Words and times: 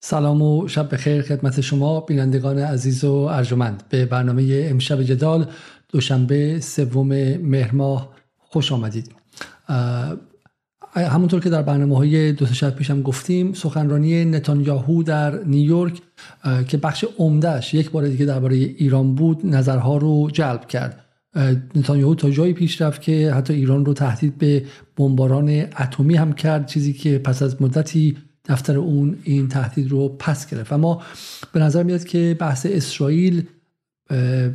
سلام 0.00 0.42
و 0.42 0.68
شب 0.68 0.94
بخیر 0.94 1.22
خدمت 1.22 1.60
شما 1.60 2.00
بینندگان 2.00 2.58
عزیز 2.58 3.04
و 3.04 3.12
ارجمند. 3.12 3.82
به 3.88 4.06
برنامه 4.06 4.66
امشب 4.70 5.02
جدال 5.02 5.46
دوشنبه 5.88 6.60
سوم 6.60 7.08
مهر 7.36 7.74
ماه 7.74 8.14
خوش 8.38 8.72
آمدید. 8.72 9.12
همونطور 10.94 11.40
که 11.40 11.50
در 11.50 11.62
برنامه 11.62 11.96
های 11.96 12.32
دو 12.32 12.46
شب 12.46 12.74
پیشم 12.74 13.02
گفتیم 13.02 13.52
سخنرانی 13.52 14.24
نتانیاهو 14.24 15.02
در 15.02 15.44
نیویورک 15.44 16.02
که 16.68 16.76
بخش 16.76 17.04
عمدهش 17.18 17.74
یک 17.74 17.90
بار 17.90 18.08
دیگه 18.08 18.26
درباره 18.26 18.56
ایران 18.56 19.14
بود 19.14 19.46
نظرها 19.46 19.96
رو 19.96 20.30
جلب 20.32 20.66
کرد. 20.66 21.04
نتانیاهو 21.74 22.14
تا 22.14 22.30
جایی 22.30 22.52
پیش 22.52 22.82
رفت 22.82 23.02
که 23.02 23.32
حتی 23.32 23.54
ایران 23.54 23.84
رو 23.84 23.94
تهدید 23.94 24.38
به 24.38 24.64
بمباران 24.96 25.48
اتمی 25.80 26.16
هم 26.16 26.32
کرد 26.32 26.66
چیزی 26.66 26.92
که 26.92 27.18
پس 27.18 27.42
از 27.42 27.62
مدتی 27.62 28.16
دفتر 28.48 28.78
اون 28.78 29.18
این 29.24 29.48
تهدید 29.48 29.90
رو 29.90 30.08
پس 30.08 30.50
گرفت. 30.50 30.72
اما 30.72 31.02
به 31.52 31.60
نظر 31.60 31.82
میاد 31.82 32.04
که 32.04 32.36
بحث 32.38 32.66
اسرائیل 32.70 33.42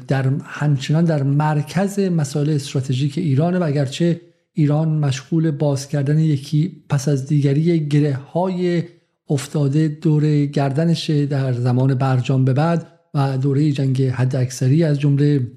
در 0.07 0.29
همچنان 0.43 1.05
در 1.05 1.23
مرکز 1.23 1.99
مسائل 1.99 2.49
استراتژیک 2.49 3.17
ایرانه 3.17 3.59
و 3.59 3.63
اگرچه 3.63 4.21
ایران 4.53 4.89
مشغول 4.89 5.51
باز 5.51 5.87
کردن 5.87 6.19
یکی 6.19 6.83
پس 6.89 7.07
از 7.07 7.27
دیگری 7.27 7.87
گره 7.87 8.13
های 8.13 8.83
افتاده 9.29 9.87
دور 9.87 10.45
گردنشه 10.45 11.25
در 11.25 11.53
زمان 11.53 11.95
برجام 11.95 12.45
به 12.45 12.53
بعد 12.53 12.87
و 13.13 13.37
دوره 13.37 13.71
جنگ 13.71 14.01
حد 14.03 14.35
اکثری 14.35 14.83
از 14.83 14.99
جمله 14.99 15.51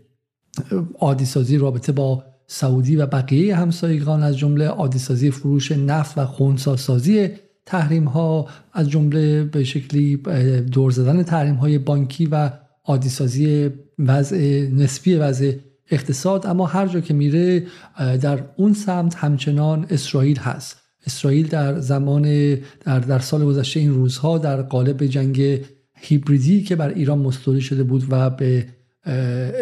عادی 0.99 1.25
سازی 1.25 1.59
رابطه 1.59 1.93
با 1.93 2.25
سعودی 2.47 2.97
و 2.97 3.07
بقیه 3.07 3.57
همسایگان 3.57 4.23
از 4.23 4.39
جمله 4.39 4.67
عادی 4.67 4.99
سازی 4.99 5.31
فروش 5.31 5.73
نفت 5.73 6.19
و 6.19 6.25
خونساسازی 6.25 7.29
تحریم 7.67 8.05
ها 8.05 8.49
از 8.73 8.91
جمله 8.91 9.45
به 9.45 9.65
شکلی 9.65 10.17
دور 10.73 10.91
زدن 10.91 11.23
تحریم 11.23 11.55
های 11.55 11.79
بانکی 11.79 12.27
و 12.27 12.51
عادی 12.85 13.09
سازی 13.09 13.71
وضع 13.99 14.69
نسبی 14.75 15.15
وضع 15.15 15.53
اقتصاد 15.91 16.47
اما 16.47 16.67
هر 16.67 16.87
جا 16.87 17.01
که 17.01 17.15
میره 17.15 17.67
در 18.21 18.45
اون 18.57 18.73
سمت 18.73 19.15
همچنان 19.15 19.87
اسرائیل 19.91 20.39
هست. 20.39 20.77
اسرائیل 21.07 21.49
در 21.49 21.81
زمان 21.81 22.55
در, 22.85 23.01
در 23.01 23.19
سال 23.19 23.45
گذشته 23.45 23.81
این 23.81 23.95
روزها 23.95 24.39
در 24.39 24.63
قالب 24.63 25.07
جنگ 25.07 25.61
هیبریدی 25.95 26.63
که 26.63 26.77
بر 26.77 26.89
ایران 26.89 27.19
مستولی 27.19 27.61
شده 27.61 27.83
بود 27.83 28.05
و 28.11 28.31
به 28.31 28.67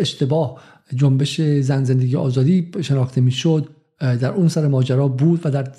اشتباه 0.00 0.61
جنبش 0.94 1.41
زن 1.41 1.84
زندگی 1.84 2.16
آزادی 2.16 2.70
شناخته 2.80 3.20
می‌شد 3.20 3.68
در 4.00 4.30
اون 4.30 4.48
سر 4.48 4.68
ماجرا 4.68 5.08
بود 5.08 5.41
و 5.44 5.50
در 5.50 5.72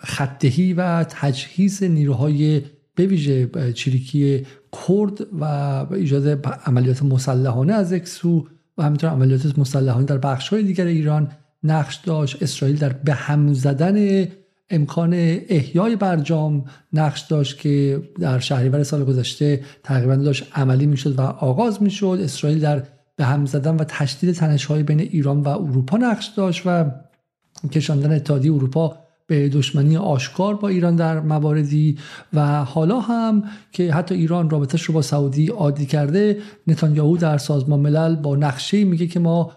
خطهی 0.00 0.72
و 0.72 1.04
تجهیز 1.04 1.82
نیروهای 1.82 2.62
بویژه 2.96 3.50
چریکی 3.72 4.46
کرد 4.86 5.26
و 5.40 5.44
ایجاد 5.90 6.46
عملیات 6.66 7.02
مسلحانه 7.02 7.72
از 7.72 7.92
یک 7.92 8.08
سو 8.08 8.46
و 8.78 8.82
همینطور 8.82 9.10
عملیات 9.10 9.58
مسلحانه 9.58 10.06
در 10.06 10.18
بخش 10.18 10.48
های 10.48 10.62
دیگر 10.62 10.86
ایران 10.86 11.28
نقش 11.62 11.96
داشت. 11.96 12.42
اسرائیل 12.42 12.76
در 12.76 12.92
به 12.92 13.14
هم 13.14 13.52
زدن 13.52 14.26
امکان 14.70 15.12
احیای 15.48 15.96
برجام 15.96 16.64
نقش 16.92 17.20
داشت 17.20 17.58
که 17.58 18.02
در 18.20 18.38
شهریور 18.38 18.82
سال 18.82 19.04
گذشته 19.04 19.60
تقریبا 19.82 20.16
داشت 20.16 20.46
عملی 20.54 20.86
می‌شد 20.86 21.18
و 21.18 21.20
آغاز 21.20 21.82
می‌شد. 21.82 22.18
اسرائیل 22.22 22.60
در 22.60 22.82
به 23.16 23.24
هم 23.24 23.46
زدن 23.46 23.76
و 23.76 23.84
تشدید 23.84 24.34
تنش 24.34 24.64
های 24.64 24.82
بین 24.82 25.00
ایران 25.00 25.40
و 25.40 25.48
اروپا 25.48 25.96
نقش 25.96 26.26
داشت 26.26 26.62
و 26.66 26.90
کشاندن 27.72 28.12
اتحادیه 28.12 28.52
اروپا 28.52 28.98
به 29.30 29.48
دشمنی 29.48 29.96
آشکار 29.96 30.54
با 30.54 30.68
ایران 30.68 30.96
در 30.96 31.20
مواردی 31.20 31.98
و 32.32 32.64
حالا 32.64 33.00
هم 33.00 33.44
که 33.72 33.92
حتی 33.92 34.14
ایران 34.14 34.50
رابطش 34.50 34.82
رو 34.82 34.94
با 34.94 35.02
سعودی 35.02 35.46
عادی 35.46 35.86
کرده 35.86 36.38
نتانیاهو 36.66 37.16
در 37.16 37.38
سازمان 37.38 37.80
ملل 37.80 38.16
با 38.16 38.36
نقشه 38.36 38.84
میگه 38.84 39.06
که 39.06 39.20
ما 39.20 39.52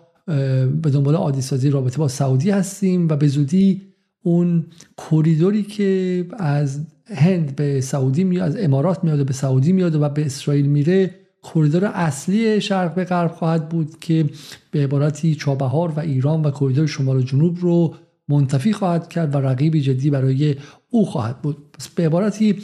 به 0.82 0.90
دنبال 0.94 1.16
عادی 1.16 1.42
سازی 1.42 1.70
رابطه 1.70 1.98
با 1.98 2.08
سعودی 2.08 2.52
هستیم 2.52 3.08
و 3.10 3.16
به 3.16 3.28
زودی 3.28 3.82
اون 4.24 4.66
کوریدوری 4.98 5.64
که 5.64 6.26
از 6.38 6.86
هند 7.16 7.56
به 7.56 7.82
سعودی 7.82 8.24
میاد 8.24 8.48
از 8.48 8.58
امارات 8.64 9.04
میاد 9.04 9.20
و 9.20 9.26
به 9.26 9.34
سعودی 9.34 9.74
میاد 9.74 9.96
و 9.96 10.10
به 10.10 10.26
اسرائیل 10.26 10.66
میره 10.66 11.16
کوریدور 11.42 11.86
اصلی 11.86 12.62
شرق 12.62 12.96
به 12.96 13.04
غرب 13.04 13.32
خواهد 13.32 13.70
بود 13.70 14.00
که 14.00 14.26
به 14.72 14.84
عبارتی 14.84 15.36
چابهار 15.36 15.90
و 15.92 16.00
ایران 16.00 16.46
و 16.46 16.52
کوریدور 16.52 16.88
شمال 16.88 17.18
و 17.18 17.22
جنوب 17.22 17.58
رو 17.62 17.96
منتفی 18.28 18.74
خواهد 18.74 19.10
کرد 19.10 19.36
و 19.36 19.38
رقیبی 19.38 19.82
جدی 19.82 20.10
برای 20.10 20.56
او 20.90 21.06
خواهد 21.06 21.42
بود. 21.42 21.58
به 21.96 22.06
عبارتی 22.06 22.58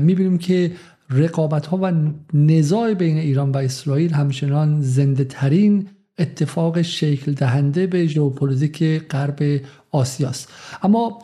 می‌بینیم 0.00 0.38
که 0.38 0.72
رقابت 1.10 1.66
ها 1.66 1.78
و 1.82 1.92
نزاع 2.34 2.94
بین 2.94 3.16
ایران 3.16 3.50
و 3.50 3.56
اسرائیل 3.56 4.12
همچنان 4.12 4.80
زنده 4.82 5.24
ترین 5.24 5.88
اتفاق 6.18 6.82
شکل 6.82 7.32
دهنده 7.32 7.86
به 7.86 8.06
ژئوپلیتیک 8.06 9.08
غرب 9.08 9.60
آسیاست. 9.90 10.48
اما 10.82 11.18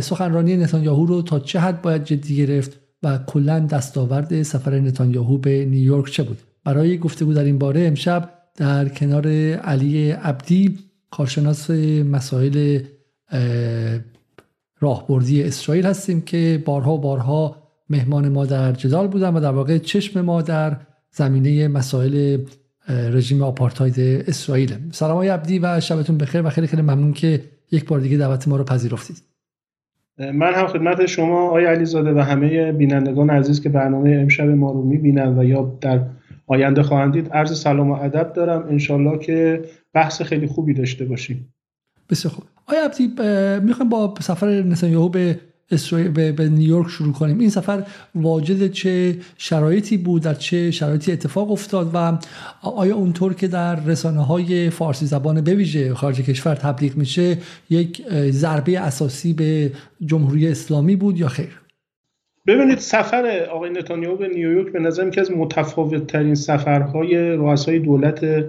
سخنرانی 0.00 0.56
نتانیاهو 0.56 1.06
رو 1.06 1.22
تا 1.22 1.40
چه 1.40 1.60
حد 1.60 1.82
باید 1.82 2.04
جدی 2.04 2.36
گرفت 2.36 2.80
و 3.02 3.18
کلا 3.26 3.58
دستاورد 3.58 4.42
سفر 4.42 4.80
نتانیاهو 4.80 5.38
به 5.38 5.64
نیویورک 5.64 6.10
چه 6.10 6.22
بود؟ 6.22 6.38
برای 6.64 6.98
گفتگو 6.98 7.34
در 7.34 7.44
این 7.44 7.58
باره 7.58 7.86
امشب 7.86 8.30
در 8.56 8.88
کنار 8.88 9.28
علی 9.54 10.10
عبدی 10.10 10.78
کارشناس 11.10 11.70
مسائل 11.70 12.80
راهبردی 14.80 15.42
اسرائیل 15.42 15.86
هستیم 15.86 16.20
که 16.20 16.62
بارها 16.64 16.96
بارها 16.96 17.56
مهمان 17.90 18.28
ما 18.28 18.46
در 18.46 18.72
جدال 18.72 19.08
بودن 19.08 19.34
و 19.34 19.40
در 19.40 19.50
واقع 19.50 19.78
چشم 19.78 20.20
ما 20.20 20.42
در 20.42 20.76
زمینه 21.10 21.68
مسائل 21.68 22.38
رژیم 22.88 23.42
آپارتاید 23.42 24.00
اسرائیل. 24.28 24.76
سلام 24.92 25.16
های 25.16 25.28
عبدی 25.28 25.58
و 25.58 25.80
شبتون 25.80 26.18
بخیر 26.18 26.46
و 26.46 26.50
خیلی 26.50 26.66
خیلی 26.66 26.82
ممنون 26.82 27.12
که 27.12 27.44
یک 27.70 27.84
بار 27.88 28.00
دیگه 28.00 28.16
دعوت 28.16 28.48
ما 28.48 28.56
رو 28.56 28.64
پذیرفتید. 28.64 29.22
من 30.18 30.54
هم 30.54 30.66
خدمت 30.66 31.06
شما 31.06 31.46
آقای 31.46 31.64
علیزاده 31.64 32.12
و 32.12 32.18
همه 32.18 32.72
بینندگان 32.72 33.30
عزیز 33.30 33.62
که 33.62 33.68
برنامه 33.68 34.10
امشب 34.10 34.48
ما 34.48 34.72
رو 34.72 34.82
می‌بینن 34.82 35.38
و 35.38 35.44
یا 35.44 35.78
در 35.80 36.00
آینده 36.46 36.82
خواهند 36.82 37.12
دید 37.12 37.28
عرض 37.28 37.60
سلام 37.60 37.90
و 37.90 37.94
ادب 37.94 38.32
دارم. 38.32 38.68
انشالله 38.68 39.18
که 39.18 39.64
بحث 39.92 40.22
خیلی 40.22 40.46
خوبی 40.46 40.74
داشته 40.74 41.04
باشیم. 41.04 41.54
بسیار 42.10 42.34
خوب. 42.34 42.44
آیا 42.68 42.84
عبدی 42.84 43.06
می‌خوایم 43.66 43.88
با 43.88 44.14
سفر 44.20 44.46
نتانیاهو 44.46 45.08
به 45.08 45.40
به, 46.14 46.32
به 46.32 46.48
نیویورک 46.48 46.88
شروع 46.88 47.12
کنیم؟ 47.12 47.38
این 47.38 47.50
سفر 47.50 47.82
واجد 48.14 48.70
چه 48.70 49.16
شرایطی 49.38 49.96
بود؟ 49.96 50.22
در 50.22 50.34
چه 50.34 50.70
شرایطی 50.70 51.12
اتفاق 51.12 51.50
افتاد؟ 51.50 51.90
و 51.94 52.18
آیا 52.62 52.96
اونطور 52.96 53.34
که 53.34 53.48
در 53.48 53.84
رسانه 53.84 54.24
های 54.24 54.70
فارسی 54.70 55.06
زبان 55.06 55.40
بویژه 55.40 55.94
خارج 55.94 56.20
کشور 56.20 56.54
تبلیغ 56.54 56.96
میشه 56.96 57.38
یک 57.70 58.02
ضربه 58.30 58.78
اساسی 58.78 59.32
به 59.32 59.72
جمهوری 60.06 60.48
اسلامی 60.48 60.96
بود 60.96 61.18
یا 61.18 61.28
خیر؟ 61.28 61.60
ببینید 62.46 62.78
سفر 62.78 63.46
آقای 63.52 63.70
نتانیاهو 63.70 64.16
به 64.16 64.28
نیویورک 64.28 64.72
به 64.72 64.78
نظر 64.78 65.10
که 65.10 65.20
از 65.20 65.30
متفاوت 65.30 66.06
ترین 66.06 66.34
سفرهای 66.34 67.16
رؤسای 67.16 67.78
دولت 67.78 68.44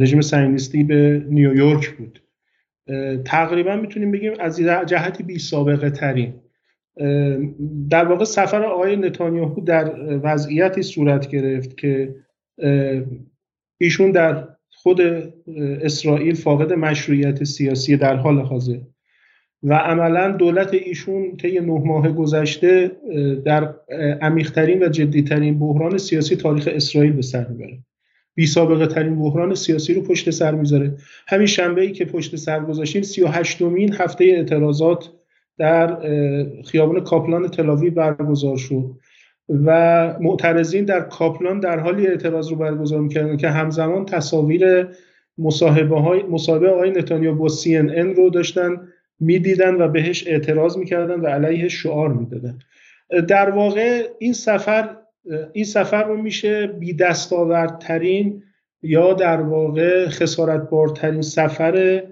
رژیم 0.00 0.20
صهیونیستی 0.20 0.84
به 0.84 1.26
نیویورک 1.30 1.90
بود. 1.90 2.23
تقریبا 3.24 3.76
می‌تونیم 3.76 4.10
بگیم 4.10 4.32
از 4.40 4.60
جهتی 4.86 5.22
بی 5.22 5.38
سابقه 5.38 5.90
ترین 5.90 6.34
در 7.90 8.04
واقع 8.04 8.24
سفر 8.24 8.62
آقای 8.62 8.96
نتانیاهو 8.96 9.60
در 9.60 9.94
وضعیتی 10.22 10.82
صورت 10.82 11.28
گرفت 11.28 11.76
که 11.76 12.14
ایشون 13.78 14.10
در 14.10 14.48
خود 14.70 15.00
اسرائیل 15.56 16.34
فاقد 16.34 16.72
مشروعیت 16.72 17.44
سیاسی 17.44 17.96
در 17.96 18.16
حال 18.16 18.38
حاضر 18.38 18.78
و 19.62 19.74
عملا 19.74 20.30
دولت 20.30 20.74
ایشون 20.74 21.36
طی 21.36 21.60
نه 21.60 21.78
ماه 21.84 22.12
گذشته 22.12 22.90
در 23.44 23.74
عمیقترین 24.22 24.82
و 24.82 24.88
جدیترین 24.88 25.58
بحران 25.58 25.98
سیاسی 25.98 26.36
تاریخ 26.36 26.68
اسرائیل 26.72 27.12
به 27.12 27.22
سر 27.22 27.48
می‌بره. 27.48 27.78
بی 28.34 28.46
سابقه 28.46 28.86
ترین 28.86 29.18
بحران 29.18 29.54
سیاسی 29.54 29.94
رو 29.94 30.02
پشت 30.02 30.30
سر 30.30 30.54
می‌ذاره. 30.54 30.96
همین 31.28 31.46
شنبه 31.46 31.82
ای 31.82 31.92
که 31.92 32.04
پشت 32.04 32.36
سر 32.36 32.64
گذاشتیم 32.64 33.02
38 33.02 33.62
مین 33.62 33.92
هفته 33.92 34.24
اعتراضات 34.24 35.10
در 35.58 35.98
خیابان 36.62 37.00
کاپلان 37.00 37.48
تلاوی 37.48 37.90
برگزار 37.90 38.56
شد 38.56 38.84
و 39.64 40.14
معترضین 40.20 40.84
در 40.84 41.00
کاپلان 41.00 41.60
در 41.60 41.78
حالی 41.78 42.06
اعتراض 42.06 42.48
رو 42.48 42.56
برگزار 42.56 43.00
می‌کردن 43.00 43.36
که 43.36 43.48
همزمان 43.48 44.04
تصاویر 44.04 44.88
مصاحبه 45.38 46.00
های 46.00 46.22
مصاحبه 46.22 46.68
آقای 46.70 46.90
نتانیاهو 46.90 47.38
با 47.38 47.48
CNN 47.48 48.16
رو 48.16 48.30
داشتن 48.30 48.88
می‌دیدن 49.20 49.74
و 49.74 49.88
بهش 49.88 50.26
اعتراض 50.26 50.76
می‌کردن 50.76 51.20
و 51.20 51.26
علیه 51.26 51.68
شعار 51.68 52.12
می‌دادن. 52.12 52.58
در 53.28 53.50
واقع 53.50 54.02
این 54.18 54.32
سفر 54.32 54.96
این 55.52 55.64
سفر 55.64 56.04
رو 56.04 56.22
میشه 56.22 56.66
بی 56.66 56.92
دستاوردترین 56.92 58.42
یا 58.82 59.12
در 59.12 59.40
واقع 59.40 60.08
خسارتبارترین 60.08 61.22
سفر 61.22 62.02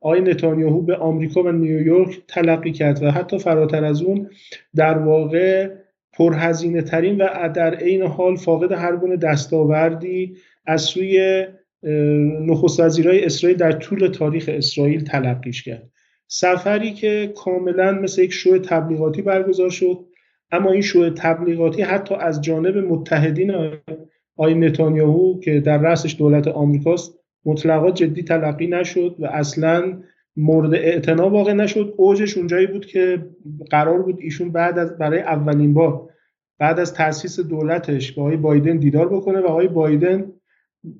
آقای 0.00 0.20
نتانیاهو 0.20 0.82
به 0.82 0.96
آمریکا 0.96 1.42
و 1.42 1.52
نیویورک 1.52 2.20
تلقی 2.28 2.72
کرد 2.72 3.02
و 3.02 3.10
حتی 3.10 3.38
فراتر 3.38 3.84
از 3.84 4.02
اون 4.02 4.30
در 4.74 4.98
واقع 4.98 5.70
پرهزینه 6.12 6.82
ترین 6.82 7.20
و 7.20 7.48
در 7.54 7.74
عین 7.74 8.02
حال 8.02 8.36
فاقد 8.36 8.72
هر 8.72 8.96
گونه 8.96 9.16
دستاوردی 9.16 10.36
از 10.66 10.82
سوی 10.82 11.46
نخست 12.46 12.80
وزیرای 12.80 13.24
اسرائیل 13.24 13.58
در 13.58 13.72
طول 13.72 14.08
تاریخ 14.08 14.50
اسرائیل 14.52 15.04
تلقیش 15.04 15.62
کرد. 15.62 15.90
سفری 16.26 16.92
که 16.92 17.32
کاملا 17.36 17.92
مثل 17.92 18.22
یک 18.22 18.32
شو 18.32 18.58
تبلیغاتی 18.58 19.22
برگزار 19.22 19.70
شد. 19.70 19.98
اما 20.52 20.70
این 20.72 20.82
شو 20.82 21.10
تبلیغاتی 21.10 21.82
حتی 21.82 22.14
از 22.14 22.40
جانب 22.40 22.76
متحدین 22.76 23.54
آی 24.36 24.54
نتانیاهو 24.54 25.40
که 25.40 25.60
در 25.60 25.78
رأسش 25.78 26.16
دولت 26.18 26.48
آمریکاست 26.48 27.18
مطلقا 27.44 27.90
جدی 27.90 28.22
تلقی 28.22 28.66
نشد 28.66 29.16
و 29.18 29.26
اصلا 29.26 30.02
مورد 30.36 30.74
اعتنا 30.74 31.30
واقع 31.30 31.52
نشد. 31.52 31.94
اوجش 31.96 32.38
اونجایی 32.38 32.66
بود 32.66 32.86
که 32.86 33.26
قرار 33.70 34.02
بود 34.02 34.18
ایشون 34.20 34.52
بعد 34.52 34.78
از 34.78 34.98
برای 34.98 35.20
اولین 35.20 35.74
بار 35.74 36.08
بعد 36.58 36.80
از 36.80 36.94
تاسیس 36.94 37.40
دولتش 37.40 38.12
با 38.12 38.22
آقای 38.22 38.36
بایدن 38.36 38.76
دیدار 38.76 39.08
بکنه 39.08 39.40
و 39.40 39.46
آقای 39.46 39.68
بایدن 39.68 40.32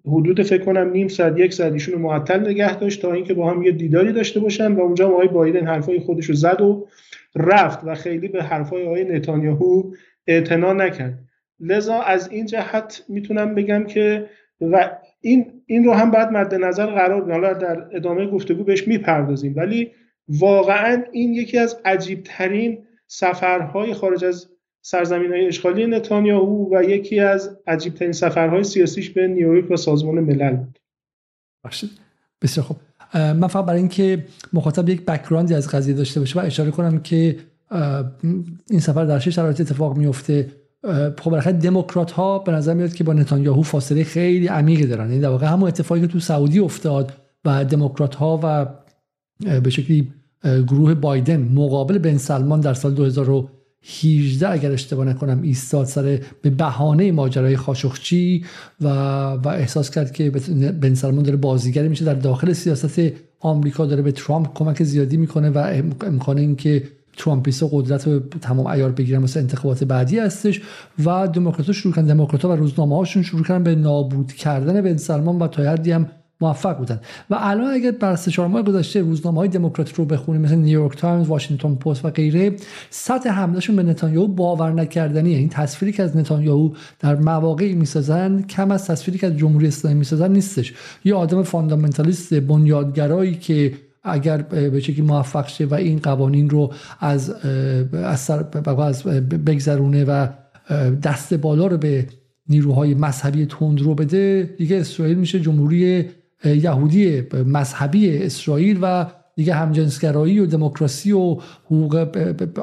حدود 0.07 0.43
فکر 0.43 0.65
کنم 0.65 0.91
نیم 0.91 1.09
ساعت 1.09 1.39
یک 1.39 1.55
ساعت 1.55 1.73
ایشون 1.73 2.01
معطل 2.01 2.41
نگه 2.41 2.79
داشت 2.79 3.03
تا 3.03 3.13
اینکه 3.13 3.35
با 3.35 3.51
هم 3.51 3.63
یه 3.63 3.73
دیداری 3.73 4.13
داشته 4.13 4.41
باشن 4.41 4.73
و 4.73 4.81
اونجا 4.81 5.09
آقای 5.09 5.29
بایدن 5.29 5.67
حرفای 5.67 6.01
خودش 6.01 6.25
رو 6.25 6.35
زد 6.35 6.61
و 6.61 6.87
رفت 7.37 7.81
و 7.85 7.95
خیلی 7.95 8.29
به 8.29 8.43
حرفای 8.43 8.87
آقای 8.87 9.05
نتانیاهو 9.05 9.93
اعتنا 10.27 10.73
نکرد. 10.73 11.19
لذا 11.61 12.01
از 12.01 12.31
این 12.31 12.47
جهت 12.47 13.05
می‌تونم 13.09 13.55
بگم 13.55 13.85
که 13.85 14.31
و 14.61 14.91
این 15.21 15.63
این 15.67 15.85
رو 15.85 15.93
هم 15.93 16.11
باید 16.11 16.29
مد 16.29 16.55
نظر 16.55 16.87
قرار 16.87 17.25
بدیم 17.25 17.53
در 17.53 17.97
ادامه 17.97 18.27
گفتگو 18.27 18.65
بهش 18.65 18.89
می‌پردازیم. 18.89 19.55
ولی 19.57 19.93
واقعا 20.29 21.05
این 21.13 21.35
یکی 21.35 21.59
از 21.59 21.81
عجیب 21.85 22.23
ترین 22.25 22.87
سفرهای 23.07 23.95
خارج 23.95 24.25
از 24.25 24.49
سرزمین 24.83 25.33
های 25.33 25.47
اشغالی 25.47 25.87
نتانیاهو 25.87 26.77
و 26.77 26.83
یکی 26.83 27.21
از 27.21 27.61
عجیب 27.67 27.95
ترین 27.95 28.13
سفرهای 28.13 28.65
سیاسیش 28.65 29.11
به 29.11 29.29
نیویورک 29.29 29.71
و 29.71 29.77
سازمان 29.77 30.15
ملل 30.15 30.57
بود. 30.57 30.79
بسیار 32.43 32.67
خوب. 32.67 32.77
من 33.15 33.47
فقط 33.47 33.65
برای 33.65 33.79
اینکه 33.79 34.25
مخاطب 34.53 34.89
یک 34.89 35.05
بکگراندی 35.05 35.55
از 35.55 35.69
قضیه 35.69 35.95
داشته 35.95 36.21
باشه 36.21 36.41
و 36.41 36.43
اشاره 36.45 36.71
کنم 36.71 37.01
که 37.01 37.37
این 38.71 38.81
سفر 38.81 39.05
در 39.05 39.19
چه 39.19 39.31
شرایط 39.31 39.61
اتفاق 39.61 39.97
میفته 39.97 40.49
خب 41.19 41.31
بالاخره 41.31 41.53
دموکرات 41.53 42.11
ها 42.11 42.39
به 42.39 42.53
نظر 42.53 42.75
میاد 42.75 42.95
که 42.95 43.05
با 43.05 43.13
نتانیاهو 43.13 43.63
فاصله 43.63 44.05
خیلی 44.05 44.47
عمیقی 44.47 44.87
دارن. 44.87 45.09
یعنی 45.09 45.21
در 45.21 45.29
واقع 45.29 45.47
همون 45.47 45.69
اتفاقی 45.69 46.01
که 46.01 46.07
تو 46.07 46.21
سعودی 46.21 46.59
افتاد 46.59 47.13
و 47.45 47.65
دموکرات 47.65 48.15
ها 48.15 48.41
و 48.43 48.67
به 49.61 49.71
شکلی 49.71 50.13
گروه 50.45 50.95
بایدن 50.95 51.49
مقابل 51.55 51.99
بن 51.99 52.17
سلمان 52.17 52.61
در 52.61 52.75
سال 52.75 52.95
2018 53.83 54.51
اگر 54.51 54.73
اشتباه 54.73 55.07
نکنم 55.07 55.43
ایستاد 55.43 55.87
سر 55.87 56.21
به 56.43 56.51
بهانه 56.51 57.13
ماجرای 57.13 57.57
خاشخچی 57.57 58.45
و 58.81 58.89
و 59.33 59.49
احساس 59.49 59.91
کرد 59.91 60.13
که 60.13 60.31
بن 60.81 60.95
سلمان 60.95 61.25
داره 61.25 61.37
بازیگری 61.37 61.89
میشه. 61.89 62.05
در 62.05 62.15
داخل 62.15 62.53
سیاست 62.53 63.01
آمریکا 63.41 63.87
داره 63.87 64.03
به 64.03 64.13
ترامپ 64.13 64.55
کمک 64.55 64.83
زیادی 64.83 65.17
می‌کنه 65.17 65.51
و 65.51 65.59
امکان 66.01 66.39
اینکه 66.39 66.83
ترامپیستا 67.17 67.69
قدرت 67.73 68.07
رو 68.09 68.21
تمام 68.21 68.67
ایار 68.67 68.93
بگیرن 68.93 69.23
مثل 69.23 69.41
انتخابات 69.41 69.85
بعدی 69.85 70.19
هستش 70.19 70.61
و 71.05 71.29
دموکرات‌ها 71.29 71.73
شروع 71.73 71.95
کردن. 71.95 72.07
دموکرات‌ها 72.07 72.49
و 72.49 72.57
روزنامه 72.57 72.97
هاشون 72.97 73.23
شروع 73.23 73.45
کردن 73.45 73.63
به 73.63 73.75
نابود 73.75 74.33
کردن 74.33 74.81
بن 74.81 74.97
سلمان 74.97 75.39
و 75.39 75.47
تا 75.47 75.63
حدی 75.63 75.93
هم 75.93 76.07
موفق 76.43 76.79
بودن. 76.79 77.01
و 77.31 77.37
الان 77.39 77.75
اگر 77.75 77.91
بر 77.91 78.17
سه 78.17 78.31
چهار 78.31 78.49
ماه 78.49 78.63
گذشته 78.63 79.01
روزنامه 79.01 79.39
های 79.39 79.49
دموکرات 79.49 79.95
رو 79.95 80.05
بخونیم 80.05 80.41
مثل 80.41 80.55
نیویورک 80.55 80.97
تایمز، 80.97 81.29
واشنگتن 81.29 81.75
پست 81.75 82.05
و 82.05 82.11
غیره 82.11 82.53
سطح 82.91 83.31
حملهشون 83.31 83.77
به 83.77 83.83
نتانیاهو 83.83 84.29
باور 84.29 84.73
نکردنیه 84.73 85.39
این 85.39 85.49
تصویری 85.49 85.93
که 85.93 86.03
از 86.03 86.17
نتانیاهو 86.17 86.71
در 87.01 87.15
مواقعی 87.17 87.75
می‌سازن 87.75 88.43
کم 88.43 88.71
از 88.71 88.87
تصویری 88.87 89.19
که 89.19 89.27
از 89.27 89.37
جمهوری 89.37 89.67
اسلامی 89.67 89.99
می‌سازن 89.99 90.33
نیستش. 90.33 90.75
یه 91.05 91.15
آدم 91.15 91.43
fundamentalist 91.43 92.35
بنیادگرایی 92.35 93.35
که 93.35 93.73
اگر 94.05 94.43
به 94.43 94.81
شکلی 94.81 95.03
موفق 95.03 95.49
شه 95.49 95.65
و 95.65 95.75
این 95.75 95.99
قوانین 95.99 96.51
رو 96.51 96.73
از 97.01 97.31
از, 97.93 98.31
از 98.31 99.03
بگذرونه 99.47 100.05
و 100.05 100.27
دست 101.03 101.35
بالا 101.35 101.67
رو 101.67 101.77
به 101.77 102.07
نیروهای 102.49 102.95
مذهبی 102.95 103.47
تند 103.47 103.81
رو 103.81 103.95
بده 103.95 104.55
دیگه 104.59 104.77
اسرائیل 104.77 105.19
میشه 105.19 105.41
جمهوری 105.41 106.05
یهودی 106.45 107.23
مذهبی 107.47 108.19
اسرائیل 108.19 108.79
و 108.83 109.07
دیگه 109.37 109.55
همجنسگرایی 109.55 110.39
و 110.39 110.47
دموکراسی 110.47 111.13
و 111.13 111.37
حقوق 111.65 112.17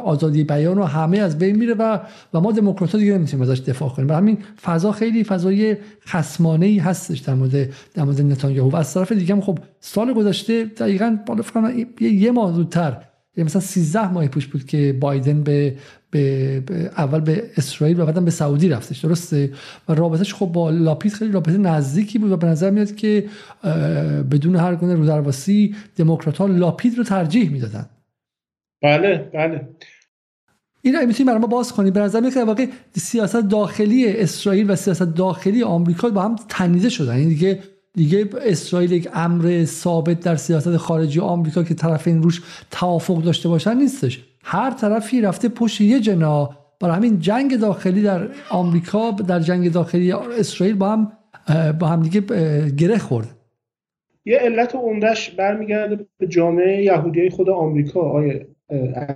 آزادی 0.03 0.43
بیان 0.43 0.77
و 0.77 0.83
همه 0.83 1.17
از 1.17 1.37
بین 1.37 1.55
میره 1.55 1.73
و 1.73 1.99
و 2.33 2.39
ما 2.39 2.51
دموکرات 2.51 2.95
دیگه 2.95 3.13
نمی‌تونیم 3.13 3.49
ازش 3.49 3.59
دفاع 3.59 3.89
کنیم. 3.89 4.07
برای 4.07 4.21
همین 4.21 4.37
فضا 4.61 4.91
خیلی 4.91 5.23
فضای 5.23 5.77
خصمانه 6.07 6.65
ای 6.65 6.77
هستش 6.77 7.19
در 7.19 7.33
مورد 7.33 7.69
در 7.93 8.03
مورد 8.03 8.21
نتانیاهو. 8.21 8.69
و 8.69 8.75
از 8.75 8.93
طرف 8.93 9.11
دیگه 9.11 9.35
هم 9.35 9.41
خب 9.41 9.59
سال 9.79 10.13
گذشته 10.13 10.65
دقیقاً 10.65 11.17
بالا 11.25 11.43
یه 12.01 12.31
ماه 12.31 12.53
زودتر 12.53 12.97
یعنی 13.39 13.45
مثلا 13.45 13.61
13 13.61 14.11
ماه 14.11 14.27
پیش 14.27 14.47
بود 14.47 14.65
که 14.65 14.97
بایدن 14.99 15.43
به 15.43 15.75
به, 16.11 16.63
اول 16.97 17.19
به 17.19 17.43
اسرائیل 17.57 17.99
و 17.99 18.05
بعدم 18.05 18.25
به 18.25 18.31
سعودی 18.31 18.69
رفتش 18.69 18.99
درسته؟ 18.99 19.53
و 19.89 19.93
رابطش 19.93 20.33
خب 20.33 20.45
با 20.45 20.69
لاپید 20.69 21.13
خیلی 21.13 21.31
رابطه 21.31 21.57
نزدیکی 21.57 22.19
بود 22.19 22.31
و 22.31 22.37
به 22.37 22.47
نظر 22.47 22.69
میاد 22.69 22.95
که 22.95 23.25
بدون 24.31 24.55
هر 24.55 24.75
گونه 24.75 24.95
رودرواسی 24.95 25.75
دموکرات 25.95 26.37
ها 26.37 26.47
لاپید 26.47 26.97
رو 26.97 27.03
ترجیح 27.03 27.51
می‌دادن. 27.51 27.89
بله 28.83 29.29
بله. 29.33 29.69
این 30.81 30.95
رو 30.95 31.07
می‌تونیم 31.07 31.27
برای 31.27 31.39
ما 31.39 31.47
باز 31.47 31.73
کنیم 31.73 31.93
به 31.93 31.99
نظر 31.99 32.19
میاد 32.19 32.33
که 32.33 32.43
واقع 32.43 32.65
سیاست 32.97 33.35
داخلی 33.49 34.07
اسرائیل 34.07 34.71
و 34.71 34.75
سیاست 34.75 35.03
داخلی 35.03 35.63
آمریکا 35.63 36.09
با 36.09 36.21
هم 36.21 36.35
تنیده 36.49 36.89
شدن. 36.89 37.13
این 37.13 37.29
دیگه 37.29 37.59
دیگه 37.93 38.29
اسرائیل 38.41 38.91
یک 38.91 39.09
امر 39.13 39.65
ثابت 39.65 40.19
در 40.19 40.35
سیاست 40.35 40.77
خارجی 40.77 41.19
آمریکا 41.19 41.63
که 41.63 41.73
طرفین 41.73 42.23
روش 42.23 42.41
توافق 42.71 43.21
داشته 43.21 43.49
باشن 43.49 43.77
نیستش. 43.77 44.25
هر 44.43 44.71
طرفی 44.71 45.21
رفته 45.21 45.49
پشت 45.49 45.81
یه 45.81 45.99
جنا. 45.99 46.49
برای 46.81 46.95
همین 46.95 47.19
جنگ 47.19 47.59
داخلی 47.59 48.01
در 48.01 48.27
آمریکا 48.49 49.11
در 49.11 49.39
جنگ 49.39 49.71
داخلی 49.71 50.11
اسرائیل 50.11 50.75
با 50.75 50.89
هم 50.89 51.11
با 51.79 51.87
هم 51.87 52.03
دیگه 52.03 52.21
گره 52.69 52.97
خورد. 52.97 53.27
یه 54.25 54.37
علت 54.37 54.75
عمدهش 54.75 55.29
برمیگرده 55.29 56.05
به 56.17 56.27
جامعه 56.27 56.83
یهودی 56.83 57.29
خود 57.29 57.49
آمریکا 57.49 58.01
آقای 58.01 58.45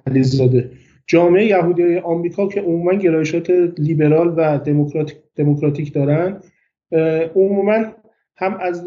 علیزاده. 0.07 0.71
جامعه 1.07 1.45
یهودی 1.45 1.97
آمریکا 1.97 2.47
که 2.47 2.61
عموما 2.61 2.93
گرایشات 2.93 3.49
لیبرال 3.77 4.33
و 4.37 4.57
دموکراتیک, 4.57 5.17
دموکراتیک 5.35 5.93
دارن 5.93 6.39
عموما 7.35 7.85
هم 8.35 8.57
از 8.61 8.85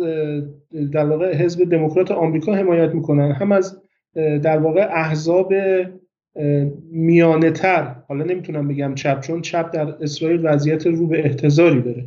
در 0.93 1.05
واقع 1.05 1.35
حزب 1.35 1.71
دموکرات 1.71 2.11
آمریکا 2.11 2.55
حمایت 2.55 2.95
می‌کنن 2.95 3.33
هم 3.33 3.53
از 3.53 3.83
در 4.15 4.59
واقع 4.59 4.89
احزاب 4.91 5.53
میانه 6.91 7.51
تر 7.51 7.95
حالا 8.09 8.25
نمی‌تونم 8.25 8.69
بگم 8.69 8.95
چپ 8.95 9.21
چون 9.21 9.43
چپ 9.43 9.71
در 9.73 9.95
اسرائیل 10.01 10.41
وضعیت 10.45 10.87
رو 10.87 11.07
به 11.07 11.19
احتضاری 11.19 11.83
داره. 11.83 12.05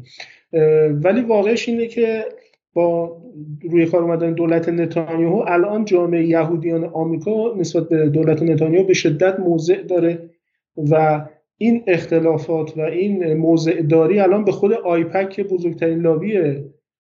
ولی 0.92 1.22
واقعش 1.22 1.70
اینه 1.70 1.88
که 1.88 2.26
با 2.74 3.22
روی 3.70 3.86
کار 3.86 4.04
اومدن 4.04 4.34
دولت 4.34 4.70
نتانیاهو 4.70 5.44
الان 5.48 5.86
جامعه 5.86 6.26
یهودیان 6.26 6.84
آمریکا 6.84 7.54
نسبت 7.58 7.90
به 7.90 8.10
دولت 8.10 8.44
نتانیاهو 8.44 8.88
به 8.88 8.94
شدت 8.94 9.40
موضع 9.40 9.82
داره 9.82 10.30
و 10.78 11.26
این 11.58 11.84
اختلافات 11.88 12.78
و 12.78 12.82
این 12.82 13.34
موضع 13.34 13.82
داری 13.82 14.20
الان 14.20 14.46
به 14.46 14.52
خود 14.52 14.74
آیپک 14.74 15.30
که 15.30 15.44
بزرگترین 15.44 16.00
لابی 16.00 16.38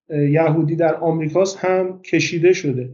یهودی 0.09 0.75
در 0.75 0.95
آمریکاست 0.95 1.57
هم 1.57 2.01
کشیده 2.01 2.53
شده. 2.53 2.89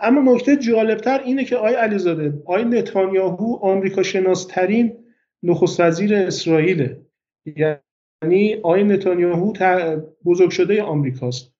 اما 0.00 0.34
نکته 0.34 0.56
جالبتر 0.56 1.20
اینه 1.24 1.44
که 1.44 1.56
آی 1.56 1.74
علیزاده 1.74 2.42
آی 2.46 2.64
نتانیاهو 2.64 3.56
آمریکا 3.56 4.02
شناسترین 4.02 4.92
نخست 5.42 5.80
وزیر 5.80 6.14
اسرائیله. 6.14 7.00
یعنی 7.46 8.54
آی 8.62 8.84
نتانیاهو 8.84 9.52
بزرگ 10.24 10.50
شده 10.50 10.82
آمریکاست. 10.82 11.52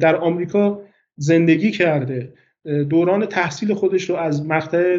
در 0.00 0.16
آمریکا 0.16 0.82
زندگی 1.16 1.70
کرده. 1.70 2.32
دوران 2.64 3.26
تحصیل 3.26 3.74
خودش 3.74 4.10
رو 4.10 4.16
از 4.16 4.46
مقطع 4.46 4.98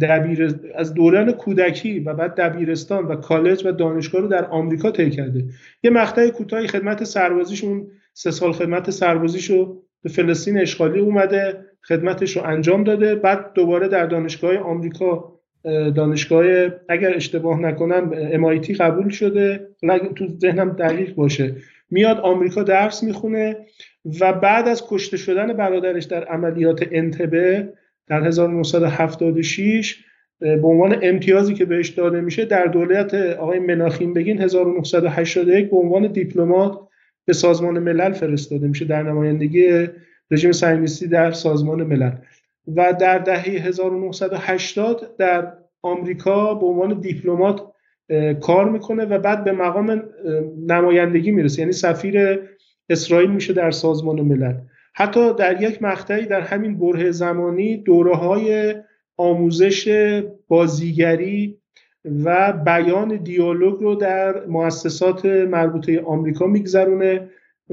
دبیر 0.00 0.54
از 0.74 0.94
دوران 0.94 1.32
کودکی 1.32 2.00
و 2.00 2.14
بعد 2.14 2.34
دبیرستان 2.34 3.06
و 3.06 3.16
کالج 3.16 3.66
و 3.66 3.72
دانشگاه 3.72 4.20
رو 4.20 4.28
در 4.28 4.44
آمریکا 4.44 4.90
طی 4.90 5.10
کرده. 5.10 5.44
یه 5.82 5.90
مقطع 5.90 6.28
کوتاهی 6.28 6.66
خدمت 6.66 7.04
سربازیشون 7.04 7.86
سه 8.14 8.30
سال 8.30 8.52
خدمت 8.52 8.90
سربازیش 8.90 9.50
رو 9.50 9.82
به 10.02 10.08
فلسطین 10.08 10.58
اشغالی 10.58 11.00
اومده 11.00 11.64
خدمتش 11.82 12.36
رو 12.36 12.42
انجام 12.42 12.84
داده. 12.84 13.14
بعد 13.14 13.52
دوباره 13.54 13.88
در 13.88 14.06
دانشگاه 14.06 14.56
آمریکا 14.56 15.34
دانشگاه 15.94 16.44
اگر 16.88 17.14
اشتباه 17.14 17.60
نکنم 17.60 18.10
MIT 18.32 18.70
قبول 18.70 19.08
شده. 19.08 19.68
تو 20.16 20.26
ذهنم 20.38 20.70
دقیق 20.70 21.14
باشه. 21.14 21.56
میاد 21.90 22.18
آمریکا 22.18 22.62
درس 22.62 23.02
می‌خونه 23.02 23.56
و 24.20 24.32
بعد 24.32 24.68
از 24.68 24.82
کشته 24.88 25.16
شدن 25.16 25.52
برادرش 25.52 26.04
در 26.04 26.24
عملیات 26.24 26.88
انتبه 26.92 27.72
در 28.08 28.26
1976 28.26 30.04
به 30.40 30.66
عنوان 30.66 30.98
امتیازی 31.02 31.54
که 31.54 31.64
بهش 31.64 31.88
داده 31.88 32.20
میشه 32.20 32.44
در 32.44 32.66
دولت 32.66 33.14
آقای 33.14 33.58
مناخیم 33.58 34.12
بگین 34.12 34.40
1981 34.40 35.70
به 35.70 35.76
عنوان 35.76 36.06
دیپلمات 36.06 36.78
به 37.26 37.32
سازمان 37.32 37.78
ملل 37.78 38.12
فرستاده 38.12 38.68
میشه 38.68 38.84
در 38.84 39.02
نمایندگی 39.02 39.88
رژیم 40.30 40.52
صهیونیستی 40.52 41.06
در 41.06 41.32
سازمان 41.32 41.82
ملل. 41.82 42.12
و 42.76 42.92
در 43.00 43.18
دهه 43.18 43.42
1980 43.42 45.16
در 45.18 45.52
آمریکا 45.82 46.54
به 46.54 46.66
عنوان 46.66 47.00
دیپلمات 47.00 47.60
کار 48.40 48.70
می‌کنه 48.70 49.04
و 49.04 49.18
بعد 49.18 49.44
به 49.44 49.52
مقام 49.52 50.02
نمایندگی 50.66 51.30
می‌رسه. 51.30 51.60
یعنی 51.60 51.72
سفیر 51.72 52.40
اسرائیل 52.90 53.30
میشه 53.30 53.52
در 53.52 53.70
سازمان 53.70 54.20
ملل. 54.20 54.54
حتی 54.94 55.34
در 55.34 55.62
یک 55.62 55.82
مقطعی 55.82 56.26
در 56.26 56.40
همین 56.40 56.78
بره 56.78 57.10
زمانی 57.10 57.76
دوره 57.76 58.16
های 58.16 58.74
آموزش 59.16 60.12
بازیگری 60.48 61.58
و 62.04 62.52
بیان 62.52 63.16
دیالوگ 63.16 63.80
رو 63.80 63.94
در 63.94 64.46
مؤسسات 64.46 65.26
مربوطه 65.26 66.00
آمریکا 66.00 66.46
میگذرونه 66.46 67.28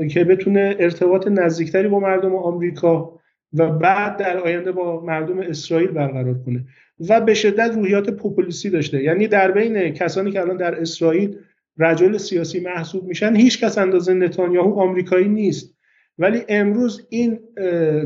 که 0.10 0.24
بتونه 0.24 0.76
ارتباط 0.80 1.28
نزدیکتری 1.28 1.88
با 1.88 2.00
مردم 2.00 2.36
آمریکا 2.36 3.20
و 3.54 3.72
بعد 3.72 4.18
در 4.18 4.38
آینده 4.38 4.72
با 4.72 5.02
مردم 5.06 5.40
اسرائیل 5.40 5.92
برقرار 5.92 6.36
کنه. 6.46 6.66
و 7.10 7.22
به 7.22 7.34
شدت 7.34 7.72
روحیات 7.76 8.10
پوپولیستی 8.10 8.70
داشته. 8.70 9.04
یعنی 9.04 9.28
در 9.28 9.52
بین 9.52 9.90
کسانی 9.90 10.32
که 10.32 10.42
الان 10.42 10.58
در 10.58 10.82
اسرائیل 10.82 11.38
رجل 11.78 12.18
سیاسی 12.18 12.60
محسوب 12.60 13.04
میشن 13.04 13.36
هیچ 13.36 13.64
کس 13.64 13.78
اندازه 13.78 14.14
نتانیاهو 14.14 14.80
آمریکایی 14.80 15.28
نیست. 15.28 15.76
ولی 16.18 16.42
امروز 16.50 17.08
این 17.10 17.40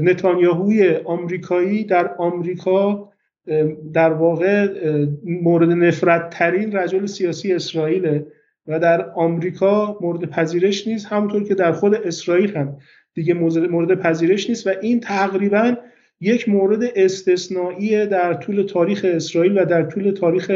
نتانیاهوی 0.01 0.95
آمریکایی 0.95 1.83
در 1.83 2.15
آمریکا 2.17 3.11
در 3.93 4.13
واقع 4.13 4.67
مورد 5.23 5.69
نفرت 5.69 6.29
ترین 6.29 6.75
رجل 6.75 7.05
سیاسی 7.05 7.53
اسرائیل 7.53 8.21
و 8.67 8.79
در 8.79 9.09
آمریکا 9.09 9.97
مورد 10.01 10.25
پذیرش 10.25 10.87
نیست 10.87 11.05
همونطور 11.05 11.43
که 11.43 11.55
در 11.55 11.71
خود 11.71 11.95
اسرائیل 11.95 12.57
هم 12.57 12.77
دیگه 13.13 13.33
مورد 13.33 13.99
پذیرش 13.99 14.49
نیست 14.49 14.67
و 14.67 14.71
این 14.81 14.99
تقریبا 14.99 15.75
یک 16.21 16.49
مورد 16.49 16.83
استثنایی 16.95 18.05
در 18.05 18.33
طول 18.33 18.63
تاریخ 18.63 19.05
اسرائیل 19.09 19.57
و 19.57 19.65
در 19.65 19.83
طول 19.83 20.11
تاریخ 20.11 20.51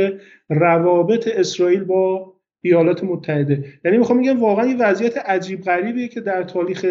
روابط 0.50 1.28
اسرائیل 1.28 1.84
با 1.84 2.34
ایالات 2.62 3.04
متحده. 3.04 3.66
یعنی 3.86 3.98
می‌خوام 3.98 4.22
بگم 4.22 4.40
واقعا 4.42 4.66
این 4.66 4.78
وضعیت 4.80 5.18
عجیب 5.18 5.62
غریبیه 5.62 6.08
که 6.08 6.22
در 6.22 6.44
تاریخ 6.44 6.86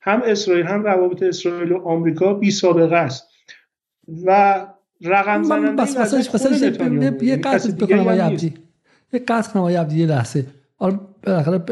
هم 0.00 0.22
اسرائیل 0.26 0.66
هم 0.66 0.82
روابط 0.82 1.22
اسرائیل 1.22 1.72
و 1.72 1.78
آمریکا 1.78 2.34
بی 2.34 2.50
سابقه 2.50 2.96
است. 2.96 3.28
و 4.26 4.66
رقم 5.04 5.42
زننده 5.42 5.82
بس 5.82 5.96
بس 5.96 6.12
یه 7.22 7.36
قصد 7.36 7.76
بکنم 7.76 8.00
آقای 8.00 8.18
عبدی 8.18 8.54
یه 9.12 9.20
قصد 9.28 9.52
کنم 9.52 9.62
آقای 9.62 9.76
عبدی 9.76 9.98
یه 9.98 10.06
لحظه. 10.06 10.46
حالا 10.76 11.00
بالاخره 11.22 11.64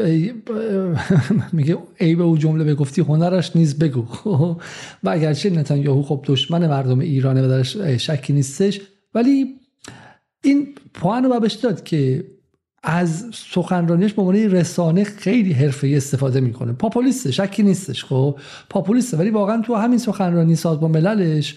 میگه 1.53 1.77
ای 1.99 2.15
به 2.15 2.23
او 2.23 2.37
جمله 2.37 2.63
بگفتی 2.63 3.01
هنرش 3.01 3.55
نیز 3.55 3.79
بگو. 3.79 4.05
و 5.03 5.09
اگرچه 5.09 5.49
نتانیاهو 5.49 6.01
خب 6.01 6.23
دشمن 6.27 6.67
مردم 6.67 6.99
ایرانه 6.99 7.45
و 7.45 7.47
درش 7.47 7.77
شکی 7.77 8.33
نیستش 8.33 8.81
ولی 9.13 9.55
این 10.43 10.67
پوان 10.93 11.23
رو 11.23 11.39
بهش 11.39 11.53
داد 11.53 11.83
که 11.83 12.23
از 12.83 13.25
سخنرانیش 13.33 14.13
به 14.13 14.21
عنوان 14.21 14.35
رسانه 14.35 15.03
خیلی 15.03 15.53
حرفه‌ای 15.53 15.97
استفاده 15.97 16.39
می‌کنه. 16.39 16.73
پاپولیسته 16.73 17.31
شکی 17.31 17.63
نیستش 17.63 18.05
خب؟ 18.05 18.39
پاپولیسته 18.69 19.17
ولی 19.17 19.29
واقعا 19.29 19.61
تو 19.61 19.75
همین 19.75 19.97
سخنرانی 19.97 20.55
سازمان 20.55 20.91
مللش 20.91 21.55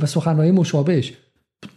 و 0.00 0.06
سخنرانی 0.06 0.50
مشابهش. 0.50 1.12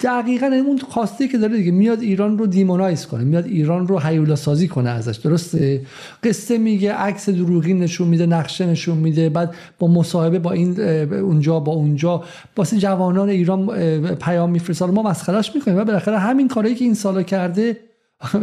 دقیقا 0.03 0.45
اون 0.45 0.77
خواسته 0.77 1.27
که 1.27 1.37
داره 1.37 1.57
دیگه 1.57 1.71
میاد 1.71 1.99
ایران 1.99 2.37
رو 2.37 2.47
دیمونایز 2.47 3.05
کنه 3.05 3.23
میاد 3.23 3.45
ایران 3.45 3.87
رو 3.87 3.99
هیولا 3.99 4.35
سازی 4.35 4.67
کنه 4.67 4.89
ازش 4.89 5.15
درسته؟ 5.15 5.81
قصه 6.23 6.57
میگه 6.57 6.93
عکس 6.93 7.29
دروغی 7.29 7.73
نشون 7.73 8.07
میده 8.07 8.25
نقشه 8.25 8.65
نشون 8.65 8.97
میده 8.97 9.29
بعد 9.29 9.55
با 9.79 9.87
مصاحبه 9.87 10.39
با 10.39 10.51
این 10.51 10.81
اونجا 11.13 11.59
با 11.59 11.71
اونجا 11.71 12.23
واسه 12.57 12.77
جوانان 12.77 13.29
ایران 13.29 13.67
پیام 14.15 14.51
میفرسته. 14.51 14.85
ما 14.85 15.03
مسخرهش 15.03 15.51
می‌کنیم 15.55 15.77
و 15.77 15.83
بالاخره 15.83 16.19
همین 16.19 16.47
کارهایی 16.47 16.75
که 16.75 16.85
این 16.85 16.93
سالا 16.93 17.23
کرده 17.23 17.77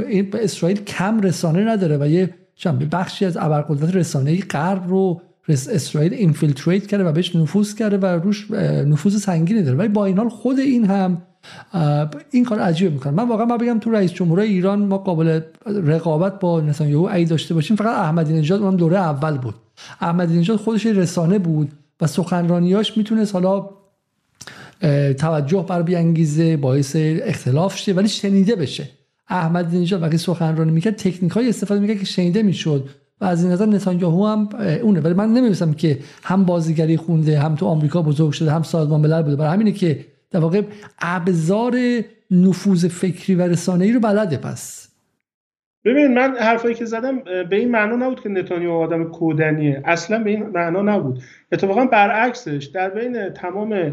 این 0.09 0.30
اسرائیل 0.33 0.85
کم 0.85 1.21
رسانه 1.21 1.64
نداره 1.64 1.99
و 2.00 2.09
یه 2.09 2.35
بخشی 2.92 3.25
از 3.25 3.37
ابرقدرت 3.37 3.94
رسانه 3.94 4.40
غرب 4.40 4.88
رو 4.88 5.21
اسرائیل 5.48 6.14
اینفیلتریت 6.14 6.86
کرده 6.86 7.04
و 7.04 7.12
بهش 7.12 7.36
نفوذ 7.36 7.74
کرده 7.74 7.98
و 7.98 8.06
روش 8.06 8.50
نفوذ 8.86 9.16
سنگینی 9.16 9.62
داره. 9.62 9.76
ولی 9.76 9.88
با 9.88 10.04
این 10.04 10.18
حال 10.18 10.28
خود 10.28 10.58
این 10.58 10.84
هم 10.84 11.22
این 12.30 12.44
کار 12.44 12.58
عجیب 12.58 12.92
می‌کنه. 12.92 13.12
من 13.12 13.28
واقعا 13.28 13.46
ما 13.46 13.56
بگم 13.56 13.78
تو 13.78 13.90
رئیس 13.90 14.12
جمهور 14.12 14.40
ایران 14.40 14.78
ما 14.78 14.98
قابل 14.98 15.40
رقابت 15.66 16.40
با 16.40 16.60
نتانیاهو 16.60 17.04
ای 17.04 17.24
داشته 17.24 17.54
باشیم. 17.54 17.76
فقط 17.76 17.98
احمدی 17.98 18.32
نژاد 18.32 18.62
اونم 18.62 18.76
دوره 18.76 18.98
اول 18.98 19.38
بود. 19.38 19.54
احمدی 20.00 20.38
نژاد 20.38 20.56
خودش 20.56 20.86
رسانه 20.86 21.38
بود 21.38 21.72
و 22.00 22.06
سخنرانیاش 22.06 22.96
می‌تونه 22.96 23.24
حالا 23.32 23.70
توجه 25.18 25.66
بر 25.68 25.82
بیانگیزه 25.82 26.56
باعث 26.56 26.96
اختلاف 26.98 27.76
شه 27.76 27.92
ولی 27.92 28.08
شنیده 28.08 28.56
بشه. 28.56 28.88
احمدی 29.28 29.78
نژاد 29.78 30.02
وقتی 30.02 30.18
سخنرانی 30.18 30.72
می‌کرد 30.72 30.96
تکنیک 30.96 31.32
های 31.32 31.48
استفاده 31.48 31.80
می‌کرد 31.80 31.98
که 31.98 32.04
شنیده 32.04 32.42
می‌شد. 32.42 32.88
و 33.21 33.25
از 33.25 33.44
این 33.44 33.52
نظر 33.52 33.66
نتانیاهو 33.66 34.26
هم 34.26 34.49
اونه. 34.83 35.00
ولی 35.00 35.14
من 35.14 35.33
نمی‌دونم 35.33 35.75
که 35.75 35.99
هم 36.23 36.44
بازیگری 36.44 36.97
خونده 36.97 37.38
هم 37.38 37.54
تو 37.54 37.66
آمریکا 37.66 38.02
بزرگ 38.02 38.33
شده 38.33 38.50
هم 38.50 38.62
سازمان 38.62 39.00
ملل 39.00 39.23
بوده. 39.23 39.37
برای 39.37 39.52
همینه 39.52 39.73
که 39.73 39.99
در 40.30 40.40
واقع 40.40 40.62
ابزار 41.02 41.76
نفوذ 42.30 42.88
فکری 42.88 43.35
و 43.35 43.42
رسانه‌ای 43.42 43.92
رو 43.92 44.00
بلده 44.00 44.37
پس. 44.37 44.88
ببین 45.85 46.14
من 46.14 46.37
حرفایی 46.40 46.75
که 46.75 46.85
زدم 46.85 47.18
به 47.50 47.56
این 47.56 47.71
معنا 47.71 47.97
نبود 47.97 48.21
که 48.21 48.28
نتانیاهو 48.28 48.83
آدم 48.83 49.04
کودنیه. 49.04 49.83
اصلا 49.85 50.18
به 50.18 50.30
این 50.30 50.47
معنا 50.47 50.83
نبود. 50.83 51.23
اتفاقا 51.52 51.85
برعکسش 51.85 52.71
در 52.75 52.90
بین 52.90 53.28
تمام 53.28 53.92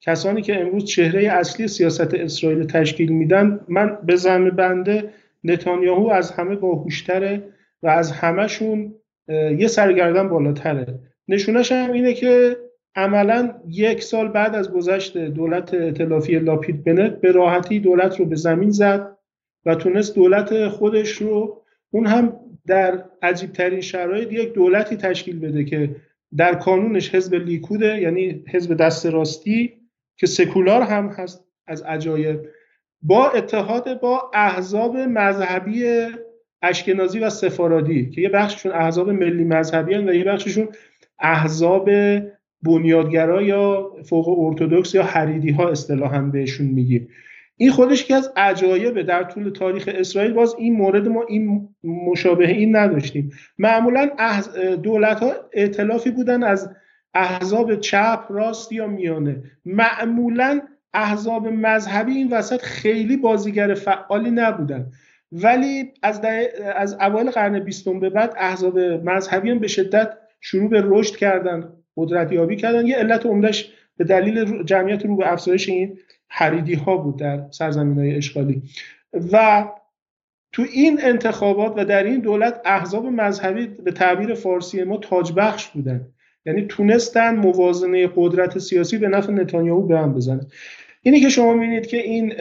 کسانی 0.00 0.42
که 0.42 0.60
امروز 0.60 0.84
چهره 0.84 1.28
اصلی 1.28 1.68
سیاست 1.68 2.14
اسرائیل 2.14 2.64
تشکیل 2.64 3.12
میدن 3.12 3.60
من 3.68 3.98
به 4.06 4.16
زعم 4.16 4.50
بنده 4.50 5.10
نتانیاهو 5.44 6.08
از 6.08 6.30
همه 6.30 6.56
باهوشتره. 6.56 7.42
و 7.82 7.88
از 7.88 8.12
همهشون 8.12 8.94
یه 9.58 9.66
سرگردن 9.66 10.28
بالاتره. 10.28 10.98
نشونش 11.28 11.72
هم 11.72 11.92
اینه 11.92 12.14
که 12.14 12.56
عملا 12.94 13.54
یک 13.68 14.02
سال 14.02 14.28
بعد 14.28 14.54
از 14.54 14.72
گذشت 14.72 15.18
دولت 15.18 15.74
اطلافی 15.74 16.38
لاپید 16.38 16.84
بنت 16.84 17.20
به 17.20 17.32
راحتی 17.32 17.80
دولت 17.80 18.20
رو 18.20 18.24
به 18.24 18.36
زمین 18.36 18.70
زد 18.70 19.16
و 19.66 19.74
تونست 19.74 20.14
دولت 20.14 20.68
خودش 20.68 21.12
رو 21.12 21.62
اون 21.90 22.06
هم 22.06 22.36
در 22.66 23.04
عجیبترین 23.22 23.80
شرایط 23.80 24.32
یک 24.32 24.52
دولتی 24.52 24.96
تشکیل 24.96 25.40
بده 25.40 25.64
که 25.64 25.96
در 26.36 26.54
کانونش 26.54 27.14
حزب 27.14 27.34
لیکوده 27.34 28.00
یعنی 28.00 28.44
حزب 28.48 28.76
دست 28.76 29.06
راستی 29.06 29.72
که 30.16 30.26
سکولار 30.26 30.82
هم 30.82 31.06
هست 31.06 31.44
از 31.66 31.82
عجایب. 31.82 32.40
با 33.02 33.30
اتحاد 33.30 34.00
با 34.00 34.30
احزاب 34.34 34.96
مذهبی 34.96 35.84
اشکنازی 36.62 37.18
و 37.18 37.30
سفارادی 37.30 38.10
که 38.10 38.20
یه 38.20 38.28
بخششون 38.28 38.72
احزاب 38.72 39.10
ملی 39.10 39.44
مذهبی 39.44 39.94
و 39.94 40.14
یه 40.14 40.24
بخششون 40.24 40.68
احزاب 41.18 41.90
بنیادگرا 42.62 43.42
یا 43.42 43.90
فوق 44.04 44.38
ارتودکس 44.38 44.94
یا 44.94 45.02
حریدی 45.02 45.50
ها 45.50 45.68
اصطلاحا 45.68 46.20
بهشون 46.20 46.66
میگیم. 46.66 47.08
این 47.56 47.70
خودش 47.70 48.04
که 48.04 48.14
از 48.14 48.32
عجایبه 48.36 49.02
در 49.02 49.22
طول 49.22 49.50
تاریخ 49.50 49.88
اسرائیل. 49.94 50.32
باز 50.32 50.54
این 50.58 50.74
مورد 50.74 51.08
ما 51.08 51.24
این 51.28 51.68
مشابه 51.84 52.48
این 52.48 52.76
نداشتیم. 52.76 53.30
معمولا 53.58 54.10
دولت 54.82 55.20
ها 55.20 55.32
اعتلافی 55.52 56.10
بودن 56.10 56.42
از 56.42 56.70
احزاب 57.14 57.74
چپ 57.74 58.24
راست 58.28 58.72
یا 58.72 58.86
میانه. 58.86 59.42
معمولا 59.64 60.60
احزاب 60.94 61.48
مذهبی 61.48 62.12
این 62.12 62.30
وسط 62.30 62.60
خیلی 62.60 63.16
بازیگر 63.16 63.74
فعالی 63.74 64.30
نبودن. 64.30 64.86
ولی 65.32 65.92
از, 66.02 66.20
از 66.74 66.94
اوایل 66.94 67.30
قرن 67.30 67.58
بیستم 67.58 68.00
به 68.00 68.10
بعد 68.10 68.34
احزاب 68.36 68.78
مذهبی 68.78 69.50
هم 69.50 69.58
به 69.58 69.68
شدت 69.68 70.18
شروع 70.40 70.70
به 70.70 70.82
رشد 70.84 71.16
کردن 71.16 71.72
قدرت 71.96 72.32
یابی 72.32 72.56
کردن. 72.56 72.86
یه 72.86 72.96
علت 72.96 73.26
عمدهش 73.26 73.72
به 73.96 74.04
دلیل 74.04 74.64
جمعیت 74.64 75.06
رو 75.06 75.16
به 75.16 75.32
افزایش 75.32 75.68
این 75.68 75.98
حریدی 76.28 76.74
ها 76.74 76.96
بود 76.96 77.18
در 77.18 77.44
سرزمین 77.50 77.98
های 77.98 78.16
اشغالی. 78.16 78.62
و 79.32 79.66
تو 80.52 80.64
این 80.72 80.98
انتخابات 81.02 81.74
و 81.76 81.84
در 81.84 82.04
این 82.04 82.20
دولت 82.20 82.60
احزاب 82.64 83.06
مذهبی 83.06 83.66
به 83.66 83.92
تعبیر 83.92 84.34
فارسی 84.34 84.84
ما 84.84 84.96
تاج 84.96 85.32
بخش 85.36 85.68
بودن. 85.68 86.06
یعنی 86.46 86.62
تونستن 86.62 87.36
موازنه 87.36 88.08
قدرت 88.16 88.58
سیاسی 88.58 88.98
به 88.98 89.08
نفع 89.08 89.32
نتانیاهو 89.32 89.86
به 89.86 89.98
هم 89.98 90.14
بزنن. 90.14 90.46
اینی 91.02 91.20
که 91.20 91.28
شما 91.28 91.52
می‌بینید 91.52 91.86
که 91.86 91.96
این 91.96 92.32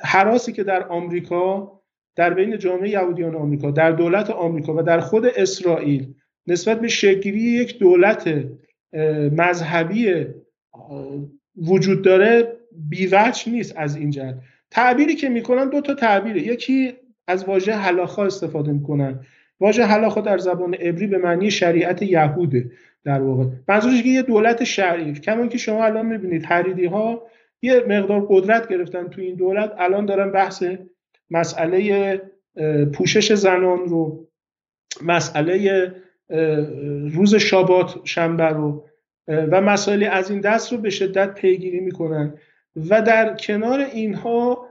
حراسی 0.00 0.52
که 0.52 0.64
در 0.64 0.88
آمریکا 0.88 1.73
در 2.16 2.34
بین 2.34 2.58
جامعه 2.58 2.88
یهودیان 2.88 3.34
آمریکا 3.34 3.70
در 3.70 3.90
دولت 3.90 4.30
آمریکا 4.30 4.74
و 4.76 4.82
در 4.82 5.00
خود 5.00 5.26
اسرائیل 5.26 6.14
نسبت 6.46 6.80
به 6.80 6.88
شکلی 6.88 7.40
یک 7.40 7.78
دولت 7.78 8.44
مذهبی 9.32 10.26
وجود 11.56 12.02
داره 12.02 12.52
بیوچ 12.88 13.48
نیست 13.48 13.74
از 13.76 13.96
این 13.96 14.10
جهت. 14.10 14.34
تعبیری 14.70 15.14
که 15.14 15.28
می‌کنن 15.28 15.68
دو 15.68 15.80
تا 15.80 15.94
تعبیره. 15.94 16.42
یکی 16.42 16.92
از 17.26 17.44
واژه 17.44 17.72
هلاخا 17.72 18.24
استفاده 18.24 18.72
می‌کنن. 18.72 19.20
واژه 19.60 19.84
هلاخا 19.84 20.20
در 20.20 20.38
زبان 20.38 20.74
عبری 20.74 21.06
به 21.06 21.18
معنی 21.18 21.50
شریعت 21.50 22.02
یهوده 22.02 22.70
در 23.04 23.20
واقع. 23.20 23.44
منظورش 23.68 24.02
که 24.02 24.08
یه 24.08 24.22
دولت 24.22 24.64
شرعی. 24.64 25.12
کما 25.12 25.46
که 25.46 25.58
شما 25.58 25.84
الان 25.84 26.06
می‌بینید 26.06 26.44
حریدی 26.44 26.86
ها 26.86 27.26
یه 27.62 27.84
مقدار 27.88 28.26
قدرت 28.28 28.68
گرفتن 28.68 29.08
تو 29.08 29.20
این 29.20 29.34
دولت 29.34 29.72
الان 29.78 30.06
دارن 30.06 30.30
بحث 30.30 30.64
مسئله 31.34 32.20
پوشش 32.94 33.32
زنان 33.32 33.78
رو 33.78 34.28
مسئله 35.02 35.92
روز 37.14 37.34
شابات 37.34 38.00
شنبه 38.04 38.44
رو 38.48 38.88
و 39.28 39.60
مسائل 39.60 40.08
از 40.12 40.30
این 40.30 40.40
دست 40.40 40.72
رو 40.72 40.78
به 40.78 40.90
شدت 40.90 41.34
پیگیری 41.34 41.80
می‌کنن. 41.80 42.34
و 42.76 43.02
در 43.02 43.36
کنار 43.36 43.80
اینها 43.80 44.68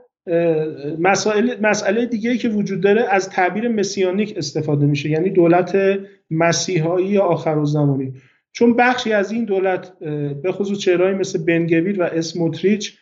مسائل 0.98 1.60
مسئله 1.60 2.06
دیگه 2.06 2.36
که 2.36 2.48
وجود 2.48 2.80
داره 2.80 3.02
از 3.10 3.30
تعبیر 3.30 3.68
مسیانیک 3.68 4.34
استفاده 4.36 4.86
میشه 4.86 5.10
یعنی 5.10 5.30
دولت 5.30 5.98
مسیحایی 6.30 7.06
یا 7.06 7.22
آخر 7.22 7.64
زمانی 7.64 8.14
چون 8.52 8.76
بخشی 8.76 9.12
از 9.12 9.32
این 9.32 9.44
دولت 9.44 9.98
به 10.42 10.52
خصوص 10.52 10.78
چهرهایی 10.78 11.14
مثل 11.14 11.44
بنگویر 11.44 12.00
و 12.00 12.02
اسموتریچ 12.02 12.98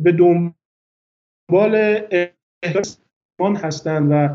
به 0.00 0.12
دنبال 0.12 2.00
هستند 3.40 4.08
و 4.10 4.28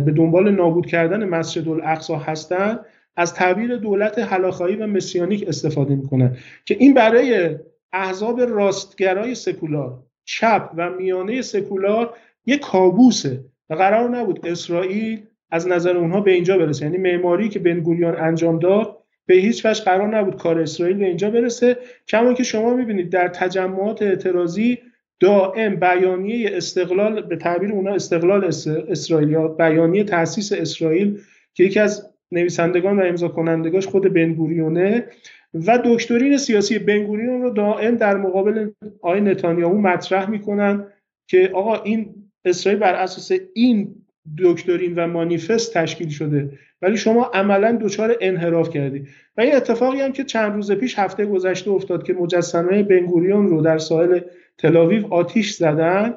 به 0.00 0.12
دنبال 0.12 0.50
نابود 0.50 0.86
کردن 0.86 1.24
مسجد 1.24 1.68
الاقصا 1.68 2.16
هستند 2.16 2.80
از 3.16 3.34
تعبیر 3.34 3.76
دولت 3.76 4.18
حلاخایی 4.18 4.76
و 4.76 4.86
مسیانیک 4.86 5.48
استفاده 5.48 5.94
می‌کنن 5.94 6.36
که 6.64 6.76
این 6.78 6.94
برای 6.94 7.56
احزاب 7.92 8.40
راستگرای 8.40 9.34
سکولار 9.34 9.98
چپ 10.24 10.70
و 10.76 10.90
میانه 10.90 11.42
سکولار 11.42 12.14
یک 12.46 12.60
کابوسه 12.60 13.44
و 13.70 13.74
قرار 13.74 14.10
نبود 14.10 14.46
اسرائیل 14.46 15.22
از 15.50 15.68
نظر 15.68 15.96
اونها 15.96 16.20
به 16.20 16.30
اینجا 16.30 16.58
برسه. 16.58 16.84
یعنی 16.84 16.98
معماری 16.98 17.48
که 17.48 17.58
بنگوریان 17.58 18.16
انجام 18.16 18.58
داد 18.58 18.96
به 19.26 19.34
هیچ 19.34 19.66
وجه 19.66 19.84
قرار 19.84 20.18
نبود 20.18 20.36
کار 20.36 20.60
اسرائیل 20.60 20.96
به 20.96 21.06
اینجا 21.06 21.30
برسه. 21.30 21.76
کما 22.08 22.34
که 22.34 22.42
شما 22.42 22.74
می‌بینید 22.74 23.10
در 23.10 23.28
تجمعات 23.28 24.02
اعتراضی 24.02 24.78
دائم 25.20 25.76
بیانیه 25.76 26.50
استقلال 26.52 27.22
به 27.22 27.36
تعبیر 27.36 27.72
اونا 27.72 27.94
استقلال 27.94 28.44
اسرائیل 28.88 29.48
بیانیه 29.48 30.04
تاسیس 30.04 30.52
اسرائیل 30.52 31.20
که 31.54 31.64
یکی 31.64 31.80
از 31.80 32.10
نویسندگان 32.32 32.98
و 32.98 33.02
امضا 33.02 33.28
کنندگاش 33.28 33.86
خود 33.86 34.14
بنگوریونه 34.14 35.04
و 35.54 35.78
دکترین 35.84 36.36
سیاسی 36.36 36.78
بنگوریون 36.78 37.42
رو 37.42 37.50
دائم 37.50 37.96
در 37.96 38.16
مقابل 38.16 38.70
آقای 39.02 39.20
نتانیاهو 39.20 39.78
مطرح 39.78 40.30
می‌کنن 40.30 40.86
که 41.28 41.50
آقا 41.54 41.82
این 41.82 42.14
اسرائیل 42.44 42.80
بر 42.80 42.94
اساس 42.94 43.32
این 43.54 43.94
دکترین 44.38 44.94
و 44.94 45.06
مانیفست 45.06 45.74
تشکیل 45.74 46.08
شده 46.08 46.58
ولی 46.82 46.96
شما 46.96 47.24
عملا 47.34 47.78
دچار 47.82 48.16
انحراف 48.20 48.70
کردی. 48.70 49.06
و 49.36 49.40
این 49.40 49.54
اتفاقی 49.54 50.00
هم 50.00 50.12
که 50.12 50.24
چند 50.24 50.52
روز 50.52 50.72
پیش 50.72 50.98
هفته 50.98 51.26
گذشته 51.26 51.70
افتاد 51.70 52.02
که 52.02 52.12
مجسمه 52.12 52.82
بنگوریون 52.82 53.48
رو 53.48 53.62
در 53.62 53.78
ساحل 53.78 54.20
تلاویو 54.62 55.14
آتیش 55.14 55.52
زدن 55.52 56.14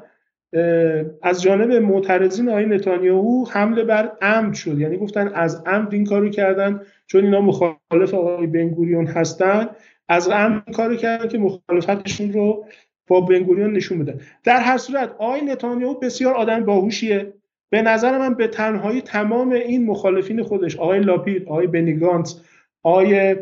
از 1.22 1.42
جانب 1.42 1.72
معترضین 1.72 2.50
آقای 2.50 2.66
نتانیاهو 2.66 3.46
حمله 3.52 3.84
بر 3.84 4.12
عمد 4.22 4.54
شد. 4.54 4.80
یعنی 4.80 4.98
گفتن 4.98 5.28
از 5.28 5.64
عمد 5.66 5.94
این 5.94 6.06
کارو 6.06 6.30
کردن 6.30 6.82
چون 7.08 7.24
اینا 7.26 7.42
مخالف 7.42 8.14
آقای 8.14 8.48
بنگوریون 8.48 9.08
هستن. 9.08 9.70
از 10.10 10.30
عمد 10.30 10.64
کارو 10.76 10.96
کردن 10.96 11.28
که 11.28 11.38
مخالفتشون 11.38 12.34
رو 12.34 12.66
با 13.08 13.22
بنگوریون 13.22 13.74
نشون 13.74 14.00
بدن. 14.00 14.20
در 14.44 14.60
هر 14.60 14.78
صورت 14.78 15.12
آقای 15.18 15.42
نتانیاهو 15.42 16.00
بسیار 16.00 16.34
آدم 16.34 16.66
باهوشیه. 16.66 17.34
به 17.70 17.82
نظر 17.82 18.18
من 18.18 18.34
به 18.34 18.48
تنهایی 18.48 19.02
تمام 19.02 19.52
این 19.52 19.86
مخالفین 19.86 20.44
خودش 20.44 20.78
آقای 20.78 21.00
لاپید 21.00 21.44
آقای 21.44 21.68
بنیگانت 21.68 22.36
آقای 22.84 23.36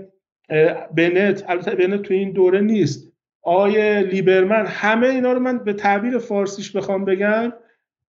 بنت 0.95 1.43
البته 1.47 1.75
بنت 1.75 2.01
تو 2.01 2.13
این 2.13 2.31
دوره 2.31 2.61
نیست. 2.61 3.10
آقای 3.41 4.03
لیبرمن 4.03 4.65
همه 4.65 5.07
اینا 5.07 5.33
رو 5.33 5.39
من 5.39 5.57
به 5.57 5.73
تعبیر 5.73 6.17
فارسیش 6.17 6.71
بخوام 6.75 7.05
بگم 7.05 7.53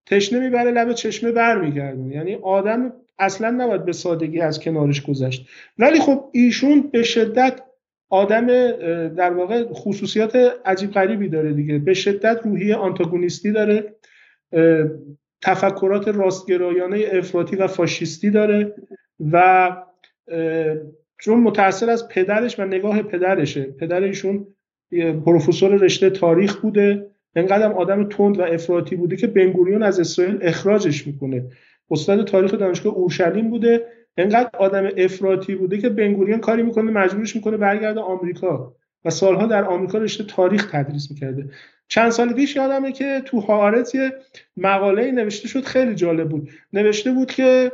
تشنه 0.07 0.41
می‌بره 0.41 0.71
لب 0.71 0.93
چشمه 0.93 1.33
برمیگردون 1.33 2.13
یعنی 2.13 2.35
آدم 2.35 2.93
اصلا 3.19 3.51
نباید 3.51 3.85
به 3.85 3.93
سادگی 3.93 4.41
از 4.41 4.61
کنارش 4.61 5.03
گذشت. 5.03 5.49
ولی 5.79 6.01
خب 6.01 6.25
ایشون 6.33 6.91
به 6.93 7.03
شدت 7.03 7.61
آدم 8.09 8.47
در 9.09 9.33
واقع 9.33 9.65
خصوصیات 9.73 10.37
عجیب 10.65 10.91
غریبی 10.91 11.29
داره 11.29 11.53
دیگه. 11.53 11.79
به 11.79 11.95
شدت 11.95 12.41
روحی 12.45 12.73
آنتاگونیستی 12.73 13.53
داره 13.53 13.95
تفکرات 15.43 16.09
راستگرایانه 16.09 17.05
افراطی 17.13 17.57
و 17.57 17.67
فاشیستی 17.67 18.31
داره 18.31 18.75
و 19.33 19.71
چون 21.19 21.41
متأثر 21.41 21.91
از 21.91 22.09
پدرش 22.09 22.61
و 22.61 22.65
نگاه 22.65 23.03
پدرشه. 23.03 23.63
پدر 23.63 24.03
ایشون 24.03 24.47
پروفسور 25.25 25.71
رشته 25.71 26.11
تاریخ 26.11 26.57
بوده 26.57 27.07
انقدر 27.37 27.73
آدم 27.73 28.09
تند 28.09 28.39
و 28.39 28.43
افراطی 28.43 28.97
بوده 28.97 29.17
که 29.17 29.27
بنگوریون 29.27 29.83
از 29.83 30.01
اسرائیل 30.01 30.39
اخراجش 30.43 31.07
می‌کنه. 31.07 31.45
استاد 31.91 32.27
تاریخ 32.27 32.55
دانشگاه 32.55 32.95
اورشلیم 32.95 33.51
بوده 33.51 33.87
انقدر 34.17 34.51
آدم 34.59 34.91
افراطی 34.97 35.55
بوده 35.55 35.79
که 35.79 35.89
بنگوریون 35.89 36.41
کاری 36.41 36.63
می‌کنه 36.63 36.91
مجبورش 36.91 37.37
می‌کنه 37.37 37.57
برگرده 37.57 38.01
آمریکا 38.01 38.75
و 39.05 39.11
سالها 39.11 39.47
در 39.47 39.65
آمریکا 39.65 39.99
رشته 39.99 40.25
تاریخ 40.25 40.71
تدریس 40.71 41.11
می‌کرده. 41.11 41.51
چند 41.89 42.11
سال 42.11 42.33
پیش 42.33 42.57
یادمه 42.57 42.93
که 42.93 43.23
تو 43.25 43.41
هارت 43.41 43.95
یه 43.95 44.13
مقاله 44.57 45.11
نوشته 45.11 45.49
شد 45.49 45.65
خیلی 45.65 45.95
جالب 45.95 46.29
بود. 46.29 46.51
نوشته 46.73 47.13
بود 47.13 47.31
که 47.31 47.73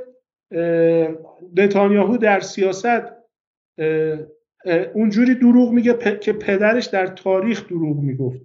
نتانیاهو 1.57 2.17
در 2.17 2.41
سیاست 2.41 3.03
اونجوری 4.95 5.35
دروغ 5.35 5.73
میگه 5.73 5.95
که 6.21 6.33
پدرش 6.33 6.87
در 6.87 7.07
تاریخ 7.07 7.69
دروغ 7.69 7.97
می‌گفت. 7.97 8.41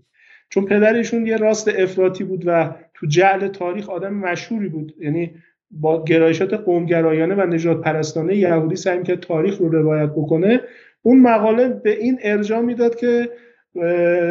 چون 0.49 0.65
پدرشون 0.65 1.25
یه 1.25 1.37
راست 1.37 1.67
افراطی 1.77 2.23
بود 2.23 2.43
و 2.45 2.75
تو 2.93 3.07
جعل 3.07 3.47
تاریخ 3.47 3.89
آدم 3.89 4.13
مشهوری 4.13 4.69
بود. 4.69 4.93
یعنی 4.99 5.31
با 5.71 6.03
گرایشات 6.03 6.53
قومگرایانه 6.53 7.35
و 7.35 7.41
نجات 7.41 7.81
پرستانه 7.81 8.35
یهودی 8.35 8.75
سعی 8.75 9.03
که 9.03 9.15
تاریخ 9.15 9.57
رو 9.57 9.69
روایت 9.69 10.09
بکنه. 10.09 10.61
اون 11.01 11.21
مقاله 11.21 11.69
به 11.69 11.99
این 11.99 12.19
ارجاع 12.23 12.61
می‌داد 12.61 12.95
که 12.95 13.29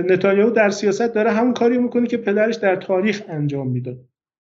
نتانیاهو 0.09 0.51
در 0.51 0.71
سیاست 0.71 1.15
داره 1.15 1.31
همون 1.31 1.55
کاری 1.55 1.79
می‌کنه 1.79 2.07
که 2.07 2.17
پدرش 2.17 2.55
در 2.55 2.77
تاریخ 2.77 3.23
انجام 3.29 3.69
می‌داد 3.69 3.97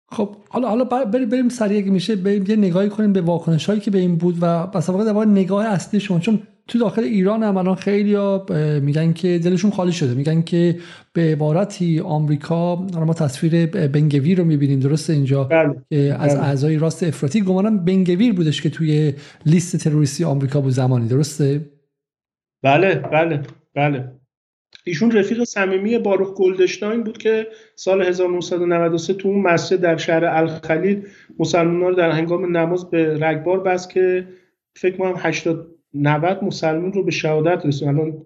خب 0.09 0.35
حالا 0.49 0.67
حالا 0.67 0.83
بریم 0.83 1.29
بریم 1.29 1.49
سریع 1.49 1.89
میشه 1.89 2.15
بریم 2.15 2.45
یه 2.47 2.55
نگاهی 2.55 2.89
کنیم 2.89 3.13
به 3.13 3.21
واکنش 3.21 3.65
هایی 3.65 3.79
که 3.79 3.91
به 3.91 3.97
این 3.97 4.15
بود 4.15 4.35
و 4.41 4.67
بس 4.67 4.89
در 4.89 5.25
نگاه 5.25 5.65
اصلی 5.65 5.99
شما. 5.99 6.19
چون 6.19 6.39
تو 6.67 6.79
داخل 6.79 7.03
ایران 7.03 7.43
هم 7.43 7.57
الان 7.57 7.75
خیلی 7.75 8.17
میگن 8.79 9.13
که 9.13 9.39
دلشون 9.39 9.71
خالی 9.71 9.91
شده 9.91 10.13
میگن 10.13 10.41
که 10.41 10.75
به 11.13 11.21
عبارتی 11.21 11.99
آمریکا 11.99 12.75
ما 12.75 13.13
تصویر 13.13 13.65
بنگویر 13.65 14.37
رو 14.37 14.43
می‌بینیم 14.43 14.79
درسته 14.79 15.13
اینجا 15.13 15.43
بله. 15.43 15.75
که 15.89 16.15
از 16.19 16.35
بله. 16.35 16.43
اعضای 16.43 16.77
راست 16.77 17.03
افراطی 17.03 17.41
گمانم 17.41 17.85
بنگویر 17.85 18.33
بودش 18.33 18.61
که 18.61 18.69
توی 18.69 19.13
لیست 19.45 19.77
تروریستی 19.77 20.23
آمریکا 20.23 20.61
بود 20.61 20.71
زمانی 20.71 21.07
درسته 21.07 21.61
بله 22.63 22.95
بله 22.95 23.41
بله 23.75 24.11
ایشون 24.83 25.11
رفیق 25.11 25.43
صمیمی 25.43 25.97
باروخ 25.97 26.33
گلدشتاین 26.33 27.03
بود 27.03 27.17
که 27.17 27.47
سال 27.75 28.01
1993 28.01 29.13
تو 29.13 29.29
اون 29.29 29.41
مسجد 29.41 29.81
در 29.81 29.97
شهر 29.97 30.25
الخلیل 30.25 31.07
مسلمان 31.39 31.81
رو 31.81 31.95
در 31.95 32.11
هنگام 32.11 32.57
نماز 32.57 32.89
به 32.89 33.17
رگبار 33.19 33.59
بست 33.59 33.89
که 33.89 34.27
فکر 34.75 34.97
کنم 34.97 35.13
80 35.17 35.76
90 36.01 36.43
مسلمان 36.43 36.93
رو 36.93 37.03
به 37.03 37.11
شهادت 37.11 37.65
رسون 37.65 37.87
الان 37.87 38.25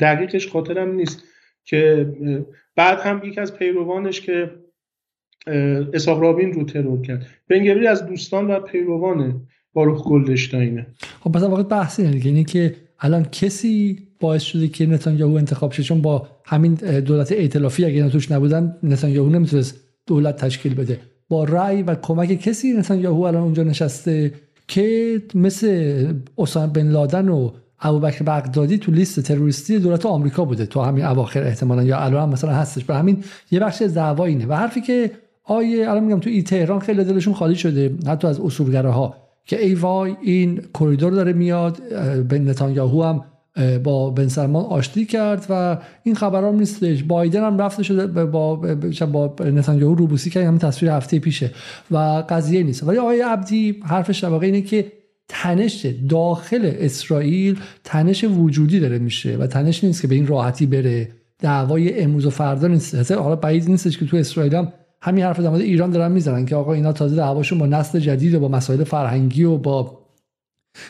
دقیقش 0.00 0.48
خاطرم 0.48 0.94
نیست 0.94 1.22
که 1.64 2.08
بعد 2.76 2.98
هم 3.00 3.20
یکی 3.24 3.40
از 3.40 3.54
پیروانش 3.54 4.20
که 4.20 4.50
اسحاق 5.94 6.20
رابین 6.20 6.52
رو 6.52 6.64
ترور 6.64 7.02
کرد. 7.02 7.26
بنگویر 7.48 7.88
از 7.88 8.06
دوستان 8.06 8.50
و 8.50 8.60
پیروان 8.60 9.46
باروخ 9.72 10.08
گلدشتاینه 10.08 10.86
خب 11.20 11.36
مثلا 11.36 11.48
واقع 11.48 11.62
بحثی 11.62 12.02
یعنی 12.02 12.44
که 12.44 12.74
الان 13.00 13.24
کسی 13.24 13.98
باعث 14.20 14.42
شده 14.42 14.68
که 14.68 14.86
نتانیاهو 14.86 15.34
انتخاب 15.34 15.72
شه 15.72 15.82
چون 15.82 16.02
با 16.02 16.28
همین 16.44 16.74
دولت 17.00 17.32
ائتلافی 17.32 17.84
اگه 17.84 17.94
اینا 17.94 18.08
توش 18.08 18.32
نبودن 18.32 18.76
نتانیاهو 18.82 19.28
نمی‌تونست 19.28 19.80
دولت 20.06 20.36
تشکیل 20.36 20.74
بده. 20.74 21.00
با 21.28 21.44
رأی 21.44 21.82
و 21.82 21.94
کمک 21.94 22.40
کسی 22.40 22.72
نتانیاهو 22.72 23.20
الان 23.20 23.42
اونجا 23.42 23.62
نشسته 23.62 24.32
که 24.68 25.22
مثل 25.34 26.14
اسامه 26.38 26.72
بن 26.72 26.88
لادن 26.88 27.28
و 27.28 27.50
ابوبکر 27.80 28.24
بغدادی 28.24 28.78
تو 28.78 28.92
لیست 28.92 29.20
تروریستی 29.20 29.78
دولت 29.78 30.06
آمریکا 30.06 30.44
بوده 30.44 30.66
تو 30.66 30.80
همین 30.80 31.04
اواخر 31.04 31.42
احتمالا 31.42 31.82
یا 31.82 31.98
الان 31.98 32.22
هم 32.22 32.28
مثلا 32.28 32.52
هستش. 32.52 32.84
به 32.84 32.94
همین 32.94 33.24
یه 33.50 33.60
بخش 33.60 33.82
دعوا 33.82 34.24
اینه. 34.24 34.46
و 34.46 34.52
حرفی 34.52 34.80
که 34.80 35.10
آیه 35.44 35.90
الان 35.90 36.04
میگم 36.04 36.20
تو 36.20 36.30
ای 36.30 36.42
تهران 36.42 36.80
خیلی 36.80 37.04
دلشون 37.04 37.34
خالی 37.34 37.56
شده 37.56 37.94
حتی 38.06 38.28
از 38.28 38.40
اصولگراها 38.40 39.14
که 39.44 39.64
ای 39.64 39.74
وای 39.74 40.16
این 40.22 40.60
کریدور 40.74 41.12
داره 41.12 41.32
میاد 41.32 41.82
به 42.28 42.38
نتانیاهو 42.38 43.02
هم 43.02 43.24
با 43.84 44.10
بن 44.10 44.28
سلمان 44.28 44.64
آشتی 44.64 45.06
کرد 45.06 45.46
و 45.50 45.78
این 46.02 46.14
خبرام 46.14 46.58
نیستش 46.58 47.02
بایدن 47.02 47.44
هم 47.44 47.58
رفته 47.58 47.82
شده 47.82 48.24
با 48.24 48.56
با 49.06 49.34
نتانیاهو 49.40 49.94
روبوسی 49.94 50.30
کرد 50.30 50.44
همین 50.44 50.58
تصویر 50.58 50.92
هفته 50.92 51.18
پیشه 51.18 51.50
و 51.90 51.96
قضیه 52.28 52.62
نیست. 52.62 52.84
ولی 52.84 52.98
آقای 52.98 53.20
عبدی 53.20 53.80
حرفش 53.84 54.18
در 54.18 54.32
اینه 54.32 54.62
که 54.62 54.92
تنش 55.28 55.86
داخل 56.08 56.72
اسرائیل 56.78 57.58
تنش 57.84 58.24
وجودی 58.24 58.80
داره 58.80 58.98
میشه 58.98 59.36
و 59.36 59.46
تنش 59.46 59.84
نیست 59.84 60.02
که 60.02 60.08
به 60.08 60.14
این 60.14 60.26
راحتی 60.26 60.66
بره. 60.66 61.08
دعوای 61.38 62.00
امروز 62.00 62.26
و 62.26 62.30
فردا 62.30 62.68
نیست. 62.68 63.12
حالا 63.12 63.36
بعید 63.36 63.70
نیستش 63.70 63.98
که 63.98 64.06
تو 64.06 64.16
اسرائیل 64.16 64.54
هم 64.54 64.72
همین 65.02 65.24
حرف 65.24 65.40
در 65.40 65.52
ایران 65.52 65.90
دارن 65.90 66.12
می‌زنن 66.12 66.46
که 66.46 66.56
آقا 66.56 66.72
اینا 66.72 66.92
تازه 66.92 67.16
دعواشون 67.16 67.58
با 67.58 67.66
نسل 67.66 67.98
جدید 67.98 68.34
و 68.34 68.40
با 68.40 68.48
مسائل 68.48 68.84
فرهنگی 68.84 69.44
و 69.44 69.56
با 69.56 70.05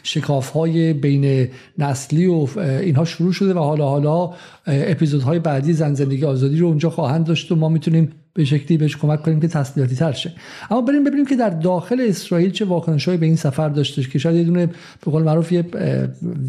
شکاف 0.03 0.51
های 0.51 0.93
بین 0.93 1.49
نسلی 1.79 2.27
و 2.27 2.47
اینها 2.59 3.05
شروع 3.05 3.33
شده 3.33 3.55
و 3.55 3.59
حالا 3.59 3.89
حالا 3.89 4.31
اپیزودهای 4.67 5.39
بعدی 5.39 5.73
زن 5.73 5.95
زندگی 5.95 6.25
آزادی 6.25 6.59
رو 6.59 6.67
اونجا 6.67 6.91
خواهند 6.91 7.27
داشت 7.27 7.53
و 7.53 7.57
ما 7.57 7.69
می‌تونیم 7.69 8.13
به 8.35 8.45
شکلی 8.45 8.77
بهش 8.77 8.97
کمک 8.97 9.23
کنیم 9.23 9.41
که 9.41 9.49
تسلیحاتی 9.49 9.97
تر 9.97 10.13
شه. 10.13 10.33
اما 10.71 10.81
بریم 10.81 11.05
ببینیم 11.05 11.27
که 11.27 11.37
در 11.37 11.51
داخل 11.51 12.07
اسرائیل 12.09 12.51
چه 12.51 12.65
واکنشهایی 12.65 13.19
به 13.19 13.27
این 13.27 13.37
سفر 13.37 13.69
داشتش 13.69 14.09
که 14.09 14.19
شاید 14.19 14.37
یه 14.37 14.45
دونه 14.45 14.67
به 15.05 15.11
قول 15.11 15.23
معروف 15.23 15.53
یه 15.53 15.65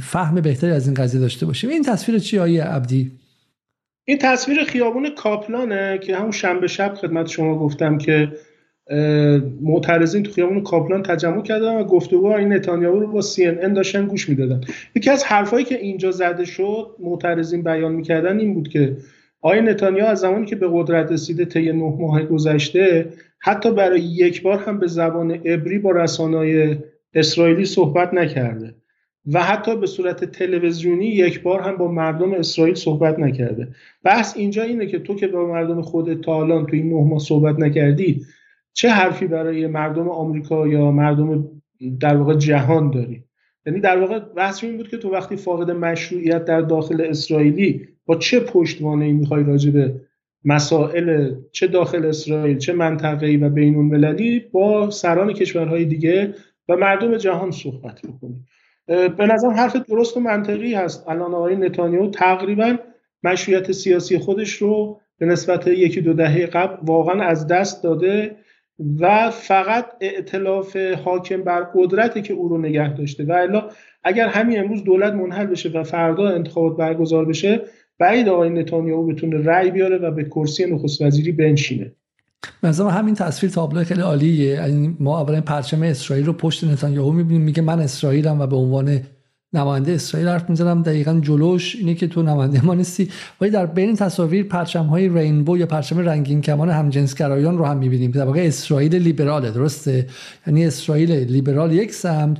فهم 0.01 0.35
بهتری 0.35 0.71
از 0.71 0.85
این 0.85 0.93
قضیه 0.93 1.19
داشته 1.19 1.45
باشیم. 1.45 1.69
این 1.69 1.83
تصویر 1.83 2.19
چی 2.19 2.39
آیه 2.39 2.63
عبدی؟ 2.63 3.11
این 4.05 4.17
تصویر 4.17 4.63
خیابون 4.63 5.09
کاپلانه 5.17 5.99
که 6.03 6.15
همون 6.17 6.31
شنبه 6.31 6.67
شب 6.67 6.93
خدمت 6.93 7.27
شما 7.27 7.59
گفتم 7.59 7.97
که 7.97 8.31
معترضین 9.61 10.23
تو 10.23 10.31
خیابون 10.31 10.63
کاپلان 10.63 11.03
تجمع 11.03 11.41
کردن 11.41 11.75
و 11.75 11.83
گفتگو 11.83 12.25
این 12.25 12.53
نتانیاهو 12.53 12.99
رو 12.99 13.07
با 13.07 13.21
سی 13.21 13.45
ان 13.45 13.73
داشتن 13.73 14.05
گوش 14.05 14.29
می‌دادن. 14.29 14.61
یکی 14.95 15.09
از 15.09 15.23
حرفایی 15.23 15.65
که 15.65 15.77
اینجا 15.77 16.11
زده 16.11 16.45
شد 16.45 16.87
معترضین 16.99 17.63
بیان 17.63 17.91
می‌کردن 17.91 18.39
این 18.39 18.53
بود 18.53 18.67
که 18.67 18.97
آقای 19.41 19.61
نتانیاهو 19.61 20.11
از 20.11 20.19
زمانی 20.19 20.45
که 20.45 20.55
به 20.55 20.67
قدرت 20.71 21.11
رسیده 21.11 21.45
طی 21.45 21.71
نه 21.71 21.95
ماه 21.99 22.23
گذشته 22.23 23.05
حتی 23.39 23.71
برای 23.71 24.01
یک 24.01 24.41
بار 24.41 24.57
هم 24.57 24.79
به 24.79 24.87
زبان 24.87 25.31
عبری 25.31 25.79
با 25.79 25.91
رسانه‌های 25.91 26.77
اسرائیلی 27.13 27.65
صحبت 27.65 28.13
نکرده 28.13 28.73
و 29.33 29.43
حتی 29.43 29.77
به 29.77 29.87
صورت 29.87 30.25
تلویزیونی 30.25 31.05
یک 31.05 31.41
بار 31.43 31.59
هم 31.59 31.77
با 31.77 31.91
مردم 31.91 32.33
اسرائیل 32.33 32.75
صحبت 32.75 33.19
نکرده. 33.19 33.67
بحث 34.03 34.37
اینجا 34.37 34.63
اینه 34.63 34.85
که 34.85 34.99
تو 34.99 35.15
که 35.15 35.27
با 35.27 35.45
مردم 35.45 35.81
خودت 35.81 36.21
تا 36.21 36.41
الان 36.41 36.65
تو 36.65 36.75
این 36.75 36.89
نه 36.89 37.03
ماه 37.03 37.19
صحبت 37.19 37.59
نکردی 37.59 38.21
چه 38.77 38.89
حرفی 38.89 39.27
برای 39.27 39.67
مردم 39.67 40.09
آمریکا 40.09 40.67
یا 40.67 40.91
مردم 40.91 41.49
در 41.99 42.15
واقع 42.17 42.33
جهان 42.33 42.91
داری؟ 42.91 43.23
یعنی 43.65 43.79
در 43.79 43.97
واقع 43.97 44.19
بحث 44.19 44.63
این 44.63 44.77
بود 44.77 44.87
که 44.87 44.97
تو 44.97 45.11
وقتی 45.11 45.35
فاقد 45.35 45.71
مشروعیت 45.71 46.45
در 46.45 46.61
داخل 46.61 47.01
اسرائیلی 47.01 47.87
با 48.05 48.15
چه 48.15 48.39
پشتوانه 48.39 49.05
ای 49.05 49.11
می‌خوای 49.11 49.43
راجع 49.43 49.71
به 49.71 50.01
مسائل 50.45 51.35
چه 51.51 51.67
داخل 51.67 52.05
اسرائیل 52.05 52.57
چه 52.57 52.73
منطقه‌ای 52.73 53.37
و 53.37 53.49
بین 53.49 53.75
المللی 53.75 54.39
با 54.39 54.89
سران 54.89 55.33
کشورهای 55.33 55.85
دیگه 55.85 56.33
و 56.69 56.75
مردم 56.75 57.17
جهان 57.17 57.51
صحبت 57.51 58.01
بکنی؟ 58.01 58.45
به 58.87 59.25
نظر 59.25 59.49
حرف 59.49 59.75
درست 59.75 60.17
و 60.17 60.19
منطقی 60.19 60.73
هست. 60.73 61.09
الان 61.09 61.33
آقای 61.33 61.55
نتانیاهو 61.55 62.09
تقریبا 62.09 62.77
مشروعیت 63.23 63.71
سیاسی 63.71 64.17
خودش 64.17 64.53
رو 64.53 64.99
به 65.17 65.25
نسبت 65.25 65.67
یکی 65.67 66.01
دو 66.01 66.13
دهه 66.13 66.45
قبل 66.45 66.77
واقعا 66.85 67.23
از 67.23 67.47
دست 67.47 67.83
داده. 67.83 68.35
و 68.99 69.31
فقط 69.31 69.85
ائتلاف 70.01 70.75
حاکم 70.75 71.41
بر 71.41 71.67
قدرتی 71.75 72.21
که 72.21 72.33
او 72.33 72.47
رو 72.47 72.57
نگه 72.57 72.93
داشته. 72.93 73.23
و 73.23 73.31
الا 73.31 73.69
اگر 74.03 74.27
همین 74.27 74.59
امروز 74.59 74.83
دولت 74.83 75.13
منحل 75.13 75.45
بشه 75.45 75.69
و 75.69 75.83
فردا 75.83 76.29
انتخابات 76.29 76.77
برگزار 76.77 77.25
بشه 77.25 77.61
بعید 77.99 78.29
آقای 78.29 78.49
نتانیاهو 78.49 79.07
بتونه 79.07 79.43
رأی 79.43 79.71
بیاره 79.71 79.97
و 79.97 80.11
به 80.11 80.23
کرسی 80.23 80.65
نخست 80.65 81.01
وزیری 81.01 81.31
بنشینه. 81.31 81.91
مثلا 82.63 82.89
همین 82.89 83.15
تصویر 83.15 83.51
تابلو 83.51 83.83
خیلی 83.83 84.01
عالیه. 84.01 84.53
یعنی 84.53 84.97
ما 84.99 85.21
اولا 85.21 85.41
پرچم 85.41 85.83
اسرائیل 85.83 86.25
رو 86.25 86.33
پشت 86.33 86.63
نتانیاهو 86.63 87.11
می‌بینیم. 87.11 87.41
میگه 87.41 87.61
من 87.61 87.79
اسرائیلم 87.79 88.39
و 88.39 88.47
به 88.47 88.55
عنوان 88.55 88.99
نماینده 89.53 89.91
اسرائیل 89.91 90.29
حرف 90.29 90.49
می‌زنم 90.49 90.81
دقیقا 90.81 91.19
جلوش 91.21 91.75
اینه 91.75 91.93
که 91.93 92.07
تو 92.07 92.21
نماینده 92.21 92.65
ما 92.65 92.73
نیستی. 92.73 93.09
ولی 93.41 93.51
در 93.51 93.65
بین 93.65 93.95
تصاویر 93.95 94.43
پرچم 94.43 94.85
های 94.85 95.09
رینبو 95.09 95.57
یا 95.57 95.65
پرچم 95.65 95.99
رنگین 95.99 96.41
کمان 96.41 96.69
همجنسگرایان 96.69 97.57
رو 97.57 97.65
هم 97.65 97.77
می‌بینیم. 97.77 98.11
در 98.11 98.25
واقع 98.25 98.41
اسرائیل 98.47 98.95
لیبراله 98.95 99.51
درسته؟ 99.51 100.07
یعنی 100.47 100.65
اسرائیل 100.65 101.11
لیبرال 101.11 101.71
یک 101.71 101.93
سمت 101.93 102.37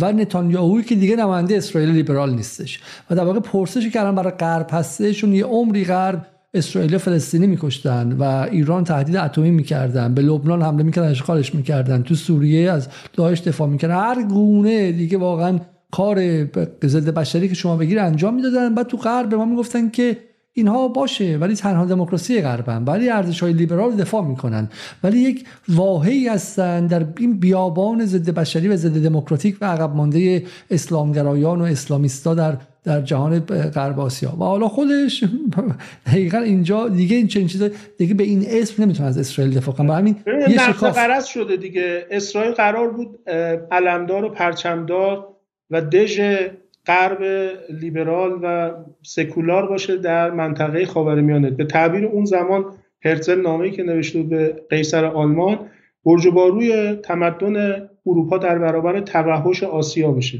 و 0.00 0.12
نتانیاهویی 0.12 0.84
که 0.84 0.94
دیگه 0.94 1.16
نماینده 1.16 1.56
اسرائیل 1.56 1.90
لیبرال 1.90 2.34
نیستش. 2.34 2.80
و 3.10 3.14
در 3.14 3.24
واقع 3.24 3.40
پرسشی 3.40 3.90
که 3.90 3.98
برای 3.98 4.30
غرب 4.30 4.66
هستشون 4.70 5.32
یه 5.32 5.44
عمری 5.44 5.84
غرب 5.84 6.26
اسرائیل 6.54 6.98
فلسطینی 6.98 7.46
میکشتن 7.46 8.12
و 8.12 8.22
ایران 8.50 8.84
تهدید 8.84 9.16
اتمی 9.16 9.50
می‌کردن 9.50 10.14
به 10.14 10.22
لبنان 10.22 10.62
حمله 10.62 10.82
می‌کردن 10.82 11.08
اشغالش 11.08 11.54
می‌کردن 11.54 12.02
تو 12.02 12.14
سوریه 12.14 12.70
از 12.70 12.88
داعش 13.12 13.40
دفاع 13.40 13.68
می‌کردن. 13.68 13.94
هر 13.94 14.22
گونه 14.22 14.92
دیگه 14.92 15.18
واقعا 15.18 15.58
کار 15.92 16.44
ضد 16.84 17.14
بشری 17.14 17.48
که 17.48 17.54
شما 17.54 17.76
بگیر 17.76 17.98
انجام 17.98 18.34
می‌دادن. 18.34 18.74
بعد 18.74 18.86
تو 18.86 18.96
غرب 18.96 19.28
به 19.28 19.36
ما 19.36 19.44
می‌گفتن 19.44 19.90
که 19.90 20.16
اینها 20.52 20.88
باشه 20.88 21.36
ولی 21.36 21.54
تنها 21.54 21.84
دموکراسی 21.84 22.42
غربن. 22.42 22.84
ولی 22.84 23.10
ارزش 23.10 23.42
های 23.42 23.52
لیبرال 23.52 23.92
دفاع 23.92 24.24
می‌کنن. 24.24 24.68
ولی 25.04 25.18
یک 25.18 25.44
واهی 25.68 26.28
هستن 26.28 26.86
در 26.86 27.04
این 27.18 27.40
بیابان 27.40 28.06
ضد 28.06 28.30
بشری 28.30 28.68
و 28.68 28.76
ضد 28.76 29.02
دموکراتیک 29.02 29.56
و 29.60 29.64
عقب 29.64 29.96
مانده 29.96 30.42
اسلامگرایان 30.70 31.60
و 31.60 31.64
اسلامیستا 31.64 32.34
در 32.34 32.56
در 32.84 33.00
جهان 33.00 33.38
غرب 33.74 34.00
آسیا. 34.00 34.36
و 34.40 34.44
حالا 34.44 34.68
خودش 34.68 35.24
دقیقا 36.06 36.38
اینجا 36.38 36.88
دیگه 36.88 37.16
این 37.16 37.26
چنین 37.26 37.46
چیزا 37.46 37.68
دیگه 37.98 38.14
به 38.14 38.24
این 38.24 38.44
اسم 38.48 38.82
نمی‌تونه 38.82 39.08
از 39.08 39.18
اسرائیل 39.18 39.54
دفاع 39.54 39.74
کنه 39.74 39.94
همین 39.94 40.16
یه 40.26 40.58
شکاف 40.58 41.26
شده 41.26 41.56
دیگه. 41.56 42.06
اسرائیل 42.10 42.52
قرار 42.52 42.90
بود 42.90 43.18
علمدار 43.70 44.24
و 44.24 44.28
پرچمدار 44.28 45.37
و 45.70 45.80
دژ 45.80 46.20
غرب 46.86 47.22
لیبرال 47.70 48.38
و 48.42 48.70
سکولار 49.02 49.66
باشه 49.66 49.96
در 49.96 50.30
منطقه 50.30 50.86
خاورمیانه. 50.86 51.50
به 51.50 51.64
تعبیر 51.64 52.06
اون 52.06 52.24
زمان 52.24 52.64
هرزل 53.04 53.40
نامه‌ای 53.40 53.70
که 53.70 53.82
نوشته 53.82 54.22
به 54.22 54.62
قیصر 54.70 55.04
آلمان 55.04 55.70
برج 56.04 56.28
باروی 56.28 56.94
تمدن 56.94 57.88
اروپا 58.06 58.38
در 58.38 58.58
برابر 58.58 59.00
توحش 59.00 59.62
آسیا 59.62 60.12
بشه 60.12 60.38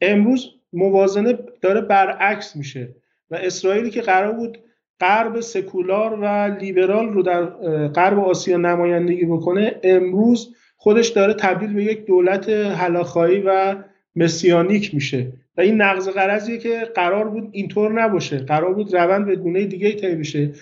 امروز 0.00 0.50
موازنه 0.72 1.38
داره 1.60 1.80
برعکس 1.80 2.56
میشه 2.56 2.88
و 3.30 3.34
اسرائیلی 3.34 3.90
که 3.90 4.00
قرار 4.00 4.32
بود 4.32 4.58
غرب 5.00 5.40
سکولار 5.40 6.18
و 6.22 6.56
لیبرال 6.60 7.08
رو 7.08 7.22
در 7.22 7.44
غرب 7.88 8.18
آسیا 8.18 8.56
نمایندگی 8.56 9.24
بکنه 9.24 9.74
امروز 9.82 10.54
خودش 10.76 11.08
داره 11.08 11.34
تبدیل 11.34 11.74
به 11.74 11.84
یک 11.84 12.06
دولت 12.06 12.48
هلاخایی 12.48 13.42
و 13.46 13.76
مسیانیک 14.16 14.94
میشه. 14.94 15.32
و 15.56 15.60
این 15.60 15.82
نقض 15.82 16.08
قرضیه 16.08 16.58
که 16.58 16.78
قرار 16.94 17.28
بود 17.28 17.48
اینطور 17.52 18.02
نباشه. 18.02 18.38
قرار 18.38 18.74
بود 18.74 18.94
روند 18.94 19.26
به 19.26 19.36
گونه 19.36 19.64
دیگه 19.64 19.92
طی 19.92 20.14
بشه. 20.14 20.52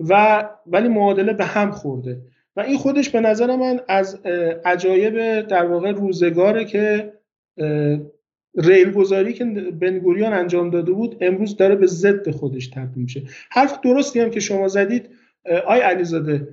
و 0.00 0.44
ولی 0.66 0.88
معادله 0.88 1.32
به 1.32 1.44
هم 1.44 1.70
خورده. 1.70 2.20
و 2.56 2.60
این 2.60 2.78
خودش 2.78 3.10
به 3.10 3.20
نظر 3.20 3.56
من 3.56 3.80
از 3.88 4.20
عجایب 4.64 5.40
در 5.40 5.66
واقع 5.66 5.92
روزگاره 5.92 6.64
که 6.64 7.12
ریل 8.58 8.90
گذاری 8.90 9.32
که 9.32 9.44
بنگوریان 9.80 10.32
انجام 10.32 10.70
داده 10.70 10.92
بود 10.92 11.16
امروز 11.20 11.56
داره 11.56 11.74
به 11.74 11.86
ضد 11.86 12.30
خودش 12.30 12.66
تبدیل 12.66 13.02
میشه. 13.02 13.22
حرف 13.50 13.80
درستی 13.80 14.20
هم 14.20 14.30
که 14.30 14.40
شما 14.40 14.68
زدید 14.68 15.10
آی 15.66 15.80
علیزاده 15.80 16.48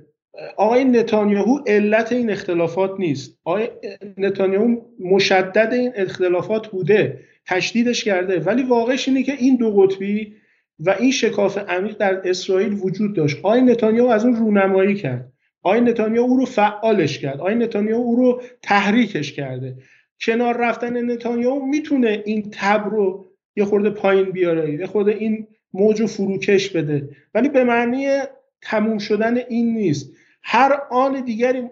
آقای 0.56 0.84
نتانیاهو 0.84 1.58
علت 1.66 2.12
این 2.12 2.30
اختلافات 2.30 2.90
نیست. 2.98 3.38
آقای 3.44 3.68
نتانیاهو 4.16 4.76
مشدد 5.00 5.72
این 5.72 5.92
اختلافات 5.94 6.68
بوده. 6.68 7.20
تشدیدش 7.46 8.04
کرده. 8.04 8.40
ولی 8.40 8.62
واقعش 8.62 9.08
اینه 9.08 9.22
که 9.22 9.32
این 9.32 9.56
دو 9.56 9.70
قطبی 9.70 10.34
و 10.78 10.90
این 11.00 11.10
شکاف 11.10 11.58
عمیق 11.58 11.96
در 11.96 12.28
اسرائیل 12.28 12.72
وجود 12.72 13.16
داشت. 13.16 13.36
آقای 13.42 13.62
نتانیاهو 13.62 14.10
از 14.10 14.24
اون 14.24 14.36
رونمایی 14.36 14.94
کرد. 14.94 15.32
آقای 15.62 15.80
نتانیاهو 15.80 16.30
او 16.30 16.36
رو 16.36 16.44
فعالش 16.44 17.18
کرد. 17.18 17.40
آقای 17.40 17.54
نتانیاهو 17.54 18.02
او 18.02 18.16
رو 18.16 18.42
تحریکش 18.62 19.32
کرده. 19.32 19.76
کنار 20.20 20.56
رفتن 20.56 21.10
نتانیاهو 21.10 21.66
می‌تونه 21.66 22.22
این 22.24 22.50
تب 22.52 22.88
رو 22.90 23.26
یه 23.56 23.64
خورده 23.64 23.90
پایین 23.90 24.30
بیاره 24.30 24.74
یه 24.74 24.86
خورده 24.86 25.12
این 25.12 25.46
موج 25.72 26.06
فروکش 26.06 26.70
بده. 26.70 27.08
ولی 27.34 27.48
به 27.48 27.64
معنی 27.64 28.08
تموم 28.62 28.98
شدن 28.98 29.36
این 29.48 29.74
نیست. 29.74 30.12
هر 30.46 30.80
آن 30.90 31.24
دیگری 31.24 31.62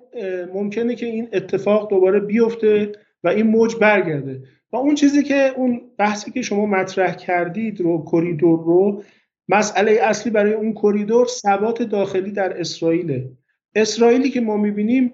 ممکنه 0.55 0.95
که 0.95 1.07
این 1.07 1.29
اتفاق 1.33 1.91
دوباره 1.91 2.21
بیفته 2.21 2.93
و 3.25 3.29
این 3.29 3.47
موج 3.47 3.77
برگرده. 3.77 4.43
و 4.73 4.77
اون 4.77 4.95
چیزی 4.95 5.23
که 5.23 5.53
اون 5.57 5.81
بحثی 5.99 6.31
که 6.31 6.43
شما 6.43 6.67
مطرح 6.67 7.15
کردید 7.15 7.81
رو 7.81 8.05
کریدور 8.13 8.65
رو 8.65 9.03
مسئله 9.49 9.93
اصلی 10.03 10.33
برای 10.33 10.53
اون 10.53 10.73
کریدور 10.73 11.27
ثبات 11.27 11.83
داخلی 11.83 12.31
در 12.31 12.61
اسرائیله. 12.61 13.31
اسرائیلی 13.75 14.31
که 14.31 14.41
ما 14.41 14.57
می‌بینیم 14.57 15.13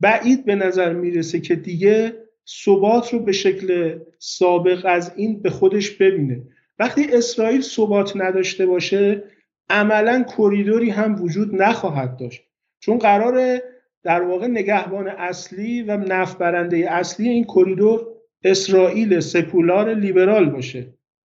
بعید 0.00 0.44
به 0.44 0.54
نظر 0.54 0.92
می‌رسه 0.92 1.40
که 1.40 1.54
دیگه 1.54 2.12
ثبات 2.64 3.12
رو 3.12 3.18
به 3.18 3.32
شکل 3.32 3.98
سابق 4.18 4.86
از 4.88 5.12
این 5.16 5.42
به 5.42 5.50
خودش 5.50 5.90
ببینه. 5.90 6.42
وقتی 6.78 7.04
اسرائیل 7.12 7.60
ثبات 7.60 8.12
نداشته 8.16 8.66
باشه 8.66 9.24
عملا 9.70 10.24
کریدوری 10.36 10.90
هم 10.90 11.22
وجود 11.22 11.62
نخواهد 11.62 12.16
داشت. 12.16 12.42
چون 12.82 12.98
قرار 12.98 13.60
در 14.04 14.22
واقع 14.22 14.46
نگهبان 14.46 15.08
اصلی 15.08 15.82
و 15.82 15.96
نفت 15.96 16.38
برنده 16.38 16.92
اصلی 16.92 17.28
این 17.28 17.44
کریدور 17.44 18.06
اسرائیل 18.44 19.20
سکولار 19.20 19.94
لیبرال 19.94 20.50
باشه. 20.50 20.82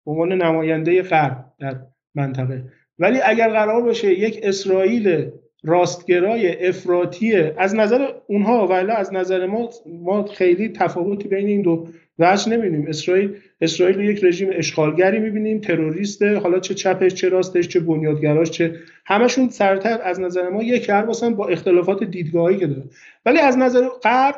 به 0.06 0.12
عنوان 0.12 0.34
نماینده 0.34 1.02
غرب 1.02 1.46
در 1.60 1.76
منطقه. 2.16 2.64
ولی 3.00 3.20
اگر 3.22 3.50
قرار 3.50 3.82
باشه 3.82 4.20
یک 4.20 4.40
اسرائیل 4.44 5.32
راستگرای 5.66 6.68
افراطی 6.68 7.36
از 7.36 7.76
نظر 7.76 8.08
اونها 8.28 8.68
ولی 8.68 8.92
از 8.92 9.14
نظر 9.14 9.46
ما 9.46 9.70
ما 9.86 10.26
خیلی 10.26 10.70
تفاوتی 10.70 11.28
بین 11.28 11.48
این 11.48 11.62
دو 11.62 11.88
وجه 12.20 12.50
نمی‌بینیم. 12.50 12.88
اسرائیل 12.88 13.36
اسرائیل 13.62 14.00
یک 14.00 14.24
رژیم 14.24 14.50
اشغالگری 14.52 15.20
می‌بینیم 15.20 15.60
تروریست 15.60 16.24
حالا 16.24 16.60
چه 16.60 16.74
چپش 16.74 17.14
چه 17.14 17.30
راستش 17.30 17.68
چه 17.68 17.80
بنیادگراش 17.80 18.52
چه 18.52 18.76
همشون 19.06 19.50
سرتر 19.50 20.00
از 20.04 20.20
نظر 20.20 20.50
ما 20.50 20.64
یک 20.64 20.90
هر 20.90 21.06
با 21.30 21.48
اختلافات 21.48 22.04
دیدگاهی 22.04 22.58
که 22.58 22.68
داره 22.68 22.84
ولی 23.26 23.40
از 23.40 23.58
نظر 23.58 23.88
غرب 23.88 24.36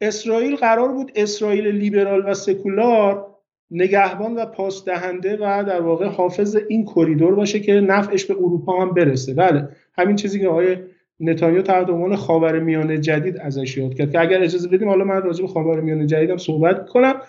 اسرائیل 0.00 0.56
قرار 0.56 0.92
بود 0.92 1.12
اسرائیل 1.14 1.66
لیبرال 1.66 2.30
و 2.30 2.34
سکولار 2.34 3.26
نگهبان 3.70 4.34
و 4.34 4.46
پاس 4.46 4.84
دهنده 4.84 5.36
و 5.36 5.64
در 5.66 5.80
واقع 5.80 6.06
حافظ 6.06 6.56
این 6.68 6.84
کریدور 6.84 7.34
باشه 7.34 7.60
که 7.60 7.72
نفعش 7.72 8.24
به 8.24 8.34
اروپا 8.34 8.82
هم 8.82 8.94
برسه. 8.94 9.34
بله. 9.34 9.68
همین 9.98 10.16
چیزی 10.16 10.40
که 10.40 10.48
آقای 10.48 10.76
نتانیاهو 11.20 11.62
تحت 11.66 11.90
عنوان 11.90 12.16
خاور 12.16 12.58
میانه 12.58 12.98
جدید 12.98 13.38
ازش 13.38 13.76
یاد 13.76 13.94
کرد 13.94 14.12
که 14.12 14.20
اگر 14.20 14.42
اجازه 14.42 14.68
بدیم 14.68 14.88
حالا 14.88 15.04
من 15.04 15.22
راجع 15.22 15.42
به 15.42 15.48
خاور 15.48 15.80
میانه 15.80 16.06
جدیدم 16.06 16.36
صحبت 16.36 16.88
کنم. 16.88 17.20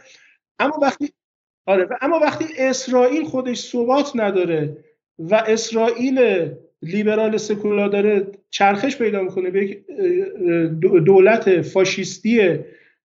اما 0.59 0.79
وقتی 0.81 1.09
آره 1.65 1.87
اما 2.01 2.19
وقتی 2.19 2.45
اسرائیل 2.57 3.23
خودش 3.23 3.59
ثبات 3.59 4.11
نداره 4.15 4.77
و 5.19 5.35
اسرائیل 5.35 6.49
لیبرال 6.81 7.37
سکولار 7.37 7.89
داره 7.89 8.27
چرخش 8.49 8.97
پیدا 8.97 9.21
می‌کنه 9.21 9.49
به 9.49 9.65
یک 9.65 9.85
دولت 11.05 11.61
فاشیستی 11.61 12.59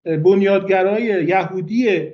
بنیادگرای 0.04 1.02
یهودی 1.02 2.12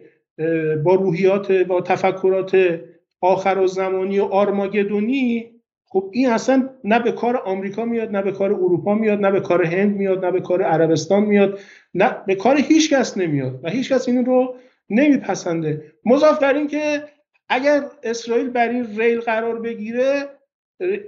با 0.84 0.94
روحیات 0.94 1.52
با 1.52 1.80
تفکرات 1.80 2.80
آخر 3.20 3.58
و 3.58 3.66
زمانی 3.66 4.18
و 4.18 4.24
آرماگدونی 4.24 5.50
خب 5.90 6.10
این 6.12 6.28
اصلا 6.28 6.68
نه 6.84 6.98
به 6.98 7.12
کار 7.12 7.36
آمریکا 7.36 7.84
میاد 7.84 8.10
نه 8.10 8.22
به 8.22 8.32
کار 8.32 8.52
اروپا 8.52 8.94
میاد 8.94 9.20
نه 9.20 9.30
به 9.30 9.40
کار 9.40 9.64
هند 9.64 9.96
میاد 9.96 10.24
نه 10.24 10.30
به 10.30 10.40
کار 10.40 10.62
عربستان 10.62 11.22
میاد 11.22 11.58
نه 11.94 12.16
به 12.26 12.34
کار 12.34 12.56
هیچ 12.56 12.92
کس 12.92 13.16
نمیاد 13.16 13.60
و 13.62 13.70
هیچ 13.70 13.92
کس 13.92 14.08
این 14.08 14.24
رو 14.24 14.54
نمیپسنده. 14.90 15.92
مضاف 16.04 16.38
بر 16.38 16.54
این 16.54 16.66
که 16.66 17.02
اگر 17.48 17.84
اسرائیل 18.02 18.50
بر 18.50 18.68
این 18.68 18.98
ریل 18.98 19.20
قرار 19.20 19.60
بگیره 19.60 20.24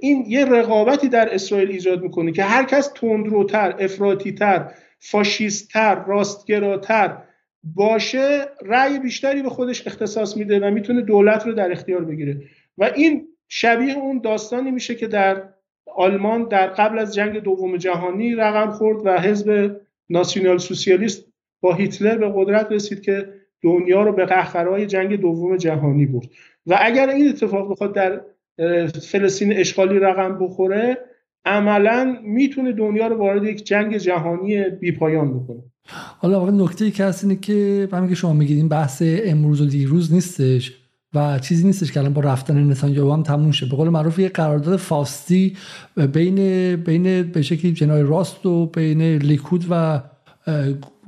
این 0.01 0.25
یه 0.29 0.45
رقابتی 0.45 1.09
در 1.09 1.35
اسرائیل 1.35 1.71
ایجاد 1.71 2.03
می‌کنه 2.03 2.33
که 2.33 2.43
هر 2.43 2.65
کس 2.65 2.89
تندروتر 2.95 3.75
افراطیتر 3.79 4.71
فاشیستتر 4.99 6.05
راستگراتر 6.05 7.17
باشه 7.65 8.47
رأی 8.63 8.99
بیشتری 8.99 9.43
به 9.43 9.49
خودش 9.49 9.87
اختصاص 9.87 10.37
میده 10.37 10.61
و 10.61 10.71
می‌تونه 10.71 11.03
دولت 11.03 11.47
رو 11.47 11.53
در 11.53 11.73
اختیار 11.73 12.05
بگیره. 12.05 12.43
و 12.79 12.85
این 12.85 13.30
شبیه 13.53 13.99
اون 13.99 14.21
داستانی 14.25 14.71
میشه 14.71 14.95
که 14.95 15.07
در 15.07 15.43
آلمان 15.97 16.49
در 16.49 16.67
قبل 16.67 16.99
از 16.99 17.15
جنگ 17.15 17.39
دوم 17.39 17.77
جهانی 17.77 18.35
رقم 18.35 18.71
خورد 18.71 19.07
و 19.07 19.19
حزب 19.21 19.77
ناسیونال 20.11 20.59
سوسیالیست 20.59 21.25
با 21.61 21.75
هیتلر 21.75 22.19
به 22.19 22.33
قدرت 22.35 22.73
رسید 22.73 23.03
که 23.03 23.29
دنیا 23.63 24.03
رو 24.03 24.13
به 24.13 24.25
قهقرای 24.25 24.87
جنگ 24.87 25.21
دوم 25.21 25.57
جهانی 25.57 26.07
برد. 26.07 26.29
و 26.67 26.79
اگر 26.81 27.09
این 27.09 27.29
اتفاق 27.29 27.71
بخواد 27.71 27.95
در 27.95 28.21
فلسطین 29.03 29.53
اشغالی 29.53 29.99
رقم 29.99 30.39
بخوره 30.39 30.99
عملا 31.45 32.17
می‌تونه 32.23 32.73
دنیا 32.73 33.07
رو 33.07 33.17
وارد 33.17 33.45
یک 33.45 33.65
جنگ 33.65 33.97
جهانی 33.97 34.65
بیپایان 34.65 35.39
بکنه. 35.39 35.63
حالا 36.19 36.41
واقعا 36.41 36.65
نکته 36.65 36.85
ای 36.85 36.91
که 36.91 37.05
هست 37.05 37.25
اینه 37.25 37.37
که 37.37 37.89
همین 37.93 38.09
که 38.09 38.15
شما 38.15 38.33
میگید 38.33 38.57
این 38.57 38.69
بحث 38.69 39.03
امروز 39.25 39.61
و 39.61 39.67
دیروز 39.67 40.13
نیستش. 40.15 40.80
و 41.15 41.39
چیزی 41.39 41.67
نیستش 41.67 41.93
که 41.93 42.01
الان 42.01 42.13
با 42.13 42.21
رفتن 42.21 42.71
نتانیاهو 42.71 43.13
هم 43.13 43.23
تموم 43.23 43.51
شه. 43.51 43.67
به 43.67 43.77
قول 43.77 43.89
معروف 43.89 44.19
یه 44.19 44.29
قرارداد 44.29 44.77
فاستی 44.77 45.57
بین 46.13 46.37
بین 46.77 47.23
به 47.23 47.43
شکلی 47.43 47.73
جنای 47.73 48.03
راست 48.03 48.47
و 48.47 48.67
بین 48.67 49.03
لیکود 49.03 49.65
و 49.71 50.03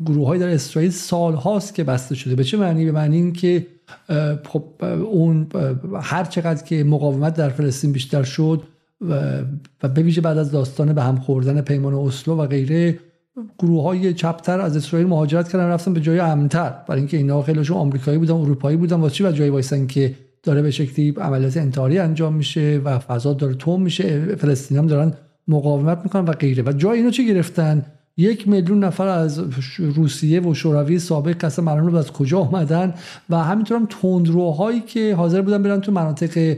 گروه 0.06 0.26
های 0.26 0.38
در 0.38 0.48
اسرائیل 0.48 0.90
سال 0.90 1.34
هاست 1.34 1.74
که 1.74 1.84
بسته 1.84 2.14
شده. 2.14 2.34
به 2.34 2.44
چه 2.44 2.56
معنی؟ 2.56 2.84
به 2.84 2.92
معنی 2.92 3.16
این 3.16 3.32
که 3.32 3.66
خب 4.48 4.64
اون 5.10 5.46
هر 6.02 6.24
چقدر 6.24 6.64
که 6.64 6.84
مقاومت 6.84 7.34
در 7.34 7.48
فلسطین 7.48 7.92
بیشتر 7.92 8.22
شد 8.22 8.62
و 9.00 9.88
به 9.88 10.20
بعد 10.20 10.38
از 10.38 10.50
داستان 10.50 10.92
به 10.92 11.02
هم 11.02 11.16
خوردن 11.16 11.60
پیمان 11.60 11.94
اسلو 11.94 12.36
و 12.36 12.46
غیره 12.46 12.98
گروه 13.58 13.82
های 13.82 14.14
چپتر 14.14 14.60
از 14.60 14.76
اسرائیل 14.76 15.08
مهاجرت 15.08 15.48
کردن 15.48 15.64
رفتن 15.64 15.92
به 15.92 16.00
جای 16.00 16.18
امنتر. 16.18 16.74
برای 16.88 17.00
اینکه 17.00 17.16
اینا 17.16 17.42
خیلیشون 17.42 17.76
آمریکایی 17.76 18.18
بودن 18.18 18.34
اروپایی 18.34 18.76
بودن. 18.76 18.96
واسه 18.96 19.14
چی 19.14 19.24
و 19.24 19.32
جایی 19.32 19.50
وایسن 19.50 19.86
که 19.86 20.14
داره 20.42 20.62
به 20.62 20.70
شکلی 20.70 21.14
عملیات 21.20 21.56
انتحاری 21.56 21.98
انجام 21.98 22.34
میشه 22.34 22.80
و 22.84 22.98
فضا 22.98 23.32
داره 23.32 23.54
توم 23.54 23.82
میشه؟ 23.82 24.36
فلسطین 24.36 24.78
هم 24.78 24.86
دارن 24.86 25.12
مقاومت 25.48 26.00
می‌کنن 26.04 26.24
و 26.24 26.32
غیره. 26.32 26.62
و 26.66 26.72
جای 26.72 26.98
اینو 26.98 27.10
چی 27.10 27.26
گرفتن؟ 27.26 27.86
یک 28.16 28.48
میلیون 28.48 28.84
نفر 28.84 29.06
از 29.06 29.44
روسیه 29.78 30.40
و 30.40 30.54
شوروی 30.54 30.98
سابق 30.98 31.32
قسم 31.32 31.64
معلوم 31.64 31.94
از 31.94 32.12
کجا 32.12 32.40
آمدن 32.40 32.94
و 33.30 33.36
همینطور 33.36 33.76
هم 33.76 33.86
تندروهایی 33.90 34.80
که 34.80 35.14
حاضر 35.14 35.42
بودن 35.42 35.62
برن 35.62 35.80
تو 35.80 35.92
مناطق 35.92 36.56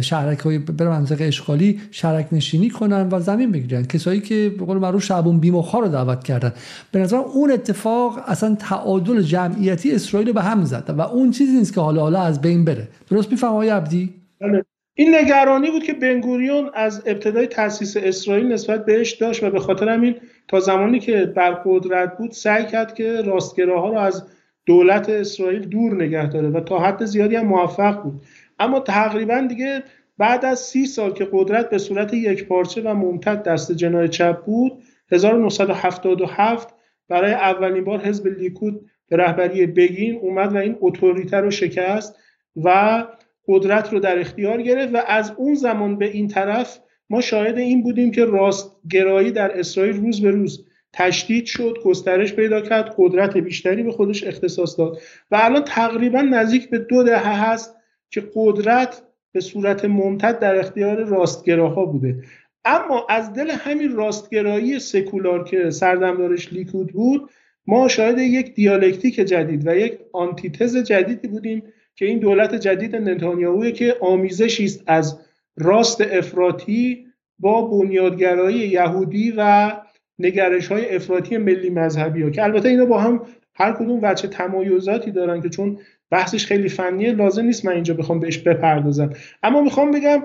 شهرک 0.00 0.38
های 0.38 0.58
برن 0.58 0.88
منطقه 0.88 1.24
اشغالی 1.24 1.80
شهرک 1.90 2.26
نشینی 2.32 2.70
کنن 2.70 3.08
و 3.12 3.20
زمین 3.20 3.52
بگیرن. 3.52 3.84
کسایی 3.84 4.20
که 4.20 4.52
به 4.58 4.64
قول 4.64 4.78
معروف 4.78 5.02
شعبون 5.02 5.40
بیمخا 5.40 5.78
رو 5.78 5.88
دعوت 5.88 6.24
کردن. 6.24 6.52
به 6.92 6.98
نظر 6.98 7.16
اون 7.16 7.50
اتفاق 7.50 8.24
اصلا 8.26 8.54
تعادل 8.54 9.22
جمعیتی 9.22 9.92
اسرائیل 9.92 10.32
به 10.32 10.42
هم 10.42 10.64
زد 10.64 10.94
و 10.98 11.00
اون 11.00 11.30
چیزی 11.30 11.56
نیست 11.56 11.74
که 11.74 11.80
حالا 11.80 12.00
حالا 12.00 12.20
از 12.20 12.40
بین 12.40 12.64
بره. 12.64 12.88
درست 13.10 13.30
میفهم 13.30 13.50
آقای 13.50 13.68
عبدی؟ 13.68 14.14
بله. 14.40 14.64
این 14.98 15.14
نگرانی 15.14 15.70
بود 15.70 15.82
که 15.82 15.92
بنگوریون 15.92 16.70
از 16.74 17.02
ابتدای 17.06 17.46
تاسیس 17.46 17.96
اسرائیل 17.96 18.52
نسبت 18.52 18.84
بهش 18.84 19.12
داشت 19.12 19.42
و 19.42 19.50
به 19.50 19.60
خاطر 19.60 19.88
همین 19.88 20.14
تا 20.48 20.60
زمانی 20.60 21.00
که 21.00 21.32
بر 21.36 21.50
قدرت 21.66 22.18
بود 22.18 22.30
سعی 22.30 22.66
کرد 22.66 22.94
که 22.94 23.22
راستگراها 23.22 23.88
رو 23.88 23.98
از 23.98 24.24
دولت 24.66 25.08
اسرائیل 25.08 25.60
دور 25.60 26.04
نگه 26.04 26.28
داره 26.28 26.48
و 26.48 26.60
تا 26.60 26.78
حد 26.78 27.04
زیادی 27.04 27.36
هم 27.36 27.46
موفق 27.46 28.02
بود. 28.02 28.20
اما 28.58 28.80
تقریبا 28.80 29.46
دیگه 29.48 29.82
بعد 30.18 30.44
از 30.44 30.60
سی 30.60 30.86
سال 30.86 31.12
که 31.12 31.28
قدرت 31.32 31.70
به 31.70 31.78
صورت 31.78 32.14
یک 32.14 32.48
پارچه 32.48 32.82
و 32.82 32.94
ممتد 32.94 33.42
دست 33.42 33.72
جنای 33.72 34.08
چپ 34.08 34.44
بود 34.44 34.72
1977 35.12 36.74
برای 37.08 37.32
اولین 37.32 37.84
بار 37.84 38.00
حزب 38.00 38.26
لیکود 38.26 38.90
به 39.08 39.16
رهبری 39.16 39.66
بگین 39.66 40.16
اومد 40.16 40.52
و 40.52 40.56
این 40.56 40.76
اتوریته 40.80 41.36
رو 41.36 41.50
شکست 41.50 42.16
و 42.64 43.04
قدرت 43.48 43.92
رو 43.92 44.00
در 44.00 44.18
اختیار 44.18 44.62
گرفت 44.62 44.94
و 44.94 45.02
از 45.06 45.32
اون 45.36 45.54
زمان 45.54 45.98
به 45.98 46.06
این 46.06 46.28
طرف 46.28 46.78
ما 47.10 47.20
شاهد 47.20 47.58
این 47.58 47.82
بودیم 47.82 48.10
که 48.10 48.24
راستگرایی 48.24 49.30
در 49.30 49.58
اسرائیل 49.58 49.96
روز 49.96 50.22
به 50.22 50.30
روز 50.30 50.66
تشدید 50.92 51.46
شد 51.46 51.78
گسترش 51.84 52.34
پیدا 52.34 52.60
کرد 52.60 52.94
قدرت 52.98 53.36
بیشتری 53.36 53.82
به 53.82 53.92
خودش 53.92 54.24
اختصاص 54.24 54.78
داد 54.78 54.98
و 55.30 55.38
الان 55.40 55.64
تقریبا 55.64 56.20
نزدیک 56.20 56.70
به 56.70 56.78
دو 56.78 57.02
دهه 57.02 57.50
هست 57.50 57.75
که 58.10 58.22
قدرت 58.34 59.02
به 59.32 59.40
صورت 59.40 59.84
ممتد 59.84 60.38
در 60.38 60.58
اختیار 60.58 61.04
راستگراها 61.04 61.84
بوده. 61.84 62.22
اما 62.64 63.06
از 63.08 63.32
دل 63.32 63.50
همین 63.50 63.92
راستگرایی 63.92 64.78
سکولار 64.78 65.44
که 65.44 65.70
سردمدارش 65.70 66.52
لیکود 66.52 66.92
بود 66.92 67.30
ما 67.66 67.88
شاهد 67.88 68.18
یک 68.18 68.54
دیالکتیک 68.54 69.14
جدید 69.14 69.66
و 69.66 69.76
یک 69.76 69.98
آنتیتز 70.12 70.76
جدیدی 70.76 71.28
بودیم 71.28 71.62
که 71.96 72.06
این 72.06 72.18
دولت 72.18 72.54
جدید 72.54 72.96
نتانیاهوی 72.96 73.72
که 73.72 73.96
آمیزشی 74.00 74.64
است 74.64 74.82
از 74.86 75.18
راست 75.56 76.00
افراطی 76.00 77.06
با 77.38 77.62
بنیادگرایی 77.62 78.58
یهودی 78.58 79.34
و 79.36 79.72
نگرش 80.18 80.66
های 80.66 80.94
افراطی 80.94 81.36
ملی 81.36 81.70
مذهبی 81.70 82.22
ها 82.22 82.30
که 82.30 82.44
البته 82.44 82.68
اینا 82.68 82.84
با 82.84 82.98
هم 82.98 83.22
هر 83.54 83.72
کدوم 83.72 83.98
وچه 84.02 84.28
تمایزاتی 84.28 85.10
دارن 85.10 85.40
که 85.42 85.48
چون 85.48 85.78
بحثش 86.10 86.46
خیلی 86.46 86.68
فنیه 86.68 87.12
لازم 87.12 87.44
نیست 87.44 87.64
من 87.64 87.72
اینجا 87.72 87.94
بخوام 87.94 88.20
بهش 88.20 88.38
بپردازم. 88.38 89.10
اما 89.42 89.60
می‌خوام 89.60 89.90
بگم 89.90 90.22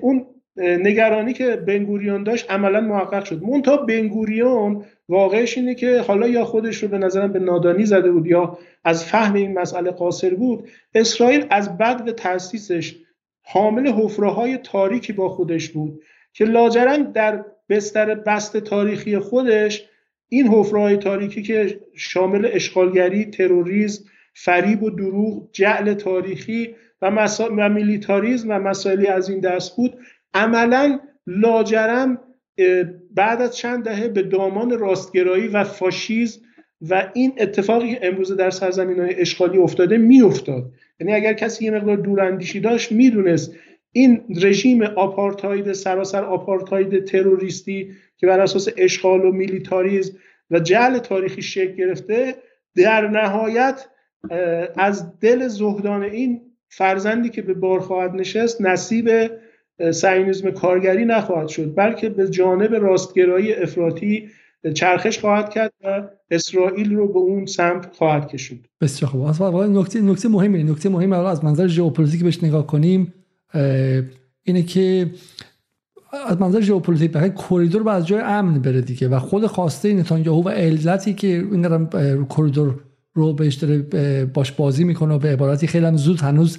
اون 0.00 0.26
نگرانی 0.56 1.32
که 1.32 1.56
بنگوریون 1.56 2.22
داشت 2.22 2.50
عملا 2.50 2.80
محقق 2.80 3.24
شد. 3.24 3.42
مونتا 3.42 3.76
بنگوریون 3.76 4.84
واقعش 5.08 5.58
اینه 5.58 5.74
که 5.74 6.00
حالا 6.00 6.28
یا 6.28 6.44
خودش 6.44 6.82
رو 6.82 6.88
به 6.88 6.98
نظرم 6.98 7.32
به 7.32 7.38
نادانی 7.38 7.86
زده 7.86 8.10
بود 8.10 8.26
یا 8.26 8.58
از 8.84 9.04
فهم 9.04 9.34
این 9.34 9.58
مسئله 9.58 9.90
قاصر 9.90 10.34
بود 10.34 10.68
اسرائیل 10.94 11.46
از 11.50 11.78
بد 11.78 12.04
به 12.04 12.12
تاسیسش 12.12 12.96
حامل 13.42 13.86
حفره 13.88 14.30
های 14.30 14.56
تاریکی 14.56 15.12
با 15.12 15.28
خودش 15.28 15.68
بود 15.68 16.02
که 16.32 16.44
لاجرم 16.44 17.02
در 17.02 17.44
بستر 17.68 18.14
بست 18.14 18.56
تاریخی 18.56 19.18
خودش 19.18 19.84
این 20.28 20.48
حفره 20.48 20.80
های 20.80 20.96
تاریکی 20.96 21.42
که 21.42 21.80
شامل 21.94 22.48
اشغالگری 22.52 23.24
تروریسم 23.24 24.04
فریب 24.44 24.82
و 24.82 24.90
دروغ 24.90 25.48
جعل 25.52 25.94
تاریخی 25.94 26.74
و, 27.02 27.10
مسا... 27.10 27.48
و 27.56 27.68
میلیتاریزم 27.68 28.50
و 28.50 28.58
مسائلی 28.58 29.06
از 29.06 29.28
این 29.28 29.40
دست 29.40 29.76
بود. 29.76 29.98
عملا 30.34 31.00
لاجرم 31.26 32.18
بعد 33.14 33.42
از 33.42 33.56
چند 33.56 33.84
دهه 33.84 34.08
به 34.08 34.22
دامان 34.22 34.78
راستگرایی 34.78 35.48
و 35.48 35.64
فاشیزم 35.64 36.40
و 36.90 37.10
این 37.14 37.32
اتفاقی 37.38 37.94
که 37.94 38.06
امروز 38.06 38.36
در 38.36 38.50
سرزمین 38.50 39.00
های 39.00 39.20
اشغالی 39.20 39.58
افتاده 39.58 39.96
میافتاد. 39.96 40.72
یعنی 41.00 41.12
اگر 41.12 41.32
کسی 41.32 41.64
یه 41.64 41.70
مقدار 41.70 41.96
دوراندیشی 41.96 42.60
داشت 42.60 42.92
می‌دونست 42.92 43.54
این 43.92 44.24
رژیم 44.42 44.82
آپارتاید 44.82 45.72
سراسر 45.72 46.24
آپارتاید 46.24 47.04
تروریستی 47.04 47.90
که 48.16 48.26
بر 48.26 48.40
اساس 48.40 48.68
اشغال 48.76 49.24
و 49.24 49.32
میلیتاریزم 49.32 50.18
و 50.50 50.58
جعل 50.58 50.98
تاریخی 50.98 51.42
شکل 51.42 51.72
گرفته 51.72 52.34
در 52.76 53.08
نهایت 53.08 53.86
از 54.76 55.18
دل 55.20 55.48
زهدان 55.48 56.02
این 56.02 56.40
فرزندی 56.68 57.28
که 57.28 57.42
به 57.42 57.54
بار 57.54 57.80
خواهد 57.80 58.10
نشست 58.14 58.60
نصیب 58.60 59.10
سعینیزم 59.90 60.50
کارگری 60.50 61.04
نخواهد 61.04 61.48
شد 61.48 61.74
بلکه 61.76 62.08
به 62.08 62.28
جانب 62.28 62.74
راستگرایی 62.74 63.54
افراطی 63.54 64.28
چرخش 64.74 65.18
خواهد 65.18 65.50
کرد 65.50 65.72
و 65.84 66.08
اسرائیل 66.30 66.94
رو 66.94 67.12
به 67.12 67.18
اون 67.18 67.46
سمت 67.46 67.96
خواهد 67.96 68.28
کشید. 68.28 68.68
بسیار 68.80 69.10
خوب. 69.10 69.20
اصلا 69.20 69.66
نکته 69.66 70.00
نکته 70.00 70.28
مهمه. 70.28 70.62
نکته 70.62 70.88
مهمه 70.88 71.16
از 71.16 71.44
منظر 71.44 71.66
ژئوپلیتیک 71.66 72.24
بهش 72.24 72.44
نگاه 72.44 72.66
کنیم 72.66 73.14
اینه 74.42 74.62
که 74.62 75.10
از 76.26 76.40
منظر 76.40 76.60
ژئوپلیتیک 76.60 77.12
بخاطر 77.12 77.34
کریدور 77.48 77.82
رو 77.82 77.88
از 77.88 78.06
جای 78.06 78.20
امن 78.20 78.58
بره 78.62 78.80
دیگه 78.80 79.08
و 79.08 79.18
خود 79.18 79.46
خواسته 79.46 79.92
نتانیاهو 79.92 80.42
و 80.42 80.48
علتی 80.48 81.14
که 81.14 81.26
این 81.26 81.88
کریدور 82.36 82.74
رو 83.18 83.32
داره 83.32 83.78
باش 84.24 84.52
بازی 84.52 84.84
می‌کنه 84.84 85.14
و 85.14 85.18
به 85.18 85.28
عبارتی 85.28 85.66
خیلی 85.66 85.86
هم 85.86 85.96
زود 85.96 86.20
هنوز 86.20 86.58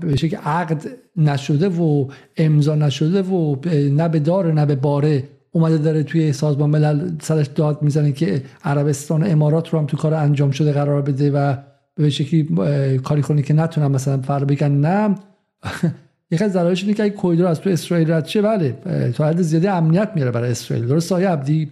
به 0.00 0.14
که 0.16 0.38
عقد 0.38 0.86
نشده 1.16 1.68
و 1.68 2.08
امضا 2.36 2.74
نشده 2.74 3.22
و 3.22 3.56
نه 3.90 4.08
به 4.08 4.18
داره 4.18 4.52
نه 4.52 4.66
به 4.66 4.76
باره 4.76 5.24
اومده 5.52 5.78
داره 5.78 6.02
توی 6.02 6.32
سازمان 6.32 6.70
ملل 6.70 7.10
سرش 7.20 7.46
داد 7.46 7.82
می‌زنه 7.82 8.12
که 8.12 8.42
عربستان 8.64 9.22
و 9.22 9.26
امارات 9.26 9.68
رو 9.68 9.78
هم 9.78 9.86
تو 9.86 9.96
کار 9.96 10.14
انجام 10.14 10.50
شده 10.50 10.72
قرار 10.72 11.02
بده 11.02 11.30
و 11.30 11.56
به 11.94 12.10
شکلی 12.10 12.48
کاری 12.98 13.22
کنه 13.22 13.42
که 13.42 13.54
نتونم 13.54 13.90
مثلا 13.90 14.22
فر 14.22 14.44
بگن 14.44 14.72
نه. 14.72 15.14
یک 16.30 16.42
از 16.42 16.52
ضررش 16.52 16.82
اینه 16.82 16.94
که 16.94 17.02
اگه 17.02 17.46
از 17.48 17.60
تو 17.60 17.70
اسرائیل 17.70 18.10
رد 18.10 18.26
شه 18.26 18.42
بله 18.42 18.76
تا 19.14 19.26
حد 19.26 19.42
زیادی 19.42 19.66
امنیت 19.66 20.10
میره 20.14 20.30
برای 20.30 20.50
اسرائیل. 20.50 20.86
درست 20.86 21.08
سایه 21.08 21.28
عبدی 21.28 21.70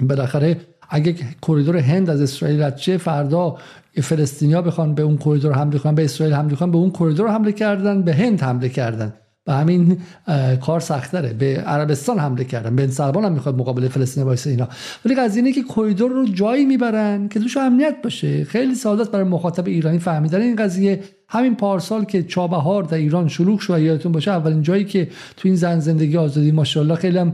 بالاخره 0.00 0.56
اگه 0.90 1.16
کریدور 1.46 1.76
هند 1.76 2.10
از 2.10 2.20
اسرائیل 2.20 2.62
رد 2.62 2.76
شه 2.76 2.96
فردا 2.96 3.56
فلسطینیا 4.02 4.62
بخوان 4.62 4.94
به 4.94 5.02
اون 5.02 5.16
کریدور 5.16 5.52
حمله 5.52 5.78
کنن 5.78 5.94
به 5.94 6.04
اسرائیل 6.04 6.34
حمله 6.34 6.56
کنن 6.56 6.70
به 6.70 6.78
اون 6.78 6.90
کریدور 6.90 7.28
حمله 7.28 7.52
کردن 7.52 8.02
به 8.02 8.14
هند 8.14 8.40
حمله 8.42 8.68
کردن. 8.68 9.12
و 9.46 9.52
همین 9.52 9.98
کار 10.60 10.80
سختره. 10.80 11.32
به 11.32 11.56
عربستان 11.56 12.18
حمله 12.18 12.44
کردن. 12.44 12.76
به 12.76 12.86
سربان 12.86 13.24
هم 13.24 13.32
می‌خواد 13.32 13.58
مقابل 13.58 13.88
فلسطین 13.88 14.22
وایسه 14.22 14.50
اینا. 14.50 14.68
ولی 15.04 15.14
قضیه 15.14 15.42
اینه 15.42 15.54
که 15.54 15.62
کریدور 15.62 16.10
رو 16.10 16.26
جایی 16.26 16.64
می‌برن 16.64 17.28
که 17.28 17.40
توش 17.40 17.56
امنیت 17.56 17.96
باشه. 18.02 18.44
خیلی 18.44 18.74
ساده 18.74 19.04
برای 19.04 19.24
مخاطب 19.24 19.66
ایرانی 19.66 19.98
فهمیدن 19.98 20.40
این 20.40 20.56
قضیه. 20.56 21.00
همین 21.30 21.56
پارسال 21.56 22.04
که 22.04 22.22
چابهار 22.22 22.82
در 22.82 22.96
ایران 22.96 23.28
شلوغ 23.28 23.60
شد 23.60 23.78
یادتون 23.78 24.12
باشه 24.12 24.30
اولین 24.30 24.62
جایی 24.62 24.84
که 24.84 25.08
تو 25.36 25.48
این 25.48 25.56
زن 25.56 25.80
زندگی 25.80 26.16
آزادی 26.16 26.52
ماشاءالله 26.52 26.94
خیلی 26.94 27.18
هم 27.18 27.32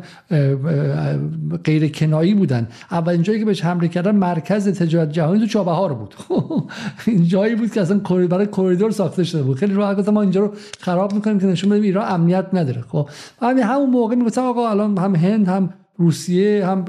غیر 1.65 1.89
کنایی 1.89 2.35
بودن. 2.35 2.69
اولین 2.91 3.23
جایی 3.23 3.39
که 3.39 3.45
بهش 3.45 3.65
حمله 3.65 3.89
کردن 3.89 4.15
مرکز 4.15 4.69
تجارت 4.69 5.13
جهانی 5.13 5.41
تو 5.41 5.47
چابهار 5.47 5.95
بود. 5.95 6.15
این 7.07 7.25
جایی 7.25 7.55
بود 7.55 7.73
که 7.73 7.81
اصلا 7.81 7.99
برای 8.29 8.47
کریدور 8.47 8.91
ساخته 8.91 9.25
شده 9.25 9.43
بود. 9.43 9.57
خیلی 9.57 9.75
راحت 9.75 9.99
گفتم 9.99 10.13
ما 10.13 10.23
اینجا 10.23 10.41
رو 10.41 10.53
خراب 10.81 11.15
می‌کنیم 11.15 11.41
که 11.41 11.47
نشون 11.47 11.71
بدیم 11.71 11.83
ایران 11.83 12.15
امنیت 12.15 12.47
نداره. 12.53 12.81
خب 12.81 13.09
همین 13.43 13.65
همون 13.65 13.91
موقع 13.91 14.15
می‌گفتم 14.15 14.43
آقا 14.43 14.71
الان 14.71 14.99
هم 14.99 15.15
هند 15.17 15.49
هم 15.49 15.71
روسیه 15.97 16.67
هم 16.67 16.85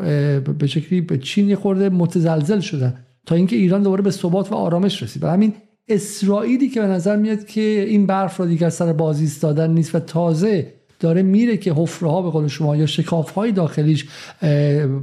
به 0.60 0.68
شکلی 0.68 1.02
به 1.02 1.18
چین 1.18 1.56
خورده 1.56 1.90
متزلزل 1.90 2.60
شدن. 2.60 2.94
تا 3.26 3.36
اینکه 3.36 3.56
ایران 3.56 3.84
دوباره 3.84 4.02
به 4.02 4.12
ثبات 4.12 4.52
و 4.52 4.56
آرامش 4.56 5.04
رسید. 5.04 5.24
و 5.24 5.28
همین 5.28 5.54
اسرائیلی 5.90 6.70
که 6.70 6.82
به 6.82 6.88
نظر 6.88 7.16
میاد 7.16 7.46
که 7.46 7.62
این 7.62 8.06
برف 8.06 8.40
را 8.40 8.46
دیگر 8.46 8.70
سر 8.70 8.94
بازی 8.94 9.24
ایستادن 9.24 9.72
نیست 9.72 9.96
و 9.96 10.00
تازه 10.00 10.74
داره 11.00 11.24
میره 11.24 11.58
که 11.58 11.74
حفره 11.74 12.10
ها 12.10 12.22
به 12.22 12.30
قول 12.30 12.48
شما 12.48 12.76
یا 12.76 12.86
شکاف 12.86 13.32
های 13.32 13.52
داخلیش 13.52 14.08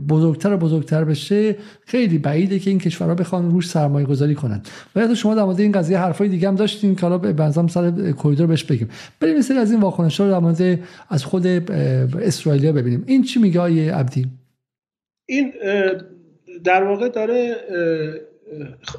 بزرگتر 0.09 0.53
و 0.53 0.57
بزرگتر 0.57 1.05
بشه 1.05 1.57
خیلی 1.87 2.19
بعیده 2.19 2.59
که 2.59 2.71
این 2.71 2.79
کشورها 2.79 3.15
بخوان 3.15 3.51
روش 3.51 3.69
سرمایه 3.69 4.07
گذاری 4.07 4.35
کنن. 4.35 4.63
و 4.97 5.15
شما 5.15 5.35
در 5.35 5.45
مورد 5.45 5.61
این 5.61 5.73
قضیه 5.73 5.99
حرفای 5.99 6.29
دیگه 6.29 6.49
هم 6.49 6.55
داشتین 6.55 6.95
که 6.95 7.01
حالا 7.01 7.19
بنظرم 7.19 7.67
سر 7.67 8.13
کوریدور 8.13 8.47
بهش 8.47 8.65
بگیم. 8.65 8.89
بریم 9.21 9.39
مثل 9.39 9.59
از 9.59 9.71
این 9.71 9.81
واکنش 9.81 10.21
رو 10.21 10.31
در 10.31 10.39
مورد 10.39 10.81
از 11.09 11.25
خود 11.25 11.47
اسرائیلیا 11.47 12.73
ببینیم. 12.73 13.05
این 13.07 13.23
چی 13.23 13.41
میگه 13.41 13.61
آیه 13.61 13.95
عبدی؟ 13.95 14.27
این 15.27 15.53
در 16.65 16.85
واقع 16.85 17.09
داره 17.09 17.57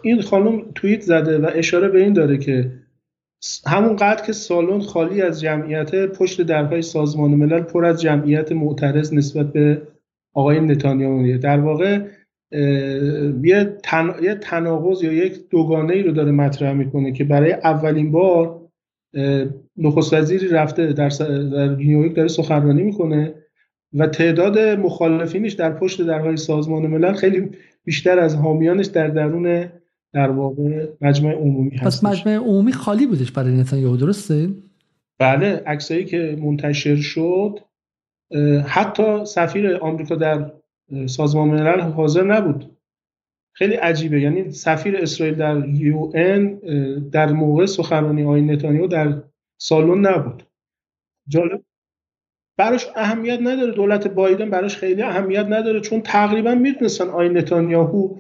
این 0.02 0.22
خانم 0.22 0.62
توییت 0.76 1.02
زده 1.02 1.38
و 1.38 1.50
اشاره 1.54 1.90
به 1.90 2.04
این 2.04 2.14
داره 2.14 2.38
که 2.38 2.72
همون 3.68 3.96
قدر 3.96 4.26
که 4.26 4.32
سالن 4.32 4.80
خالی 4.80 5.22
از 5.22 5.42
جمعیت 5.42 5.96
پشت 5.96 6.42
درهای 6.42 6.82
سازمان 6.82 7.32
ملل 7.32 7.62
پر 7.62 7.86
از 7.86 8.02
جمعیت 8.02 8.52
معترض 8.52 9.14
نسبت 9.14 9.54
به 9.54 9.82
آقای 10.34 10.60
نتانیاهو. 10.60 11.38
در 11.38 11.60
واقع 11.60 12.00
یه, 13.44 13.78
تن... 13.84 14.36
تناقض 14.42 15.04
یا 15.04 15.14
یک 15.14 15.50
دوگانه 15.50 15.94
ای 15.94 16.04
رو 16.04 16.12
داره 16.12 16.32
مطرح 16.32 16.74
می‌کنه 16.74 17.12
که 17.12 17.24
برای 17.24 17.54
اولین 17.54 18.12
بار 18.12 18.62
نخست 19.78 20.14
وزیری 20.14 20.48
رفته 20.48 20.94
در, 20.94 21.10
در 21.10 21.68
نیویورک 21.68 22.16
داره 22.16 22.28
سخنرانی 22.28 22.84
می‌کنه 22.84 23.34
و 23.94 24.08
تعداد 24.08 24.60
مخالفینش 24.60 25.54
در 25.54 25.72
پشت 25.72 26.02
درهای 26.02 26.38
سازمان 26.38 26.88
ملل 26.88 27.14
خیلی 27.14 27.50
بیشتر 27.86 28.20
از 28.20 28.36
حامیانش 28.36 28.86
در 28.86 29.08
درون 29.08 29.70
در 30.14 30.30
واقع 30.30 30.88
مجمع 31.02 31.32
عمومی 31.32 31.78
هست 31.78 31.86
پس 31.86 32.04
مجمع 32.04 32.36
عمومی 32.36 32.74
خالی 32.74 33.08
بودش 33.08 33.32
برای 33.32 33.58
نتانیاهو 33.58 33.98
درسته؟ 33.98 34.50
بله 35.20 35.64
عکسایی 35.68 36.06
که 36.06 36.38
منتشر 36.42 36.96
شد 36.96 37.60
حتی 38.68 39.26
سفیر 39.26 39.78
آمریکا 39.78 40.16
در 40.16 40.52
سازمان 41.06 41.48
ملل 41.48 41.80
حاضر 41.82 42.24
نبود. 42.24 42.78
خیلی 43.54 43.74
عجیبه 43.74 44.22
یعنی 44.22 44.52
سفیر 44.52 44.98
اسرائیل 44.98 45.36
در 45.36 45.70
یو 45.70 46.12
در 47.12 47.32
موقع 47.32 47.66
سخنرانی 47.66 48.24
آقای 48.24 48.42
نتانیاهو 48.42 48.88
در 48.88 49.24
سالن 49.58 50.08
نبود. 50.08 50.44
جالب 51.28 51.64
براش 52.58 52.88
اهمیت 52.96 53.40
نداره. 53.42 53.72
دولت 53.72 54.08
بایدن 54.08 54.50
براش 54.50 54.78
خیلی 54.78 55.02
اهمیت 55.02 55.46
نداره 55.50 55.80
چون 55.80 56.02
تقریبا 56.02 56.56
می‌دونستن 56.56 57.10
آی 57.10 57.30
نتانیاهو 57.30 58.16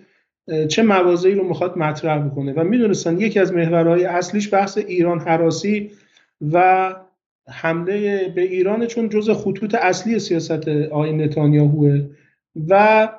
چه 0.67 0.84
موازی 0.84 1.32
رو 1.32 1.48
می‌خواد 1.48 1.78
مطرح 1.78 2.17
بکنه 2.17 2.54
و 2.54 2.63
می‌دونستن 2.63 3.19
یکی 3.19 3.39
از 3.39 3.54
محورهای 3.54 4.06
اصلیش 4.06 4.54
بحث 4.54 4.78
ایران 4.78 5.19
حراسی 5.19 5.91
و 6.54 6.95
حمله 7.48 8.28
به 8.36 8.41
ایران 8.41 8.86
چون 8.86 9.10
جز 9.10 9.30
خطوط 9.30 9.76
اصلی 9.76 10.19
سیاست 10.19 10.67
آقای 10.67 11.13
نتانیاهوه. 11.13 12.02
و 12.69 13.10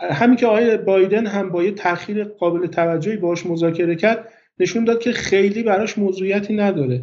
همین 0.00 0.36
که 0.36 0.46
آقای 0.46 0.76
بایدن 0.76 1.26
هم 1.26 1.50
با 1.50 1.64
یه 1.64 1.70
تاخیر 1.70 2.24
قابل 2.24 2.66
توجهی 2.66 3.16
باش 3.16 3.46
مذاکره 3.46 3.96
کرد 3.96 4.28
نشون 4.60 4.84
داد 4.84 5.00
که 5.00 5.12
خیلی 5.12 5.62
براش 5.62 5.98
موضوعیتی 5.98 6.56
نداره. 6.56 7.02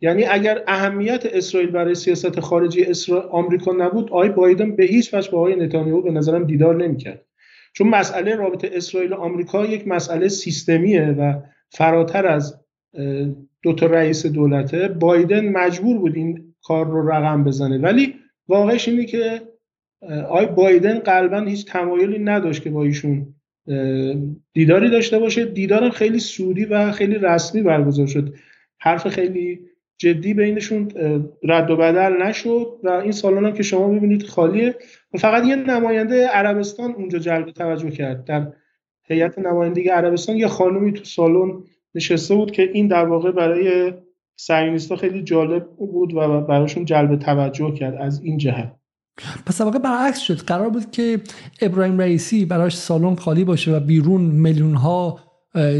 یعنی 0.00 0.24
اگر 0.24 0.62
اهمیت 0.66 1.26
اسرائیل 1.26 1.70
برای 1.70 1.94
سیاست 1.94 2.40
خارجی 2.40 2.84
اسرائیل 2.84 3.26
آمریکا 3.30 3.72
نبود 3.72 4.04
آقای 4.04 4.28
بایدن 4.28 4.76
به 4.76 4.84
هیچ 4.84 5.14
وجه 5.14 5.30
با 5.30 5.38
آقای 5.38 5.56
نتانیاهو 5.56 6.02
به 6.02 6.10
نظرم 6.10 6.44
دیدار 6.44 6.76
نمی‌کرد. 6.76 7.24
چون 7.72 7.88
مسئله 7.88 8.34
رابطه 8.34 8.70
اسرائیل 8.72 9.12
و 9.12 9.16
آمریکا 9.16 9.66
یک 9.66 9.88
مسئله 9.88 10.28
سیستمیه 10.28 11.06
و 11.06 11.34
فراتر 11.70 12.26
از 12.26 12.60
دو 13.62 13.72
تا 13.72 13.86
رئیس 13.86 14.26
دولته. 14.26 14.88
بایدن 14.88 15.48
مجبور 15.48 15.98
بود 15.98 16.16
این 16.16 16.54
کار 16.62 16.86
رو 16.86 17.10
رقم 17.10 17.44
بزنه. 17.44 17.78
ولی 17.78 18.14
واقعش 18.48 18.88
اینه 18.88 19.04
که 19.04 19.40
آقای 20.28 20.46
بایدن 20.46 20.98
قلبا 20.98 21.40
هیچ 21.40 21.66
تمایلی 21.66 22.18
نداشت 22.18 22.62
که 22.62 22.70
با 22.70 22.84
ایشون 22.84 23.34
دیداری 24.52 24.90
داشته 24.90 25.18
باشه. 25.18 25.44
دیدارم 25.44 25.90
خیلی 25.90 26.18
سودی 26.18 26.64
و 26.64 26.92
خیلی 26.92 27.14
رسمی 27.14 27.62
برگزار 27.62 28.06
شد. 28.06 28.34
حرف 28.78 29.08
خیلی 29.08 29.60
جدی 29.98 30.34
بینشون 30.34 30.88
رد 31.42 31.70
و 31.70 31.76
بدل 31.76 32.22
نشد 32.22 32.66
و 32.82 32.88
این 32.88 33.12
سالن 33.12 33.44
هم 33.44 33.52
که 33.52 33.62
شما 33.62 33.88
می‌بینید 33.88 34.22
خالیه. 34.22 34.74
و 35.14 35.18
فقط 35.18 35.44
یه 35.46 35.56
نماینده 35.56 36.26
عربستان 36.26 36.92
اونجا 36.92 37.18
جلب 37.18 37.50
توجه 37.50 37.90
کرد. 37.90 38.24
در 38.24 38.52
هیئت 39.08 39.38
نمایندگی 39.38 39.88
عربستان 39.88 40.36
یه 40.36 40.48
خانومی 40.48 40.92
تو 40.92 41.04
سالن 41.04 41.52
نشسته 41.94 42.34
بود 42.34 42.50
که 42.50 42.70
این 42.72 42.88
در 42.88 43.04
واقع 43.04 43.32
برای 43.32 43.92
سعیونیستا 44.36 44.96
خیلی 44.96 45.22
جالب 45.22 45.66
بود 45.78 46.14
و 46.14 46.40
براشون 46.40 46.84
جلب 46.84 47.16
توجه 47.16 47.74
کرد 47.74 47.94
از 47.94 48.22
این 48.22 48.38
جهت. 48.38 48.72
پس 49.46 49.60
واقع 49.60 49.78
برعکس 49.78 50.18
شد. 50.18 50.36
قرار 50.36 50.70
بود 50.70 50.90
که 50.90 51.20
ابراهیم 51.60 51.98
رئیسی 51.98 52.44
براش 52.44 52.76
سالن 52.76 53.14
خالی 53.14 53.44
باشه 53.44 53.76
و 53.76 53.80
بیرون 53.80 54.20
میلیون 54.20 54.74
ها 54.74 55.20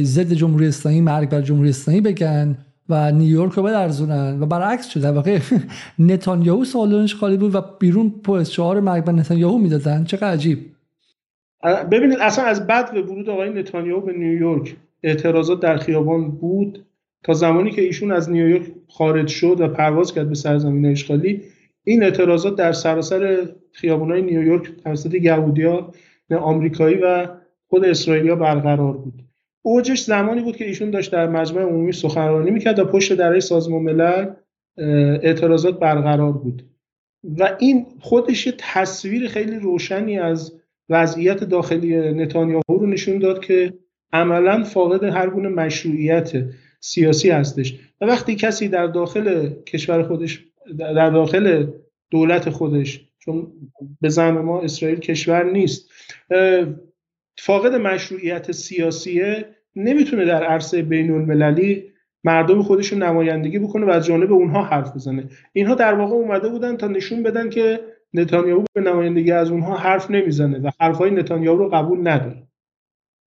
ضد 0.03 0.33
جمهوری 0.33 0.67
اسلامی 0.67 1.01
مرگ 1.01 1.31
بر 1.31 1.41
جمهوری 1.41 1.69
اسلامی 1.69 2.01
بگن. 2.01 2.59
و 2.89 3.13
نیویورک 3.13 3.53
رو 3.53 3.65
ارزونن 3.65 4.43
و 4.43 4.47
برعکس 4.47 4.89
شده 4.89 5.11
واقع 5.11 5.39
نتانیاهو 5.99 6.65
سالنش 6.65 7.15
خالی 7.15 7.37
بود 7.37 7.55
و 7.55 7.63
بیرون 7.81 8.11
پست 8.11 8.53
شعار 8.53 8.81
مرگ 8.81 9.05
بر 9.05 9.13
نتانیاهو 9.13 9.59
می‌دادن. 9.59 10.05
چقدر 10.05 10.33
عجیب. 10.33 10.59
ببینید 11.91 12.19
اصلا 12.21 12.45
از 12.45 12.67
بعد 12.67 12.93
به 12.93 13.03
ورود 13.03 13.31
آقای 13.31 13.51
نتانیاهو 13.51 14.01
به 14.01 14.13
نیویورک 14.13 14.77
اعتراضات 15.03 15.61
در 15.61 15.77
خیابان 15.77 16.31
بود. 16.31 16.87
تا 17.23 17.33
زمانی 17.33 17.71
که 17.71 17.83
ایشون 17.83 18.13
از 18.13 18.31
نیویورک 18.31 18.67
خارج 18.89 19.29
شد 19.29 19.61
و 19.61 19.69
پرواز 19.69 20.15
کرد 20.15 20.29
به 20.29 20.35
سرزمین 20.35 20.87
اشغالی 20.87 21.43
این 21.85 22.03
اعتراضات 22.03 22.57
در 22.57 22.73
سراسر 22.73 23.49
خیابان‌های 23.73 24.23
نیویورک 24.23 24.71
توسط 24.85 25.15
یهودیا 25.15 25.93
آمریکایی 26.41 26.97
و 26.97 27.29
خود 27.69 27.85
اسرائیلیا 27.85 28.37
برقرار 28.37 28.93
بود. 28.93 29.26
اوجش 29.67 30.01
زمانی 30.01 30.43
بود 30.43 30.57
که 30.57 30.67
ایشون 30.67 30.91
داشت 30.91 31.13
در 31.13 31.29
مجمع 31.29 31.63
عمومی 31.63 31.93
سخنرانی 31.93 32.51
می‌کرد 32.51 32.79
و 32.79 32.85
پشت 32.85 33.13
درای 33.13 33.41
سازمان 33.41 33.83
ملل 33.83 34.27
اعتراضات 35.23 35.79
برقرار 35.79 36.33
بود. 36.33 36.63
و 37.39 37.57
این 37.59 37.87
خودش 38.01 38.47
یه 38.47 38.55
تصویر 38.59 39.29
خیلی 39.29 39.57
روشنی 39.59 40.19
از 40.19 40.61
وضعیت 40.89 41.45
داخلی 41.45 42.13
نتانیاهو 42.13 42.63
رو 42.79 42.87
نشون 42.87 43.19
داد 43.19 43.45
که 43.45 43.73
عملا 44.13 44.65
فاقد 44.65 45.05
هر 45.05 45.31
گونه 45.31 45.49
مشروعیت 45.49 46.33
سیاسی 46.81 47.31
هستش. 47.31 47.79
و 48.01 48.05
وقتی 48.05 48.35
کسی 48.35 48.69
در 48.69 48.87
داخل 48.87 49.51
کشور 49.51 50.03
خودش 50.03 50.45
در 50.79 51.11
داخل 51.11 51.67
دولت 52.11 52.51
خودش 52.51 53.09
چون 53.19 53.53
به 54.01 54.09
زعم 54.09 54.39
ما 54.39 54.61
اسرائیل 54.61 54.99
کشور 54.99 55.53
نیست 55.53 55.91
فاقد 57.39 57.75
مشروعیت 57.75 58.53
سیاسیه 58.53 59.56
نمی‌تونه 59.77 60.25
در 60.25 60.45
عرصه 60.45 60.83
بین 60.83 61.11
المللی 61.11 61.85
مردم 62.25 62.63
خودش 62.63 62.93
رو 62.93 62.99
نمایندگی 62.99 63.59
بکنه 63.59 63.87
و 63.87 63.91
از 63.91 64.07
جانب 64.07 64.33
اونها 64.33 64.63
حرف 64.63 64.95
بزنه. 64.95 65.25
اینها 65.53 65.75
در 65.75 65.95
واقع 65.95 66.15
اومده 66.15 66.49
بودن 66.49 66.77
تا 66.77 66.87
نشون 66.87 67.23
بدن 67.23 67.51
که 67.51 67.81
نتانیاهو 68.15 68.65
به 68.75 68.81
نمایندگی 68.81 69.33
از 69.33 69.51
اونها 69.51 69.77
حرف 69.77 70.11
نمی‌زنه 70.11 70.59
و 70.59 70.71
حرفهای 70.81 71.11
نتانیاهو 71.11 71.59
رو 71.59 71.69
قبول 71.69 72.09
نداره. 72.09 72.43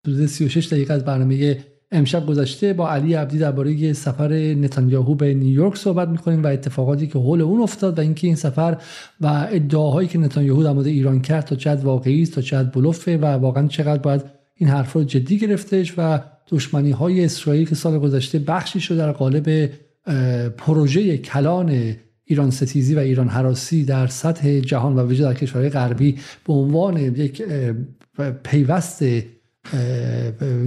حدود 0.06 0.26
36 0.26 0.72
دقیقه 0.72 0.94
از 0.94 1.04
برنامه 1.04 1.56
امشب 1.92 2.26
گذشته 2.26 2.72
با 2.72 2.90
علی 2.90 3.14
عبدی 3.14 3.38
درباره 3.38 3.92
سفر 3.92 4.32
نتانیاهو 4.32 5.14
به 5.14 5.34
نیویورک 5.34 5.76
صحبت 5.76 6.08
می‌کنیم 6.08 6.42
و 6.42 6.46
اتفاقاتی 6.46 7.06
که 7.06 7.18
حول 7.18 7.40
اون 7.40 7.60
افتاد 7.60 7.98
و 7.98 8.02
اینکه 8.02 8.26
این 8.26 8.36
سفر 8.36 8.76
و 9.20 9.48
ادعاهایی 9.50 10.08
که 10.08 10.18
نتانیاهو 10.18 10.62
در 10.62 10.72
مورد 10.72 10.86
ایران 10.86 11.20
کرد 11.20 11.44
تا 11.44 11.56
چقدر 11.56 11.84
واقعی 11.84 12.22
است 12.22 12.34
تا 12.34 12.40
چقدر 12.40 12.68
بلوفه 12.68 13.18
و 13.18 13.24
واقعا 13.24 13.66
چقدر 13.66 14.02
باید 14.02 14.22
این 14.54 14.68
حرف 14.68 14.92
رو 14.92 15.04
جدی 15.04 15.38
گرفتش 15.38 15.94
و 15.98 16.20
دشمنی 16.50 16.90
های 16.90 17.24
اسرائیل 17.24 17.68
که 17.68 17.74
سال 17.74 17.98
گذشته 17.98 18.38
بخشی 18.38 18.80
شد 18.80 18.96
در 18.96 19.12
قالب 19.12 19.70
پروژه 20.56 21.18
کلان 21.18 21.96
ایران 22.24 22.50
ستیزی 22.50 22.94
و 22.94 22.98
ایران 22.98 23.28
حراسی 23.28 23.84
در 23.84 24.06
سطح 24.06 24.60
جهان 24.60 24.96
و 24.96 25.06
وجود 25.06 25.26
در 25.26 25.34
کشورهای 25.34 25.70
غربی 25.70 26.18
به 26.46 26.52
عنوان 26.52 26.96
یک 26.96 27.42
پیوست 28.42 29.04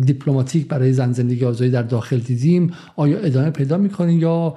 دیپلماتیک 0.06 0.68
برای 0.68 0.94
زن 0.94 1.12
زندگی 1.12 1.46
آزادی 1.46 1.72
در 1.72 1.82
داخل 1.82 2.20
دیدیم 2.20 2.74
آیا 2.96 3.18
ادامه 3.18 3.50
پیدا 3.50 3.78
می‌کنیم 3.78 4.20
یا 4.20 4.56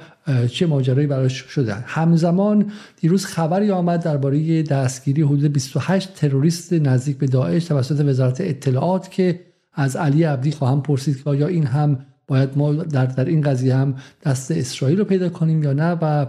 چه 0.51 0.67
ماجرایی 0.67 1.07
براش 1.07 1.33
شده؟ 1.33 1.75
همزمان 1.75 2.71
دیروز 3.01 3.27
خبری 3.27 3.71
آمد 3.71 4.03
درباره 4.03 4.63
دستگیری 4.63 5.23
حدود 5.23 5.53
28 5.53 6.15
تروریست 6.15 6.73
نزدیک 6.73 7.19
به 7.19 7.27
داعش 7.27 7.65
توسط 7.65 8.05
وزارت 8.05 8.41
اطلاعات 8.41 9.11
که 9.11 9.41
از 9.77 9.97
علی 9.97 10.23
عبدی 10.23 10.51
خواهم 10.51 10.83
پرسید 10.83 11.23
که 11.23 11.31
آیا 11.31 11.47
این 11.47 11.67
هم 11.67 11.99
باید 12.29 12.51
ما 12.57 12.73
در, 12.73 13.07
در 13.07 13.25
این 13.25 13.41
قضیه 13.41 13.77
هم 13.77 13.95
دست 14.25 14.51
اسرائیل 14.51 14.99
رو 14.99 15.05
پیدا 15.05 15.29
کنیم 15.29 15.63
یا 15.63 15.73
نه 15.73 15.91
و 16.03 16.27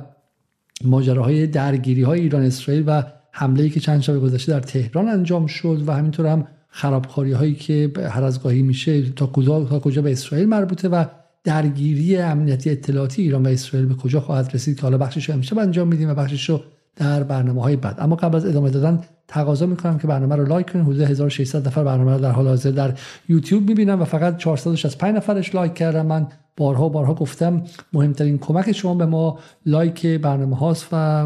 ماجراهای 0.83 1.47
درگیری 1.47 2.01
های 2.01 2.19
ایران 2.19 2.41
اسرائیل 2.43 2.83
و 2.87 3.03
حمله 3.31 3.69
که 3.69 3.79
چند 3.79 4.01
شب 4.01 4.19
گذشته 4.19 4.51
در 4.51 4.59
تهران 4.59 5.07
انجام 5.07 5.47
شد 5.47 5.83
و 5.87 5.91
همینطور 5.91 6.27
هم 6.27 6.47
خرابکاری 6.69 7.31
هایی 7.31 7.55
که 7.55 7.91
هر 8.09 8.23
از 8.23 8.43
گاهی 8.43 8.61
میشه 8.61 9.09
تا 9.09 9.27
کجا 9.27 9.63
تا 9.63 9.79
کجا 9.79 10.01
به 10.01 10.11
اسرائیل 10.11 10.49
مربوطه 10.49 10.89
و 10.89 11.05
درگیری 11.43 12.17
امنیتی 12.17 12.69
اطلاعاتی 12.69 13.21
ایران 13.21 13.45
و 13.45 13.49
اسرائیل 13.49 13.89
به 13.89 13.95
کجا 13.95 14.19
خواهد 14.19 14.51
رسید 14.53 14.75
که 14.75 14.81
حالا 14.81 14.97
بخشش 14.97 15.29
رو 15.29 15.35
امشب 15.35 15.59
انجام 15.59 15.87
میدیم 15.87 16.09
و 16.09 16.13
بخشش 16.13 16.49
رو 16.49 16.61
در 16.95 17.23
برنامه 17.23 17.61
های 17.61 17.75
بعد. 17.75 17.95
اما 17.99 18.15
قبل 18.15 18.35
از 18.35 18.45
ادامه 18.45 18.69
دادن 18.69 19.01
تقاضا 19.27 19.65
می‌کنم 19.65 19.97
که 19.97 20.07
برنامه 20.07 20.35
رو 20.35 20.45
لایک 20.45 20.69
کنید. 20.71 20.85
حدود 20.85 21.01
1600 21.01 21.67
نفر 21.67 21.83
برنامه 21.83 22.13
رو 22.13 22.19
در 22.19 22.31
حال 22.31 22.47
حاضر 22.47 22.71
در 22.71 22.93
یوتیوب 23.29 23.69
می‌بینن 23.69 24.01
و 24.01 24.05
فقط 24.05 24.37
465 24.37 25.15
نفرش 25.15 25.55
لایک 25.55 25.73
کردم 25.73 26.05
من 26.05 26.27
بارها 26.57 26.89
بارها 26.89 27.13
گفتم 27.13 27.63
مهمترین 27.93 28.37
کمک 28.37 28.71
شما 28.71 28.93
به 28.93 29.05
ما 29.05 29.39
لایک 29.65 30.05
برنامه 30.05 30.55
هاست 30.55 30.87
و 30.91 31.23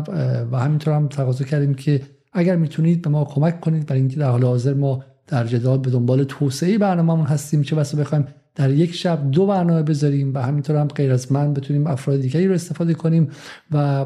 و 0.52 0.60
همینطور 0.60 0.94
هم 0.94 1.08
تقاضا 1.08 1.46
کردیم 1.46 1.74
که 1.74 2.02
اگر 2.34 2.56
می‌تونید 2.56 3.02
به 3.02 3.10
ما 3.10 3.26
کمک 3.26 3.60
کنید. 3.60 3.86
برای 3.86 4.00
اینکه 4.00 4.20
در 4.20 4.30
حال 4.30 4.44
حاضر 4.44 4.74
ما 4.74 5.04
در 5.28 5.48
جدال 5.48 5.78
به 5.78 5.90
دنبال 5.90 6.24
توسعه 6.24 6.78
برنامه‌مون 6.78 7.26
هستیم. 7.26 7.62
چه 7.62 7.76
بسا 7.76 7.98
بخوایم 7.98 8.28
در 8.56 8.72
یک 8.72 8.94
شب 8.94 9.32
دو 9.32 9.46
برنامه 9.46 9.84
بذاریم 9.84 10.34
و 10.34 10.38
همینطور 10.42 10.76
هم 10.76 10.88
غیر 10.88 11.12
از 11.12 11.32
من 11.32 11.54
بتونیم 11.54 11.88
افراد 11.88 12.22
دیگری 12.22 12.48
رو 12.48 12.54
استفاده 12.54 12.94
کنیم 12.94 13.30
و 13.72 14.06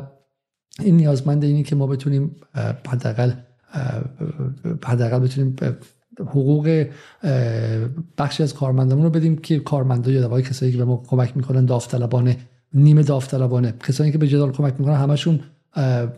این 0.80 0.98
نیازمند 0.98 1.44
اینی 1.44 1.64
که 1.64 1.76
ما 1.76 1.88
بتونیم 1.88 2.36
حداقل 2.88 3.32
حداقل 4.86 5.20
بتونیم 5.20 5.56
حقوق 6.20 6.86
بخشی 8.18 8.44
از 8.44 8.54
کارمندمون 8.54 9.04
رو 9.04 9.10
بدیم 9.10 9.38
که 9.38 9.60
کارمندا 9.60 10.12
یا 10.12 10.22
دوای 10.22 10.44
کسایی 10.44 10.72
که 10.72 10.78
به 10.78 10.86
ما 10.86 11.04
کمک 11.08 11.38
می‌کنن 11.38 11.66
داوطلبانه 11.66 12.38
نیمه 12.74 13.04
داوطلبانه. 13.04 13.74
کسانی 13.88 14.12
که 14.12 14.18
به 14.18 14.28
جدال 14.28 14.52
کمک 14.52 14.74
می‌کنن 14.80 14.96
همشون 14.96 15.40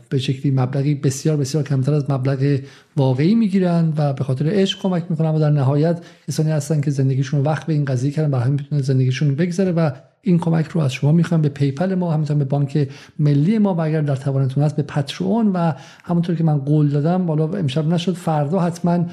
به 0.10 0.18
شکلی 0.18 0.52
مبلغی 0.52 0.96
بسیار 0.96 1.38
بسیار 1.38 1.64
کمتر 1.64 1.94
از 1.94 2.12
مبلغ 2.12 2.60
واقعی 2.98 3.36
می‌گیرن 3.36 3.94
و 3.98 4.14
به 4.14 4.24
خاطر 4.24 4.50
عشق 4.50 4.82
کمک 4.82 5.06
می‌کنن. 5.10 5.30
و 5.30 5.40
در 5.40 5.50
نهایت 5.50 6.06
کسانی 6.28 6.52
هستن 6.52 6.82
که 6.82 6.92
زندگیشون 6.92 7.42
وقت 7.44 7.66
به 7.66 7.74
این 7.74 7.86
قضیه 7.86 8.12
کردن 8.12 8.32
برای 8.32 8.46
همین 8.46 8.60
می‌تونه 8.60 8.82
زندگیشون 8.82 9.36
بگذره 9.36 9.72
و 9.72 9.92
این 10.22 10.40
کمک 10.40 10.66
رو 10.66 10.82
از 10.82 10.94
شما 10.94 11.12
می‌خوام. 11.12 11.42
به 11.42 11.50
PayPal 11.50 11.96
ما 11.96 12.14
همینطور 12.14 12.38
به 12.38 12.46
بانک 12.46 12.90
ملی 13.20 13.58
ما 13.58 13.74
و 13.74 13.82
اگر 13.82 14.02
در 14.02 14.16
توانتون 14.16 14.64
هست 14.64 14.76
به 14.76 14.84
Patreon 14.84 15.52
و 15.52 15.74
همونطور 16.04 16.36
که 16.36 16.44
من 16.44 16.58
قول 16.58 16.90
دادم 16.90 17.26
بالا 17.26 17.48
امشب 17.48 17.88
نشد 17.88 18.14
فردا 18.14 18.60
حتما 18.60 19.06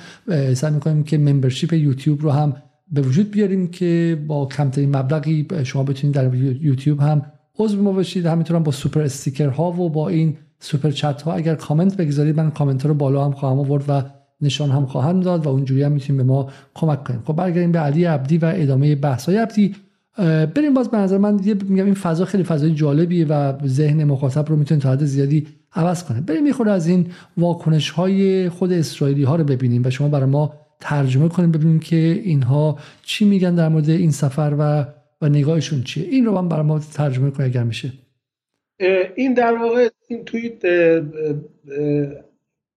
سعی 0.55 0.73
می‌کنیم 0.75 1.05
که 1.05 1.19
membership 1.19 1.73
یوتیوب 1.73 2.23
رو 2.23 2.31
هم 2.31 2.57
به 2.93 3.01
وجود 3.01 3.31
بیاریم 3.31 3.67
که 3.67 4.19
با 4.27 4.47
کمترین 4.47 4.97
مبلغی 4.97 5.47
شما 5.65 5.83
بتونید 5.83 6.17
در 6.17 6.35
یوتیوب 6.35 7.01
هم 7.01 7.23
عضو 7.59 7.83
ما 7.83 7.93
بشید. 7.93 8.27
همینطور 8.27 8.57
هم 8.57 8.63
با 8.63 8.73
super 8.73 9.01
sticker 9.01 9.49
ها 9.49 9.73
و 9.73 9.91
با 9.91 10.09
این 10.09 10.37
super 10.61 10.91
chat 10.91 11.23
ها 11.23 11.33
اگر 11.33 11.55
کامنت 11.55 11.97
بگذارید 11.97 12.37
من 12.37 12.51
کامنت 12.51 12.87
رو 12.87 12.95
بالا 12.95 13.25
هم 13.25 13.33
خواهم 13.33 13.59
آورد 13.59 13.85
و 13.89 14.03
نشان 14.41 14.71
هم 14.71 14.87
خواهم 14.87 15.21
داد 15.21 15.47
و 15.47 15.49
اونجوری 15.49 15.83
هم 15.83 15.93
می‌تونیم 15.93 16.27
به 16.27 16.33
ما 16.33 16.51
کمک 16.75 17.05
کنیم. 17.05 17.23
خب 17.25 17.37
برگردیم 17.37 17.73
به 17.73 17.79
علی 17.79 18.05
عبدی 18.05 18.39
و 18.39 18.53
ادامه 18.55 18.95
بحث 18.95 19.27
های 19.27 19.39
عبدی. 19.39 19.75
بریم 20.17 20.75
باز 20.75 20.91
به 20.91 20.97
نظر 20.97 21.19
من 21.19 21.35
میگم 21.69 21.85
این 21.85 21.95
فضا 21.95 22.25
خیلی 22.25 22.45
فضای 22.45 22.71
جالبیه 22.75 23.27
و 23.27 23.53
ذهن 23.67 24.05
مخاطب 24.05 24.49
رو 24.49 24.57
می‌تونه 24.57 24.81
تا 24.81 24.93
حد 24.93 25.05
زیادی 25.05 25.47
عوض 25.73 26.05
کنه. 26.05 26.21
بریم 26.21 26.43
می‌خوره 26.43 26.71
از 26.71 26.87
این 26.87 27.07
واکنش 27.37 27.91
های 27.91 28.49
خود 28.49 28.73
اسرائیلی 28.73 29.23
ها 29.23 29.37
رو 29.37 29.45
ببینیم 29.45 29.83
و 29.85 29.91
شما 29.91 30.09
برای 30.09 30.31
ما 30.31 30.55
ترجمه 30.81 31.29
کنیم 31.29 31.51
ببینیم 31.51 31.81
که 31.81 31.97
اینها 31.97 32.79
چی 33.03 33.25
میگن 33.25 33.55
در 33.55 33.69
مورد 33.69 33.91
این 33.91 34.11
سفر 34.11 34.57
و 34.59 34.87
و 35.23 35.29
نگاهشون 35.29 35.83
چیه. 35.83 36.09
این 36.09 36.25
رو 36.25 36.33
من 36.33 36.49
برای 36.49 36.67
ما 36.67 36.79
ترجمه 36.79 37.31
کنه 37.31 37.47
اگر 37.47 37.63
میشه. 37.63 37.93
این 39.17 39.35
در 39.35 39.59
واقع 39.59 39.89
این 40.09 40.25
توییت 40.25 40.61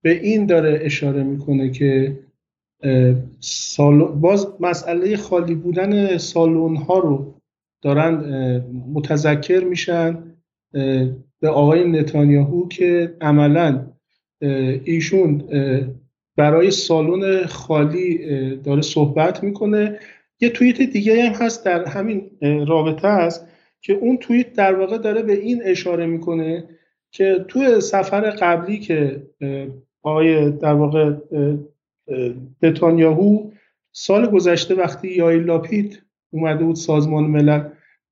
به 0.02 0.12
این 0.22 0.46
داره 0.46 0.80
اشاره 0.82 1.24
می‌کنه 1.24 1.70
که 1.70 2.20
باز 4.22 4.48
مسئله 4.60 5.18
خالی 5.18 5.56
بودن 5.56 6.18
سالن 6.18 6.76
ها 6.76 7.00
رو 7.00 7.34
دارن 7.82 8.14
متذکر 8.94 9.64
میشن 9.64 10.24
به 11.40 11.50
آقای 11.50 11.92
نتانیاهو 11.92 12.68
که 12.68 13.16
عملا 13.22 13.88
ایشون 14.84 15.44
برای 16.38 16.72
سالن 16.72 17.46
خالی 17.46 18.18
داره 18.56 18.82
صحبت 18.82 19.44
می‌کنه. 19.44 20.00
یه 20.40 20.50
توییت 20.50 20.82
دیگه 20.82 21.24
هم 21.24 21.34
هست 21.34 21.66
در 21.66 21.86
همین 21.86 22.32
رابطه 22.68 23.08
است 23.08 23.48
که 23.82 23.94
اون 23.94 24.18
توییت 24.18 24.54
در 24.54 24.76
واقع 24.76 24.98
داره 24.98 25.22
به 25.22 25.34
این 25.34 25.62
اشاره 25.66 26.06
می‌کنه 26.06 26.64
که 27.12 27.46
توی 27.48 27.82
سفر 27.82 28.30
قبلی 28.30 28.80
که 28.80 29.24
آقای 30.04 30.52
در 30.52 30.74
واقع 30.74 31.14
نتانیاهو 32.64 33.51
سال 33.91 34.30
گذشته 34.30 34.76
وقتی 34.76 35.08
یای 35.08 35.39
لاپید 35.39 36.03
اومده 36.34 36.64
بود 36.64 36.76
سازمان 36.76 37.24
ملل 37.24 37.70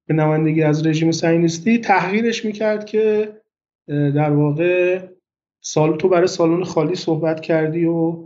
به 0.07 0.13
نمایندگی 0.13 0.63
از 0.63 0.87
رژیم 0.87 1.11
صهیونیستی 1.11 1.77
تحقیرش 1.77 2.45
می‌کرد 2.45 2.85
که 2.85 3.33
در 3.87 4.31
واقع 4.31 4.99
سال 5.61 5.97
تو 5.97 6.09
برای 6.09 6.27
سالن 6.27 6.63
خالی 6.63 6.95
صحبت 6.95 7.41
کردی 7.41 7.85
و 7.85 8.23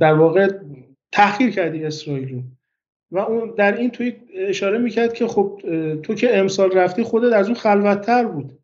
در 0.00 0.14
واقع 0.14 0.52
تحقیر 1.12 1.50
کردی 1.50 1.84
اسرائیل 1.84 2.28
رو. 2.32 2.42
و 3.10 3.18
اون 3.18 3.54
در 3.56 3.76
این 3.76 3.90
توی 3.90 4.12
اشاره 4.34 4.78
می‌کرد 4.78 5.12
که 5.12 5.26
خب 5.26 5.60
تو 6.02 6.14
که 6.14 6.38
امسال 6.38 6.72
رفتی 6.72 7.02
خودت 7.02 7.32
از 7.32 7.46
اون 7.46 7.54
خلوتتر 7.54 8.24
بود. 8.24 8.58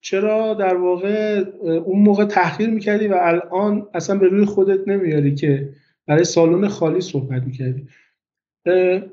چرا 0.00 0.54
در 0.54 0.76
واقع 0.76 1.44
اون 1.62 2.02
موقع 2.02 2.24
تحقیر 2.24 2.70
می‌کردی 2.70 3.08
و 3.08 3.14
الان 3.20 3.88
اصلا 3.94 4.18
به 4.18 4.28
روی 4.28 4.44
خودت 4.44 4.88
نمیاری 4.88 5.34
که 5.34 5.68
برای 6.06 6.24
سالن 6.24 6.68
خالی 6.68 7.00
صحبت 7.00 7.42
می‌کردی؟ 7.42 7.88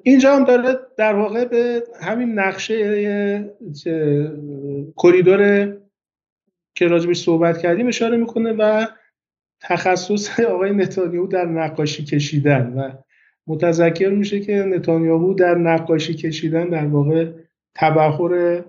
اینجا 0.04 0.36
هم 0.36 0.44
داره 0.44 0.80
در 0.98 1.14
واقع 1.14 1.46
به 1.46 1.84
همین 2.02 2.40
نقشه 2.40 3.56
کریدور 4.98 5.74
که 6.76 6.88
راجبش 6.88 7.22
صحبت 7.22 7.58
کردیم 7.58 7.88
اشاره 7.88 8.18
می‌کنه 8.18 8.54
و 8.54 8.88
تخصص 9.62 10.40
آقای 10.54 10.72
نتانیاهو 10.72 11.28
در 11.28 11.46
نقاشی 11.46 12.06
کشیدن 12.06 12.74
و 12.74 12.92
متذکر 13.48 14.10
میشه 14.10 14.40
که 14.40 14.54
نتانیاهو 14.54 15.34
در 15.34 15.56
نقاشی 15.56 16.14
کشیدن 16.14 16.70
در 16.70 16.86
واقع 16.86 17.32
تبخور 17.76 18.64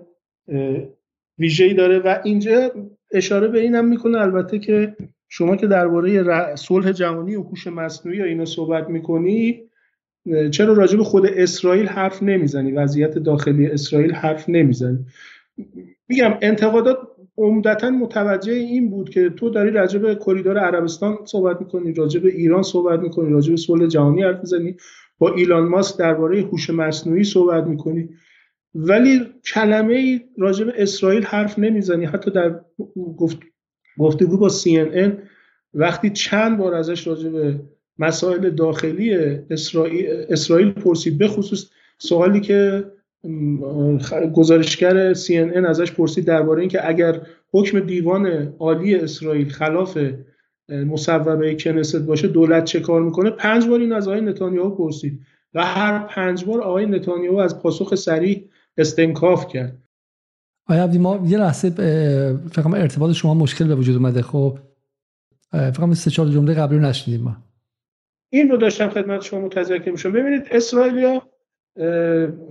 ویژه‌ای 1.39 1.73
داره 1.73 1.99
و 1.99 2.17
اینجا 2.23 2.71
اشاره 3.11 3.47
به 3.47 3.59
اینم 3.59 3.87
می‌کنه 3.87 4.17
البته 4.17 4.59
که 4.59 4.95
شما 5.29 5.55
که 5.55 5.67
درباره 5.67 6.55
صلح 6.55 6.91
جهانی 6.91 7.35
و 7.35 7.43
هوش 7.43 7.67
مصنوعی 7.67 8.17
یا 8.17 8.25
اینا 8.25 8.45
صحبت 8.45 8.89
می‌کنی 8.89 9.63
چرا 10.51 10.73
راجع 10.73 10.97
به 10.97 11.03
خود 11.03 11.25
اسرائیل 11.25 11.85
حرف 11.85 12.23
نمی‌زنی؟ 12.23 12.71
وضعیت 12.71 13.17
داخلی 13.17 13.67
اسرائیل 13.67 14.11
حرف 14.11 14.49
نمی‌زنی؟ 14.49 14.99
میگم 16.09 16.33
انتقادات 16.41 16.97
عمدتا 17.37 17.89
متوجه 17.89 18.53
این 18.53 18.89
بود 18.89 19.09
که 19.09 19.29
تو 19.29 19.49
داری 19.49 19.71
راجع 19.71 19.99
به 19.99 20.15
کریدور 20.15 20.57
عربستان 20.57 21.17
صحبت 21.25 21.61
می‌کنی 21.61 21.93
راجع 21.93 22.19
به 22.19 22.29
ایران 22.29 22.63
صحبت 22.63 22.99
می‌کنی 22.99 23.29
راجع 23.31 23.51
به 23.51 23.57
صلح 23.57 23.87
جهانی 23.87 24.23
حرف 24.23 24.39
می‌زنی 24.39 24.75
با 25.19 25.33
ایلان 25.33 25.67
ماسک 25.67 25.99
درباره 25.99 26.41
هوش 26.41 26.69
مصنوعی 26.69 27.23
صحبت 27.23 27.63
می‌کنی. 27.63 28.09
ولی 28.75 29.25
کلمه 29.53 29.93
ای 29.93 30.21
راجع 30.37 30.65
به 30.65 30.73
اسرائیل 30.75 31.23
حرف 31.23 31.59
نمی‌زنی. 31.59 32.05
حتی 32.05 32.31
در 32.31 32.59
گفت 33.17 33.37
گفتگو 33.99 34.37
با 34.37 34.49
CNN 34.49 35.11
وقتی 35.73 36.09
چند 36.09 36.57
بار 36.57 36.73
ازش 36.73 37.07
راجع 37.07 37.29
به 37.29 37.59
مسائل 37.99 38.49
داخلی 38.49 39.13
اسرائیل, 39.49 40.25
اسرائیل 40.29 40.71
پرسید 40.71 41.17
به 41.17 41.27
خصوص 41.27 41.69
سوالی 41.97 42.41
که 42.41 42.85
گزارشگر 44.33 45.13
CNN 45.13 45.65
ازش 45.65 45.91
پرسید 45.91 46.25
درباره 46.25 46.59
اینکه 46.59 46.89
اگر 46.89 47.21
حکم 47.53 47.79
دیوان 47.79 48.53
عالی 48.59 48.95
اسرائیل 48.95 49.49
خلاف 49.49 49.97
مصوبه 50.69 51.55
کنست 51.55 51.95
باشه 51.95 52.27
دولت 52.27 52.63
چه 52.63 52.79
کار 52.79 53.01
می‌کنه؟ 53.01 53.29
پنج 53.29 53.67
بار 53.67 53.79
این 53.79 53.93
از 53.93 54.07
آقای 54.07 54.21
نتانیاهو 54.21 54.75
پرسید 54.75 55.19
و 55.53 55.65
هر 55.65 55.99
پنج 55.99 56.45
بار 56.45 56.61
آقای 56.61 56.85
نتانیاهو 56.85 57.37
از 57.37 57.61
پاسخ 57.61 57.95
سریع 57.95 58.49
استنکاف 58.77 59.47
کرد. 59.47 59.77
آیا 60.69 60.83
عبدی 60.83 60.97
ما 60.97 61.23
یه 61.25 61.37
لحظه 61.37 61.69
فکر 62.51 62.75
ارتباط 62.75 63.11
شما 63.11 63.33
مشکل 63.33 63.67
به 63.67 63.75
وجود 63.75 63.95
اومده. 63.95 64.21
خب 64.21 64.59
فکر 65.51 65.93
سه 65.93 66.11
چهار 66.11 66.29
جمله 66.29 66.53
قبلی 66.53 66.77
رو 66.77 66.85
نشنیدیم 66.85 67.25
ما. 67.25 67.37
این 68.29 68.49
رو 68.49 68.57
داشتم 68.57 68.89
خدمت 68.89 69.21
شما 69.21 69.39
متذکر 69.39 69.91
میشم. 69.91 70.11
ببینید 70.11 70.43
اسرائیلیا 70.51 71.21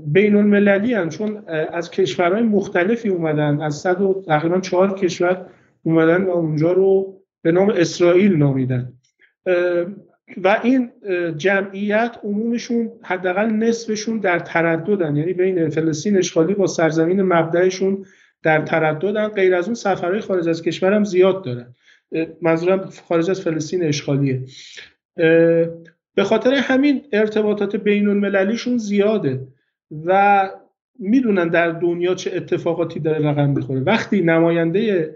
بین 0.06 0.36
المللی 0.36 0.94
هن 0.94 1.08
چون 1.08 1.48
از 1.48 1.90
کشورهای 1.90 2.42
مختلفی 2.42 3.08
اومدن. 3.08 3.60
از 3.60 3.74
صد 3.74 4.00
و 4.00 4.22
تقریبا 4.26 4.60
چهار 4.60 4.98
کشور 4.98 5.46
اومدن 5.82 6.24
و 6.24 6.30
اونجا 6.30 6.72
رو 6.72 7.20
به 7.42 7.52
نام 7.52 7.72
اسرائیل 7.76 8.36
نامیدن. 8.36 8.92
و 10.36 10.60
این 10.62 10.90
جمعیت 11.36 12.16
عمومشون 12.22 12.90
حداقل 13.02 13.46
نصفشون 13.46 14.18
در 14.18 14.38
ترددن. 14.38 15.16
یعنی 15.16 15.32
بین 15.32 15.68
فلسطین 15.68 16.18
اشغالی 16.18 16.54
با 16.54 16.66
سرزمین 16.66 17.22
مبدعشون 17.22 18.04
در 18.42 18.62
ترددن. 18.62 19.28
غیر 19.28 19.54
از 19.54 19.64
اون 19.64 19.74
سفرهای 19.74 20.20
خارج 20.20 20.48
از 20.48 20.62
کشورم 20.62 21.04
زیاد 21.04 21.44
دارن. 21.44 21.74
منظورم 22.42 22.90
خارج 23.08 23.30
از 23.30 23.40
فلسطین 23.40 23.84
اشغالیه. 23.84 24.42
به 26.14 26.24
خاطر 26.24 26.54
همین 26.54 27.02
ارتباطات 27.12 27.76
بین 27.76 28.08
المللیشون 28.08 28.78
زیاده 28.78 29.40
و 30.06 30.50
می‌دونن 30.98 31.48
در 31.48 31.70
دنیا 31.70 32.14
چه 32.14 32.36
اتفاقاتی 32.36 33.00
داره 33.00 33.28
رقم 33.28 33.50
می‌خوره. 33.50 33.80
وقتی 33.80 34.22
نماینده 34.22 35.14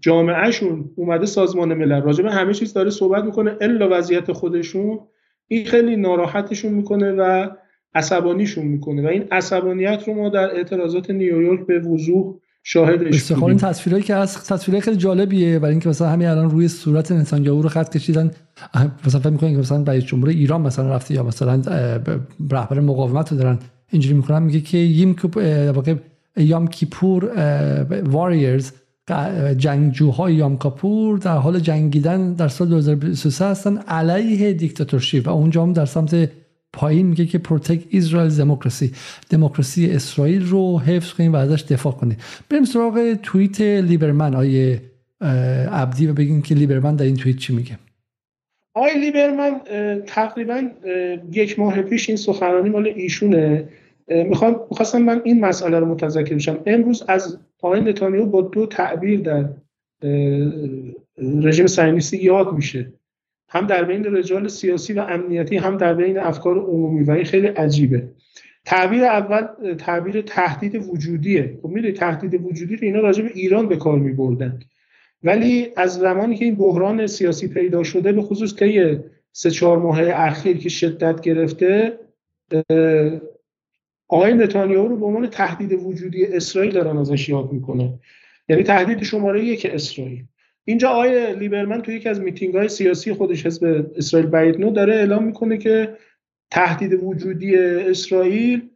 جامعهشون 0.00 0.90
اومده 0.96 1.26
سازمان 1.26 1.74
ملل. 1.74 2.02
راجع 2.02 2.24
به 2.24 2.32
همه 2.32 2.54
چیز 2.54 2.72
داره 2.72 2.90
صحبت 2.90 3.24
می‌کنه 3.24 3.56
الا 3.60 3.88
وضعیت 3.90 4.32
خودشون. 4.32 4.98
این 5.48 5.64
خیلی 5.64 5.96
ناراحتشون 5.96 6.72
می‌کنه 6.72 7.12
و 7.12 7.48
عصبانیشون 7.94 8.66
می‌کنه. 8.66 9.02
و 9.02 9.06
این 9.06 9.24
عصبانیت 9.30 10.02
رو 10.06 10.14
ما 10.14 10.28
در 10.28 10.56
اعتراضات 10.56 11.10
نیویورک 11.10 11.66
به 11.66 11.78
وضوح 11.78 12.34
شاهدش 12.62 13.32
بودیم 13.32 13.44
این 13.44 13.56
تصویرهایی 13.56 14.04
که 14.04 14.14
از 14.14 14.46
تصویرهای 14.46 14.80
خیلی 14.80 14.96
جالبیه. 14.96 15.58
برای 15.58 15.70
اینکه 15.70 15.88
مثلا 15.88 16.08
همین 16.08 16.28
الان 16.28 16.50
روی 16.50 16.68
صورت 16.68 17.12
نتانیاهو 17.12 17.62
رو 17.62 17.68
خط 17.68 17.96
کشیدن 17.96 18.30
مثلا 19.06 19.20
فکر 19.20 19.30
می‌کنن 19.30 19.52
که 19.52 19.58
مثلا 19.58 19.84
رئیس 19.86 20.04
جمهور 20.04 20.28
ایران 20.28 20.60
مثلا 20.60 20.94
رفته 20.94 21.14
یا 21.14 21.22
مثلا 21.22 21.62
رهبر 22.50 22.80
مقاومت 22.80 23.32
رو 23.32 23.38
دارن 23.38 23.58
اینجوری 23.90 24.16
می‌کنن. 24.16 24.42
میگه 24.42 24.60
که 24.60 24.78
یم 24.78 25.16
واقع 25.74 25.94
یام 26.36 26.68
کیپور 26.68 27.30
واریرز 28.04 28.72
جنگجوهای 29.56 30.34
یام 30.34 30.58
کاپور 30.58 31.18
در 31.18 31.36
حال 31.36 31.60
جنگیدن 31.60 32.34
در 32.34 32.48
سال 32.48 32.68
2023 32.68 33.44
هستن 33.44 33.76
علیه 33.76 34.52
دیکتاتورشی 34.52 35.20
و 35.20 35.30
اونجا 35.30 35.62
هم 35.62 35.72
در 35.72 35.86
سمت 35.86 36.30
پایین 36.72 37.06
میگه 37.06 37.26
که 37.26 37.38
پروتک 37.38 37.80
اسرائیل 37.92 38.30
دموکراسی 38.30 38.92
دموکراسی 39.30 39.90
اسرائیل 39.90 40.46
رو 40.46 40.78
حفظ 40.78 41.12
کنیم 41.12 41.32
و 41.32 41.36
ازش 41.36 41.62
دفاع 41.62 41.92
کنیم. 41.92 42.16
بریم 42.50 42.64
سراغ 42.64 43.14
توییت 43.22 43.60
لیبرمن 43.60 44.34
آیه 44.34 44.82
عبدی 45.72 46.06
و 46.06 46.12
بگیم 46.12 46.42
که 46.42 46.54
لیبرمن 46.54 46.96
در 46.96 47.04
این 47.04 47.16
توییت 47.16 47.38
چی 47.38 47.54
میگه. 47.54 47.78
آقای 48.74 49.00
لیبرمن 49.00 49.60
تقریبا 50.06 50.62
یک 51.32 51.58
ماه 51.58 51.82
پیش 51.82 52.08
این 52.08 52.16
سخنرانی 52.16 52.70
مال 52.70 52.86
ایشونه. 52.86 53.68
می‌خوام 54.10 54.60
می‌خواستم 54.70 55.02
من 55.02 55.20
این 55.24 55.40
مسئله 55.40 55.78
رو 55.78 55.86
متذکر 55.86 56.34
بشم. 56.34 56.58
امروز 56.66 57.04
از 57.08 57.38
آقای 57.62 57.80
نتانیاهو 57.80 58.26
با 58.26 58.40
دو 58.40 58.66
تعبیر 58.66 59.20
در 59.20 59.48
رژیم 61.18 61.66
صهیونیستی 61.66 62.16
یاد 62.16 62.52
میشه. 62.52 62.92
هم 63.48 63.66
در 63.66 63.84
بین 63.84 64.04
رجال 64.04 64.48
سیاسی 64.48 64.92
و 64.92 65.00
امنیتی 65.00 65.56
هم 65.56 65.76
در 65.76 65.94
بین 65.94 66.18
افکار 66.18 66.58
عمومی 66.58 67.04
و 67.04 67.10
این 67.10 67.24
خیلی 67.24 67.46
عجیبه. 67.46 68.08
تعبیر 68.64 69.04
اول 69.04 69.74
تعبیر 69.74 70.20
تهدید 70.20 70.88
وجودیه. 70.88 71.58
خب 71.62 71.68
می‌دونید 71.68 71.96
تهدید 71.96 72.34
وجودی 72.34 72.76
رو 72.76 72.84
اینا 72.84 73.00
راجع 73.00 73.22
به 73.22 73.30
ایران 73.34 73.68
به 73.68 73.76
کار 73.76 73.98
میبردن. 73.98 74.58
ولی 75.22 75.68
از 75.76 75.94
زمانی 75.94 76.36
که 76.36 76.44
این 76.44 76.54
بحران 76.54 77.06
سیاسی 77.06 77.48
پیدا 77.48 77.82
شده 77.82 78.12
به 78.12 78.22
خصوص 78.22 78.54
طی 78.54 78.98
سه 79.32 79.50
چهار 79.50 79.78
ماه 79.78 80.00
اخیر 80.02 80.56
که 80.56 80.68
شدت 80.68 81.20
گرفته 81.20 81.98
آقای 84.08 84.34
نتانیاهو 84.34 84.88
رو 84.88 84.96
به 84.96 85.06
عنوان 85.06 85.26
تهدید 85.26 85.72
وجودی 85.72 86.26
اسرائیل 86.26 86.72
دارن 86.72 86.96
ازش 86.96 87.28
یاد 87.28 87.52
می‌کنه. 87.52 87.98
یعنی 88.48 88.62
تهدید 88.62 89.02
شماره 89.02 89.44
یک 89.44 89.66
اسرائیل. 89.72 90.24
اینجا 90.64 90.88
آقای 90.88 91.34
لیبرمن 91.34 91.82
توی 91.82 91.94
یکی 91.94 92.08
از 92.08 92.20
میتینگ 92.20 92.54
های 92.54 92.68
سیاسی 92.68 93.12
خودش 93.12 93.46
حزب 93.46 93.86
اسرائیل 93.96 94.28
بعید 94.28 94.60
نو 94.60 94.70
داره 94.70 94.94
اعلام 94.94 95.24
می‌کنه 95.24 95.58
که 95.58 95.96
تهدید 96.50 97.02
وجودی 97.02 97.56
اسرائیل 97.56 98.68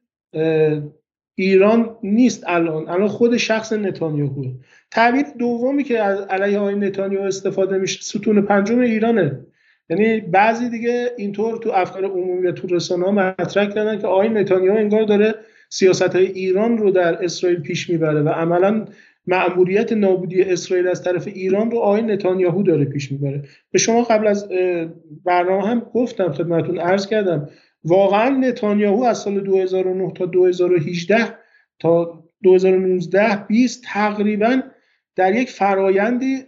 ایران 1.35 1.97
نیست 2.03 2.45
الان. 2.47 2.89
الان 2.89 3.09
خود 3.09 3.37
شخص 3.37 3.73
نتانیاهو 3.73 4.45
تعبیر 4.91 5.25
دومی 5.39 5.85
که 5.85 5.99
از 5.99 6.21
علیه 6.21 6.59
آقای 6.59 6.75
نتانیاهو 6.75 7.27
استفاده 7.27 7.79
میشه 7.79 8.01
ستون 8.03 8.43
پنجم 8.43 8.79
ایرانه. 8.79 9.41
یعنی 9.93 10.21
بعضی 10.21 10.69
دیگه 10.69 11.11
اینطور 11.17 11.59
تو 11.59 11.71
افکار 11.71 12.05
عمومی 12.05 12.47
و 12.47 12.53
تو 12.53 12.67
رسانه 12.67 13.05
ها 13.05 13.11
مطرح 13.11 13.67
کردن 13.67 13.99
که 13.99 14.07
آقای 14.07 14.29
نتانیاهو 14.29 14.79
انگار 14.79 15.03
داره 15.03 15.35
سیاست 15.69 16.17
های 16.17 16.27
ایران 16.27 16.79
رو 16.79 16.91
در 16.91 17.25
اسرائیل 17.25 17.61
پیش 17.61 17.91
می‌بره 17.91 18.23
و 18.23 18.29
عملا 18.29 18.85
مأموریت 19.27 19.93
نابودی 19.93 20.43
اسرائیل 20.43 20.89
از 20.89 21.03
طرف 21.05 21.27
ایران 21.27 21.71
رو 21.71 21.79
آقای 21.79 22.03
نتانیاهو 22.03 22.63
داره 22.63 22.85
پیش 22.85 23.13
می‌بره. 23.13 23.43
به 23.71 23.79
شما 23.79 24.03
قبل 24.03 24.27
از 24.27 24.49
برنامه 25.25 25.69
هم 25.69 25.81
گفتم 25.95 26.33
خدمتون 26.33 26.79
عرض 26.79 27.07
کردم 27.07 27.49
واقعا 27.85 28.29
نتانیاهو 28.29 29.03
از 29.03 29.19
سال 29.19 29.41
2009 29.41 30.13
تا 30.13 30.27
2018 30.27 31.17
تا 31.79 32.25
2019 32.43 33.47
20 33.49 33.85
تقریبا 33.87 34.61
در 35.17 35.35
یک 35.35 35.51
فرایندی 35.51 36.39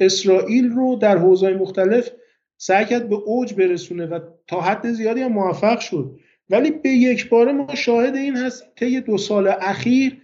اسرائیل 0.00 0.70
رو 0.70 0.96
در 0.96 1.18
حوزه‌های 1.18 1.54
مختلف 1.54 2.10
سعی 2.56 2.84
کرد 2.84 3.08
به 3.08 3.14
اوج 3.14 3.54
برسونه 3.54 4.06
و 4.06 4.18
تا 4.46 4.60
حد 4.60 4.92
زیادی 4.92 5.20
هم 5.20 5.32
موفق 5.32 5.80
شد. 5.80 6.16
ولی 6.50 6.70
به 6.70 6.88
یک 6.88 7.28
باره 7.28 7.52
ما 7.52 7.74
شاهد 7.74 8.16
این 8.16 8.36
هست 8.36 8.74
طی 8.76 9.00
دو 9.00 9.18
سال 9.18 9.48
اخیر 9.48 10.16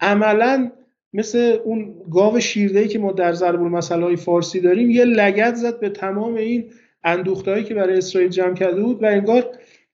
عملا 0.00 0.70
مثل 1.12 1.58
اون 1.64 1.94
گاو 2.10 2.40
شیرده 2.40 2.88
که 2.88 2.98
ما 2.98 3.12
در 3.12 3.32
ضرب 3.32 3.62
المثل 3.62 4.02
های 4.02 4.16
فارسی 4.16 4.60
داریم 4.60 4.90
یه 4.90 5.04
لگت 5.04 5.54
زد 5.54 5.80
به 5.80 5.88
تمام 5.88 6.34
این 6.34 6.70
اندوختهایی 7.04 7.64
که 7.64 7.74
برای 7.74 7.98
اسرائیل 7.98 8.30
جمع 8.30 8.54
کرده 8.54 8.82
بود 8.82 9.02
و 9.02 9.06
انگار 9.06 9.46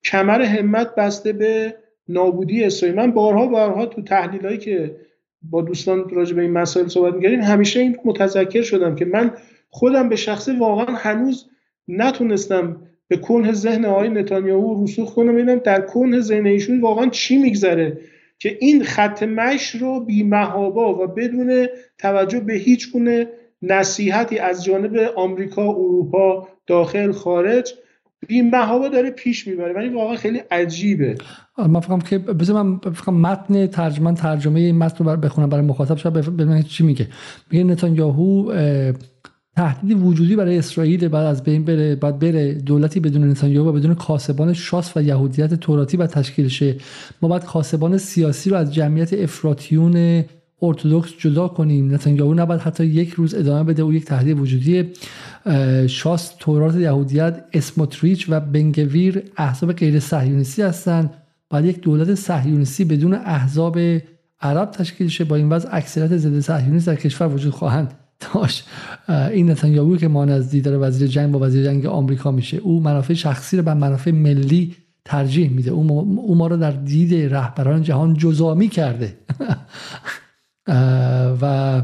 کمر 0.05 0.43
همت 0.43 0.95
بسته 0.95 1.33
به 1.33 1.77
نابودی 2.09 2.65
اسرائیل. 2.65 2.97
من 2.97 3.11
بارها 3.11 3.47
بارها 3.47 3.87
تو 3.87 4.03
تحلیل 4.03 4.57
که 4.57 4.97
با 5.43 5.63
دوستان 5.63 6.09
راجع 6.09 6.37
به 6.37 6.43
این 6.43 6.51
مسائل 6.51 6.89
صحبت 6.89 7.15
می‌کردیم 7.15 7.41
همیشه 7.41 7.81
این 7.81 7.97
متذکر 8.05 8.63
شدم 8.63 8.95
که 8.95 9.05
من 9.05 9.33
خودم 9.71 10.09
به 10.09 10.17
شخصه 10.17 10.59
واقعا 10.59 10.95
هنوز 10.97 11.51
نتونستم 11.89 12.77
به 13.09 13.17
کنه 13.17 13.53
ذهن 13.53 13.85
آقای 13.85 14.09
نتانیاهو 14.09 14.85
رسوخ 14.85 15.15
کنم 15.15 15.33
ببینم 15.33 15.59
در 15.59 15.81
کنه 15.81 16.21
ذهن 16.21 16.47
ایشون 16.47 16.81
واقعا 16.81 17.07
چی 17.07 17.37
میگذره 17.37 17.99
که 18.39 18.57
این 18.61 18.85
خط 18.85 19.23
مش 19.23 19.71
رو 19.71 20.01
بی 20.01 20.23
محابا 20.23 21.05
و 21.05 21.07
بدون 21.07 21.67
توجه 21.99 22.41
به 22.41 22.55
هیچ 22.55 22.93
گونه 22.93 23.29
نصیحتی 23.63 24.39
از 24.39 24.65
جانب 24.65 24.97
آمریکا 25.17 25.63
اروپا 25.63 26.49
داخل 26.67 27.13
خارج 27.13 27.75
بی 28.29 28.43
محابا 28.43 28.89
داره 28.89 29.11
پیش 29.11 29.47
می‌بره 29.47 29.73
ولی 29.73 29.89
واقعا 29.89 30.17
خیلی 30.17 30.41
عجیبه. 30.51 31.15
من 31.59 31.81
فکرم 31.81 32.01
که 32.01 32.19
بذار 32.19 32.63
من 32.63 32.79
فکرم 32.79 33.21
متن 33.21 33.67
ترجمه 33.67 34.15
ترجمه 34.15 34.61
این 34.61 34.79
متن 34.79 35.05
رو 35.05 35.17
بخونم 35.17 35.49
برای 35.49 35.65
مخاطب 35.65 35.97
شاید 35.97 36.15
ببینم 36.15 36.63
چی 36.63 36.85
میگه. 36.85 37.09
میگه 37.51 37.65
نتانیاهو 37.65 38.53
تهدید 39.57 40.03
وجودی 40.03 40.37
برای 40.37 40.59
اسرائیل 40.59 41.09
بعد 41.09 41.27
از 41.27 41.43
بین 41.43 41.65
بره 41.65 41.97
بعد 41.97 42.19
بره 42.19 42.55
دولتی 42.55 43.01
بدون 43.01 43.31
نتانیاهو 43.31 43.69
و 43.69 43.73
بدون 43.73 43.95
کاسبان 43.95 44.53
شاس 44.53 44.97
و 44.97 45.03
یهودیت 45.03 45.55
توراتی 45.55 45.97
و 45.97 46.07
تشکیل 46.07 46.49
شه. 46.49 46.77
ما 47.23 47.29
باید 47.29 47.45
کاسبان 47.45 47.99
سیاسی 47.99 48.51
رو 48.51 48.57
از 48.57 48.75
جمعیت 48.75 49.13
افراطیون 49.13 50.25
ارتودکس 50.63 51.11
جدا 51.19 51.49
کنیم. 51.49 51.95
نتانیاهو 51.95 52.35
نباید 52.35 52.61
حتی 52.61 52.85
یک 52.85 53.11
روز 53.11 53.35
ادامه 53.35 53.73
بده 53.73 53.83
او 53.83 53.93
یک 53.93 54.05
تهدید 54.05 54.39
وجودی 54.39 54.85
شاس 55.87 56.35
تورات 56.39 56.77
یهودیت 56.77 57.45
اسموتریچ 57.53 58.27
و 58.29 58.41
بنگویر 58.41 59.23
احزاب 59.37 59.73
غیر 59.73 60.01
صهیونیستی 60.01 60.63
هستند. 60.63 61.11
باید 61.51 61.65
یک 61.65 61.81
دولت 61.81 62.15
صهیونیستی 62.15 62.85
بدون 62.85 63.15
احزاب 63.15 63.79
عرب 64.41 64.71
تشکیل 64.71 65.09
شه. 65.09 65.25
با 65.25 65.37
این 65.37 65.49
وضع 65.49 65.69
اکثریت 65.73 66.17
ضد 66.17 66.41
صهیونیست 66.41 66.87
در 66.87 66.97
کشور 66.97 67.29
وجود 67.29 67.53
خواهند. 67.53 68.04
داشت 68.35 68.69
این 69.09 69.51
نتانیاهو 69.51 69.97
که 69.97 70.09
ما 70.09 70.25
از 70.25 70.51
دیدار 70.51 70.89
وزیر 70.89 71.09
جنگ 71.09 71.33
با 71.33 71.39
وزیر 71.39 71.65
جنگ 71.65 71.87
آمریکا 71.87 72.31
میشه. 72.31 72.57
او 72.57 72.81
منافع 72.81 73.15
شخصی 73.15 73.57
رو 73.57 73.63
به 73.63 73.75
منافع 73.75 74.11
ملی 74.11 74.77
ترجیح 75.05 75.51
میده. 75.51 75.71
او 75.71 76.35
ما 76.37 76.47
رو 76.47 76.57
در 76.57 76.71
دید 76.71 77.35
رهبران 77.35 77.83
جهان 77.83 78.15
جزامی 78.15 78.69
کرده. 78.69 79.17
و 81.43 81.83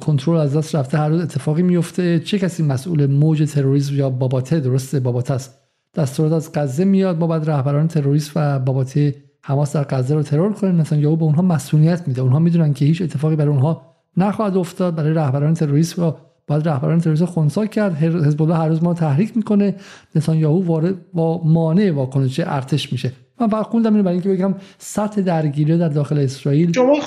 کنترل 0.00 0.36
از 0.36 0.56
دست 0.56 0.74
رفته. 0.74 0.98
هر 0.98 1.08
روز 1.08 1.20
اتفاقی 1.20 1.62
میفته. 1.62 2.20
چه 2.20 2.38
کسی 2.38 2.62
مسئول 2.62 3.06
موج 3.06 3.50
تروریسم 3.52 3.94
یا 3.94 4.10
باباته 4.10 4.60
درسته 4.60 5.00
باباته 5.00 5.34
است. 5.34 5.54
دستورات 5.94 6.32
از 6.32 6.50
غزه 6.54 6.84
میاد. 6.84 7.18
ما 7.18 7.26
بعد 7.26 7.50
رهبران 7.50 7.88
تروریست 7.88 8.32
و 8.36 8.58
باباته 8.58 9.14
حماس 9.42 9.76
در 9.76 9.84
غزه 9.84 10.14
رو 10.14 10.22
ترور 10.22 10.72
مثلا 10.72 10.98
یهو 10.98 11.16
به 11.16 11.24
اونها 11.24 11.42
مسئولیت 11.42 12.08
میده. 12.08 12.22
اونها 12.22 12.38
می‌دونن 12.38 12.72
که 12.72 12.84
هیچ 12.84 13.02
اتفاقی 13.02 13.36
برای 13.36 13.50
اونها 13.50 13.93
نخواهد 14.16 14.56
افتاد. 14.56 14.94
برای 14.94 15.14
رهبران 15.14 15.54
تروریست 15.54 15.98
و 15.98 16.16
بعد 16.46 16.68
رهبران 16.68 17.00
تروریست 17.00 17.24
خونسا 17.24 17.66
کرد. 17.66 17.94
حزب 17.94 18.42
الله 18.42 18.56
هر 18.56 18.68
روز 18.68 18.82
ما 18.82 18.94
تحریک 18.94 19.36
می‌کنه. 19.36 19.74
نتانیاهو 20.14 20.64
وارد 20.64 20.94
با 21.12 21.44
مانع 21.44 21.90
واکنش 21.90 22.40
ارتش 22.40 22.92
میشه. 22.92 23.12
من 23.40 23.48
فقط 23.48 23.74
اینو 23.74 24.02
برای 24.02 24.12
اینکه 24.12 24.28
بگم 24.28 24.54
سطح 24.78 25.20
درگیری 25.20 25.78
در 25.78 25.88
داخل 25.88 26.18
اسرائیل 26.18 26.72
شما 26.72 26.98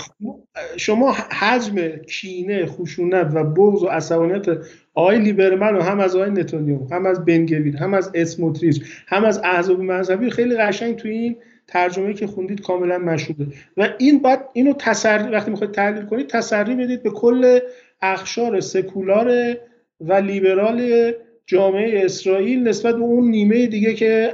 شما 0.78 1.16
حجم 1.40 1.76
کینه 1.88 2.66
خشونت 2.66 3.32
و 3.34 3.44
بغض 3.44 3.84
و 3.84 3.88
عصبانیت 3.88 4.46
آقای 4.94 5.20
لیبرمن 5.20 5.76
و 5.76 5.82
هم 5.82 6.00
از 6.00 6.16
آقای 6.16 6.32
نتانیاهو 6.32 6.94
هم 6.94 7.06
از 7.06 7.26
بنگویر 7.26 7.78
هم 7.78 7.94
از 7.94 8.12
اسموتریچ 8.14 8.84
هم 9.08 9.26
از 9.26 9.42
احزاب 9.44 9.80
مذهبی 9.80 10.30
خیلی 10.30 10.58
قشنگ 10.58 10.96
تو 10.96 11.08
این 11.08 11.36
ترجمه 11.68 12.14
که 12.14 12.28
خوندید 12.28 12.62
کاملا 12.62 12.98
مشهوده 12.98 13.48
و 13.78 13.90
این 13.98 14.20
باید 14.20 14.40
اینو 14.54 14.74
تسری 14.74 15.30
وقتی 15.30 15.52
می‌خواید 15.52 15.74
تحلیل 15.74 16.06
کنید 16.06 16.28
تسری 16.28 16.76
بدید 16.76 17.04
به 17.04 17.10
کل 17.10 17.60
اخشار 18.02 18.60
سکولار 18.60 19.56
و 20.02 20.14
لیبرال 20.14 21.12
جامعه 21.46 22.06
اسرائیل 22.06 22.68
نسبت 22.68 22.96
به 22.96 23.02
اون 23.02 23.30
نیمه 23.30 23.68
دیگه 23.68 23.94
که 23.94 24.34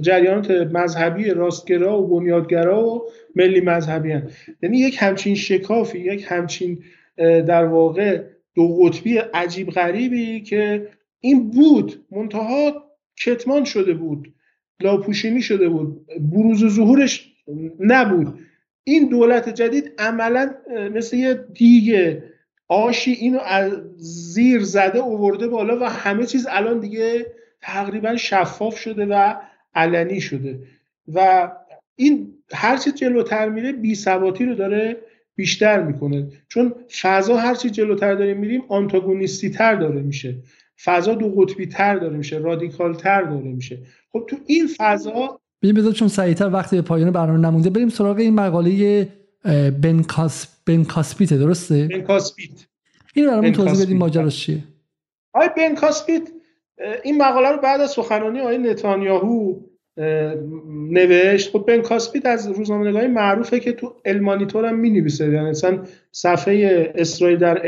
جریانات 0.00 0.50
مذهبی 0.50 1.30
راستگرا 1.30 2.02
و 2.02 2.06
بنیادگرا 2.06 2.86
و 2.86 3.02
ملی 3.36 3.60
مذهبی 3.60 4.12
هن. 4.12 4.30
یعنی 4.62 4.78
یک 4.78 4.96
همچین 5.00 5.34
شکافی 5.34 5.98
یک 5.98 6.24
همچین 6.28 6.78
در 7.16 7.64
واقع 7.64 8.22
دو 8.54 8.76
قطبی 8.76 9.18
عجیب 9.18 9.70
غریبی 9.70 10.40
که 10.40 10.88
این 11.20 11.50
بود 11.50 12.04
منتها 12.10 12.84
کتمان 13.24 13.64
شده 13.64 13.94
بود 13.94 14.32
لاپوشینی 14.82 15.42
شده 15.42 15.68
بود. 15.68 16.06
بروز 16.20 16.62
و 16.62 16.68
ظهورش 16.68 17.32
نبود. 17.80 18.38
این 18.84 19.08
دولت 19.08 19.48
جدید 19.48 19.92
عملا 19.98 20.54
مثل 20.94 21.16
یه 21.16 21.34
دیگ 21.34 22.18
آشی 22.68 23.12
اینو 23.12 23.38
از 23.38 23.72
زیر 23.96 24.60
زده 24.60 24.98
اوورده 24.98 25.48
بالا 25.48 25.78
و 25.80 25.84
همه 25.84 26.26
چیز 26.26 26.46
الان 26.50 26.80
دیگه 26.80 27.26
تقریبا 27.60 28.16
شفاف 28.16 28.78
شده 28.78 29.06
و 29.06 29.34
علنی 29.74 30.20
شده. 30.20 30.58
و 31.14 31.50
این 31.96 32.34
هرچی 32.52 32.92
جلوتر 32.92 33.48
میره 33.48 33.72
بی 33.72 33.94
ثباتی 33.94 34.44
رو 34.44 34.54
داره 34.54 34.96
بیشتر 35.34 35.82
می‌کنه. 35.82 36.28
چون 36.48 36.74
فضا 37.02 37.36
هرچی 37.36 37.70
جلوتر 37.70 38.14
داریم 38.14 38.36
میریم 38.36 38.62
آنتاگونیستی 38.68 39.50
تر 39.50 39.74
داره 39.74 40.02
میشه. 40.02 40.36
فضا 40.84 41.14
دو 41.14 41.28
قطبی 41.28 41.66
تر 41.66 41.96
داره 41.96 42.16
میشه 42.16 42.38
رادیکال 42.38 42.94
تر 42.94 43.22
داره 43.22 43.50
میشه. 43.52 43.78
خب 44.12 44.24
تو 44.28 44.36
این 44.46 44.68
فضا 44.78 45.40
ببین 45.62 45.74
بذار 45.74 45.92
چون 45.92 46.08
سریعتر 46.08 46.50
وقتی 46.50 46.76
به 46.76 46.82
پایان 46.82 47.10
برنامه 47.10 47.38
نمونده 47.38 47.70
بریم 47.70 47.88
سراغ 47.88 48.16
این 48.16 48.34
مقاله 48.34 49.08
بن 49.82 50.02
کاس 50.02 50.46
بن 50.66 50.84
کاسپیت 50.84 51.32
درسته؟ 51.34 51.88
بن 51.88 52.00
کاسپیت. 52.00 52.66
این 53.14 53.26
برامون 53.26 53.52
توضیح 53.52 53.84
بدیم 53.84 53.98
ماجراش 53.98 54.40
چیه؟ 54.46 54.64
آقای 55.34 55.48
بن 55.56 55.74
کاسپیت 55.74 56.28
این 57.04 57.22
مقاله 57.22 57.48
رو 57.48 57.60
بعد 57.60 57.80
از 57.80 57.90
سخنرانی 57.90 58.40
آقای 58.40 58.58
نتانیاهو 58.58 59.60
نوشت. 60.90 61.50
خب 61.50 61.64
بن 61.68 61.80
کاسپیت 61.80 62.26
از 62.26 62.48
روزنامه‌نگاری 62.50 63.06
معروفه 63.06 63.60
که 63.60 63.72
تو 63.72 63.94
المانیتور 64.04 64.64
هم 64.64 64.78
می‌نویسه. 64.78 65.24
یعنی 65.24 65.48
اصلا 65.48 65.78
صفحه 66.12 66.92
اسرائیل 66.94 67.38
در 67.38 67.66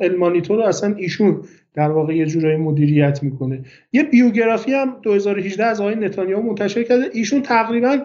المانیتور 0.00 0.56
رو 0.56 0.64
اصلا 0.64 0.94
ایشون 0.94 1.44
در 1.74 1.90
واقع 1.90 2.16
یه 2.16 2.26
جورایی 2.26 2.56
مدیریت 2.56 3.22
می‌کنه. 3.22 3.60
یه 3.92 4.02
بیوگرافی 4.02 4.72
هم 4.72 4.96
2018 5.02 5.64
از 5.64 5.80
آقای 5.80 5.94
نتانیاهو 5.94 6.42
منتشر 6.42 6.82
کرده. 6.82 7.04
ایشون 7.12 7.42
تقریبا 7.42 7.98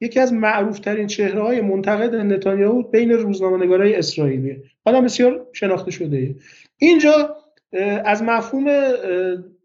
یکی 0.00 0.20
از 0.20 0.32
معروف 0.32 0.78
ترین 0.78 1.06
چهره 1.06 1.40
های 1.40 1.60
منتقد 1.60 2.14
نتانیاهو 2.14 2.82
بین 2.82 3.10
روزنامه‌نگارای 3.10 3.94
اسرائیلیه. 3.94 4.62
آدم 4.84 5.04
بسیار 5.04 5.46
شناخته 5.52 5.90
شده. 5.90 6.34
اینجا 6.78 7.36
از 8.04 8.22
مفهوم 8.22 8.64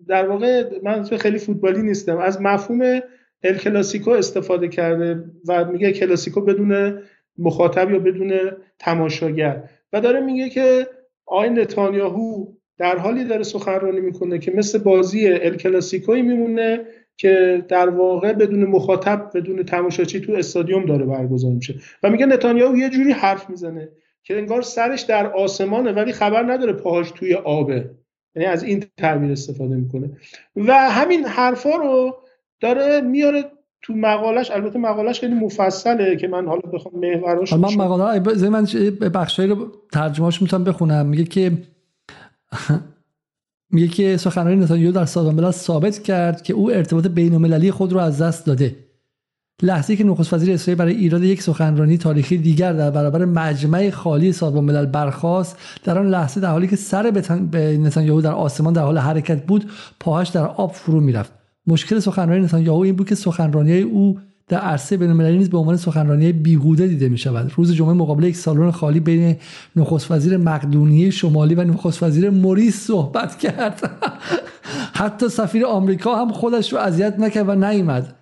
در 0.08 0.28
واقع 0.28 0.64
من 0.84 1.04
خیلی 1.04 1.38
فوتبالی 1.38 1.82
نیستم. 1.82 2.18
از 2.18 2.42
مفهوم 2.42 3.00
ال 3.44 3.58
کلاسیکو 3.58 4.12
استفاده 4.12 4.68
کرده 4.68 5.24
و 5.48 5.66
میگه 5.66 5.92
کلاسیکو 5.92 6.42
بدون 6.42 7.02
مخاطب 7.38 7.92
یا 7.92 8.00
بدون 8.00 8.34
تماشاگر. 8.80 9.64
و 9.94 10.02
داره 10.02 10.20
میگه 10.20 10.50
که 10.50 10.88
آقای 11.26 11.50
نتانیاهو 11.50 12.46
در 12.78 12.98
حالی 12.98 13.24
داره 13.24 13.44
سخنرانی 13.44 14.00
می‌کنه 14.00 14.40
که 14.40 14.52
مثل 14.52 14.78
بازی 14.78 15.28
ال 15.28 15.56
کلاسیکوی 15.56 16.22
میمونه 16.22 16.86
که 17.18 17.66
در 17.68 17.90
واقع 17.90 18.34
بدون 18.34 18.64
مخاطب 18.64 19.32
بدون 19.36 19.64
تماشاچی 19.64 20.20
تو 20.20 20.34
استادیوم 20.34 20.86
داره 20.86 21.06
برگزار 21.06 21.52
میشه. 21.52 21.76
و 22.04 22.10
میگه 22.10 22.26
نتانیاهو 22.26 22.78
یه 22.78 22.90
جوری 22.90 23.12
حرف 23.12 23.50
می‌زنه 23.50 23.90
که 24.24 24.38
انگار 24.38 24.62
سرش 24.62 25.02
در 25.02 25.28
آسمانه 25.28 25.92
ولی 25.92 26.12
خبر 26.12 26.44
نداره 26.44 26.74
پاهاش 26.74 27.12
توی 27.12 27.34
آبه. 27.34 27.90
یعنی 28.36 28.48
از 28.48 28.64
این 28.64 28.84
تعبیر 28.98 29.32
استفاده 29.32 29.76
می‌کنه. 29.76 30.10
و 30.56 30.74
همین 30.74 31.26
حرفا 31.26 31.76
رو 31.76 32.18
داره 32.60 33.02
میاره 33.02 33.46
تو 33.82 33.94
مقالش 33.94 34.52
البته 34.52 34.80
مقالش 34.80 35.20
خیلی 35.20 35.34
مفصله 35.34 36.16
که 36.16 36.28
من 36.28 36.46
حالا 36.46 36.62
بخوام 36.62 36.94
محوراش 36.96 37.54
من 37.54 37.76
مقاله 37.76 38.50
من 38.50 38.64
بخشایی 39.14 39.50
رو 39.50 39.72
ترجمهش 39.94 40.42
می‌تونم 40.42 40.64
بخونم. 40.64 41.06
میگه 41.06 41.24
که 41.24 41.52
میگه 43.74 43.88
که 43.88 44.18
سخنرانی 44.18 44.64
نتانیاهو 44.64 44.96
در 44.96 45.06
سازمان 45.06 45.36
ملل 45.36 45.52
ثابت 45.52 46.04
کرد 46.04 46.44
که 46.44 46.54
او 46.54 46.72
ارتباط 46.72 47.08
بین 47.08 47.72
خود 47.72 47.94
رو 47.94 48.00
از 48.00 48.22
دست 48.22 48.46
داده. 48.46 48.76
لحظه 49.62 49.96
که 49.96 50.04
نخست 50.04 50.34
وزیر 50.34 50.54
اسرائیل 50.54 50.80
برای 50.80 50.96
ایراد 50.96 51.24
یک 51.24 51.42
سخنرانی 51.42 51.98
تاریخی 51.98 52.38
دیگر 52.38 52.74
در 52.74 52.92
برابر 52.92 53.26
مجمع 53.26 53.90
خالی 53.90 54.32
سازمان 54.32 54.64
ملل 54.64 54.86
برخاست 54.86 55.58
در 55.84 56.00
آن 56.00 56.10
لحظه 56.10 56.42
در 56.42 56.52
حالی 56.52 56.68
که 56.68 56.76
سر 56.76 57.12
به 57.52 57.78
نتانیاهو 57.78 58.22
در 58.22 58.32
آسمان 58.32 58.74
در 58.74 58.82
حال 58.82 58.98
حرکت 58.98 59.46
بود 59.46 59.72
پاهاش 60.00 60.30
در 60.30 60.46
آب 60.46 60.72
فرو 60.72 61.00
می‌رفت. 61.00 61.37
مشکل 61.68 62.00
سخنرانی 62.00 62.46
نتانیاهو 62.46 62.80
این 62.80 62.96
بود 62.96 63.10
که 63.10 63.16
سخنرانی 63.16 63.82
او 63.82 64.18
در 64.48 64.58
عرصه 64.58 64.98
بین‌المللی 64.98 65.38
نیز 65.38 65.50
به 65.50 65.58
عنوان 65.58 65.78
سخنرانی 65.78 66.32
بیهوده 66.32 66.88
دیده 66.88 67.10
می 67.10 67.18
شود 67.18 67.52
روز 67.56 67.74
جمعه 67.74 67.94
مقابل 67.94 68.24
یک 68.24 68.36
سالن 68.36 68.72
خالی 68.72 69.00
بین 69.00 69.36
نخست 69.76 70.12
وزیر 70.12 70.38
مقدونیه 70.38 71.10
شمالی 71.10 71.56
و 71.56 71.64
نخست 71.64 72.04
وزیر 72.04 72.30
موریس 72.30 72.88
صحبت 72.88 73.38
کرد. 73.38 73.92
حتی 75.02 75.30
سفیر 75.30 75.66
آمریکا 75.66 76.16
هم 76.16 76.32
خودش 76.32 76.74
رو 76.74 76.80
اذیت 76.80 77.20
نکرد 77.20 77.50
و 77.50 77.56
نیامد 77.56 78.16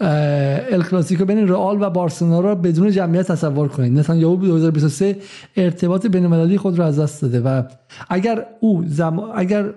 ال 0.00 0.82
کلاسیکو 0.82 1.24
بین 1.24 1.48
رئال 1.48 1.82
و 1.82 1.90
بارسلونا 1.90 2.40
را 2.40 2.54
بدون 2.54 2.90
جمعیت 2.90 3.32
تصور 3.32 3.68
کنید. 3.68 3.98
نتانیاهو 3.98 4.36
2023 4.36 5.16
ارتباط 5.56 6.06
بین‌المللی 6.06 6.58
خود 6.58 6.78
را 6.78 6.86
از 6.86 6.98
دست 6.98 7.22
داده 7.22 7.40
و 7.40 7.62
اگر 8.08 8.46
او 8.60 8.84
زم... 8.86 9.18
اگر 9.18 9.74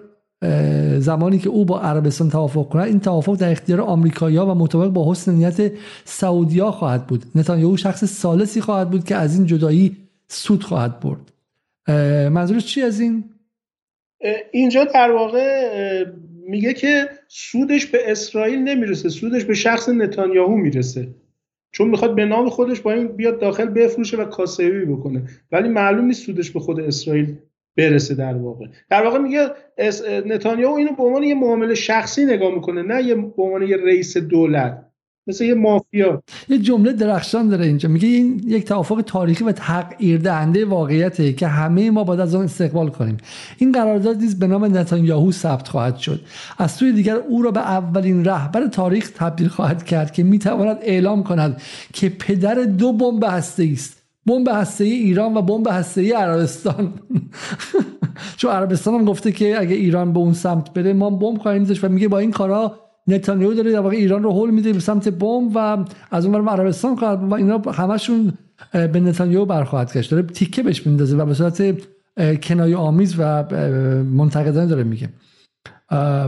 زمانی 0.98 1.40
که 1.40 1.50
او 1.50 1.66
با 1.66 1.82
عربستان 1.82 2.30
توافق 2.30 2.70
کند 2.70 2.88
این 2.88 3.00
توافق 3.00 3.36
در 3.36 3.52
اختیار 3.52 3.82
آمریکایی‌ها 3.82 4.46
و 4.46 4.56
مطابق 4.56 4.90
با 4.92 5.12
حسن 5.12 5.34
نیت 5.34 5.72
سعودیا 6.06 6.72
خواهد 6.72 7.08
بود. 7.08 7.26
نتانیاهو 7.36 7.78
شخص 7.78 8.06
سالسی 8.06 8.62
خواهد 8.62 8.90
بود 8.90 9.04
که 9.04 9.16
از 9.16 9.38
این 9.38 9.46
جدایی 9.46 9.98
سود 10.28 10.64
خواهد 10.64 11.00
برد. 11.00 11.32
منظورش 12.34 12.66
چی 12.66 12.82
از 12.82 13.00
این؟ 13.00 13.24
اینجا 14.52 14.84
در 14.84 15.12
واقع 15.12 16.06
میگه 16.48 16.74
که 16.74 17.10
سودش 17.28 17.86
به 17.86 18.12
اسرائیل 18.12 18.60
نمی‌رسه 18.60 19.10
سودش 19.10 19.44
به 19.44 19.54
شخص 19.54 19.90
نتانیاهو 19.90 20.58
می‌رسه. 20.58 21.08
چون 21.72 21.90
می‌خواد 21.90 22.16
به 22.16 22.26
نام 22.26 22.50
خودش 22.50 22.82
با 22.82 22.92
این 22.92 23.08
بیاد 23.08 23.40
داخل 23.40 23.66
بفروشه 23.66 24.18
و 24.18 24.26
کاسبی 24.26 24.86
بکنه. 24.86 25.24
ولی 25.52 25.70
معلوم 25.70 26.06
نیست 26.06 26.26
سودش 26.26 26.52
به 26.52 26.60
خود 26.60 26.80
اسرائیل 26.80 27.36
برسه 27.78 28.16
در 28.16 28.34
واقع. 28.34 28.66
در 28.90 29.04
واقع 29.04 29.18
میگه 29.18 29.50
نتانیاهو 30.26 30.76
اینو 30.76 30.96
به 30.96 31.04
عنوان 31.04 31.24
یه 31.24 31.36
معامله 31.36 31.76
شخصی 31.76 32.26
نگاه 32.26 32.56
می‌کنه 32.56 32.82
نه 32.82 33.04
یه 33.04 33.16
به 33.16 33.44
عنوان 33.44 33.62
یه 33.62 33.78
رئیس 33.78 34.18
دولت 34.18 34.82
مثل 35.28 35.44
یه 35.44 35.54
مافیا. 35.54 36.24
یه 36.50 36.58
جمله 36.58 36.94
درخشان 36.94 37.50
داره 37.50 37.66
اینجا. 37.66 37.90
میگه 37.90 38.08
این 38.08 38.42
یک 38.48 38.66
توافق 38.66 39.04
تاریخی 39.06 39.44
و 39.44 39.52
تغییر 39.52 40.20
دهنده 40.20 40.66
واقعیته 40.66 41.34
که 41.34 41.48
همه 41.48 41.92
ما 41.92 42.04
باید 42.04 42.20
از 42.20 42.36
آن 42.36 42.44
استقبال 42.44 42.90
کنیم. 42.90 43.18
این 43.58 43.72
قرارداد 43.72 44.18
نیز 44.18 44.40
به 44.40 44.48
نام 44.48 44.78
نتانیاهو 44.78 45.32
ثبت 45.32 45.68
خواهد 45.68 45.98
شد. 45.98 46.22
از 46.58 46.72
سوی 46.72 46.92
دیگر 46.92 47.16
او 47.16 47.42
را 47.42 47.52
به 47.52 47.60
اولین 47.60 48.26
رهبر 48.26 48.68
تاریخ 48.68 49.12
تبدیل 49.16 49.48
خواهد 49.48 49.84
کرد 49.84 50.12
که 50.14 50.24
می‌تواند 50.24 50.78
اعلام 50.82 51.24
کند 51.24 51.62
که 51.94 52.10
پدر 52.10 52.56
دو 52.56 52.94
بمب 52.94 53.24
هسته 53.24 53.70
است 53.74 54.05
بمب 54.26 54.48
هسته 54.48 54.84
ایران 54.84 55.38
و 55.38 55.42
بمب 55.42 55.68
هسته 55.68 56.16
عربستان. 56.16 56.94
چون 58.38 58.52
عربستان 58.52 58.94
هم 58.94 59.06
گفته 59.06 59.32
که 59.32 59.60
اگه 59.60 59.76
ایران 59.76 60.14
به 60.14 60.20
اون 60.20 60.34
سمت 60.34 60.74
بره 60.74 60.94
ما 60.94 61.10
بمب 61.10 61.38
خواهیم 61.38 61.64
داشت 61.64 61.84
و 61.84 61.90
میگه 61.90 62.08
با 62.08 62.20
این 62.20 62.32
کارا 62.32 62.80
نتانیاهو 63.08 63.54
داره 63.54 63.72
در 63.72 63.80
واقع 63.80 63.96
ایران 63.96 64.24
رو 64.24 64.32
هول 64.32 64.50
میده 64.50 64.74
به 64.74 64.80
سمت 64.80 65.10
بمب 65.10 65.52
و 65.56 65.86
از 66.12 66.26
اون 66.26 66.48
عربستان 66.48 66.96
خواهد 66.96 67.24
و 67.24 67.34
اینا 67.34 67.58
همشون 67.58 68.34
به 68.72 69.00
نتانیاهو 69.00 69.46
برخواهد 69.46 69.94
گشت. 69.94 70.12
داره 70.12 70.24
تیکه 70.24 70.64
بهش 70.64 70.88
میندازه 70.88 71.18
و 71.18 71.26
به 71.26 71.34
صورت 71.34 71.78
کنایه 72.44 72.78
آمیز 72.78 73.16
و 73.18 73.44
منتقدانه 74.04 74.68
داره 74.68 74.84
میگه. 74.84 75.10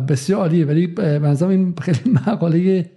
بسیار 0.10 0.40
عالیه. 0.40 0.66
ولی 0.66 0.88
به 0.88 1.42
این 1.42 1.76
خیلی 1.82 2.00
مقاله 2.28 2.92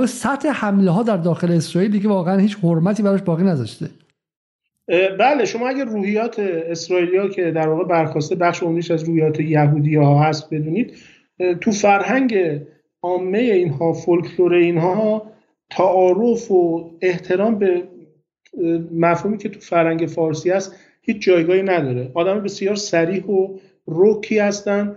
به 0.00 0.06
سطح 0.06 0.48
حمله 0.48 0.90
ها 0.90 1.02
در 1.02 1.16
داخل 1.16 1.52
اسرائیل 1.52 1.90
دیگه 1.90 2.08
واقعا 2.08 2.38
هیچ 2.38 2.56
حرمتی 2.62 3.02
براش 3.02 3.22
باقی 3.22 3.44
نذاشته. 3.44 3.90
بله 5.18 5.44
شما 5.44 5.68
اگر 5.68 5.84
روحیات 5.84 6.38
اسرائیلیا 6.38 7.28
که 7.28 7.50
در 7.50 7.68
واقع 7.68 7.84
برخواسته 7.84 8.34
بخش 8.34 8.62
عمریش 8.62 8.90
از 8.90 9.04
روحیات 9.04 9.40
یهودی 9.40 9.96
ها 9.96 10.22
هست 10.22 10.54
بدونید 10.54 10.96
تو 11.60 11.72
فرهنگ 11.72 12.60
عامه 13.02 13.38
اینها 13.38 13.92
فولکلور 13.92 14.54
اینها 14.54 15.32
تعارف 15.70 16.50
و 16.50 16.90
احترام 17.00 17.58
به 17.58 17.82
مفهومی 18.92 19.38
که 19.38 19.48
تو 19.48 19.60
فرهنگ 19.60 20.06
فارسی 20.06 20.50
هست 20.50 20.76
هیچ 21.02 21.22
جایگاهی 21.22 21.62
نداره. 21.62 22.10
آدم 22.14 22.42
بسیار 22.42 22.74
سریح 22.74 23.24
و 23.24 23.58
روکی 23.86 24.38
هستن. 24.38 24.96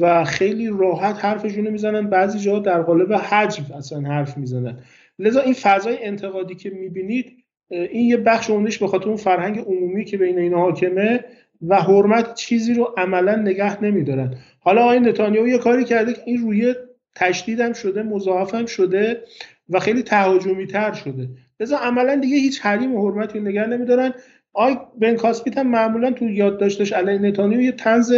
و 0.00 0.24
خیلی 0.24 0.70
راحت 0.78 1.24
حرفشون 1.24 1.64
رو 1.64 1.70
می‌زنن. 1.70 2.10
بعضی 2.10 2.38
جا 2.38 2.58
در 2.58 2.82
قالب 2.82 3.12
حجم 3.12 3.64
اصلا 3.76 4.00
حرف 4.00 4.38
می‌زنن. 4.38 4.78
لذا 5.18 5.40
این 5.40 5.54
فضای 5.54 6.04
انتقادی 6.04 6.54
که 6.54 6.70
می‌بینید 6.70 7.36
این 7.68 8.08
یه 8.08 8.16
بخش 8.16 8.50
عمدش 8.50 8.78
به 8.78 8.86
خاطر 8.86 9.08
اون 9.08 9.16
فرهنگ 9.16 9.58
عمومی 9.58 10.04
که 10.04 10.16
بین 10.18 10.38
اینا 10.38 10.58
حاکمه 10.58 11.24
و 11.68 11.76
حرمت 11.76 12.34
چیزی 12.34 12.74
رو 12.74 12.94
عملا 12.96 13.36
نگه 13.36 13.84
نمیدارن. 13.84 14.34
حالا 14.60 14.82
آقای 14.82 15.00
نتانیاهو 15.00 15.48
یه 15.48 15.58
کاری 15.58 15.84
کرده 15.84 16.12
که 16.12 16.20
این 16.24 16.38
روی 16.38 16.74
تشدیدم 17.14 17.72
شده 17.72 18.02
مضاعفم 18.02 18.66
شده 18.66 19.22
و 19.68 19.80
خیلی 19.80 20.02
تهاجمی 20.02 20.66
تر 20.66 20.92
شده. 20.92 21.28
لذا 21.60 21.76
عملا 21.76 22.16
دیگه 22.16 22.36
هیچ 22.36 22.60
حریم 22.60 22.94
و 22.94 23.10
حرمتی 23.10 23.40
نگه 23.40 23.66
نمیدارن. 23.66 24.14
آی 24.52 24.76
بن 25.00 25.16
کاسپیت 25.16 25.58
هم 25.58 25.66
معمولا 25.66 26.10
تو 26.10 26.24
یادداشتش 26.24 26.92
علی 26.92 27.18
نتانیاهو 27.18 27.62
یه 27.62 27.72
طنز 27.72 28.14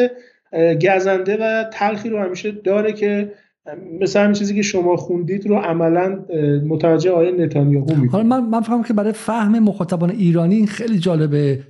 گزنده 0.82 1.36
و 1.40 1.64
تلخی 1.72 2.08
رو 2.08 2.18
همیشه 2.18 2.50
داره 2.50 2.92
که 2.92 3.32
مثل 4.00 4.20
همین 4.20 4.32
چیزی 4.32 4.54
که 4.54 4.62
شما 4.62 4.96
خوندید 4.96 5.46
رو 5.46 5.56
عملا 5.56 6.18
متوجه 6.68 7.10
آیه 7.10 7.32
نتانیاهو 7.32 7.94
می‌کنه. 7.94 8.10
حالا 8.10 8.24
من 8.24 8.48
من 8.48 8.60
فهمم 8.60 8.82
که 8.82 8.92
برای 8.92 9.12
فهم 9.12 9.58
مخاطبان 9.58 10.10
ایرانی 10.10 10.66
خیلی 10.66 10.98
جالبه. 10.98 11.60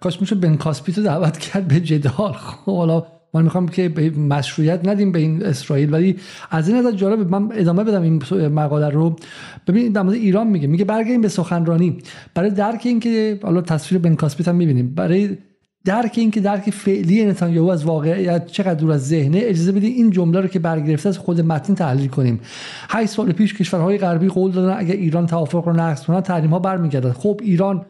کاش 0.00 0.20
میشه 0.20 0.34
بن 0.34 0.56
کاسپیت 0.56 0.98
رو 0.98 1.04
دعوت 1.04 1.38
کرد 1.38 1.68
به 1.68 1.80
جدال. 1.80 2.32
خب 2.32 2.76
حالا 2.76 3.06
ما 3.34 3.42
می‌خوام 3.42 3.68
که 3.68 3.88
مشروعیت 4.30 4.88
ندیم 4.88 5.12
به 5.12 5.18
این 5.18 5.44
اسرائیل 5.44 5.92
ولی 5.92 6.16
از 6.50 6.68
این 6.68 6.78
نظر 6.78 6.92
جالب 6.92 7.30
من 7.30 7.48
ادامه 7.52 7.84
بدم 7.84 8.02
این 8.02 8.22
مقاله 8.48 8.88
رو. 8.88 9.16
ببینید 9.66 9.92
در 9.92 10.02
مورد 10.02 10.14
ایران 10.14 10.46
میگه 10.46 10.66
میگه 10.66 10.84
برگردیم 10.84 11.20
به 11.20 11.28
سخنرانی. 11.28 11.98
برای 12.34 12.50
درک 12.50 12.82
اینکه 12.84 13.38
حالا 13.42 13.60
تصویر 13.60 14.00
بن 14.00 14.14
کاسپیت 14.14 14.48
هم 14.48 14.56
می‌بینیم. 14.56 14.94
برای 14.94 15.28
درک 15.88 16.14
این 16.16 16.30
که 16.30 16.40
درک 16.40 16.70
فعلی 16.70 17.24
نتانیاهو 17.24 17.68
از 17.68 17.84
واقعیت 17.84 18.46
چقدر 18.46 18.74
دور 18.74 18.92
از 18.92 19.08
ذهنه 19.08 19.38
اجازه 19.42 19.72
بدید 19.72 19.96
این 19.96 20.10
جمله 20.10 20.40
رو 20.40 20.48
که 20.48 20.58
برگرفته 20.58 21.08
از 21.08 21.18
خود 21.18 21.40
متن 21.40 21.74
تحلیل 21.74 22.08
کنیم. 22.08 22.40
8 22.88 23.10
سال 23.10 23.32
پیش 23.32 23.54
کشورهای 23.54 23.98
غربی 23.98 24.28
قول 24.28 24.50
دادن 24.50 24.78
اگر 24.78 24.94
ایران 24.94 25.26
توافق 25.26 25.68
رو 25.68 25.72
نقض 25.72 26.04
کنه 26.04 26.20
تحریم 26.20 26.50
ها 26.50 26.58
برمیگردد 26.58 27.12
خب 27.12 27.40
ایران 27.42 27.86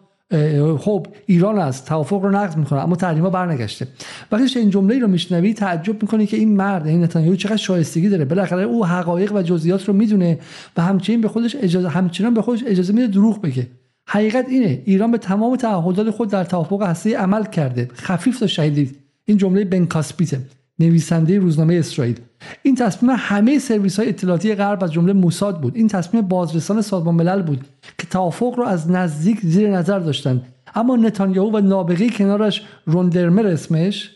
خب 0.79 1.07
ایران 1.27 1.59
است 1.59 1.87
توافق 1.87 2.23
رو 2.23 2.31
نقض 2.31 2.57
می‌کنه 2.57 2.83
اما 2.83 2.97
تحریم 2.97 3.23
ها 3.23 3.31
برنگشته. 3.31 3.89
وقتی 4.33 4.59
این 4.59 4.71
جمله 4.71 4.99
رو 4.99 5.09
میشنوی 5.09 5.55
تعجب 5.55 6.03
می‌کنی 6.03 6.27
که 6.27 6.37
این 6.37 6.57
مرد 6.57 6.87
این 6.87 7.05
نتانیاهو 7.05 7.37
چقدر 7.37 7.57
شایستگی 7.57 8.09
داره. 8.09 8.25
بالاخره 8.25 8.63
او 8.63 8.87
حقایق 8.87 9.33
و 9.33 9.43
جزئیات 9.43 9.89
رو 9.89 9.95
می‌دونه 9.95 10.39
و 10.77 10.83
همچنین 10.83 11.21
به 11.21 11.29
خودش 11.29 11.57
اجازه 11.61 11.89
همچنان 11.89 12.35
به 12.35 12.43
خودش 12.43 12.65
اجازه 12.67 12.93
میده 12.93 13.07
دروغ 13.07 13.43
بگه. 13.43 13.67
حقیقت 14.11 14.49
اینه 14.49 14.83
ایران 14.85 15.11
به 15.11 15.19
تمام 15.19 15.57
تعهدات 15.57 16.11
خود 16.11 16.31
در 16.31 16.45
توافق 16.45 16.83
هسته 16.83 17.17
عمل 17.17 17.45
کرده. 17.45 17.89
خفیف 17.95 18.39
تا 18.39 18.47
شهیدید 18.47 18.97
این 19.25 19.37
جمله 19.37 19.65
بن 19.65 19.87
کاسپیته 19.87 20.41
نویسنده 20.79 21.39
روزنامه 21.39 21.75
اسرائیل. 21.75 22.21
این 22.63 22.75
تصمیم 22.75 23.17
همه 23.19 23.59
سرویس 23.59 23.99
های 23.99 24.09
اطلاعاتی 24.09 24.55
غرب 24.55 24.85
از 24.85 24.93
جمله 24.93 25.13
موساد 25.13 25.61
بود. 25.61 25.77
این 25.77 25.89
تصمیم 25.89 26.23
بازرسان 26.23 26.83
سازمان 26.83 27.15
ملل 27.15 27.43
بود 27.43 27.65
که 27.99 28.07
توافق 28.07 28.59
را 28.59 28.67
از 28.67 28.91
نزدیک 28.91 29.41
زیر 29.43 29.71
نظر 29.71 29.99
داشتند. 29.99 30.43
اما 30.75 30.97
نتانیاهو 30.97 31.57
و 31.57 31.61
نابغه 31.61 32.09
کنارش 32.09 32.63
روندرمر 32.87 33.47
اسمش 33.47 34.11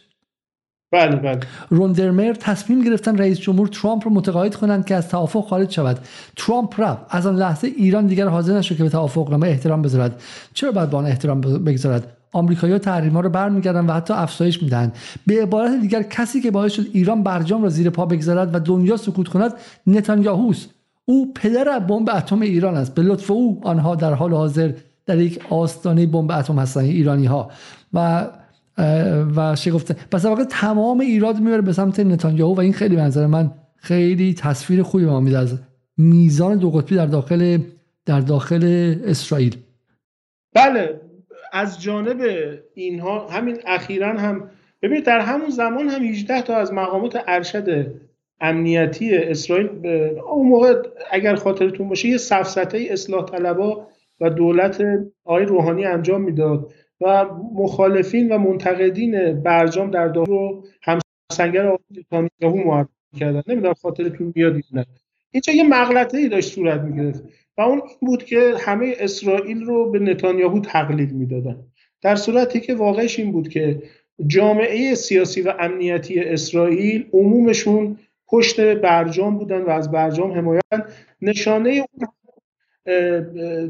بله 0.92 1.16
بله. 1.16 1.40
روندرمر 1.68 2.32
تصمیم 2.32 2.84
گرفتن 2.84 3.18
رئیس 3.18 3.38
جمهور 3.38 3.66
ترامپ 3.66 4.04
رو 4.04 4.14
متقاعد 4.14 4.54
کنند 4.54 4.86
که 4.86 4.94
از 4.94 5.08
توافق 5.08 5.48
خارج 5.48 5.70
شود. 5.70 5.98
ترامپ 6.36 6.80
رفت. 6.80 7.02
از 7.10 7.26
آن 7.26 7.36
لحظه 7.36 7.66
ایران 7.66 8.06
دیگر 8.06 8.28
حاضر 8.28 8.58
نشد 8.58 8.76
که 8.76 8.82
به 8.82 8.88
توافق 8.88 9.30
نامه 9.30 9.48
احترام 9.48 9.82
بذارد. 9.82 10.20
چرا 10.54 10.72
باید 10.72 10.90
با 10.90 10.98
آن 10.98 11.06
احترام 11.06 11.40
بگذارد؟ 11.40 12.06
آمریکایی‌ها 12.32 12.78
تحریم‌ها 12.78 13.20
رو 13.20 13.28
برمیگردن 13.28 13.86
و 13.86 13.92
حتی 13.92 14.14
افزایش 14.14 14.62
میدن 14.62 14.92
به 15.26 15.42
عبارت 15.42 15.80
دیگر 15.80 16.02
کسی 16.02 16.40
که 16.40 16.50
باعث 16.50 16.72
شد 16.72 16.86
ایران 16.92 17.22
برجام 17.22 17.62
را 17.62 17.68
زیر 17.68 17.90
پا 17.90 18.06
بگذارد 18.06 18.54
و 18.54 18.60
دنیا 18.60 18.96
سکوت 18.96 19.28
کند 19.28 19.52
نتانیاهوست 19.86 20.70
او 21.04 21.32
پدر 21.34 21.78
بمب 21.78 22.10
اتم 22.14 22.40
ایران 22.40 22.76
است. 22.76 22.94
به 22.94 23.02
لطف 23.02 23.30
او 23.30 23.60
آنها 23.62 23.94
در 23.94 24.14
حال 24.14 24.34
حاضر 24.34 24.72
در 25.06 25.18
یک 25.18 25.40
آستانه 25.50 26.06
بمب 26.06 26.30
اتم 26.30 26.58
هستند. 26.58 26.84
ایرانی 26.84 27.26
ها 27.26 27.50
و 27.94 28.26
و 29.36 29.56
شگفته 29.56 29.96
پس 30.10 30.24
واقع 30.24 30.44
تمام 30.44 31.00
ایراد 31.00 31.40
می‌بره 31.40 31.60
به 31.60 31.72
سمت 31.72 32.00
نتانیاهو 32.00 32.54
و 32.54 32.60
این 32.60 32.72
خیلی 32.72 32.96
منظر 32.96 33.26
من 33.26 33.50
خیلی 33.76 34.34
تصویر 34.34 34.82
خوبی 34.82 35.04
ما 35.04 35.20
میده 35.20 35.38
از 35.38 35.58
میزان 35.98 36.58
دو 36.58 36.70
قطبی 36.70 36.96
در 36.96 37.06
داخل 37.06 37.58
در 38.06 38.20
داخل 38.20 38.94
اسرائیل. 39.04 39.56
بله 40.54 41.00
از 41.52 41.82
جانب 41.82 42.22
اینها 42.74 43.28
همین 43.28 43.58
اخیرا 43.66 44.18
هم 44.18 44.50
ببینید 44.82 45.04
در 45.04 45.20
همون 45.20 45.50
زمان 45.50 45.88
هم 45.88 46.02
18 46.02 46.42
تا 46.42 46.56
از 46.56 46.72
مقامات 46.72 47.18
ارشد 47.26 47.86
امنیتی 48.40 49.16
اسرائیل 49.16 49.68
اون 50.30 50.48
موقع 50.48 50.82
اگر 51.10 51.34
خاطرتون 51.34 51.88
باشه 51.88 52.08
یه 52.08 52.16
سفسطه 52.16 52.86
اصلاح 52.90 53.24
طلبا 53.24 53.86
و 54.20 54.30
دولت 54.30 54.84
آقای 55.24 55.44
روحانی 55.44 55.84
انجام 55.84 56.20
می‌داد. 56.20 56.72
و 57.02 57.24
مخالفین 57.54 58.32
و 58.32 58.38
منتقدین 58.38 59.42
برجام 59.42 59.90
در 59.90 60.08
داخل 60.08 60.30
رو 60.30 60.64
همسنگر 60.82 61.66
آقای 61.66 61.78
نتانیاهو 61.90 62.68
معرفی 62.68 62.90
کردن. 63.20 63.42
نمی‌دونم 63.46 63.74
خاطرتون 63.74 64.32
میاد 64.36 64.56
نه. 64.72 64.86
اینجا 65.30 65.52
یه 65.52 65.68
مغلطه 65.68 66.18
ای 66.18 66.28
داشت 66.28 66.52
صورت 66.52 66.80
می‌گرفت 66.80 67.24
و 67.58 67.60
اون 67.60 67.78
این 67.78 67.98
بود 68.00 68.24
که 68.24 68.54
همه 68.60 68.94
اسرائیل 68.98 69.64
رو 69.64 69.90
به 69.90 69.98
نتانیاهو 69.98 70.60
تقلیل 70.60 71.10
می‌دادن. 71.10 71.56
در 72.02 72.16
صورتی 72.16 72.60
که 72.60 72.74
واقعش 72.74 73.18
این 73.18 73.32
بود 73.32 73.48
که 73.48 73.82
جامعه 74.26 74.94
سیاسی 74.94 75.42
و 75.42 75.54
امنیتی 75.60 76.20
اسرائیل 76.20 77.06
عمومشون 77.12 77.96
پشت 78.28 78.60
برجام 78.60 79.38
بودن 79.38 79.62
و 79.62 79.70
از 79.70 79.90
برجام 79.90 80.32
حمایت. 80.32 80.62
نشانه 81.22 81.70
اون 81.70 82.08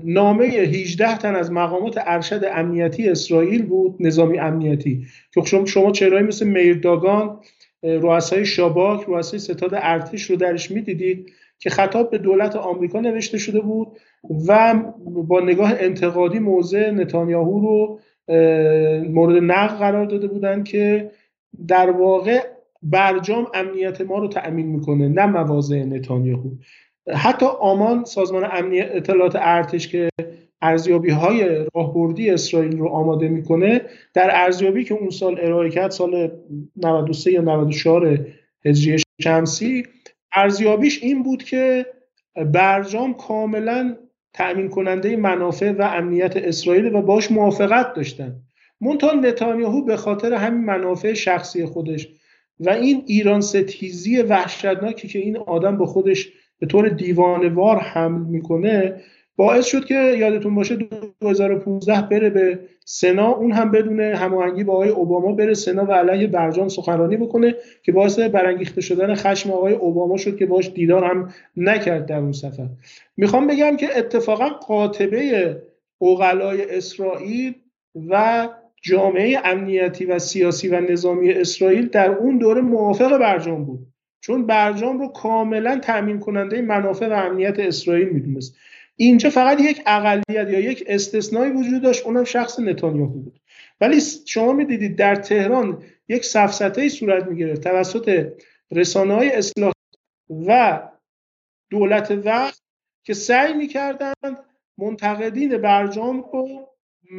نامه 0.04 0.44
18 0.44 1.18
تن 1.18 1.34
از 1.34 1.52
مقامات 1.52 1.98
ارشد 2.06 2.44
امنیتی 2.52 3.08
اسرائیل 3.08 3.66
بود 3.66 3.96
نظامی 4.00 4.38
امنیتی. 4.38 5.06
که 5.34 5.42
شما 5.44 5.64
شما 5.66 5.92
مثل 6.22 6.46
میرداگان 6.46 7.40
رؤسای 7.82 8.46
شاباک 8.46 9.04
رؤسای 9.08 9.38
ستاد 9.38 9.70
ارتش 9.74 10.22
رو 10.22 10.36
درش 10.36 10.70
می‌دیدید 10.70 11.32
که 11.58 11.70
خطاب 11.70 12.10
به 12.10 12.18
دولت 12.18 12.56
آمریکا 12.56 13.00
نوشته 13.00 13.38
شده 13.38 13.60
بود 13.60 13.88
و 14.48 14.74
با 15.06 15.40
نگاه 15.40 15.74
انتقادی 15.78 16.38
موضع 16.38 16.90
نتانیاهو 16.90 17.60
رو 17.60 18.00
مورد 19.08 19.42
نقد 19.42 19.78
قرار 19.78 20.06
داده 20.06 20.26
بودن 20.26 20.62
که 20.64 21.10
در 21.68 21.90
واقع 21.90 22.40
برجام 22.82 23.46
امنیت 23.54 24.00
ما 24.00 24.18
رو 24.18 24.28
تأمین 24.28 24.66
می‌کنه 24.66 25.08
نه 25.08 25.26
مواضع 25.26 25.76
نتانیاهو. 25.76 26.50
حتی 27.10 27.46
آمان 27.46 28.04
سازمان 28.04 28.48
امنیت 28.52 28.88
اطلاعات 28.92 29.36
ارتش 29.36 29.88
که 29.88 30.08
ارزیابی 30.62 31.10
های 31.10 31.66
راهبردی 31.74 32.30
اسرائیل 32.30 32.78
رو 32.78 32.88
آماده 32.88 33.28
می‌کنه 33.28 33.80
در 34.14 34.30
ارزیابی 34.32 34.84
که 34.84 34.94
اون 34.94 35.10
سال 35.10 35.38
ارائه 35.40 35.70
کرد 35.70 35.90
سال 35.90 36.30
93 36.76 37.32
یا 37.32 37.40
94 37.40 38.26
هجری 38.64 39.02
شمسی 39.22 39.86
ارزیابیش 40.34 41.02
این 41.02 41.22
بود 41.22 41.42
که 41.42 41.86
برجام 42.34 43.14
کاملا 43.14 43.96
تأمین 44.32 44.68
کننده 44.68 45.16
منافع 45.16 45.72
و 45.72 45.82
امنیت 45.82 46.36
اسرائیل 46.36 46.94
و 46.94 47.02
باش 47.02 47.30
موافقت 47.30 47.94
داشتن. 47.94 48.36
منتها 48.80 49.12
نتانیاهو 49.12 49.84
به 49.84 49.96
خاطر 49.96 50.32
همین 50.32 50.64
منافع 50.64 51.12
شخصی 51.12 51.66
خودش 51.66 52.08
و 52.60 52.70
این 52.70 53.02
ایران 53.06 53.40
ستیزی 53.40 54.22
وحشتناکی 54.22 55.08
که 55.08 55.18
این 55.18 55.36
آدم 55.36 55.76
با 55.76 55.86
خودش 55.86 56.28
به 56.62 56.68
طور 56.68 56.88
دیوانوار 56.88 57.76
حمل 57.76 58.20
می‌کنه 58.20 58.94
باعث 59.36 59.66
شد 59.66 59.84
که 59.84 59.94
یادتون 59.94 60.54
باشه 60.54 60.78
2015 61.20 62.00
بره 62.10 62.30
به 62.30 62.58
سنا 62.84 63.28
اون 63.28 63.52
هم 63.52 63.70
بدون 63.70 64.00
هماهنگی 64.00 64.64
با 64.64 64.72
آقای 64.72 64.88
اوباما 64.88 65.32
بره 65.32 65.54
سنا 65.54 65.84
و 65.84 65.92
علیه 65.92 66.26
برجام 66.26 66.68
سخنرانی 66.68 67.16
بکنه 67.16 67.54
که 67.82 67.92
باعث 67.92 68.18
برانگیخته 68.18 68.80
شدن 68.80 69.14
خشم 69.14 69.50
آقای 69.50 69.72
اوباما 69.72 70.16
شد 70.16 70.36
که 70.36 70.46
باش 70.46 70.70
دیدار 70.70 71.04
هم 71.04 71.28
نکرد 71.56 72.06
در 72.06 72.18
اون 72.18 72.32
سفر. 72.32 72.66
می‌خوام 73.16 73.46
بگم 73.46 73.76
که 73.76 73.98
اتفاقا 73.98 74.48
قاطبه 74.48 75.56
اوغلای 75.98 76.76
اسرائیل 76.76 77.54
و 78.08 78.48
جامعه 78.82 79.38
امنیتی 79.44 80.04
و 80.04 80.18
سیاسی 80.18 80.68
و 80.68 80.80
نظامی 80.80 81.30
اسرائیل 81.30 81.88
در 81.88 82.10
اون 82.10 82.38
دوره 82.38 82.60
موافق 82.60 83.18
برجام 83.18 83.64
بود. 83.64 83.91
چون 84.22 84.46
برجام 84.46 84.98
رو 84.98 85.08
کاملا 85.08 85.78
تأمین 85.78 86.18
کننده 86.18 86.62
منافع 86.62 87.08
و 87.08 87.12
امنیت 87.12 87.58
اسرائیل 87.58 88.08
می‌دونست. 88.08 88.56
اینجا 88.96 89.30
فقط 89.30 89.60
یک 89.60 89.82
اقلیت 89.86 90.48
یا 90.50 90.60
یک 90.60 90.84
استثنایی 90.86 91.52
وجود 91.52 91.82
داشت 91.82 92.06
اونم 92.06 92.24
شخص 92.24 92.60
نتانیاهو 92.60 93.20
بود. 93.20 93.40
ولی 93.80 94.00
شما 94.26 94.52
می‌دیدید 94.52 94.96
در 94.96 95.14
تهران 95.14 95.82
یک 96.08 96.24
سفسطه 96.24 96.88
صورت 96.88 97.26
می‌گرفت 97.26 97.60
توسط 97.60 98.32
رسانه 98.70 99.14
های 99.14 99.30
اصلاح 99.30 99.72
و 100.46 100.82
دولت 101.70 102.10
وقت 102.10 102.62
که 103.04 103.14
سعی 103.14 103.52
می‌کردند 103.52 104.38
منتقدین 104.78 105.56
برجام 105.56 106.24
رو 106.32 106.68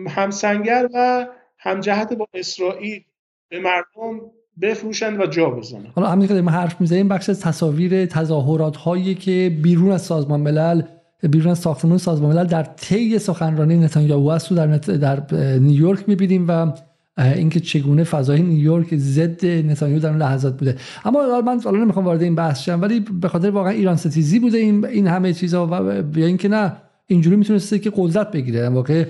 همسنگر 0.10 0.89
و 0.93 1.28
همجهت 1.58 2.14
با 2.14 2.28
اسرائیل 2.34 3.04
به 3.49 3.60
مردم 3.60 4.32
بفروشن 4.62 5.22
و 5.22 5.26
جا 5.26 5.49
بزنن. 5.49 5.86
حالا 5.95 6.08
همین 6.08 6.28
که 6.28 6.41
ما 6.41 6.51
حرف 6.51 6.82
می‌زنیم 6.82 7.08
بخش 7.08 7.26
تصاویر 7.26 8.06
تظاهرات 8.06 8.78
هایی 8.78 9.16
که 9.16 9.58
بیرون 9.64 9.91
از 9.91 10.01
سازمان 10.01 10.39
ملل 10.39 10.82
بیرون 11.30 11.51
از 11.51 11.60
ساختمان 11.60 11.97
سازمان 11.97 12.36
ملل 12.36 12.45
در 12.45 12.64
طی 12.64 13.20
سخنرانی 13.20 13.78
نتانیاهو 13.78 14.28
است 14.28 14.54
در, 14.54 14.68
نت... 14.68 14.91
در 14.91 15.24
نیویورک 15.60 16.10
می‌بینیم 16.10 16.45
و 16.47 16.72
اینکه 17.18 17.60
چگونه 17.60 18.04
فضای 18.04 18.41
نیویورک 18.41 18.95
ضد 18.95 19.45
نتانیاهو 19.45 20.01
در 20.01 20.18
لحظات 20.18 20.58
بوده. 20.58 20.76
اما 21.06 21.41
من 21.41 21.60
حالا 21.60 21.78
نمی‌خوام 21.78 22.06
وارد 22.06 22.22
این 22.22 22.36
بحث 22.36 22.62
شم 22.62 22.82
ولی 22.82 22.99
به 22.99 23.28
خاطر 23.28 23.49
واقعا 23.49 23.72
ایران 23.72 23.95
ستیزی 23.95 24.39
بوده 24.39 24.58
این 24.58 24.86
این 24.86 25.08
همه 25.08 25.34
چیزا 25.34 25.68
و 25.68 25.72
یا 26.20 26.26
اینکه 26.26 26.47
نه 26.47 26.74
اینجوری 27.08 27.36
می‌تونسته 27.36 27.80
که 27.80 27.91
قدرت 27.95 28.32
بگیره 28.32 28.70
واقع 28.70 29.06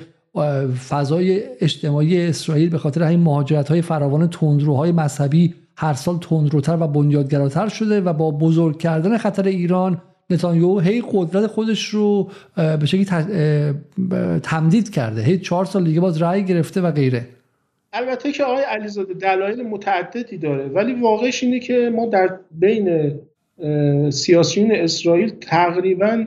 فضای 0.89 1.43
اجتماعی 1.61 2.21
اسرائیل 2.21 2.69
به 2.69 2.77
خاطر 2.77 3.03
همین 3.03 3.19
مهاجرت 3.19 3.69
های 3.69 3.81
فراوان 3.81 4.29
تندروهای 4.29 4.91
مذهبی 4.91 5.53
هر 5.77 5.93
سال 5.93 6.17
تندروتر 6.17 6.77
و 6.79 6.87
بنیادگراتر 6.87 7.67
شده 7.67 8.01
و 8.01 8.13
با 8.13 8.31
بزرگ 8.31 8.79
کردن 8.79 9.17
خطر 9.17 9.47
ایران 9.47 10.01
نتانیاهو 10.29 10.79
هی 10.79 11.03
قدرت 11.11 11.47
خودش 11.47 11.85
رو 11.85 12.29
به 12.55 12.85
شکلی 12.85 13.05
تمدید 14.39 14.89
کرده. 14.89 15.21
هی 15.21 15.37
چهار 15.37 15.65
سال 15.65 15.83
دیگه 15.83 15.99
باز 15.99 16.21
رأی 16.21 16.43
گرفته 16.43 16.81
و 16.81 16.91
غیره. 16.91 17.27
البته 17.93 18.31
که 18.31 18.43
آقای 18.43 18.63
علیزاده 18.63 19.13
دلایل 19.13 19.63
متعددی 19.63 20.37
داره 20.37 20.67
ولی 20.67 20.93
واقعش 20.93 21.43
اینه 21.43 21.59
که 21.59 21.91
ما 21.95 22.05
در 22.05 22.39
بین 22.51 23.11
سیاسیون 24.09 24.71
اسرائیل 24.71 25.29
تقریبا 25.29 26.25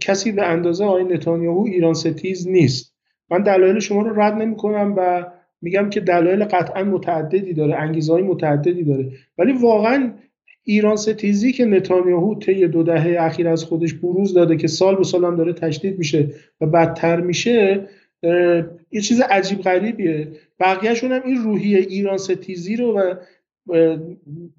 کسی 0.00 0.32
به 0.32 0.46
اندازه 0.46 0.84
آقای 0.84 1.04
نتانیاهو 1.04 1.64
ایران 1.66 1.94
ستیز 1.94 2.48
نیست. 2.48 2.97
من 3.30 3.42
دلایل 3.42 3.78
شما 3.78 4.02
رو 4.02 4.20
رد 4.20 4.34
نمی 4.34 4.56
کنم 4.56 4.94
و 4.96 5.26
میگم 5.62 5.90
که 5.90 6.00
دلایل 6.00 6.44
قطعا 6.44 6.84
متعددی 6.84 7.54
داره 7.54 7.74
انگیزه 7.74 8.12
های 8.12 8.22
متعددی 8.22 8.84
داره. 8.84 9.10
ولی 9.38 9.52
واقعا 9.52 10.12
ایران 10.64 10.96
ستیزی 10.96 11.52
که 11.52 11.64
نتانیاهو 11.64 12.34
طی 12.34 12.68
دو 12.68 12.82
دهه 12.82 13.16
اخیر 13.20 13.48
از 13.48 13.64
خودش 13.64 13.94
بروز 13.94 14.34
داده 14.34 14.56
که 14.56 14.66
سال 14.66 14.96
به 14.96 15.04
سال 15.04 15.36
داره 15.36 15.52
تشدید 15.52 15.98
میشه 15.98 16.28
و 16.60 16.66
بدتر 16.66 17.20
میشه 17.20 17.88
یه 18.90 19.00
چیز 19.02 19.20
عجیب 19.20 19.60
غریبیه. 19.60 20.28
بقیهشون 20.60 21.12
هم 21.12 21.22
این 21.24 21.36
روحیه 21.36 21.78
ایران 21.78 22.18
ستیزی 22.18 22.76
رو 22.76 22.98
و 22.98 23.14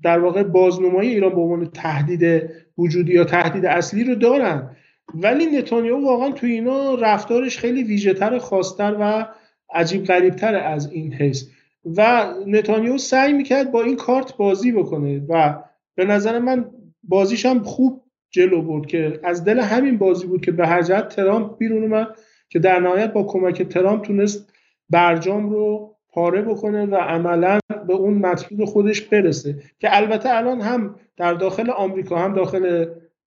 در 0.03 0.19
واقع 0.19 0.43
بازنمایی 0.43 1.09
ایران 1.09 1.35
به 1.35 1.41
عنوان 1.41 1.65
تهدید 1.65 2.49
وجودی 2.77 3.13
یا 3.13 3.23
تهدید 3.23 3.65
اصلی 3.65 4.03
رو 4.03 4.15
دارن. 4.15 4.75
ولی 5.13 5.45
نتانیاهو 5.45 6.05
واقعا 6.05 6.31
تو 6.31 6.47
اینا 6.47 6.95
رفتارش 6.95 7.57
خیلی 7.57 7.83
ویژهتر 7.83 8.37
خواستر 8.37 8.95
و 8.99 9.27
عجیب 9.73 10.05
غریبتر 10.05 10.55
از 10.55 10.91
این 10.91 11.13
حس. 11.13 11.49
و 11.97 12.33
نتانیاهو 12.47 12.97
سعی 12.97 13.33
می‌کرد 13.33 13.71
با 13.71 13.83
این 13.83 13.95
کارت 13.95 14.37
بازی 14.37 14.71
بکنه 14.71 15.21
و 15.29 15.63
به 15.95 16.05
نظر 16.05 16.39
من 16.39 16.65
بازیش 17.03 17.45
هم 17.45 17.63
خوب 17.63 18.03
جلو 18.31 18.61
برد 18.61 18.85
که 18.85 19.19
از 19.23 19.43
دل 19.43 19.59
همین 19.59 19.97
بازی 19.97 20.27
بود 20.27 20.45
که 20.45 20.51
به 20.51 20.67
حجت 20.67 21.07
ترامپ 21.07 21.57
بیرون 21.57 21.83
اومد 21.83 22.07
که 22.49 22.59
در 22.59 22.79
نهایت 22.79 23.13
با 23.13 23.23
کمک 23.23 23.61
ترامپ 23.61 24.01
تونست 24.01 24.53
برجام 24.89 25.49
رو 25.49 25.95
پاره 26.09 26.41
بکنه 26.41 26.85
و 26.85 26.95
عملا 26.95 27.59
به 27.87 27.93
اون 27.93 28.13
مطلوب 28.13 28.65
خودش 28.65 29.01
برسه. 29.01 29.55
که 29.79 29.97
البته 29.97 30.29
الان 30.35 30.61
هم 30.61 30.95
در 31.17 31.33
داخل 31.33 31.69
آمریکا 31.69 32.17
هم 32.17 32.33
داخل 32.33 32.85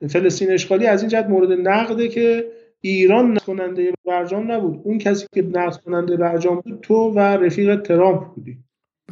فلسطین 0.08 0.52
اشغالی 0.52 0.86
از 0.86 1.00
این 1.00 1.08
جهت 1.08 1.26
مورد 1.26 1.52
نقده 1.52 2.08
که 2.08 2.44
ایران 2.80 3.30
نقد 3.30 3.42
کننده 3.42 3.92
برجام 4.06 4.52
نبود. 4.52 4.80
اون 4.84 4.98
کسی 4.98 5.26
که 5.34 5.42
نقد 5.42 5.76
کننده 5.76 6.16
برجام 6.16 6.60
بود 6.60 6.78
تو 6.82 6.94
و 6.94 7.18
رفیق 7.18 7.82
ترامپ 7.82 8.34
بودی. 8.34 8.58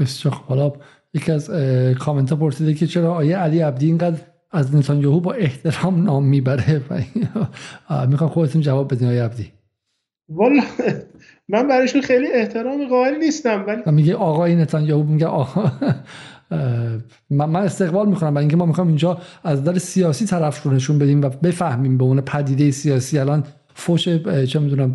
بسیار 0.00 0.34
حالا 0.34 0.72
یکی 1.14 1.32
از 1.32 1.50
کامنت 1.98 2.30
ها 2.30 2.36
پرسیده 2.36 2.74
که 2.74 2.86
چرا 2.86 3.14
آیه 3.14 3.36
علی 3.36 3.60
عبدی 3.60 3.86
اینقدر 3.86 4.20
از 4.50 4.74
نتانیاهو 4.74 5.20
با 5.20 5.32
احترام 5.32 6.02
نام 6.02 6.24
می‌بره؟ 6.26 6.80
می‌خوام 8.08 8.30
خودتون 8.30 8.60
جواب 8.60 8.94
بدین 8.94 9.08
آیه 9.08 9.22
عبدی. 9.22 9.52
والا 10.28 10.62
من 11.48 11.68
برایشون 11.68 12.00
خیلی 12.00 12.26
احترام 12.32 12.88
قائل 12.88 13.18
نیستم 13.18 13.64
ولی 13.66 13.82
میگه 13.86 14.14
آقای 14.14 14.54
نتانیاهو 14.54 15.02
میگه 15.02 15.26
آقا. 15.26 15.70
من 17.30 17.56
استقبال 17.56 18.08
می‌کنم 18.08 18.30
برای 18.30 18.42
اینکه 18.42 18.56
ما 18.56 18.66
می‌خوام 18.66 18.86
اینجا 18.86 19.18
از 19.44 19.64
در 19.64 19.78
سیاسی 19.78 20.26
طرف 20.26 20.62
رو 20.62 20.72
نشون 20.72 20.98
بدیم 20.98 21.22
و 21.22 21.28
بفهمیم 21.28 21.98
به 21.98 22.04
اون 22.04 22.20
پدیده 22.20 22.70
سیاسی 22.70 23.18
الان 23.18 23.44
فوش 23.74 24.08
چه 24.48 24.58
می‌دونم 24.58 24.92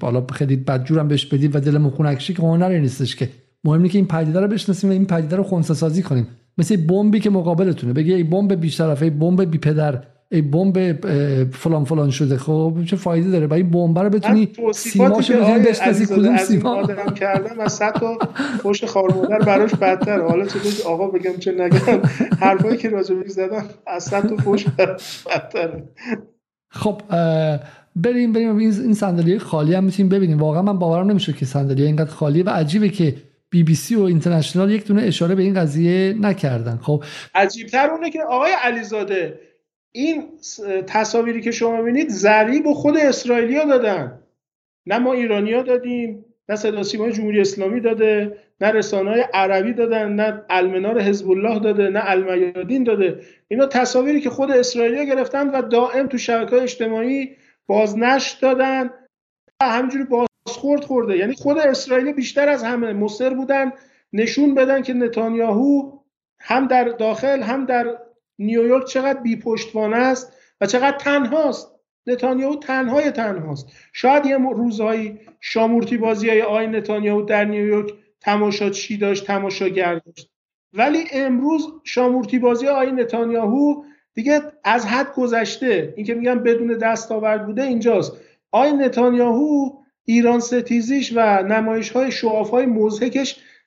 بالا 0.00 0.26
خیلی 0.32 0.56
بدجورم 0.56 1.08
بهش 1.08 1.26
بدید 1.26 1.56
و 1.56 1.60
دلمون 1.60 1.90
خونکشی 1.90 2.34
که 2.34 2.42
هنری 2.42 2.80
نیستش 2.80 3.16
که. 3.16 3.28
مهم 3.64 3.88
که 3.88 3.98
این 3.98 4.06
پدیده 4.06 4.40
رو 4.40 4.48
بشناسیم 4.48 4.90
و 4.90 4.92
این 4.92 5.06
پدیده 5.06 5.36
رو 5.36 5.42
خونسا 5.42 5.74
سازی 5.74 6.02
کنیم. 6.02 6.26
مثل 6.58 6.76
بمبی 6.76 7.20
که 7.20 7.30
مقابلتونه. 7.30 7.92
بگی 7.92 8.14
ای 8.14 8.24
بمب 8.24 8.54
بیشترفه 8.54 9.10
بمب 9.10 9.50
بی 9.50 9.58
پدر 9.58 9.92
ای 9.92 9.98
بمب 10.30 11.06
فلان 11.54 11.84
فلان 11.84 12.10
شده 12.10 12.36
خب 12.36 12.74
چه 12.86 12.96
فایده 12.96 13.30
داره؟ 13.30 13.46
با 13.46 13.56
این 13.56 13.70
بمب 13.70 13.98
رو 13.98 14.10
بتونی 14.10 14.52
سیماشو 14.74 15.34
بتونی 15.34 15.58
بشناسی 15.58 16.06
کدوم 16.06 16.36
سیما. 16.36 16.74
آدم 16.74 17.14
کردم 17.14 17.60
از 17.60 17.72
صد 17.72 17.92
تا 17.92 18.18
پشت 18.62 18.86
خار 18.86 19.14
مادر 19.14 19.38
براش 19.38 19.74
بدتر 19.74 20.20
حالا 20.20 20.46
چه 20.46 20.58
آقا 20.86 21.08
بگم 21.08 21.36
چه 21.36 21.52
نگم. 21.52 22.02
حرفایی 22.40 22.76
که 22.76 22.88
راجع 22.88 23.14
به 23.14 23.28
زدم 23.28 23.64
از 23.86 24.04
صد 24.04 24.28
تا 24.28 24.36
بدتر 25.28 25.82
خب 26.70 27.02
بریم 27.96 28.32
بریم. 28.32 28.58
این 28.58 28.94
صندلی 28.94 29.38
خالی 29.38 29.74
هم 29.74 29.84
می‌تونیم 29.84 30.08
ببینیم. 30.08 30.38
واقعا 30.38 30.62
من 30.62 30.78
باورم 30.78 31.10
نمیشه 31.10 31.32
که 31.32 31.46
صندلی 31.46 31.84
اینقدر 31.84 32.10
خالیه 32.10 32.44
و 32.44 32.50
عجیبه 32.50 32.88
که 32.88 33.14
بی 33.50 33.62
بی 33.62 33.74
سی 33.74 33.94
و 33.94 34.02
اینترنشنال 34.02 34.70
یک 34.70 34.86
دونه 34.86 35.02
اشاره 35.02 35.34
به 35.34 35.42
این 35.42 35.54
قضیه 35.54 36.16
نکردن. 36.20 36.78
خب 36.82 37.04
عجیبتر 37.34 37.90
اونه 37.90 38.10
که 38.10 38.18
آقای 38.22 38.52
علیزاده 38.62 39.40
این 39.92 40.28
تصاویری 40.86 41.40
که 41.40 41.50
شما 41.50 41.76
می‌بینید 41.76 42.08
ضریب 42.08 42.66
و 42.66 42.74
خود 42.74 42.96
اسرائیلیا 42.96 43.64
دادن. 43.64 44.22
نه 44.86 44.98
ما 44.98 45.12
ایرانیا 45.12 45.62
دادیم 45.62 46.24
نه 46.48 46.56
صدا 46.56 46.82
سیمای 46.82 47.12
جمهوری 47.12 47.40
اسلامی 47.40 47.80
داده 47.80 48.38
نه 48.60 48.68
رسانه 48.68 49.10
های 49.10 49.24
عربی 49.34 49.72
دادن 49.72 50.12
نه 50.12 50.42
المنار 50.50 51.00
حزب 51.00 51.30
الله 51.30 51.58
داده 51.58 51.88
نه 51.88 52.00
المیادین 52.04 52.84
داده. 52.84 53.20
اینا 53.48 53.66
تصاویری 53.66 54.20
که 54.20 54.30
خود 54.30 54.50
اسرائیلیا 54.50 55.04
گرفتن 55.04 55.50
و 55.50 55.62
دائم 55.62 56.06
تو 56.06 56.18
شبکه 56.18 56.50
های 56.50 56.60
اجتماعی 56.60 57.36
بازنشر 57.66 58.38
دادن 58.40 58.90
و 59.60 59.68
همینجوری 59.68 60.04
بازخورد 60.04 60.84
خورده. 60.84 61.16
یعنی 61.16 61.34
خود 61.34 61.58
اسرائیل 61.58 62.12
بیشتر 62.12 62.48
از 62.48 62.62
همه 62.62 62.92
مصر 62.92 63.34
بودن 63.34 63.72
نشون 64.12 64.54
بدن 64.54 64.82
که 64.82 64.92
نتانیاهو 64.94 65.98
هم 66.40 66.66
در 66.66 66.84
داخل 66.84 67.42
هم 67.42 67.66
در 67.66 67.98
نیویورک 68.40 68.84
چقدر 68.84 69.20
بی 69.20 69.36
پشتوانه 69.36 69.96
است 69.96 70.32
و 70.60 70.66
چقدر 70.66 70.98
تنهاست. 70.98 71.74
نتانیاهو 72.06 72.56
تنهای 72.56 73.10
تنهاست. 73.10 73.66
شاید 73.92 74.26
یه 74.26 74.36
روزهایی 74.36 75.20
شامورتی 75.40 75.96
بازی 75.96 76.28
های 76.28 76.42
آی 76.42 76.66
نتانیاهو 76.66 77.22
در 77.22 77.44
نیویورک 77.44 77.94
تماشا 78.20 78.70
چی 78.70 78.96
داشت؟ 78.96 79.26
تماشاگر 79.26 79.94
داشت. 79.94 80.30
ولی 80.72 81.04
امروز 81.12 81.72
شامورتی 81.84 82.38
بازی 82.38 82.66
آی 82.66 82.92
نتانیاهو 82.92 83.84
دیگه 84.14 84.42
از 84.64 84.86
حد 84.86 85.14
گذشته 85.14 85.94
این 85.96 86.06
که 86.06 86.14
میگم 86.14 86.38
بدون 86.38 86.78
دستاورد 86.78 87.46
بوده 87.46 87.62
اینجاست. 87.62 88.12
آی 88.50 88.72
نتانیاهو 88.72 89.70
ایران 90.04 90.40
ستیزیش 90.40 91.12
و 91.16 91.42
نمایش 91.42 91.90
های 91.90 92.10
شعاف 92.10 92.50
های 92.50 92.66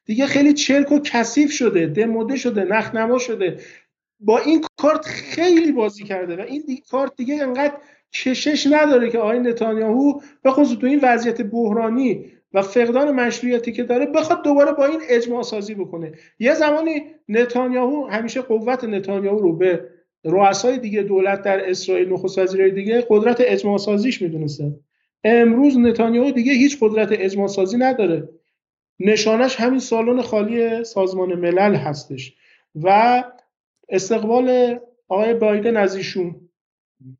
دیگه 0.05 0.25
خیلی 0.25 0.53
چرک 0.53 0.91
و 0.91 0.99
کثیف 0.99 1.51
شده 1.51 1.85
دموده 1.85 2.35
شده 2.35 2.63
نخنما 2.63 3.19
شده. 3.19 3.59
با 4.25 4.39
این 4.39 4.65
کارت 4.77 5.05
خیلی 5.05 5.71
بازی 5.71 6.03
کرده 6.03 6.35
و 6.35 6.41
این 6.41 6.63
کارت 6.91 7.15
دیگه 7.15 7.43
انقدر 7.43 7.73
کشش 8.13 8.67
نداره 8.71 9.09
که 9.09 9.19
آقای 9.19 9.39
نتانیاهو 9.39 10.19
به 10.43 10.51
خصوص 10.51 10.77
تو 10.77 10.87
این 10.87 10.99
وضعیت 11.03 11.41
بحرانی 11.41 12.25
و 12.53 12.61
فقدان 12.61 13.11
مشروعیتی 13.11 13.71
که 13.71 13.83
داره 13.83 14.05
بخواد 14.05 14.43
دوباره 14.43 14.71
با 14.71 14.85
این 14.85 14.99
اجماع 15.09 15.43
سازی 15.43 15.75
بکنه. 15.75 16.11
یه 16.39 16.53
زمانی 16.53 17.03
نتانیاهو 17.29 18.05
همیشه 18.05 18.41
قوت 18.41 18.83
نتانیاهو 18.83 19.39
رو 19.39 19.57
به 19.57 19.89
رؤسای 20.23 20.77
دیگه 20.77 21.01
دولت 21.01 21.41
در 21.41 21.69
اسرائیل 21.69 22.13
نخست 22.13 22.39
وزیرای 22.39 22.71
دیگه 22.71 23.05
قدرت 23.09 23.37
اجماع 23.39 23.77
سازیش 23.77 24.21
می‌دونسته. 24.21 24.71
امروز 25.23 25.77
نتانیاهو 25.77 26.31
دیگه 26.31 26.53
هیچ 26.53 26.77
قدرت 26.81 27.07
اجماع 27.11 27.47
سازی 27.47 27.77
نداره. 27.77 28.29
نشانش 28.99 29.55
همین 29.55 29.79
سالن 29.79 30.21
خالی 30.21 30.83
سازمان 30.83 31.33
ملل 31.33 31.75
هستش. 31.75 32.33
و 32.75 33.23
استقبال 33.93 34.77
آقای 35.07 35.33
بایدن 35.33 35.77
از 35.77 35.95
ایشون. 35.95 36.35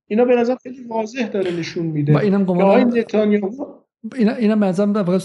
اینا 0.08 0.26
به 0.26 0.36
نظر 0.36 0.56
خیلی 0.64 0.84
واضح 0.84 1.28
داره 1.28 1.52
نشون 1.52 1.86
میده. 1.86 2.18
اینم 2.18 2.50
آقای 2.50 2.86
نتانیاهو؟ 2.86 3.66
اینا 4.16 4.34
اینا 4.34 4.56
مثلا 4.56 5.20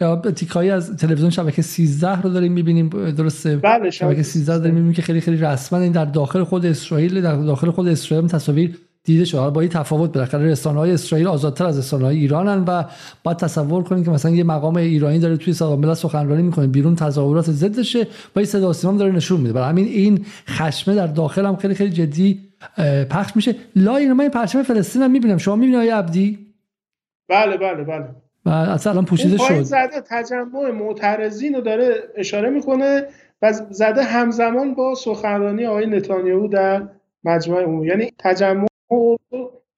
یا 0.00 0.16
تیکایی 0.16 0.70
از 0.70 0.96
تلویزیون 0.96 1.30
شبکه 1.30 1.62
13 1.62 2.22
رو 2.22 2.30
داریم 2.30 2.52
می‌بینیم 2.52 2.88
درسته؟ 2.88 3.56
بله 3.56 3.90
شبکه 3.90 4.22
13 4.22 4.58
داریم 4.58 4.74
می‌بینیم 4.74 4.92
که 4.92 5.02
خیلی 5.02 5.20
خیلی 5.20 5.36
رسما 5.36 5.78
این 5.78 5.92
در 5.92 6.04
داخل 6.04 6.44
خود 6.44 6.66
اسرائیل 6.66 7.20
در 7.20 7.36
داخل 7.36 7.70
خود 7.70 7.88
اسرائیل 7.88 8.28
تصاویر 8.28 8.78
دیده 9.08 9.24
شده 9.24 9.50
با 9.50 9.60
این 9.60 9.70
تفاوت 9.70 10.12
بالاخره 10.12 10.46
رسانه 10.46 10.78
های 10.78 10.92
اسرائیل 10.92 11.26
آزادتر 11.26 11.66
از 11.66 11.78
رسانه 11.78 12.04
های 12.04 12.16
ایرانن 12.16 12.64
و 12.64 12.84
باید 13.24 13.36
تصور 13.36 13.82
کنیم 13.82 14.04
که 14.04 14.10
مثلا 14.10 14.30
یه 14.30 14.44
مقام 14.44 14.76
ایرانی 14.76 15.18
داره 15.18 15.36
توی 15.36 15.52
سازمان 15.52 15.78
ملل 15.78 15.94
سخنرانی 15.94 16.42
می‌کنه 16.42 16.66
بیرون 16.66 16.96
تظاهرات 16.96 17.50
ضدشه 17.50 18.02
و 18.02 18.38
این 18.38 18.46
صدا 18.46 18.72
سیما 18.72 18.92
داره 18.92 19.12
نشون 19.12 19.40
میده. 19.40 19.52
برای 19.52 19.68
همین 19.68 19.84
این 19.84 20.26
خشمه 20.48 20.94
در 20.94 21.06
داخل 21.06 21.46
هم 21.46 21.56
خیلی 21.56 21.74
خیلی 21.74 21.90
جدی 21.90 22.40
پخش 23.10 23.36
میشه. 23.36 23.54
لا 23.76 23.96
این 23.96 24.12
من 24.12 24.28
پرچم 24.28 24.62
فلسطین 24.62 25.02
هم 25.02 25.10
می‌بینم. 25.10 25.38
شما 25.38 25.56
می‌بینید 25.56 25.76
آقای 25.76 25.90
عبدی؟ 25.90 26.38
بله 27.28 27.56
بله 27.56 27.84
بله. 27.84 28.04
و 28.46 28.50
اصلا 28.50 29.02
پوشیده 29.02 29.38
شد. 29.38 29.62
زده 29.62 30.02
تجمع 30.10 30.70
معترضین 30.70 31.54
رو 31.54 31.60
داره 31.60 31.94
اشاره 32.16 32.50
می‌کنه 32.50 33.02
و 33.42 33.52
زده 33.70 34.02
همزمان 34.02 34.74
با 34.74 34.94
سخنرانی 34.94 35.66
آقای 35.66 35.86
نتانیاهو 35.86 36.48
در 36.48 36.82
مجمع 37.24 37.62
عمومی 37.62 37.86
یعنی 37.86 38.12
تجمع 38.18 38.66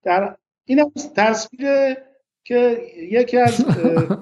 در 0.02 0.36
این 0.64 0.92
تصویر 1.16 1.96
که 2.44 2.78
یکی 3.10 3.36
از 3.36 3.64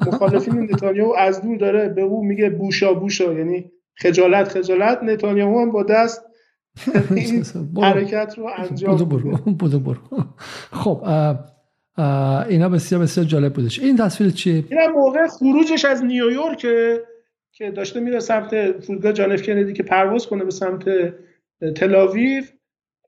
مخالفین 0.06 0.62
نتانیاهو 0.72 1.14
از 1.18 1.42
دور 1.42 1.56
داره 1.56 1.88
به 1.88 2.02
او 2.02 2.24
میگه 2.24 2.50
بوشا 2.50 2.94
بوشا 2.94 3.32
یعنی 3.32 3.70
خجالت 3.94 4.48
خجالت. 4.48 5.02
نتانیاهو 5.02 5.60
هم 5.60 5.72
با 5.72 5.82
دست 5.82 6.24
این 7.10 7.44
حرکت 7.82 8.34
رو 8.38 8.50
انجام 8.56 8.96
بودو 9.58 9.80
برو 9.80 9.98
خب 10.72 11.04
اینا 12.48 12.68
بسیار 12.68 13.00
بسیار 13.00 13.26
جالب 13.26 13.52
بودش. 13.52 13.78
این 13.78 13.96
تصویر 13.96 14.30
چیه؟ 14.30 14.64
این 14.70 14.90
موقع 14.94 15.26
خروجش 15.26 15.84
از 15.84 16.04
نیویورک 16.04 16.66
که 17.52 17.70
داشته 17.70 18.00
میره 18.00 18.20
سمت 18.20 18.80
فرودگاه 18.80 19.12
جانف 19.12 19.42
کندی 19.42 19.72
که 19.72 19.82
پرواز 19.82 20.26
کنه 20.26 20.44
به 20.44 20.50
سمت 20.50 20.84
تلاویف 21.76 22.52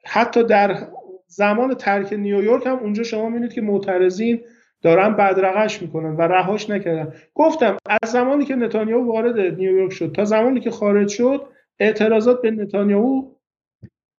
حتی 0.05 0.45
در 0.45 0.89
زمان 1.31 1.75
ترک 1.75 2.13
نیویورک 2.13 2.67
هم 2.67 2.79
اونجا 2.79 3.03
شما 3.03 3.29
می‌بینید 3.29 3.53
که 3.53 3.61
معترضین 3.61 4.41
دارن 4.83 5.17
بدرقش 5.17 5.83
می‌کنن 5.83 6.17
و 6.17 6.23
رهاش 6.23 6.71
نکردن. 6.71 7.13
گفتم 7.35 7.77
از 8.03 8.11
زمانی 8.11 8.45
که 8.45 8.55
نتانیاهو 8.57 9.13
وارد 9.13 9.39
نیویورک 9.39 9.93
شد 9.93 10.13
تا 10.13 10.25
زمانی 10.25 10.61
که 10.61 10.71
خارج 10.71 11.09
شد 11.09 11.43
اعتراضات 11.79 12.43
به 12.43 12.51
نتانیاهو 12.51 13.31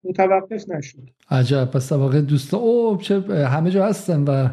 متوقف 0.04 0.70
نشد. 0.70 1.00
عجب. 1.32 1.66
پس 1.66 1.92
واقع 1.92 2.22
دوستا 2.22 2.58
او 2.58 2.98
چه 2.98 3.20
همه 3.46 3.72
جا 3.72 3.86
هستن 3.86 4.24
و 4.24 4.50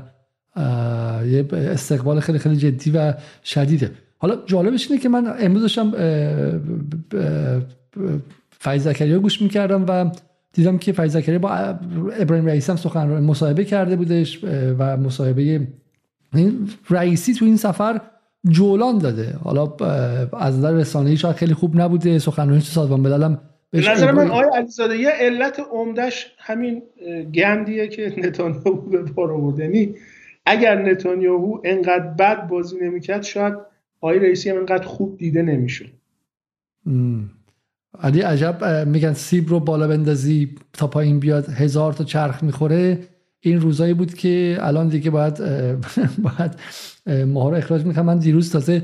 یه 1.26 1.46
استقبال 1.52 2.20
خیلی 2.20 2.38
خیلی 2.38 2.56
جدی 2.56 2.90
و 2.90 3.14
شدیده. 3.44 3.90
حالا 4.18 4.36
جالبش 4.46 4.90
اینه 4.90 5.02
که 5.02 5.08
من 5.08 5.34
امروز 5.40 5.62
داشتم 5.62 5.90
فیض 8.50 8.88
زکریا 8.88 9.18
گوش 9.18 9.42
می‌کردم 9.42 9.84
و 9.88 10.10
دیدم 10.58 10.78
که 10.78 10.92
فیض 10.92 11.16
زکریا 11.16 11.38
با 11.38 11.50
ابراهیم 12.18 12.46
رئیسی 12.46 12.72
هم 12.72 12.78
سخن 12.78 13.06
مصاحبه 13.06 13.64
کرده 13.64 13.96
بودش 13.96 14.44
و 14.78 14.96
مصاحبه 14.96 15.66
رئیسی 16.90 17.34
تو 17.34 17.44
این 17.44 17.56
سفر 17.56 18.00
جولان 18.48 18.98
داده. 18.98 19.36
حالا 19.44 19.72
از 20.32 20.58
نظر 20.58 20.72
رسانه‌ای 20.72 21.16
شاید 21.16 21.36
خیلی 21.36 21.54
خوب 21.54 21.80
نبوده 21.80 22.18
سخنرانی 22.18 22.60
سازمان 22.60 23.00
ملل 23.00 23.22
هم 23.22 23.40
به 23.70 23.90
نظر 23.90 24.12
من 24.12 24.30
آقای 24.30 24.48
علیزاده 24.54 24.96
یه 24.96 25.10
علت 25.10 25.60
عمدش 25.72 26.26
همین 26.38 26.82
گندیه 27.34 27.88
که 27.88 28.14
نتانیاهو 28.16 28.72
به 28.72 29.02
بار 29.02 29.32
آورده 29.32 29.64
یعنی 29.64 29.94
اگر 30.46 30.82
نتانیاهو 30.82 31.60
انقدر 31.64 32.06
بد 32.18 32.48
بازی 32.48 32.76
نمی‌کرد 32.80 33.22
شاید 33.22 33.54
آقای 34.00 34.18
رئیسی 34.18 34.50
هم 34.50 34.56
انقدر 34.56 34.86
خوب 34.86 35.16
دیده 35.16 35.42
نمی‌شد. 35.42 35.86
علی 38.02 38.20
عجب 38.20 38.64
میگن 38.86 39.12
سیب 39.12 39.48
رو 39.48 39.60
بالا 39.60 39.88
بندازی 39.88 40.54
تا 40.72 40.86
پایین 40.86 41.20
بیاد 41.20 41.48
هزار 41.48 41.92
تا 41.92 42.04
چرخ 42.04 42.42
می‌خوره. 42.42 42.98
این 43.40 43.60
روزایی 43.60 43.94
بود 43.94 44.14
که 44.14 44.58
الان 44.60 44.88
دیگه 44.88 45.10
باید 45.10 45.38
باید 46.26 46.54
ماها 47.24 47.48
رو 47.48 47.56
اخراج 47.56 47.84
می‌کنم. 47.84 48.04
من 48.04 48.18
دیروز 48.18 48.52
تازه 48.52 48.82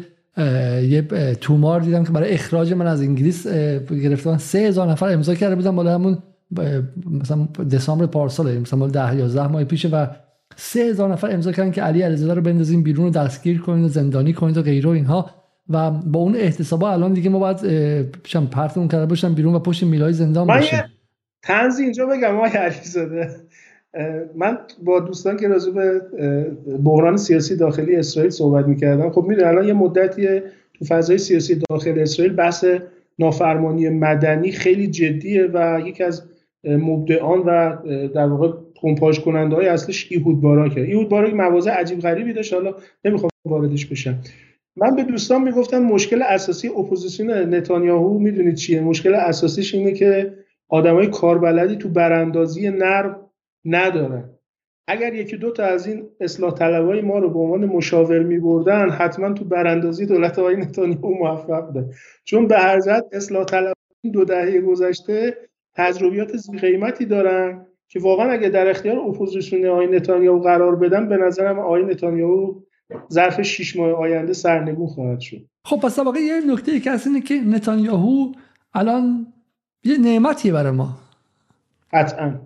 یه 0.88 1.02
تومار 1.40 1.80
دیدم 1.80 2.04
که 2.04 2.12
برای 2.12 2.32
اخراج 2.32 2.72
من 2.72 2.86
از 2.86 3.00
انگلیس 3.00 3.46
گرفتم 3.90 4.38
سه 4.38 4.58
هزار 4.58 4.90
نفر 4.90 5.12
امضا 5.12 5.34
کرده 5.34 5.54
بودم 5.54 5.76
بالا 5.76 5.94
همون 5.94 6.18
مثلا 7.10 7.48
دسامبر 7.72 8.06
پارسال 8.06 8.58
مثلا 8.58 8.78
مال 8.78 8.90
10 8.90 9.16
11 9.16 9.46
ماه 9.46 9.64
پیشه 9.64 9.88
و 9.88 10.06
سه 10.56 10.80
هزار 10.80 11.12
نفر 11.12 11.30
امضا 11.30 11.52
کردن 11.52 11.70
که 11.70 11.82
علی 11.82 12.02
علیزاده 12.02 12.34
رو 12.34 12.42
بندازیم 12.42 12.82
بیرون 12.82 13.06
و 13.06 13.10
دستگیر 13.10 13.60
کنید 13.60 13.84
و 13.84 13.88
زندانی 13.88 14.32
کنید 14.32 14.56
و 14.56 14.62
غیره 14.62 14.90
اینها. 14.90 15.30
و 15.68 15.90
با 15.90 16.20
اون 16.20 16.36
احتسابا 16.36 16.92
الان 16.92 17.12
دیگه 17.12 17.30
ما 17.30 17.38
باید 17.38 17.58
چم 18.22 18.46
پرتمون 18.46 18.88
کرده 18.88 19.06
باشم 19.06 19.34
بیرون 19.34 19.54
و 19.54 19.58
پشت 19.58 19.82
میلای 19.84 20.12
زندان 20.12 20.46
باشیم. 20.46 20.78
تنزی 21.42 21.82
اینجا 21.82 22.06
بگم 22.06 22.36
آقای 22.36 22.50
علیزاده 22.50 23.30
من 24.34 24.58
با 24.84 25.00
دوستان 25.00 25.36
که 25.36 25.48
راجع 25.48 25.70
به 25.70 26.00
بحران 26.84 27.16
سیاسی 27.16 27.56
داخلی 27.56 27.96
اسرائیل 27.96 28.30
صحبت 28.30 28.66
می‌کردم 28.66 29.10
خب 29.10 29.24
می‌دونی 29.28 29.48
الان 29.48 29.68
یه 29.68 29.72
مدتی 29.72 30.40
تو 30.74 30.84
فضای 30.84 31.18
سیاسی 31.18 31.62
داخل 31.70 31.98
اسرائیل 31.98 32.34
بحث 32.34 32.64
نافرمانی 33.18 33.88
مدنی 33.88 34.52
خیلی 34.52 34.86
جدیه 34.86 35.50
و 35.54 35.80
یکی 35.86 36.04
از 36.04 36.22
مبدعان 36.64 37.38
و 37.38 37.76
در 38.14 38.26
واقع 38.26 38.52
پمپاژ 38.82 39.18
کننده 39.18 39.56
های 39.56 39.68
اصلش 39.68 40.06
ایهود 40.10 40.40
باراکه. 40.40 40.80
ایهود 40.80 41.08
باراک 41.08 41.34
مواضع 41.34 41.70
عجیب 41.70 42.00
غریبی 42.00 42.32
داشت 42.32 42.54
حالا 42.54 42.74
نمی‌خوام 43.04 43.30
واردش 43.44 43.86
بشم. 43.86 44.18
من 44.76 44.96
به 44.96 45.02
دوستان 45.02 45.42
می‌گفتم 45.42 45.78
مشکل 45.78 46.22
اساسی 46.22 46.68
اپوزیسیون 46.68 47.54
نتانیاهو 47.54 48.18
می‌دونید 48.18 48.54
چیه؟ 48.54 48.80
مشکل 48.80 49.14
اساسیش 49.14 49.74
اینه 49.74 49.92
که 49.92 50.34
آدمای 50.68 51.06
کاربلدی 51.06 51.76
تو 51.76 51.88
براندازی 51.88 52.70
نرم 52.70 53.30
ندارن. 53.64 54.30
اگر 54.88 55.14
یکی 55.14 55.36
دو 55.36 55.50
تا 55.50 55.64
از 55.64 55.86
این 55.86 56.08
اصلاح 56.20 56.54
طلبای 56.54 57.00
ما 57.00 57.18
رو 57.18 57.30
به 57.30 57.38
عنوان 57.38 57.64
مشاور 57.64 58.18
می 58.18 58.38
بردن 58.38 58.90
حتما 58.90 59.32
تو 59.32 59.44
براندازی 59.44 60.06
دولت 60.06 60.38
آقای 60.38 60.56
نتانیاهو 60.56 61.14
موفق 61.14 61.66
بوده. 61.66 61.90
چون 62.24 62.46
به 62.46 62.58
هر 62.58 62.80
جهت 62.80 63.04
اصلاح 63.12 63.44
طلب 63.44 63.72
دو 64.12 64.24
دهه 64.24 64.60
گذشته 64.60 65.36
تجربیات 65.74 66.36
ذی 66.36 66.58
قیمتی 66.58 67.04
دارن 67.04 67.66
که 67.88 68.00
واقعا 68.00 68.30
اگه 68.32 68.48
در 68.48 68.70
اختیار 68.70 68.98
اپوزیسیون 68.98 69.66
آقای 69.66 69.86
نتانیاهو 69.86 70.40
قرار 70.40 70.76
بدن 70.76 71.08
به 71.08 71.16
نظرم 71.16 71.58
آقای 71.58 71.82
نتانیاهو 71.82 72.60
ظرف 73.12 73.42
شش 73.42 73.76
ماه 73.76 73.92
آینده 73.92 74.32
سرنگون 74.32 74.86
خواهد 74.86 75.20
شد. 75.20 75.44
خب 75.64 75.76
پس 75.76 75.98
واقعا 75.98 76.22
یه 76.22 76.40
نکته 76.40 76.80
که 76.80 76.90
اینه 77.06 77.20
که 77.20 77.34
نتانیاهو 77.34 78.32
الان 78.74 79.26
یه 79.84 79.98
نعمتیه 79.98 80.52
برای 80.52 80.72
ما. 80.72 80.98
قطعا. 81.92 82.40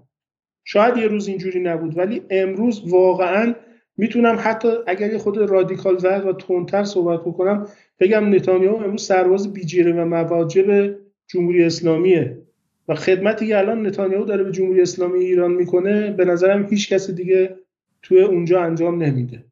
شاید 0.65 0.97
یه 0.97 1.07
روز 1.07 1.29
اینجوری 1.29 1.61
نبود 1.61 1.99
ولی 1.99 2.23
امروز 2.31 2.93
واقعا 2.93 3.55
می‌تونم 3.97 4.37
حتی 4.41 4.69
اگر 4.87 5.13
یه 5.13 5.19
خود 5.19 5.39
رادیکال 5.39 5.97
و 6.05 6.33
تندتر 6.33 6.85
صحبت 6.85 7.21
بکنم 7.21 7.67
بگم 8.01 8.35
نتانیاهو 8.35 8.85
امروز 8.85 9.03
سرباز 9.03 9.53
بیجیره 9.53 9.93
و 9.93 10.05
مواجب 10.05 10.97
جمهوری 11.27 11.65
اسلامیه. 11.65 12.43
و 12.89 12.95
خدمتی 12.95 13.47
که 13.47 13.59
الان 13.59 13.87
نتانیاهو 13.87 14.25
داره 14.25 14.45
به 14.45 14.53
جمهوری 14.53 14.83
اسلامی 14.83 15.19
ایران 15.19 15.53
می‌کنه 15.53 16.11
به 16.11 16.25
نظرم 16.25 16.67
هیچ 16.71 16.93
کسی 16.93 17.13
دیگه 17.13 17.57
توی 18.03 18.21
اونجا 18.21 18.63
انجام 18.63 19.03
نمیده. 19.03 19.45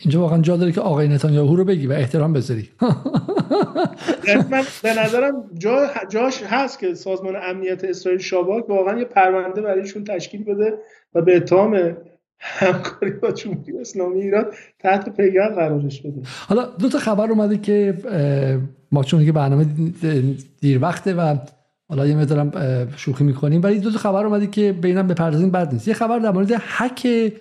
اینجا 0.00 0.20
واقعا 0.20 0.42
جا 0.42 0.56
داره 0.56 0.72
که 0.72 0.80
آقای 0.80 1.08
نتانیاهو 1.08 1.56
رو 1.56 1.64
بگی 1.64 1.86
و 1.86 1.92
احترام 1.92 2.32
بذاری. 2.32 2.68
من 4.50 4.62
به 4.82 5.00
نظرم 5.04 5.50
جا 5.58 5.86
جاش 6.08 6.42
هست 6.42 6.78
که 6.78 6.94
سازمان 6.94 7.34
امنیت 7.42 7.84
اسرائیل 7.84 8.20
شاباک 8.20 8.70
واقعا 8.70 8.98
یه 8.98 9.04
پرونده 9.04 9.60
برایشون 9.60 10.04
تشکیل 10.04 10.44
بده 10.44 10.74
و 11.14 11.22
به 11.22 11.36
اتهام 11.36 11.96
همکاری 12.38 13.10
با 13.10 13.30
جمهوری 13.30 13.78
اسلامی 13.80 14.20
ایران 14.20 14.44
تحت 14.78 15.16
پیگرد 15.16 15.54
قرارش 15.54 16.00
بده. 16.00 16.22
حالا 16.48 16.64
دو 16.64 16.88
تا 16.88 16.98
خبر 16.98 17.30
اومده 17.30 17.58
که 17.58 17.94
ما 18.92 19.04
چون 19.04 19.24
که 19.24 19.32
برنامه 19.32 19.66
دیر 20.60 20.82
وقته 20.82 21.14
و 21.14 21.36
حالا 21.88 22.06
یه 22.06 22.16
مقدارم 22.16 22.52
شوخی 22.96 23.24
می‌کنیم 23.24 23.62
ولی 23.62 23.78
دو 23.78 23.90
تا 23.90 23.98
خبر 23.98 24.26
اومده 24.26 24.46
که 24.46 24.72
بینم 24.72 25.06
بپردازیم 25.06 25.50
بد 25.50 25.72
نیست. 25.72 25.88
یه 25.88 25.94
خبر 25.94 26.18
در 26.18 26.30
مورد 26.30 26.52
حک 26.52 27.32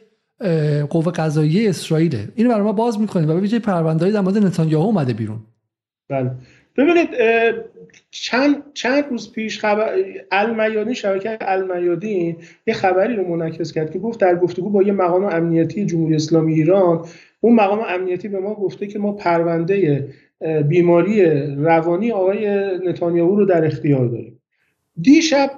قوه 0.90 1.12
قضاییه 1.12 1.70
اسرائیل 1.70 2.18
اینو 2.36 2.50
برای 2.50 2.64
ما 2.64 2.74
باز 2.74 3.00
می‌کنیم 3.00 3.30
و 3.30 3.34
ببینید 3.34 3.62
پرونده‌ای 3.62 4.12
در 4.12 4.22
مورد 4.22 4.38
نتانیاهو 4.38 4.86
اومده 4.86 5.14
بیرون. 5.14 5.40
بله. 6.10 6.32
ببینید 6.78 7.10
چند 8.12 8.56
چند 8.74 9.04
روز 9.10 9.32
پیش 9.32 9.60
خبر 9.60 9.90
المیادین 10.32 10.94
شبکه 10.94 11.38
المیادین 11.42 12.38
یه 12.68 12.74
خبری 12.74 13.16
رو 13.16 13.36
منعکس 13.36 13.72
کرد 13.72 13.92
که 13.92 14.00
گفت 14.00 14.20
در 14.20 14.36
گفتگو 14.36 14.70
با 14.70 14.84
یه 14.84 14.92
مقام 14.92 15.26
امنیتی 15.26 15.86
جمهوری 15.86 16.16
اسلامی 16.16 16.54
ایران 16.54 17.06
اون 17.42 17.56
مقام 17.56 17.80
امنیتی 17.90 18.28
به 18.28 18.40
ما 18.40 18.56
گفته 18.56 18.88
که 18.88 19.00
ما 19.00 19.12
پرونده 19.12 20.08
بیماری 20.68 21.26
روانی 21.56 22.12
آقای 22.12 22.48
نتانیاهو 22.88 23.36
رو 23.36 23.46
در 23.46 23.66
اختیار 23.66 24.08
داریم. 24.08 24.33
دیشب 25.02 25.52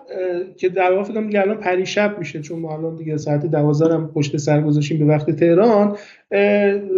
که 0.57 0.69
در 0.69 0.91
واقع 0.91 1.03
فکر 1.03 1.21
دیگه 1.21 1.41
الان 1.41 1.57
پریشب 1.57 2.19
میشه 2.19 2.41
چون 2.41 2.59
ما 2.59 2.77
الان 2.77 2.95
دیگه 2.95 3.17
ساعت 3.17 3.45
12 3.45 3.93
هم 3.93 4.07
پشت 4.07 4.37
سر 4.37 4.61
گذاشتیم 4.61 4.99
به 4.99 5.05
وقت 5.05 5.31
تهران 5.31 5.97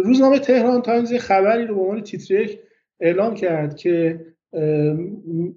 روزنامه 0.04 0.38
تهران 0.38 0.82
تایمز 0.82 1.14
خبری 1.14 1.66
رو 1.66 1.74
به 1.74 1.80
عنوان 1.80 2.02
تیتر 2.02 2.34
یک 2.34 2.58
اعلام 3.00 3.34
کرد 3.34 3.76
که 3.76 4.20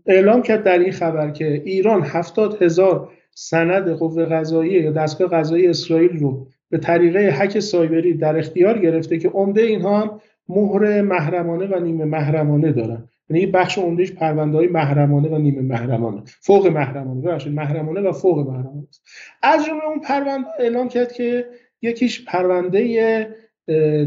اعلام 0.06 0.42
کرد 0.42 0.64
در 0.64 0.80
این 0.80 0.92
خبر 0.92 1.32
که 1.32 1.62
ایران 1.66 2.04
هفتاد 2.04 2.62
هزار 2.62 3.10
سند 3.36 3.90
قوه 3.90 4.26
قضاییه 4.26 4.82
یا 4.82 4.92
دستگاه 4.92 5.30
قضایی 5.30 5.68
اسرائیل 5.68 6.20
رو 6.20 6.48
به 6.70 6.78
طریق 6.78 7.20
هک 7.20 7.60
سایبری 7.60 8.14
در 8.14 8.38
اختیار 8.38 8.80
گرفته 8.80 9.18
که 9.18 9.30
عمده 9.30 9.62
اینها 9.62 10.22
مهر 10.50 11.02
محرمانه 11.02 11.66
و 11.66 11.80
نیمه 11.80 12.06
محرمانه 12.06 12.72
دارن. 12.72 13.10
یعنی 13.32 13.46
بخش 13.46 13.78
عمدهش 13.78 14.12
پرونده 14.12 14.58
های 14.58 14.68
محرمانه 14.68 15.30
و 15.30 15.38
نیمه 15.38 15.62
محرمانه. 15.62 16.24
فوق 16.26 16.68
محرمانه 16.68 17.22
ببخشید 17.22 17.54
محرمانه 17.54 18.02
و 18.02 18.12
فوق 18.12 18.38
محرمانه 18.38 18.88
است. 18.90 19.04
از 19.42 19.66
جمله 19.66 19.86
اون 19.86 20.00
پرونده 20.00 20.48
اعلام 20.60 20.90
کرد 20.90 21.12
که 21.12 21.46
یکیش 21.82 22.26
پرونده 22.26 23.28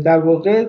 در 0.05 0.18
واقع 0.18 0.68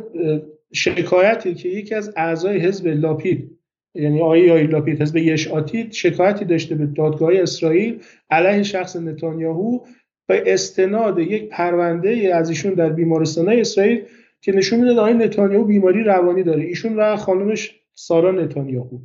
شکایتی 0.74 1.53
که 1.53 1.70
یکی 1.70 1.95
از 1.95 2.14
اعضای 2.18 2.60
حزب 2.60 2.88
لاپید 2.88 3.51
یعنی 3.95 4.22
آقای 4.22 4.41
یای 4.41 4.68
لاپید 4.68 5.01
حزب 5.01 5.18
یشاتید 5.18 5.91
شکایتی 5.91 6.45
داشته 6.45 6.76
به 6.76 6.86
دادگاه 6.86 7.32
اسرائیل 7.34 7.99
علیه 8.30 8.64
شخص 8.64 8.95
نتانیاهو 8.95 9.80
به 10.28 10.43
استناد 10.53 11.20
یک 11.20 11.49
پرونده 11.49 12.32
از 12.36 12.49
ایشون 12.49 12.74
در 12.74 12.89
بیمارستان 12.89 13.49
اسرائیل 13.49 14.01
که 14.41 14.51
نشون 14.51 14.80
میده 14.80 14.91
آقای 14.91 15.14
نتانیاهو 15.14 15.66
بیماری 15.66 16.03
روانی 16.03 16.43
داره. 16.43 16.64
ایشون 16.64 16.95
و 16.95 17.16
خانمش 17.16 17.85
سارا 17.96 18.32
نتانیاهو. 18.32 19.00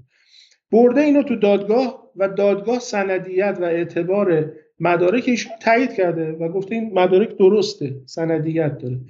برده 0.73 1.01
اینو 1.01 1.23
تو 1.23 1.37
دادگاه 1.37 2.11
و 2.17 2.29
دادگاه 2.29 2.79
سندیت 2.79 3.59
و 3.61 3.65
اعتبار 3.65 4.53
مدارک 4.81 5.25
ایشون 5.27 5.53
تایید 5.61 5.93
کرده 5.93 6.33
و 6.33 6.49
گفته 6.49 6.75
این 6.75 6.91
مدارک 6.95 7.37
درسته 7.37 7.95
سندیت 8.07 8.79
داره. 8.79 9.01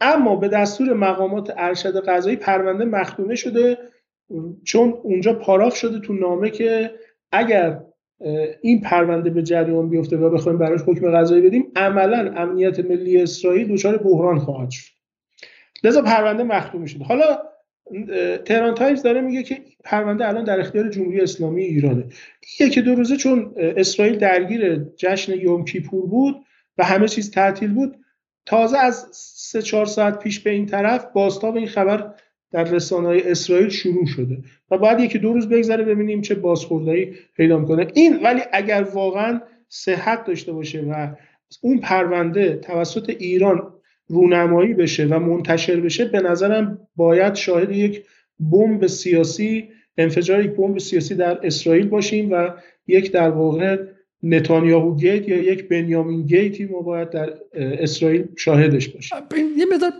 اما 0.00 0.36
به 0.36 0.48
دستور 0.48 0.92
مقامات 0.92 1.52
ارشد 1.56 2.08
قضایی 2.08 2.36
پرونده 2.36 2.84
مختومه 2.84 3.34
شده 3.34 3.78
چون 4.64 4.94
اونجا 5.02 5.32
پاراف 5.32 5.76
شده 5.76 6.00
تو 6.00 6.12
نامه 6.12 6.50
که 6.50 6.90
اگر 7.32 7.80
این 8.60 8.80
پرونده 8.80 9.30
به 9.30 9.42
جریان 9.42 9.88
بیفته 9.88 10.16
و 10.16 10.30
بخوایم 10.30 10.58
براش 10.58 10.80
حکم 10.80 11.10
قضایی 11.10 11.42
بدیم 11.42 11.72
عملا 11.76 12.32
امنیت 12.36 12.80
ملی 12.80 13.22
اسرائیل 13.22 13.72
دچار 13.72 13.96
بحران 13.96 14.38
خواهد 14.38 14.70
شد. 14.70 14.92
لذا 15.84 16.02
پرونده 16.02 16.42
مختومه 16.42 16.86
شده. 16.86 17.04
حالا 17.04 17.38
تهران 18.44 18.74
تایمز 18.74 19.02
داره 19.02 19.20
میگه 19.20 19.42
که 19.42 19.62
پرونده 19.84 20.28
الان 20.28 20.44
در 20.44 20.60
اختیار 20.60 20.88
جمهوری 20.88 21.20
اسلامی 21.20 21.62
ایرانه. 21.64 22.04
یکی 22.60 22.82
دو 22.82 22.94
روزه 22.94 23.16
چون 23.16 23.54
اسرائیل 23.56 24.18
درگیر 24.18 24.76
جشن 24.96 25.32
یوم 25.32 25.64
کیپور 25.64 26.06
بود 26.06 26.36
و 26.78 26.84
همه 26.84 27.08
چیز 27.08 27.30
تعطیل 27.30 27.72
بود 27.72 27.96
تازه 28.46 28.78
از 28.78 29.06
سه 29.12 29.62
چهار 29.62 29.86
ساعت 29.86 30.18
پیش 30.18 30.40
به 30.40 30.50
این 30.50 30.66
طرف 30.66 31.06
باستاب 31.14 31.56
این 31.56 31.66
خبر 31.66 32.14
در 32.50 32.64
رسانه 32.64 33.06
های 33.06 33.30
اسرائیل 33.30 33.68
شروع 33.68 34.06
شده 34.06 34.38
و 34.70 34.78
باید 34.78 35.00
یکی 35.00 35.18
دو 35.18 35.32
روز 35.32 35.48
بگذره 35.48 35.84
ببینیم 35.84 36.20
چه 36.20 36.34
بازخوردهایی 36.34 37.14
پیدا 37.36 37.58
می‌کنه. 37.58 37.86
این 37.94 38.22
ولی 38.22 38.40
اگر 38.52 38.82
واقعا 38.82 39.40
صحت 39.68 40.24
داشته 40.24 40.52
باشه 40.52 40.80
و 40.80 41.08
اون 41.60 41.78
پرونده 41.78 42.56
توسط 42.56 43.10
ایران 43.10 43.73
رونمایی 44.08 44.74
بشه 44.74 45.06
و 45.06 45.18
منتشر 45.18 45.80
بشه 45.80 46.04
به 46.04 46.20
نظرم 46.20 46.78
باید 46.96 47.34
شاهد 47.34 47.72
یک 47.72 48.02
بمب 48.40 48.86
سیاسی 48.86 49.68
انفجار 49.98 50.44
یک 50.44 50.50
بمب 50.50 50.78
سیاسی 50.78 51.14
در 51.14 51.46
اسرائیل 51.46 51.88
باشیم 51.88 52.32
و 52.32 52.50
یک 52.86 53.12
در 53.12 53.30
واقع 53.30 53.76
نتانیاهو 54.22 54.96
گیت 54.96 55.28
یا 55.28 55.36
یک 55.36 55.68
بنیامین 55.68 56.22
گیتی 56.22 56.64
ما 56.64 56.80
باید 56.80 57.10
در 57.10 57.34
اسرائیل 57.54 58.24
شاهدش 58.36 58.88
باشیم. 58.88 59.18
یه 59.58 59.64
مقدار 59.72 59.92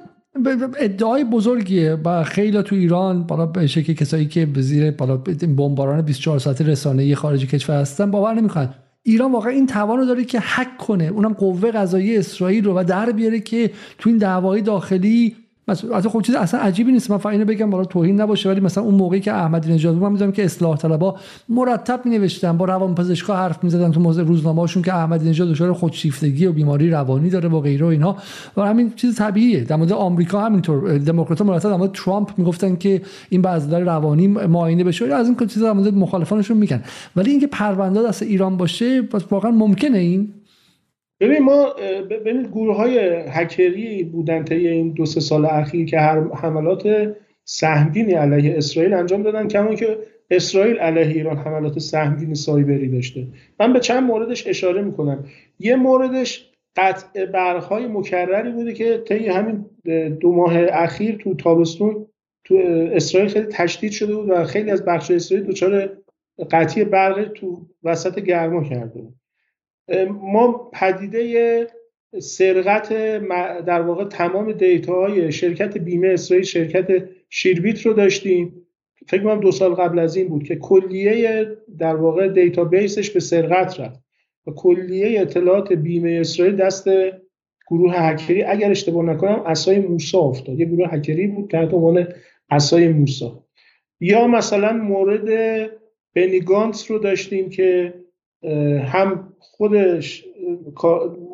ادعای 0.80 1.24
بزرگیه 1.24 1.92
و 2.04 2.24
خیلی 2.24 2.62
تو 2.62 2.76
ایران 2.76 3.26
بالا 3.26 3.46
به 3.46 3.66
شکل 3.66 3.92
کسایی 3.92 4.26
که 4.26 4.46
به 4.46 4.61
زیر 4.61 4.91
بالا 4.91 5.16
بمباران 5.57 6.03
24 6.03 6.38
ساعته 6.38 6.66
رسانه‌ای 6.66 7.14
خارج 7.14 7.46
کشور 7.46 7.80
هستن 7.80 8.11
باور 8.11 8.34
نمی‌کنن. 8.34 8.74
ایران 9.07 9.33
واقعا 9.33 9.53
این 9.53 9.67
توان 9.67 9.99
رو 9.99 10.05
داره 10.05 10.25
که 10.25 10.41
حک 10.41 10.76
کنه. 10.76 11.05
اونم 11.05 11.33
قوه 11.33 11.71
قضایی 11.71 12.17
اسرائیل 12.17 12.64
رو 12.64 12.79
و 12.79 12.85
در 12.85 13.13
بیاره 13.13 13.41
که 13.41 13.71
تو 13.99 14.11
این 14.11 14.18
دعوای 14.18 14.61
داخلی 14.61 15.37
مثلا 15.68 16.00
خب 16.00 16.20
چیز 16.20 16.34
اصلا 16.34 16.61
عجیبی 16.61 16.92
نیست. 16.92 17.11
من 17.11 17.18
فقط 17.18 17.34
بگم 17.34 17.70
برای 17.70 17.86
توهین 17.91 18.20
نباشه 18.20 18.49
ولی 18.49 18.61
مثلا 18.61 18.84
اون 18.84 18.95
موقعی 18.95 19.20
که 19.20 19.32
احمدی 19.32 19.72
نژاد 19.72 19.95
من 19.95 20.12
می‌دونم 20.12 20.32
که 20.32 20.45
اصلاح 20.45 20.76
طلبا 20.76 21.16
مرتب 21.49 22.00
می 22.04 22.18
نوشتن 22.18 22.57
با 22.57 22.64
روان 22.64 22.95
پزشکا 22.95 23.36
حرف 23.36 23.64
می‌زدن 23.64 23.92
تو 23.92 24.00
موضوع 24.00 24.24
روزنامه‌هاشون 24.24 24.82
که 24.82 24.95
احمدی 24.95 25.30
نژاد 25.30 25.49
دچار 25.49 25.72
خودشیفتگی 25.72 26.46
و 26.46 26.53
بیماری 26.53 26.91
روانی 26.91 27.30
داره 27.30 27.49
و 27.49 27.61
غیره 27.61 27.86
و 27.86 27.88
اینها 27.88 28.16
و 28.57 28.62
همین 28.62 28.92
چیز 28.96 29.16
طبیعیه. 29.16 29.64
در 29.64 29.76
مورد 29.76 29.92
آمریکا 29.92 30.41
همینطور 30.41 30.99
دموکرات‌ها 30.99 31.46
مرتب 31.46 31.70
در 31.70 31.76
مورد 31.76 31.92
ترامپ 31.92 32.30
می‌گفتن 32.36 32.76
که 32.76 33.03
این 33.28 33.42
بعضی 33.42 33.70
روانی 33.70 34.26
معاینه 34.26 34.84
بشه 34.84 35.14
از 35.14 35.26
این 35.26 35.49
چیزا 35.49 35.66
در 35.66 35.72
مورد 35.72 35.95
مخالفانشون 35.95 36.57
میگن. 36.57 36.82
ولی 37.16 37.30
اینکه 37.30 37.46
پرونده 37.46 38.03
دست 38.03 38.22
ایران 38.22 38.57
باشه 38.57 39.03
واقعا 39.30 39.50
ممکنه 39.50 39.99
این؟ 39.99 40.28
ببین 41.25 41.42
ما 41.42 41.75
ببینید 42.11 42.49
گروه 42.49 42.76
های 42.76 42.99
هکری 43.29 44.05
بودن 44.05 44.45
طی 44.45 44.68
این 44.68 44.92
دو 44.92 45.07
سه 45.07 45.21
سال 45.21 45.45
اخیر 45.45 45.87
که 45.87 45.99
هر 45.99 46.34
حملات 46.34 47.14
سهمگینی 47.45 48.13
علیه 48.13 48.57
اسرائیل 48.57 48.95
انجام 48.95 49.22
دادن 49.22 49.49
کما 49.49 49.75
که 49.75 49.99
اسرائیل 50.30 50.79
علیه 50.79 51.07
ایران 51.07 51.37
حملات 51.37 51.79
سهمگین 51.79 52.34
سایبری 52.34 52.88
داشته. 52.88 53.26
من 53.61 53.72
به 53.72 53.80
چند 53.80 54.03
موردش 54.03 54.46
اشاره 54.46 54.83
می‌کنم. 54.83 55.25
یه 55.59 55.76
موردش 55.76 56.51
قطع 56.76 57.26
برقهای 57.26 57.87
مکرری 57.87 58.53
بوده 58.53 58.72
که 58.72 59.03
طی 59.09 59.29
همین 59.29 59.64
دو 60.21 60.33
ماه 60.33 60.53
اخیر 60.72 61.17
تو 61.17 61.34
تابستون 61.34 62.07
تو 62.45 62.57
اسرائیل 62.92 63.30
خیلی 63.30 63.46
تشدید 63.46 63.92
شده 63.92 64.17
بود 64.17 64.30
و 64.30 64.45
خیلی 64.45 64.71
از 64.71 64.84
بخش 64.84 65.11
اسرائیل 65.11 65.46
دچار 65.46 65.91
قطعی 66.51 66.84
برق 66.84 67.33
تو 67.33 67.67
وسط 67.84 68.18
گرما 68.18 68.64
کرده 68.64 69.01
بود. 69.01 69.14
ما 70.08 70.70
پدیده 70.72 71.66
سرقت 72.18 72.92
در 73.64 73.80
واقع 73.80 74.04
تمام 74.04 74.52
دیتاهای 74.52 75.32
شرکت 75.32 75.78
بیمه 75.78 76.08
اسرائیل 76.08 76.44
شرکت 76.44 77.08
شیربیت 77.30 77.86
رو 77.86 77.92
داشتیم. 77.92 78.66
فکر 79.08 79.22
کنم 79.22 79.40
دو 79.40 79.52
سال 79.52 79.74
قبل 79.74 79.98
از 79.98 80.16
این 80.16 80.28
بود 80.28 80.42
که 80.42 80.56
کلیه 80.56 81.46
در 81.78 81.96
واقع 81.96 82.28
دیتابیسش 82.28 83.11
به 83.11 83.20
سرقت 83.20 83.80
رفت 83.80 84.00
و 84.46 84.50
کلیه 84.50 85.20
اطلاعات 85.20 85.72
بیمه 85.72 86.18
اسرائیل 86.20 86.56
دست 86.56 86.88
گروه 87.70 87.94
هکری 87.94 88.42
اگر 88.42 88.70
اشتباه 88.70 89.04
نکنم 89.04 89.42
اسای 89.46 89.78
موسا 89.78 90.18
افتاد. 90.18 90.61
یه 90.61 90.66
گروه 90.66 90.88
هکری 90.88 91.26
بود 91.26 91.50
تحت 91.50 91.74
عنوان 91.74 92.08
اسای 92.50 92.88
موسا 92.88 93.44
یا 94.00 94.26
مثلا 94.26 94.72
مورد 94.72 95.30
بنیگانس 96.14 96.90
رو 96.90 96.98
داشتیم 96.98 97.50
که 97.50 97.94
هم 98.84 99.33
خودش 99.38 100.25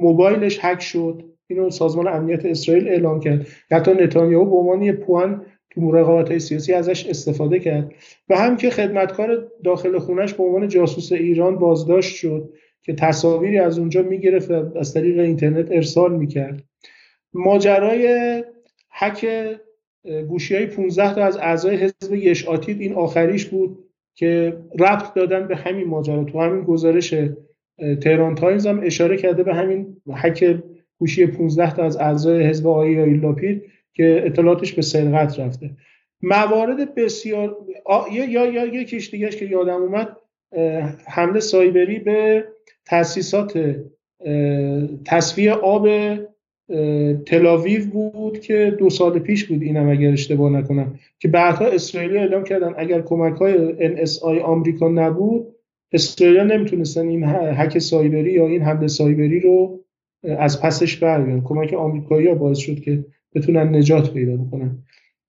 موبایلش 0.01 0.59
هک 0.62 0.81
شد. 0.82 1.24
اینو 1.47 1.70
سازمان 1.70 2.09
امنیت 2.09 2.45
اسرائیل 2.45 2.89
اعلام 2.89 3.20
کرد. 3.20 3.47
حتی 3.70 3.93
نتانیاهو 3.93 4.51
به 4.51 4.57
عنوان 4.57 4.82
یه 4.82 4.93
پوان 4.93 5.47
تو 5.70 6.05
های 6.05 6.39
سیاسی 6.39 6.73
ازش 6.73 7.07
استفاده 7.07 7.59
کرد. 7.59 7.93
و 8.28 8.39
هم 8.39 8.57
که 8.57 8.70
خدمتکار 8.70 9.49
داخل 9.65 9.99
خونش 9.99 10.35
به 10.35 10.43
عنوان 10.43 10.69
جاسوس 10.69 11.12
ایران 11.12 11.59
بازداشت 11.59 12.16
شد 12.16 12.53
که 12.82 12.93
تصاویری 12.93 13.59
از 13.59 13.78
اونجا 13.78 14.03
می‌گرفت 14.03 14.51
از 14.51 14.95
طریق 14.95 15.19
اینترنت 15.19 15.70
ارسال 15.70 16.16
می‌کرد. 16.16 16.62
ماجرای 17.32 18.45
حک 18.91 19.27
گوشی 20.28 20.57
های 20.57 20.66
15 20.66 21.15
تا 21.15 21.24
از 21.24 21.37
اعضای 21.37 21.77
حزب 21.77 22.15
یشاتید 22.15 22.81
این 22.81 22.95
آخریش 22.95 23.47
بود. 23.47 23.90
که 24.15 24.59
ربط 24.78 25.15
دادن 25.15 25.49
به 25.49 25.57
همین 25.57 25.87
ماجرا 25.87 26.24
تو 26.24 26.41
همین 26.41 26.65
گزارش 26.65 27.15
تهران 28.03 28.35
تایمز 28.35 28.66
هم 28.66 28.81
اشاره 28.82 29.16
کرده 29.16 29.43
به 29.43 29.55
همین 29.55 29.97
حک 30.23 30.62
گوشی 30.99 31.27
15 31.27 31.74
تا 31.74 31.85
از 31.85 31.97
اعضای 31.97 32.43
حزب 32.43 32.66
آقای 32.66 33.15
لاپید 33.16 33.62
که 33.93 34.23
اطلاعاتش 34.27 34.73
به 34.73 34.82
سرقت 34.82 35.39
رفته. 35.39 35.70
موارد 36.23 36.95
بسیار 36.95 37.57
یا 38.12 38.24
یا, 38.24 38.47
یا 38.47 38.65
یکیش 38.65 39.11
دیگهش 39.11 39.37
که 39.37 39.45
یادم 39.45 39.82
اومد 39.82 40.16
حمله 41.07 41.41
سایبری 41.41 41.99
به 41.99 42.45
تاسیسات 42.87 43.77
تصفیه 45.05 45.53
آب 45.53 45.89
تلاویو 47.27 47.87
بود 47.87 48.41
که 48.41 48.77
دو 48.79 48.91
سال 48.91 49.19
پیش 49.19 49.45
بود 49.45 49.63
اینم 49.63 49.89
اگر 49.89 50.13
اشتباه 50.13 50.53
نکنم 50.53 50.95
که 51.19 51.29
بعدها 51.29 51.67
اسرائیلی 51.67 52.19
اعلام 52.19 52.45
کردن 52.45 52.75
اگر 52.77 53.01
کمک 53.01 53.35
های 53.35 53.75
NSI 53.97 54.41
آمریکا 54.43 54.89
نبود 54.89 55.47
اسرائیل 55.93 56.41
نمی‌تونستن 56.41 57.09
این 57.09 57.25
حک 57.25 57.79
سایبری 57.79 58.33
یا 58.33 58.47
این 58.47 58.63
حمله 58.63 58.87
سایبری 58.87 59.41
رو 59.41 59.81
از 60.39 60.63
پسش 60.63 60.97
برگردن. 60.97 61.41
کمک 61.41 61.75
آمریکایی 61.75 62.29
ها 62.29 62.35
باعث 62.35 62.59
شد 62.59 62.81
که 62.81 63.05
بتونن 63.35 63.77
نجات 63.77 64.15
پیدا 64.15 64.37
بکنن. 64.37 64.79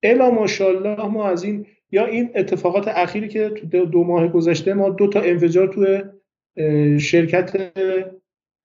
الا 0.02 0.30
ماشاءالله 0.30 1.06
ما 1.06 1.28
از 1.28 1.44
این 1.44 1.66
یا 1.90 2.06
این 2.06 2.30
اتفاقات 2.34 2.88
اخیری 2.88 3.28
که 3.28 3.48
تو 3.48 3.84
دو 3.84 4.04
ماه 4.04 4.28
گذشته 4.28 4.74
ما 4.74 4.90
دو 4.90 5.06
تا 5.06 5.20
انفجار 5.20 5.68
تو 5.68 5.86
شرکت 6.98 7.72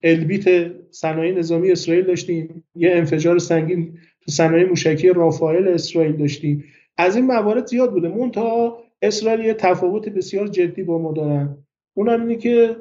البیت 0.04 0.72
صنایع 0.92 1.38
نظامی 1.38 1.72
اسرائیل 1.72 2.06
داشتیم. 2.06 2.64
یه 2.76 2.92
انفجار 2.92 3.40
سنگین 3.40 3.94
تو 4.22 4.32
صنایع 4.32 4.70
موشکی 4.70 5.10
رافائل 5.10 5.68
اسرائیل 5.68 6.18
داشتیم. 6.18 6.64
از 6.98 7.16
این 7.16 7.26
موارد 7.26 7.68
زیاد 7.68 7.92
بوده. 7.92 8.10
منتها 8.10 8.84
اسرائیل 9.02 9.46
یه 9.46 9.54
تفاوت 9.54 10.10
بسیار 10.10 10.48
جدی 10.48 10.84
با 10.84 10.98
ما 10.98 11.12
دارن. 11.12 11.58
اونم 11.94 12.22
اینه 12.22 12.36
که 12.36 12.76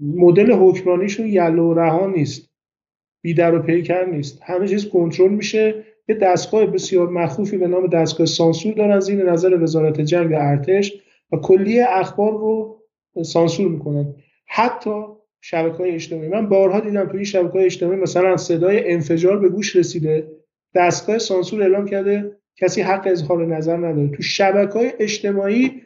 مدل 0.00 0.52
حکمرانیشون 0.52 1.26
یلو 1.26 1.74
رها 1.74 2.06
نیست. 2.06 2.50
بیدر 3.22 3.54
و 3.54 3.62
پیکر 3.62 4.04
نیست. 4.04 4.42
همه 4.42 4.68
چیز 4.68 4.88
کنترل 4.88 5.30
میشه. 5.30 5.84
یه 6.08 6.14
دستگاه 6.14 6.66
بسیار 6.66 7.08
مخوفی 7.08 7.56
به 7.58 7.66
نام 7.66 7.86
دستگاه 7.86 8.26
سانسور 8.26 8.74
دارن. 8.74 9.00
زیر 9.00 9.30
نظر 9.30 9.62
وزارت 9.62 10.00
جنگ 10.00 10.30
و 10.30 10.34
ارتش. 10.38 11.02
و 11.32 11.36
کلیه 11.36 11.86
اخبار 11.88 12.32
رو 12.32 12.82
سانسور 13.22 13.68
می‌کنن. 13.68 14.14
حتی 14.46 15.02
شبکه 15.40 15.76
های 15.76 15.90
اجتماعی. 15.90 16.28
من 16.28 16.48
بارها 16.48 16.80
دیدم 16.80 17.08
توی 17.08 17.24
شبکه 17.24 17.52
های 17.52 17.64
اجتماعی 17.64 18.00
مثلا 18.00 18.36
صدای 18.36 18.92
انفجار 18.92 19.38
به 19.38 19.48
گوش 19.48 19.76
رسیده 19.76 20.28
دستگاه 20.74 21.18
سانسور 21.18 21.62
اعلام 21.62 21.84
کرده 21.84 22.36
کسی 22.56 22.80
حق 22.80 23.06
اظهار 23.06 23.46
نظر 23.46 23.76
نداره. 23.76 24.08
تو 24.08 24.22
شبکه 24.22 24.72
های 24.72 24.92
اجتماعی 24.98 25.82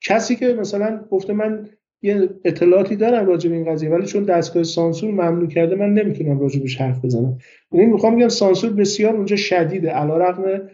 کسی 0.00 0.36
که 0.36 0.54
مثلا 0.54 1.04
گفته 1.10 1.32
من 1.32 1.68
یه 2.02 2.28
اطلاعاتی 2.44 2.96
دارم 2.96 3.26
راجع 3.26 3.50
به 3.50 3.56
این 3.56 3.72
قضیه 3.72 3.90
ولی 3.90 4.06
چون 4.06 4.24
دستگاه 4.24 4.62
سانسور 4.62 5.10
ممنوع 5.10 5.48
کرده 5.48 5.74
من 5.74 5.94
نمی‌تونم 5.94 6.40
راجع 6.40 6.60
بهش 6.60 6.80
حرف 6.80 7.04
بزنم. 7.04 7.38
یعنی 7.72 7.86
می‌خوام 7.86 8.16
بگم 8.16 8.28
سانسور 8.28 8.72
بسیار 8.72 9.16
اونجا 9.16 9.36
شدیده 9.36 9.90
علیرغم 9.90 10.68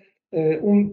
اون 0.62 0.92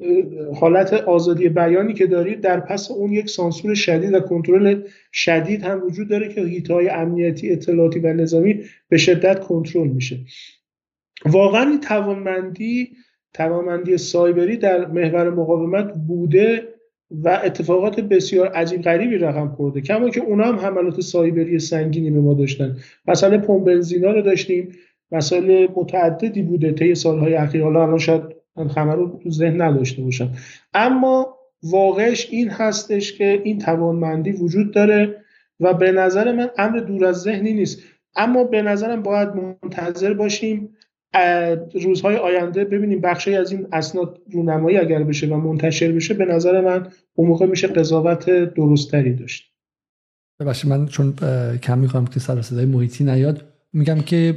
حالت 0.55 0.93
آزادی 0.93 1.49
بیانی 1.49 1.93
که 1.93 2.07
دارید 2.07 2.41
در 2.41 2.59
پس 2.59 2.91
اون 2.91 3.11
یک 3.11 3.29
سانسور 3.29 3.73
شدید 3.73 4.13
و 4.13 4.19
کنترل 4.19 4.81
شدید 5.11 5.63
هم 5.63 5.83
وجود 5.85 6.09
داره 6.09 6.27
که 6.27 6.41
هیتهای 6.41 6.89
امنیتی 6.89 7.51
اطلاعاتی 7.51 7.99
و 7.99 8.13
نظامی 8.13 8.63
به 8.89 8.97
شدت 8.97 9.39
کنترل 9.39 9.87
میشه. 9.87 10.19
واقعا 11.25 11.69
این 11.69 11.79
توانمندی 11.79 12.89
توانمندی 13.33 13.97
سایبری 13.97 14.57
در 14.57 14.85
محور 14.85 15.29
مقاومت 15.29 15.93
بوده 16.07 16.63
و 17.11 17.41
اتفاقات 17.43 17.99
بسیار 17.99 18.47
عجیب 18.47 18.81
غریبی 18.81 19.17
رقم 19.17 19.47
خورده. 19.47 19.81
کما 19.81 20.09
که 20.09 20.21
اونا 20.21 20.43
هم 20.43 20.55
حملات 20.55 21.01
سایبری 21.01 21.59
سنگینی 21.59 22.11
به 22.11 22.19
ما 22.19 22.33
داشتن. 22.33 22.77
مثلا 23.07 23.37
پمپ 23.37 23.63
بنزینا 23.63 24.11
رو 24.11 24.21
داشتیم. 24.21 24.71
مسائل 25.11 25.67
متعددی 25.75 26.41
بوده 26.41 26.71
طی 26.71 26.95
سالهای 26.95 27.33
اخیر. 27.33 27.63
حالا 27.63 27.83
الان 27.83 27.97
شاید 27.97 28.40
من 28.57 28.67
خبر 28.67 28.95
رو 28.95 29.19
تو 29.23 29.29
ذهن 29.29 29.61
نداشته 29.61 30.01
باشم. 30.01 30.31
اما 30.73 31.37
واقعش 31.63 32.27
این 32.31 32.49
هستش 32.49 33.13
که 33.13 33.41
این 33.43 33.59
توانمندی 33.59 34.31
وجود 34.31 34.73
داره 34.73 35.15
و 35.59 35.73
به 35.73 35.91
نظر 35.91 36.31
من 36.31 36.49
امر 36.57 36.79
دور 36.79 37.05
از 37.05 37.21
ذهنی 37.21 37.53
نیست. 37.53 37.79
اما 38.15 38.43
به 38.43 38.61
نظرم 38.61 39.01
باید 39.01 39.29
منتظر 39.29 40.13
باشیم 40.13 40.69
روزهای 41.73 42.15
آینده 42.15 42.65
ببینیم 42.65 43.01
بخشی 43.01 43.35
از 43.35 43.51
این 43.51 43.67
اسناد 43.71 44.21
رونمایی 44.31 44.77
اگر 44.77 45.03
بشه 45.03 45.27
و 45.27 45.35
منتشر 45.37 45.91
بشه 45.91 46.13
به 46.13 46.25
نظر 46.25 46.61
من 46.61 46.87
اون 47.13 47.27
موقع 47.27 47.45
میشه 47.45 47.67
قضاوت 47.67 48.29
درستری 48.29 49.13
داشت. 49.13 49.51
ببخشید 50.39 50.69
من 50.69 50.85
چون 50.85 51.13
کم 51.63 51.77
می‌کنم 51.77 52.05
که 52.05 52.19
سر 52.19 52.41
صدای 52.41 52.65
محیطی 52.65 53.03
نیاد. 53.03 53.50
میگم 53.73 54.01
که 54.01 54.35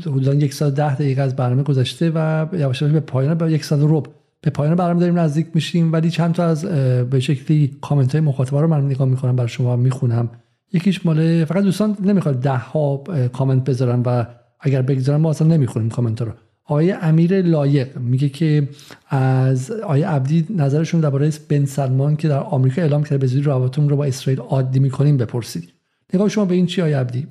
حدودا 0.00 0.34
یک 0.34 0.54
ساعت 0.54 0.74
ده 0.74 0.94
دقیقه 0.94 1.22
از 1.22 1.36
برنامه 1.36 1.62
گذشته 1.62 2.12
و 2.14 2.46
یواش 2.52 2.82
به 2.82 3.00
پایان 3.00 3.34
به 3.34 3.52
یک 3.52 3.64
ساعت 3.64 3.82
رب 3.84 4.06
به 4.40 4.50
پایان 4.50 4.74
برنامه 4.74 5.00
داریم 5.00 5.18
نزدیک 5.18 5.46
میشیم. 5.54 5.92
ولی 5.92 6.10
چند 6.10 6.34
تا 6.34 6.44
از 6.44 6.64
به 7.10 7.20
شکلی 7.20 7.76
کامنت 7.80 8.12
های 8.12 8.20
مخاطبا 8.20 8.60
رو 8.60 8.66
من 8.68 8.86
نگاه 8.86 9.08
می‌کنم 9.08 9.36
برای 9.36 9.48
شما 9.48 9.76
می‌خونم. 9.76 10.30
یکیش 10.72 11.06
مال 11.06 11.44
فقط 11.44 11.64
دوستان 11.64 11.96
نمی‌خواد 12.04 12.40
ده 12.40 12.56
ها 12.56 13.04
کامنت 13.32 13.64
بذارن 13.64 14.02
و 14.06 14.24
اگر 14.60 14.82
بگذارن 14.82 15.20
ما 15.20 15.30
اصلا 15.30 15.48
نمی‌خونیم 15.48 15.88
کامنت 15.88 16.22
رو. 16.22 16.32
آقای 16.64 16.92
امیر 16.92 17.42
لایق 17.42 17.98
میگه 17.98 18.28
که 18.28 18.68
از 19.08 19.70
آقای 19.70 20.02
عبدی 20.02 20.46
نظرشون 20.56 21.00
درباره 21.00 21.30
بن 21.48 21.64
سلمان 21.64 22.16
که 22.16 22.28
در 22.28 22.38
آمریکا 22.38 22.82
اعلام 22.82 23.02
کرده 23.02 23.18
به 23.18 23.26
زودی 23.26 23.42
روابطمون 23.42 23.88
رو 23.88 23.96
با 23.96 24.04
اسرائیل 24.04 24.40
عادی 24.40 24.78
می‌کنیم 24.78 25.16
بپرسید. 25.16 25.72
نگاه 26.14 26.28
شما 26.28 26.44
به 26.44 26.54
این 26.54 26.66
چی 26.66 26.80
آقای 26.80 26.92
عبدی؟ 26.92 27.26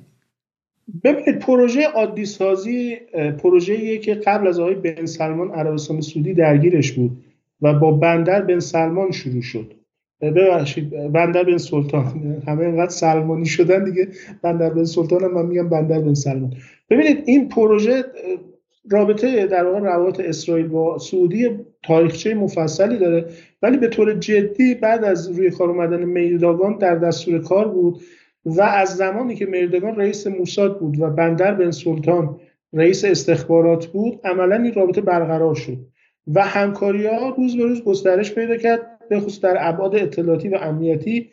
ببینید 1.04 1.38
پروژه 1.38 1.86
عادی 1.86 2.24
سازی 2.24 2.96
پروژه‌ایه 3.38 3.98
که 3.98 4.14
قبل 4.14 4.48
از 4.48 4.60
آقای 4.60 4.74
بن 4.74 5.06
سلمان 5.06 5.50
عربستان 5.50 6.00
سعودی 6.00 6.34
درگیرش 6.34 6.92
بود 6.92 7.24
و 7.62 7.74
با 7.74 7.92
بندر 7.92 8.42
بن 8.42 8.58
سلمان 8.58 9.10
شروع 9.10 9.42
شد. 9.42 9.74
ببخشید 10.20 10.90
بندر 11.12 11.44
بن 11.44 11.58
سلطان. 11.58 12.04
همه 12.48 12.64
اینقدر 12.64 12.90
سلمانی 12.90 13.46
شدن 13.46 13.84
دیگه. 13.84 14.08
بندر 14.42 14.70
بن 14.70 14.84
سلطان 14.84 15.24
هم 15.24 15.34
من 15.34 15.46
میگم 15.46 15.68
بندر 15.68 16.00
بن 16.00 16.14
سلمان. 16.14 16.52
ببینید 16.90 17.22
این 17.26 17.48
پروژه 17.48 18.04
رابطه 18.90 19.46
در 19.46 19.64
واقع 19.64 19.78
روابط 19.78 20.20
اسرائیل 20.20 20.68
با 20.68 20.98
سعودی 20.98 21.48
تاریخچه 21.82 22.34
مفصلی 22.34 22.98
داره. 22.98 23.24
ولی 23.62 23.76
به 23.76 23.88
طور 23.88 24.14
جدی 24.14 24.74
بعد 24.74 25.04
از 25.04 25.38
روی 25.38 25.50
کار 25.50 25.70
اومدن 25.70 26.04
میرداگان 26.04 26.78
در 26.78 26.94
دستور 26.94 27.38
کار 27.38 27.68
بود. 27.68 28.00
و 28.46 28.62
از 28.62 28.96
زمانی 28.96 29.34
که 29.34 29.46
میردگان 29.46 29.96
رئیس 29.96 30.26
موساد 30.26 30.78
بود 30.80 31.00
و 31.00 31.10
بندر 31.10 31.54
بن 31.54 31.70
سلطان 31.70 32.40
رئیس 32.72 33.04
استخبارات 33.04 33.86
بود 33.86 34.20
عملا 34.24 34.56
این 34.56 34.74
رابطه 34.74 35.00
برقرار 35.00 35.54
شد 35.54 35.78
و 36.26 36.42
همکاری 36.42 37.06
ها 37.06 37.34
روز 37.38 37.56
به 37.56 37.64
روز 37.64 37.84
گسترش 37.84 38.34
پیدا 38.34 38.56
کرد 38.56 38.80
به 39.08 39.20
خصوص 39.20 39.40
در 39.40 39.56
ابعاد 39.60 39.96
اطلاعاتی 39.96 40.48
و 40.48 40.56
امنیتی 40.56 41.30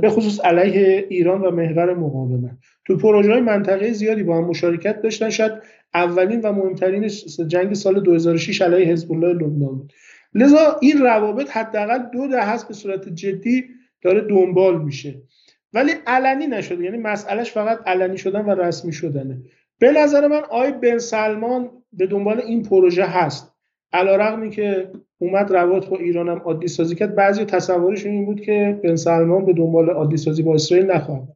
به 0.00 0.10
خصوص 0.10 0.40
علیه 0.40 1.06
ایران 1.08 1.40
و 1.40 1.50
محور 1.50 1.94
مقاومت. 1.94 2.56
تو 2.86 2.96
پروژه 2.96 3.32
های 3.32 3.40
منطقه 3.40 3.92
زیادی 3.92 4.22
با 4.22 4.36
هم 4.36 4.44
مشارکت 4.44 5.02
داشتن 5.02 5.30
شاید 5.30 5.52
اولین 5.94 6.40
و 6.40 6.52
مهمترین 6.52 7.08
جنگ 7.46 7.74
سال 7.74 8.00
2006 8.00 8.62
علیه 8.62 8.86
حزب 8.86 9.12
الله 9.12 9.32
لبنان 9.32 9.78
بود. 9.78 9.92
لذا 10.34 10.76
این 10.80 10.98
روابط 10.98 11.50
حداقل 11.50 11.98
دو 12.12 12.26
دهه 12.26 12.68
به 12.68 12.74
صورت 12.74 13.08
جدی 13.08 13.64
داره 14.02 14.20
دنبال 14.20 14.82
میشه. 14.82 15.14
ولی 15.72 15.92
علنی 16.06 16.46
نشده. 16.46 16.84
یعنی 16.84 16.98
مسئلهش 16.98 17.52
فقط 17.52 17.78
علنی 17.86 18.18
شدن 18.18 18.44
و 18.44 18.50
رسمی 18.50 18.92
شدنه. 18.92 19.38
به 19.78 19.92
نظر 19.92 20.26
من 20.26 20.42
آی 20.50 20.72
بن 20.72 20.98
سلمان 20.98 21.70
به 21.92 22.06
دنبال 22.06 22.40
این 22.40 22.62
پروژه 22.62 23.04
هست. 23.04 23.54
علا 23.92 24.48
که 24.48 24.90
اومد 25.18 25.50
روابط 25.50 25.86
با 25.86 25.96
ایران 25.96 26.28
هم 26.28 26.38
عادی 26.38 26.68
سازی 26.68 26.94
کرد 26.94 27.14
بعضی 27.14 27.44
تصورشون 27.44 28.12
این 28.12 28.24
بود 28.24 28.40
که 28.40 28.80
بن 28.84 28.96
سلمان 28.96 29.44
به 29.44 29.52
دنبال 29.52 29.90
عادی 29.90 30.16
سازی 30.16 30.42
با 30.42 30.54
اسرائیل 30.54 30.90
نخواهد 30.90 31.28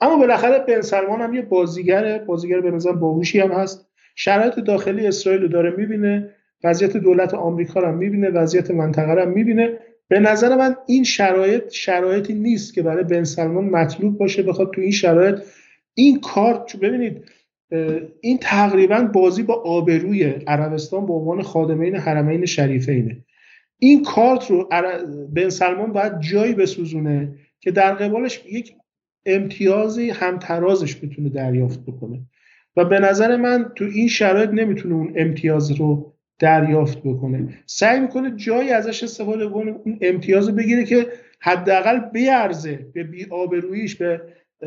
اما 0.00 0.16
بالاخره 0.16 0.58
بن 0.58 0.80
سلمان 0.80 1.20
هم 1.20 1.34
یه 1.34 1.42
بازیگره 1.42 2.18
بازیگر 2.18 2.60
به 2.60 2.70
نظر 2.70 2.92
باهوشی 2.92 3.40
هم 3.40 3.52
هست. 3.52 3.88
شرایط 4.16 4.54
داخلی 4.54 5.06
اسرائیل 5.06 5.42
رو 5.42 5.48
داره 5.48 5.70
می‌بینه 5.76 6.30
وضعیت 6.64 6.96
دولت 6.96 7.34
آمریکا 7.34 7.80
رو 7.80 7.88
هم 7.88 7.96
می‌بینه 7.96 8.30
وضعیت 8.30 8.70
منطقه 8.70 9.12
رو 9.12 9.22
هم 9.22 9.30
می‌بینه. 9.30 9.78
به 10.08 10.20
نظر 10.20 10.56
من 10.56 10.76
این 10.86 11.04
شرایط 11.04 11.70
شرایطی 11.70 12.34
نیست 12.34 12.74
که 12.74 12.82
برای 12.82 13.04
بن 13.04 13.24
سلمان 13.24 13.64
مطلوب 13.64 14.18
باشه 14.18 14.42
بخواد 14.42 14.70
تو 14.74 14.80
این 14.80 14.90
شرایط. 14.90 15.38
این 15.94 16.20
کار 16.20 16.66
ببینید 16.82 17.24
این 18.20 18.38
تقریبا 18.40 19.00
بازی 19.00 19.42
با 19.42 19.54
آبروی 19.54 20.24
عربستان 20.24 21.06
به 21.06 21.12
عنوان 21.12 21.42
خادمین 21.42 21.96
حرمین 21.96 22.46
شریفینه. 22.46 23.24
این 23.78 24.02
کارت 24.02 24.50
رو 24.50 24.68
بن 25.34 25.48
سلمان 25.48 25.92
باید 25.92 26.20
جایی 26.20 26.54
بسوزونه 26.54 27.34
که 27.60 27.70
در 27.70 27.94
قبالش 27.94 28.42
یک 28.46 28.74
امتیازی 29.26 30.10
همترازش 30.10 30.96
بتونه 30.96 31.28
دریافت 31.28 31.80
بکنه. 31.80 32.20
و 32.76 32.84
به 32.84 32.98
نظر 32.98 33.36
من 33.36 33.72
تو 33.74 33.84
این 33.84 34.08
شرایط 34.08 34.50
نمی‌تونه 34.50 34.94
اون 34.94 35.12
امتیاز 35.16 35.70
رو 35.70 36.13
دریافت 36.38 36.98
بکنه. 36.98 37.48
سعی 37.66 38.00
می‌کنه 38.00 38.36
جایی 38.36 38.70
ازش 38.70 39.02
استفاده 39.02 39.48
کنه 39.48 39.74
اون 39.84 39.98
امتیاز 40.00 40.56
بگیره 40.56 40.84
که 40.84 41.06
حداقل 41.40 41.98
بیارزه 41.98 42.86
به 42.94 43.04
بی 43.04 43.26
آبرویش 43.30 43.96
به 43.96 44.20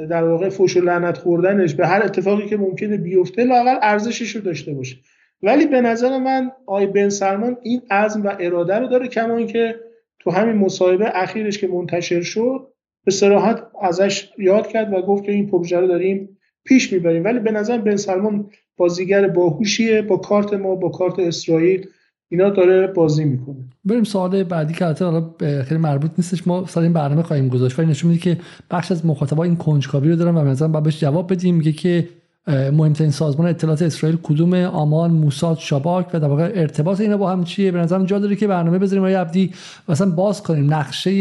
در 0.09 0.23
واقع 0.23 0.49
فوش 0.49 0.77
و 0.77 0.81
لعنت 0.81 1.17
خوردنش 1.17 1.75
به 1.75 1.87
هر 1.87 2.03
اتفاقی 2.03 2.45
که 2.45 2.57
ممکنه 2.57 2.97
بیفته 2.97 3.43
لاقل 3.43 3.75
ارزشش 3.81 4.35
رو 4.35 4.41
داشته 4.41 4.73
باشه. 4.73 4.97
ولی 5.43 5.65
به 5.65 5.81
نظر 5.81 6.17
من 6.17 6.51
آی 6.65 6.85
بن 6.85 7.09
سلمان 7.09 7.57
این 7.63 7.81
عزم 7.91 8.23
و 8.23 8.33
اراده 8.39 8.75
رو 8.75 8.87
داره 8.87 9.07
کما 9.07 9.37
اینکه 9.37 9.75
تو 10.19 10.31
همین 10.31 10.55
مصاحبه 10.55 11.11
اخیرش 11.13 11.57
که 11.57 11.67
منتشر 11.67 12.21
شد 12.21 12.67
به 13.05 13.11
صراحت 13.11 13.63
ازش 13.81 14.29
یاد 14.37 14.67
کرد 14.67 14.93
و 14.93 15.01
گفت 15.01 15.23
که 15.23 15.31
این 15.31 15.47
پروژه 15.49 15.79
رو 15.79 15.87
داریم 15.87 16.37
پیش 16.65 16.93
می‌بریم. 16.93 17.23
ولی 17.23 17.39
به 17.39 17.51
نظر 17.51 17.77
بن 17.77 17.95
سلمان 17.95 18.49
بازیگر 18.77 19.27
باهوشیه 19.27 20.01
با 20.01 20.17
کارت 20.17 20.53
ما 20.53 20.75
با 20.75 20.89
کارت 20.89 21.19
اسرائیل. 21.19 21.87
اینا 22.29 22.49
داره 22.49 22.87
بازی 22.87 23.25
می‌کنه. 23.25 23.55
بریم 23.85 24.03
سوال 24.03 24.43
بعدی 24.43 24.73
که 24.73 24.85
حالا 24.85 25.29
خیلی 25.39 25.81
مربوط 25.81 26.11
نیستش. 26.17 26.47
ما 26.47 26.65
سال 26.65 26.83
این 26.83 26.93
برنامه 26.93 27.23
خواهیم 27.23 27.47
گذاشت. 27.47 27.79
ولی 27.79 27.87
نشون 27.87 28.11
میده 28.11 28.21
که 28.21 28.37
بخش 28.71 28.91
از 28.91 29.05
مخاطبا 29.05 29.43
این 29.43 29.55
کنجکاوی 29.55 30.09
رو 30.09 30.15
دارن 30.15 30.35
و 30.35 30.43
مثلا 30.43 30.67
بعد 30.67 30.83
بهش 30.83 30.99
جواب 30.99 31.33
بدیم. 31.33 31.55
میگه 31.55 31.71
که 31.71 32.07
مهمترین 32.47 33.11
سازمان 33.11 33.47
اطلاعات 33.47 33.81
اسرائیل 33.81 34.17
کدوم؟ 34.23 34.53
آمان 34.53 35.11
موساد 35.11 35.57
شباک 35.57 36.07
و 36.13 36.19
در 36.19 36.27
واقع 36.27 36.51
ارتباط 36.55 37.01
اینا 37.01 37.17
با 37.17 37.31
هم 37.31 37.43
چیه؟ 37.43 37.71
به 37.71 37.79
نظرم 37.79 38.05
جا 38.05 38.19
داره 38.19 38.35
که 38.35 38.47
برنامه 38.47 38.79
بذاریم 38.79 39.03
آقای 39.03 39.13
عبدی 39.13 39.53
مثلا 39.89 40.09
باز 40.09 40.43
کنیم 40.43 40.73
نقشه 40.73 41.11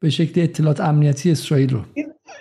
به 0.00 0.10
شکل 0.10 0.40
اطلاعات 0.40 0.80
امنیتی 0.80 1.30
اسرائیل 1.30 1.70
رو. 1.70 1.80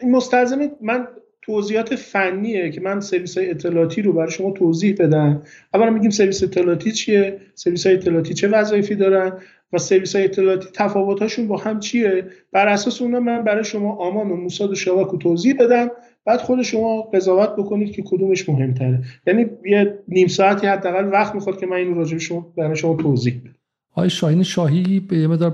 این 0.01 0.11
مستلزم 0.11 0.57
من 0.81 1.07
توضیحات 1.47 1.95
فنیه 1.95 2.69
که 2.69 2.81
من 2.81 2.99
سرویس 2.99 3.37
های 3.37 3.49
اطلاعاتی 3.49 4.01
رو 4.01 4.13
برای 4.13 4.31
شما 4.31 4.51
توضیح 4.51 4.95
بدم. 4.99 5.41
اولا 5.73 5.89
میگیم 5.89 6.09
سرویس 6.09 6.43
اطلاعاتی 6.43 6.91
چیه؟ 6.91 7.39
سرویس 7.55 7.87
های 7.87 7.95
اطلاعاتی 7.95 8.33
چه 8.33 8.47
وظایفی 8.47 8.95
دارن؟ 8.95 9.31
و 9.73 9.77
سرویس 9.77 10.15
های 10.15 10.25
اطلاعاتی 10.25 10.67
تفاوتاشون 10.73 11.47
با 11.47 11.57
هم 11.57 11.79
چیه؟ 11.79 12.25
بر 12.51 12.67
اساس 12.67 13.01
اونا 13.01 13.19
من 13.19 13.43
برای 13.43 13.63
شما 13.63 13.95
آمان 13.95 14.31
و 14.31 14.35
موساد 14.35 14.71
و 14.71 14.75
شواک 14.75 15.07
رو 15.07 15.17
توضیح 15.17 15.55
بدم. 15.59 15.91
بعد 16.25 16.39
خود 16.39 16.61
شما 16.61 17.01
قضاوت 17.01 17.49
بکنید 17.57 17.91
که 17.91 18.03
کدومش 18.05 18.49
مهمتره. 18.49 19.01
یعنی 19.27 19.45
یه 19.65 19.99
نیم 20.07 20.27
ساعتی 20.27 20.67
حداقل 20.67 21.09
وقت 21.11 21.35
می‌خواد 21.35 21.59
که 21.59 21.65
من 21.65 21.77
این 21.77 21.95
راجع 21.95 22.17
شما 22.17 22.53
برای 22.57 22.75
شما 22.75 22.95
توضیح 22.95 23.41
بدم. 23.41 23.53
آقای 23.91 24.09
شاهین 24.09 24.43
شاهی 24.43 24.99
به 24.99 25.17
یه 25.17 25.27
مدار 25.27 25.51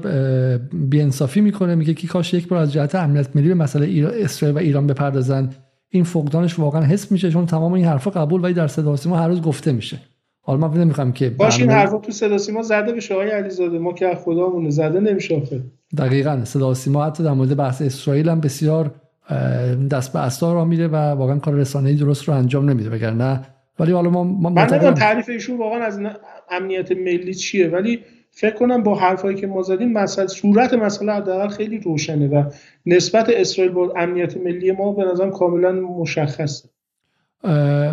بیانصافی 0.73 1.41
می‌کنه 1.41 1.75
میگه 1.75 1.93
که 1.93 2.07
کاش 2.07 2.33
یک 2.33 2.47
بار 2.47 2.59
از 2.59 2.73
جهت 2.73 2.95
امنیت 2.95 3.35
ملی 3.35 3.47
به 3.47 3.53
مسئله 3.53 4.07
اسرائیل 4.07 4.57
و 4.57 4.59
ایران 4.59 4.87
بپردازن. 4.87 5.49
این 5.95 6.03
فقدانش 6.03 6.59
واقعا 6.59 6.81
حس 6.81 7.11
میشه 7.11 7.31
چون 7.31 7.45
تمام 7.45 7.73
این 7.73 7.85
حرفا 7.85 8.11
قبول 8.11 8.43
ولی 8.43 8.53
در 8.53 8.67
صدا 8.67 8.95
سیما 8.95 9.17
هر 9.17 9.27
روز 9.27 9.41
گفته 9.41 9.71
میشه. 9.71 9.99
حالا 10.41 10.67
من 10.67 10.77
نمی‌خوام 10.77 11.11
که 11.11 11.29
باش 11.29 11.59
این 11.59 11.69
حرفا 11.69 11.97
تو 11.97 12.11
صدا 12.11 12.37
سیما 12.37 12.61
زده 12.61 12.93
بشه 12.93 13.13
آقای 13.13 13.29
علیزاده. 13.29 13.79
ما 13.79 13.93
که 13.93 14.15
خدامونه 14.15 14.69
زده 14.69 14.99
نمیشه 14.99 15.35
آخه 15.35 15.61
دقیقاً. 15.97 16.41
صدا 16.43 16.73
سیما 16.73 17.05
حتی 17.05 17.23
در 17.23 17.31
مورد 17.31 17.57
بحث 17.57 17.81
اسرائیل 17.81 18.29
هم 18.29 18.41
بسیار 18.41 18.91
دست 19.91 20.13
به 20.13 20.19
استا 20.19 20.53
را 20.53 20.65
میره 20.65 20.87
و 20.87 20.95
واقعا 20.95 21.39
کار 21.39 21.53
رسانه‌ای 21.53 21.95
درست 21.95 22.23
رو 22.23 22.33
انجام 22.33 22.69
نمیده 22.69 22.89
وگرنه. 22.89 23.41
ولی 23.79 23.91
حالا 23.91 24.09
ما 24.09 24.23
من 24.23 24.65
تعریف 24.93 25.29
ایشون 25.29 25.57
واقعا 25.57 25.83
از 25.83 25.99
امنیت 26.51 26.91
ملی 26.91 27.33
چیه 27.33 27.69
ولی 27.69 27.99
فکر 28.35 28.55
کنم 28.55 28.83
با 28.83 28.95
حرفایی 28.95 29.35
که 29.35 29.47
ما 29.47 29.61
زدیم 29.61 29.93
مسئله 29.93 30.27
صورت 30.27 30.73
مسئله 30.73 31.13
حداقل 31.13 31.47
خیلی 31.47 31.77
روشنه 31.77 32.27
و 32.27 32.43
نسبت 32.85 33.29
اسرائیل 33.29 33.73
با 33.73 33.93
امنیت 33.95 34.37
ملی 34.37 34.71
ما 34.71 34.93
به 34.93 35.03
نظرم 35.03 35.31
کاملا 35.31 35.71
مشخصه. 35.71 36.69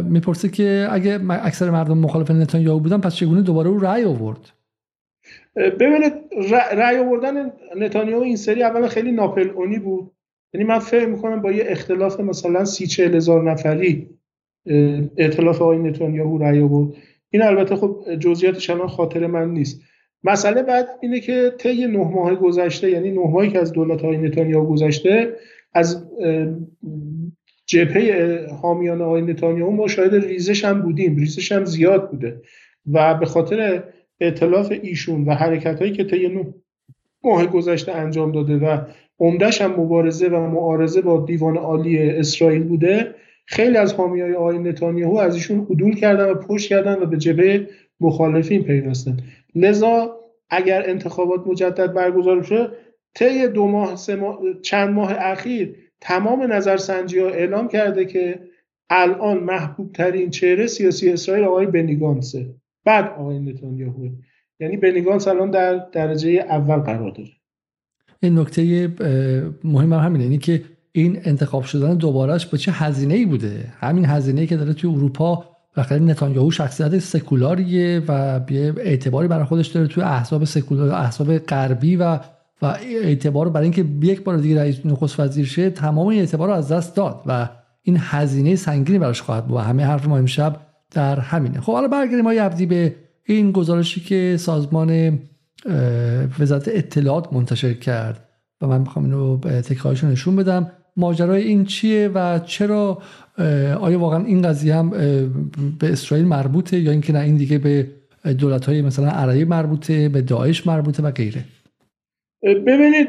می‌پرسه 0.04 0.48
که 0.48 0.88
اگه 0.90 1.20
اکثر 1.30 1.70
مردم 1.70 1.98
مخالف 1.98 2.30
نتانیاهو 2.30 2.80
بودن 2.80 2.98
پس 2.98 3.14
چگونه 3.14 3.42
دوباره 3.42 3.68
او 3.68 3.78
رأی 3.78 4.04
آورد؟ 4.04 4.38
ببینید 5.56 6.12
رأی 6.72 6.98
آوردن 6.98 7.52
نتانیاهو 7.76 8.22
این 8.22 8.36
سری 8.36 8.62
اولا 8.62 8.88
خیلی 8.88 9.12
ناپلئونی 9.12 9.78
بود. 9.78 10.10
یعنی 10.54 10.66
من 10.66 10.78
فکر 10.78 11.06
می‌کنم 11.06 11.42
با 11.42 11.52
یه 11.52 11.64
اختلاف 11.66 12.20
مثلا 12.20 12.64
سی 12.64 12.86
چهل 12.86 13.14
هزار 13.14 13.50
نفری 13.50 14.10
اختلاف 15.16 15.62
آقای 15.62 15.78
نتانیاهو 15.78 16.38
رأی 16.38 16.60
آورد. 16.60 16.92
این 17.30 17.42
البته 17.42 17.76
خب 17.76 18.14
جزئیاتش 18.20 18.70
الان 18.70 18.88
خاطر 18.88 19.26
من 19.26 19.50
نیست. 19.50 19.80
مسئله 20.24 20.62
بعد 20.62 20.88
اینه 21.00 21.20
که 21.20 21.52
طی 21.58 21.86
نه 21.86 21.98
ماه 21.98 22.34
گذشته 22.34 22.90
یعنی 22.90 23.10
نه 23.10 23.20
ماهی 23.20 23.50
که 23.50 23.58
از 23.58 23.72
دولت 23.72 24.02
های 24.02 24.16
نتانیاهو 24.16 24.72
گذشته 24.72 25.32
از 25.74 26.06
جبهه 27.66 28.46
حامیان 28.62 29.02
آقای 29.02 29.22
نتانیاهو 29.22 29.72
ما 29.72 29.88
شاید 29.88 30.14
ریزش 30.14 30.64
هم 30.64 30.82
بودیم 30.82 31.16
ریزش 31.16 31.52
هم 31.52 31.64
زیاد 31.64 32.10
بوده 32.10 32.42
و 32.92 33.14
به 33.14 33.26
خاطر 33.26 33.84
اعتلاف 34.20 34.72
ایشون 34.82 35.24
و 35.24 35.34
حرکت 35.34 35.78
هایی 35.78 35.92
که 35.92 36.04
طی 36.04 36.28
نه 36.28 36.54
ماه 37.24 37.46
گذشته 37.46 37.92
انجام 37.92 38.32
داده 38.32 38.56
و 38.56 38.78
عمدهش 39.18 39.62
هم 39.62 39.80
مبارزه 39.80 40.28
و 40.28 40.50
معارضه 40.50 41.00
با 41.00 41.24
دیوان 41.26 41.56
عالی 41.56 41.98
اسرائیل 41.98 42.64
بوده 42.64 43.14
خیلی 43.46 43.76
از 43.76 43.94
حامی 43.94 44.20
های 44.20 44.34
آقای 44.34 44.58
نتانیاهو 44.58 45.16
از 45.16 45.34
ایشون 45.34 45.66
عدول 45.70 45.94
کردن 45.94 46.30
و 46.30 46.34
پشت 46.34 46.68
کردن 46.68 47.02
و 47.02 47.06
به 47.06 47.16
جبهه 47.16 47.68
مخالفین 48.00 48.62
پیوستن. 48.62 49.16
لذا 49.54 50.16
اگر 50.50 50.90
انتخابات 50.90 51.46
مجدد 51.46 51.92
برگزار 51.92 52.40
بشه 52.40 52.70
طی 53.14 53.48
دو 53.48 53.66
ماه, 53.66 53.98
چند 54.62 54.90
ماه 54.90 55.12
اخیر 55.18 55.76
تمام 56.00 56.52
نظرسنجی 56.52 57.18
ها 57.18 57.28
اعلام 57.28 57.68
کرده 57.68 58.04
که 58.04 58.40
الان 58.90 59.38
محبوب 59.38 59.92
ترین 59.92 60.30
چهره 60.30 60.66
سیاسی 60.66 61.10
اسرائیل 61.10 61.44
آقای 61.44 61.66
بنیگانسه 61.66 62.54
بعد 62.84 63.12
آقای 63.18 63.38
نتانیاهو. 63.38 64.08
یعنی 64.60 64.76
بنیگانس 64.76 65.28
الان 65.28 65.50
در 65.50 65.76
درجه 65.92 66.30
اول 66.30 66.76
قرار 66.76 67.10
داره. 67.10 67.30
این 68.22 68.38
نکته 68.38 68.88
مهم 69.64 69.92
هم 69.92 70.00
همینه 70.00 70.24
اینی 70.24 70.38
که 70.38 70.62
این 70.92 71.20
انتخاب 71.24 71.62
شدن 71.62 71.94
دوبارهش 71.94 72.46
با 72.46 72.58
چه 72.58 72.72
هزینه 72.72 73.14
ای 73.14 73.26
بوده؟ 73.26 73.72
همین 73.80 74.04
هزینه 74.04 74.40
ای 74.40 74.46
که 74.46 74.56
داره 74.56 74.72
توی 74.72 74.90
اروپا 74.90 75.49
بالاخره 75.76 75.98
نتانیاهو 75.98 76.50
شخصیت 76.50 76.98
سکولاریه 76.98 78.02
و 78.08 78.40
اعتباری 78.76 79.28
برای 79.28 79.44
خودش 79.44 79.66
داره 79.66 79.86
توی 79.86 80.02
احزاب 80.02 80.44
سکولار 80.44 80.90
احزاب 80.90 81.38
غربی 81.38 81.96
و 81.96 82.18
و 82.62 82.66
اعتبار 83.02 83.48
برای 83.48 83.64
اینکه 83.64 84.06
یک 84.06 84.24
بار 84.24 84.36
دیگه 84.36 84.60
رئیس 84.60 84.86
نخست 84.86 85.20
وزیر 85.20 85.46
شه 85.46 85.70
تمام 85.70 86.08
اعتبار 86.08 86.48
رو 86.48 86.54
از 86.54 86.72
دست 86.72 86.96
داد 86.96 87.22
و 87.26 87.48
این 87.82 87.96
هزینه 88.00 88.56
سنگینی 88.56 88.98
براش 88.98 89.22
خواهد 89.22 89.46
بود 89.46 89.56
و 89.56 89.60
همه 89.60 89.84
حرف 89.84 90.08
ما 90.08 90.18
امشب 90.18 90.56
در 90.90 91.20
همینه. 91.20 91.60
خب 91.60 91.72
حالا 91.72 91.88
برگردیم 91.88 92.20
ما 92.20 92.30
عبدی 92.30 92.66
به 92.66 92.94
این 93.24 93.52
گزارشی 93.52 94.00
که 94.00 94.36
سازمان 94.38 95.18
وزارت 96.38 96.68
اطلاعات 96.68 97.32
منتشر 97.32 97.74
کرد 97.74 98.28
و 98.60 98.66
من 98.66 98.80
می‌خوام 98.80 99.04
اینو 99.04 99.38
تکرارش 99.38 100.04
نشون 100.04 100.36
بدم. 100.36 100.70
ماجرای 101.00 101.42
این 101.42 101.64
چیه 101.64 102.08
و 102.14 102.38
چرا 102.38 103.02
آیا 103.80 103.98
واقعا 103.98 104.24
این 104.24 104.42
قضیه 104.42 104.74
هم 104.74 104.90
به 105.80 105.92
اسرائیل 105.92 106.26
مربوطه 106.26 106.80
یا 106.80 106.90
اینکه 106.90 107.12
نه 107.12 107.18
این 107.18 107.36
دیگه 107.36 107.58
به 107.58 107.86
دولت 108.38 108.66
های 108.66 108.82
مثلا 108.82 109.08
عربی 109.08 109.44
مربوطه 109.44 110.08
به 110.08 110.22
داعش 110.22 110.66
مربوطه 110.66 111.02
و 111.02 111.10
غیره؟ 111.10 111.44
ببینید 112.42 113.08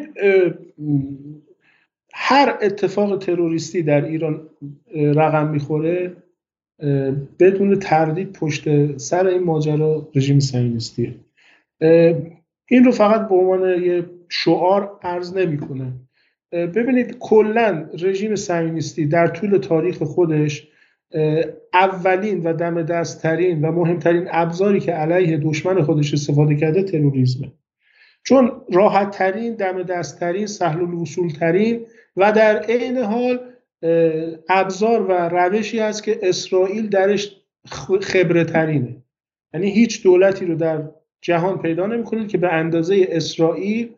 هر 2.13 2.57
اتفاق 2.61 3.18
تروریستی 3.18 3.81
در 3.81 4.05
ایران 4.05 4.41
رقم 4.95 5.47
می‌خوره 5.47 6.15
بدون 7.39 7.80
تردید 7.80 8.34
پشت 8.34 8.97
سر 8.97 9.27
این 9.27 9.43
ماجرا 9.43 10.07
رژیم 10.15 10.39
صهیونیستیه. 10.39 11.15
این 12.69 12.84
رو 12.85 12.91
فقط 12.91 13.30
به 13.30 13.35
عنوان 13.35 13.84
یه 13.84 14.05
شعار 14.30 14.99
عرض 15.03 15.38
نمی‌کنه 15.38 15.93
ببینید 16.52 17.18
کلا 17.19 17.90
رژیم 17.99 18.36
صهیونیستی 18.36 19.06
در 19.06 19.28
طول 19.28 19.57
تاریخ 19.57 20.03
خودش 20.03 20.68
اولین 21.73 22.44
و 22.44 22.53
دم 22.53 22.82
دستترین 22.84 23.61
و 23.61 23.72
مهمترین 23.72 24.28
ابزاری 24.32 24.80
که 24.80 24.91
علیه 24.91 25.38
دشمن 25.38 25.82
خودش 25.82 26.14
استفاده 26.14 26.56
کرده 26.56 26.84
تروریسمه. 26.84 27.52
چون 28.23 28.52
راحت 28.73 29.11
ترین 29.11 29.56
دم 29.56 29.84
دستترین 29.84 30.45
سهل 30.45 30.80
الوصول 30.80 31.30
ترین 31.30 31.86
و 32.18 32.32
در 32.32 32.60
عین 32.60 32.98
حال 32.98 33.40
ابزار 34.49 35.02
و 35.02 35.11
روشی 35.11 35.80
است 35.80 36.03
که 36.03 36.19
اسرائیل 36.22 36.90
درش 36.90 37.38
خبره 38.02 38.44
ترینه 38.44 39.03
یعنی 39.53 39.69
هیچ 39.69 40.03
دولتی 40.03 40.45
رو 40.45 40.56
در 40.56 40.84
جهان 41.22 41.61
پیدا 41.61 41.88
نمی‌کنید 41.88 42.28
که 42.28 42.38
به 42.38 42.53
اندازه 42.53 43.07
اسرائیل 43.10 43.90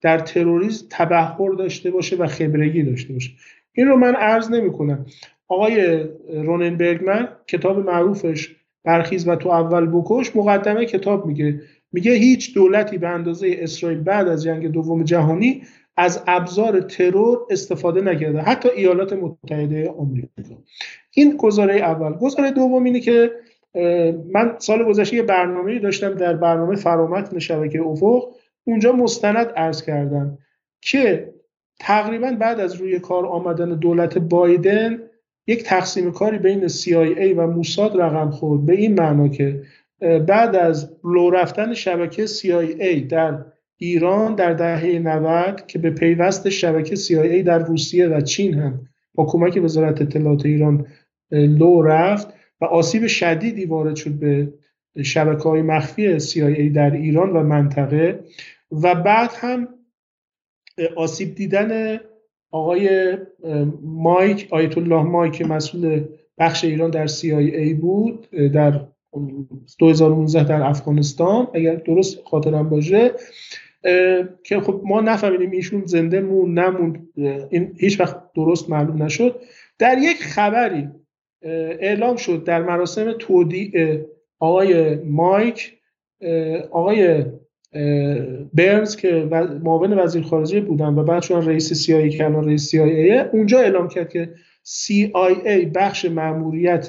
در 0.00 0.18
تروریسم 0.18 0.86
تبهر 0.90 1.50
داشته 1.58 1.90
باشه 1.90 2.16
و 2.16 2.26
خبرگی 2.26 2.82
داشته 2.82 3.12
باشه. 3.12 3.30
این 3.72 3.86
رو 3.86 3.96
من 3.96 4.14
عرض 4.14 4.50
نمی 4.50 4.72
کنم 4.72 5.06
آقای 5.48 6.04
روننبرگمن 6.28 7.28
کتاب 7.46 7.78
معروفش 7.78 8.56
برخیز 8.84 9.28
و 9.28 9.36
تو 9.36 9.48
اول 9.48 9.86
بکش 9.86 10.36
مقدمه 10.36 10.86
کتاب 10.86 11.26
میگه. 11.26 11.60
میگه 11.92 12.12
هیچ 12.12 12.54
دولتی 12.54 12.98
به 12.98 13.08
اندازه 13.08 13.56
اسرائیل 13.58 14.00
بعد 14.00 14.28
از 14.28 14.42
جنگ 14.42 14.66
دوم 14.66 15.02
جهانی 15.02 15.62
از 15.96 16.22
ابزار 16.26 16.80
ترور 16.80 17.38
استفاده 17.50 18.00
نکرده. 18.00 18.40
حتی 18.40 18.68
ایالات 18.68 19.12
متحده 19.12 19.90
آمریکا. 19.90 20.28
این 21.14 21.36
گزاره 21.36 21.74
اول. 21.76 22.12
گزاره 22.12 22.50
دوم 22.50 22.84
اینه 22.84 23.00
که 23.00 23.30
من 24.32 24.54
سال 24.58 24.84
گذشته 24.84 25.16
یه 25.16 25.22
برنامه 25.22 25.78
داشتم 25.78 26.14
در 26.14 26.32
برنامه 26.32 26.76
فرامت 26.76 27.38
شبکه 27.38 27.82
افق. 27.82 28.22
اونجا 28.68 28.92
مستند 28.92 29.52
ارز 29.56 29.82
کردم 29.82 30.38
که 30.80 31.34
تقریبا 31.80 32.36
بعد 32.40 32.60
از 32.60 32.74
روی 32.74 32.98
کار 32.98 33.26
آمدن 33.26 33.68
دولت 33.78 34.18
بایدن 34.18 34.98
یک 35.46 35.62
تقسیم 35.62 36.12
کاری 36.12 36.38
بین 36.38 36.68
CIA 36.68 37.34
و 37.36 37.46
موساد 37.46 38.00
رقم 38.00 38.30
خورد 38.30 38.66
به 38.66 38.72
این 38.72 39.00
معنا 39.00 39.28
که 39.28 39.62
بعد 40.26 40.56
از 40.56 40.96
لو 41.04 41.30
رفتن 41.30 41.74
شبکه 41.74 42.26
CIA 42.26 43.06
در 43.08 43.44
ایران 43.76 44.34
در 44.34 44.52
دهه 44.52 44.98
90 44.98 45.66
که 45.66 45.78
به 45.78 45.90
پیوست 45.90 46.48
شبکه 46.48 46.96
CIA 46.96 47.44
در 47.46 47.58
روسیه 47.58 48.08
و 48.08 48.20
چین 48.20 48.54
هم 48.54 48.80
با 49.14 49.24
کمک 49.24 49.60
وزارت 49.64 50.02
اطلاعات 50.02 50.46
ایران 50.46 50.86
لو 51.30 51.82
رفت 51.82 52.28
و 52.60 52.64
آسیب 52.64 53.06
شدیدی 53.06 53.66
وارد 53.66 53.96
شد 53.96 54.10
به 54.10 54.52
شبکه 55.02 55.42
های 55.42 55.62
مخفی 55.62 56.20
CIA 56.20 56.72
در 56.74 56.90
ایران 56.90 57.30
و 57.30 57.42
منطقه. 57.42 58.20
و 58.70 58.94
بعد 58.94 59.30
هم 59.34 59.68
آسیب 60.96 61.34
دیدن 61.34 62.00
آقای 62.50 63.16
مایک 63.82 64.48
آیت 64.50 64.78
الله 64.78 65.02
مایک 65.02 65.42
مسئول 65.42 66.04
بخش 66.38 66.64
ایران 66.64 66.90
در 66.90 67.06
CIA 67.06 67.74
بود 67.80 68.30
در 68.30 68.80
2019 69.78 70.44
در 70.44 70.62
افغانستان 70.62 71.48
اگر 71.54 71.74
درست 71.74 72.18
خاطرم 72.24 72.68
باشه 72.68 73.12
که 74.44 74.60
خب 74.60 74.80
ما 74.84 75.00
نفهمیدیم 75.00 75.50
ایشون 75.50 75.84
زنده 75.84 76.20
مون 76.20 76.58
نمون 76.58 77.08
این 77.50 77.74
هیچ 77.78 78.00
وقت 78.00 78.32
درست 78.32 78.70
معلوم 78.70 79.02
نشد. 79.02 79.40
در 79.78 79.98
یک 79.98 80.22
خبری 80.22 80.88
اعلام 81.80 82.16
شد 82.16 82.44
در 82.44 82.62
مراسم 82.62 83.12
تودیع 83.12 84.00
آقای 84.38 84.94
مایک 84.94 85.78
آقای 86.70 87.24
برنز 88.54 88.96
که 88.96 89.28
معاون 89.62 89.98
وزیر 89.98 90.22
خارجه 90.22 90.60
بودن 90.60 90.94
و 90.94 91.02
بعد 91.02 91.22
شدن 91.22 91.46
رئیس 91.46 91.86
CIA 91.86 92.16
که 92.16 92.24
الان 92.24 92.44
رئیس 92.44 92.76
CIA 92.76 93.34
اونجا 93.34 93.58
اعلام 93.58 93.88
کرد 93.88 94.08
که 94.08 94.30
CIA 94.64 95.66
بخش 95.74 96.04
ماموریت 96.04 96.88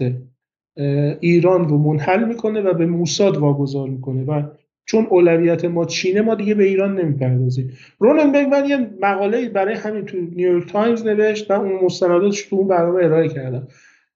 ایران 1.20 1.70
رو 1.70 1.78
منحل 1.78 2.24
می‌کنه 2.24 2.62
و 2.62 2.74
به 2.74 2.86
موساد 2.86 3.38
واگذار 3.38 3.90
می‌کنه 3.90 4.24
و 4.24 4.44
چون 4.86 5.08
اولویت 5.10 5.66
ما 5.66 5.86
چینه 5.86 6.22
ما 6.22 6.36
دیگه 6.36 6.54
به 6.54 6.64
ایران 6.64 7.00
نمی‌پردازیم. 7.00 7.72
رونن 8.00 8.48
برگمن 8.48 8.66
یه 8.66 8.90
مقاله 9.02 9.50
برای 9.50 9.76
همین 9.76 10.06
تو 10.06 10.18
نیویورک 10.18 10.72
تایمز 10.72 11.06
نوشت 11.06 11.52
و 11.52 11.54
اون 11.54 11.86
مستنداتش 11.86 12.42
تو 12.42 12.56
اون 12.56 12.68
برنامه 12.68 13.06
ارائه 13.06 13.30
کردم 13.30 13.68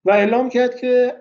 و 0.05 0.11
اعلام 0.11 0.49
کرد 0.49 0.75
که 0.75 1.13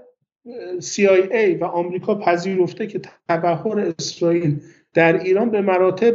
CIA 0.78 1.60
و 1.60 1.64
آمریکا 1.64 2.14
پذیرفته 2.14 2.86
که 2.86 3.00
تبهر 3.28 3.92
اسرائیل 3.98 4.60
در 4.94 5.20
ایران 5.20 5.50
به 5.50 5.60
مراتب 5.60 6.14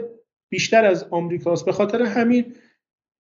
بیشتر 0.50 0.86
از 0.86 1.06
آمریکاست. 1.10 1.66
به 1.66 1.72
خاطر 1.72 2.02
همین 2.02 2.56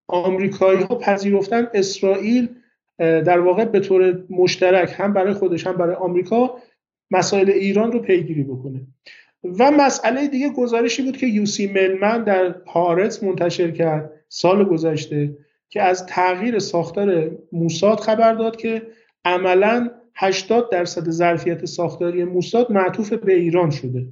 آمریکایی 0.08 0.84
ها 0.84 0.96
پذیرفتن 0.96 1.68
اسرائیل 1.74 2.50
در 2.98 3.40
واقع 3.40 3.66
به 3.66 3.80
طور 3.80 4.24
مشترک 4.30 4.96
هم 4.98 5.14
برای 5.14 5.34
خودش 5.34 5.68
هم 5.68 5.78
برای 5.78 5.96
آمریکا 5.96 6.58
مسائل 7.12 7.50
ایران 7.50 7.92
رو 7.92 8.00
پیگیری 8.00 8.44
بکنه. 8.44 8.82
و 9.60 9.72
مسئله 9.72 10.28
دیگه 10.28 10.50
گزارشی 10.50 11.04
بود 11.04 11.18
که 11.18 11.28
یوسی 11.28 11.68
ملمن 11.68 12.24
در 12.24 12.56
هارتس 12.68 13.24
منتشر 13.24 13.72
کرد 13.72 14.12
سال 14.30 14.64
گذشته 14.64 15.38
که 15.70 15.82
از 15.82 16.06
تغییر 16.06 16.60
ساختار 16.60 17.32
موساد 17.52 18.00
خبر 18.00 18.34
داد 18.34 18.56
که 18.56 18.82
عملا 19.26 19.90
80 20.16 20.72
درصد 20.72 21.10
ظرفیت 21.10 21.66
ساختاری 21.66 22.24
موساد 22.24 22.72
معطوف 22.72 23.14
به 23.14 23.34
ایران 23.34 23.70
شده. 23.70 24.08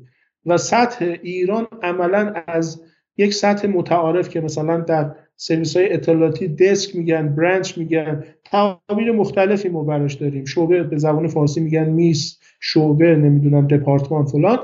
و 0.45 0.57
سطح 0.57 1.15
ایران 1.23 1.67
عملا 1.83 2.33
از 2.47 2.81
یک 3.17 3.33
سطح 3.33 3.67
متعارف 3.67 4.29
که 4.29 4.41
مثلا 4.41 4.77
در 4.77 5.15
سرویس 5.37 5.77
های 5.77 5.93
اطلاعاتی 5.93 6.47
دسک 6.47 6.95
میگن 6.95 7.35
برانچ 7.35 7.77
میگن 7.77 8.23
تعابیر 8.43 9.11
مختلفی 9.11 9.69
ما 9.69 9.83
براش 9.83 10.13
داریم. 10.13 10.45
شعبه 10.45 10.83
به 10.83 10.97
زبان 10.97 11.27
فارسی 11.27 11.61
میگن 11.61 11.89
میس 11.89 12.39
شعبه 12.59 13.15
نمی‌دونم 13.15 13.67
دپارتمان 13.67 14.25
فلان. 14.25 14.59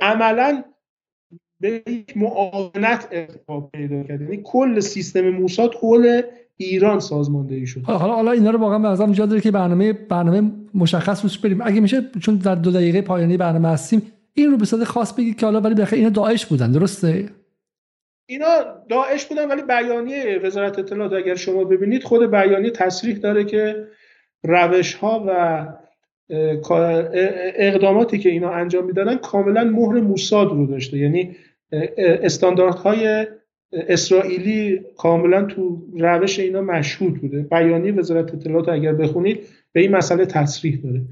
عملا 0.00 0.64
به 1.60 1.82
یک 1.86 2.16
معاونت 2.16 3.08
ارتقا 3.12 3.60
پیدا 3.60 4.02
کرد. 4.02 4.20
یعنی 4.20 4.40
کل 4.44 4.80
سیستم 4.80 5.30
موساد 5.30 5.74
حول 5.74 6.22
ایران 6.56 7.00
سازماندهی 7.00 7.66
شد. 7.66 7.80
حالا 7.80 8.14
حالا 8.14 8.30
اینا 8.30 8.50
رو 8.50 8.58
واقعا 8.58 8.78
به 8.78 8.88
نظرم 8.88 9.12
داره 9.12 9.40
که 9.40 9.50
برنامه 9.50 9.92
برنامه 9.92 10.50
مشخص 10.74 11.22
روش 11.22 11.38
بریم. 11.38 11.60
اگه 11.60 11.80
میشه 11.80 12.02
چون 12.20 12.34
در 12.36 12.54
دو 12.54 12.70
دقیقه 12.70 13.02
پایانی 13.02 13.36
برنامه 13.36 13.68
هستیم 13.68 14.02
این 14.36 14.50
رو 14.50 14.56
به 14.56 14.64
صورت 14.64 14.84
خاص 14.84 15.12
بگید 15.12 15.38
که 15.38 15.46
حالا 15.46 15.60
ولی 15.60 15.74
بخیر 15.74 15.98
اینا 15.98 16.10
داعش 16.10 16.46
بودن 16.46 16.72
درسته؟ 16.72 17.28
اینا 18.26 18.46
داعش 18.88 19.24
بودن 19.26 19.48
ولی 19.48 19.62
بیانیه 19.62 20.40
وزارت 20.44 20.78
اطلاعات 20.78 21.12
اگر 21.12 21.34
شما 21.34 21.64
ببینید 21.64 22.04
خود 22.04 22.30
بیانیه 22.30 22.70
تصریح 22.70 23.16
داره 23.16 23.44
که 23.44 23.86
روش 24.44 24.94
ها 24.94 25.24
و 25.28 25.66
اقداماتی 27.56 28.18
که 28.18 28.28
اینا 28.28 28.50
انجام 28.50 28.84
می‌دادن 28.84 29.16
کاملا 29.16 29.64
مهر 29.64 30.00
موساد 30.00 30.48
رو 30.48 30.66
داشته. 30.66 30.98
یعنی 30.98 31.36
استانداردهای 31.98 33.26
اسرائیلی 33.72 34.80
کاملا 34.96 35.44
تو 35.44 35.82
روش 35.98 36.38
اینا 36.38 36.60
مشهود 36.60 37.20
بوده. 37.20 37.42
بیانیه 37.42 37.92
وزارت 37.92 38.34
اطلاعات 38.34 38.68
اگر 38.68 38.92
بخونید 38.92 39.40
به 39.72 39.80
این 39.80 39.96
مسئله 39.96 40.26
تصریح 40.26 40.80
داره. 40.84 41.02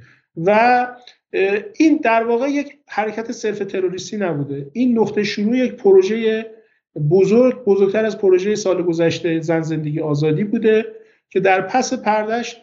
و 0.44 0.86
این 1.78 2.00
در 2.02 2.24
واقع 2.24 2.48
یک 2.48 2.78
حرکت 2.86 3.32
صرف 3.32 3.58
تروریستی 3.58 4.16
نبوده. 4.16 4.70
این 4.72 4.98
نقطه 4.98 5.22
شروع 5.22 5.56
یک 5.56 5.72
پروژه 5.72 6.46
بزرگ 7.10 7.64
بزرگتر 7.64 8.04
از 8.04 8.18
پروژه 8.18 8.54
سال 8.54 8.82
گذشته 8.82 9.40
زن 9.40 9.62
زندگی 9.62 10.00
آزادی 10.00 10.44
بوده 10.44 10.84
که 11.30 11.40
در 11.40 11.60
پس 11.60 11.94
پردش 11.94 12.62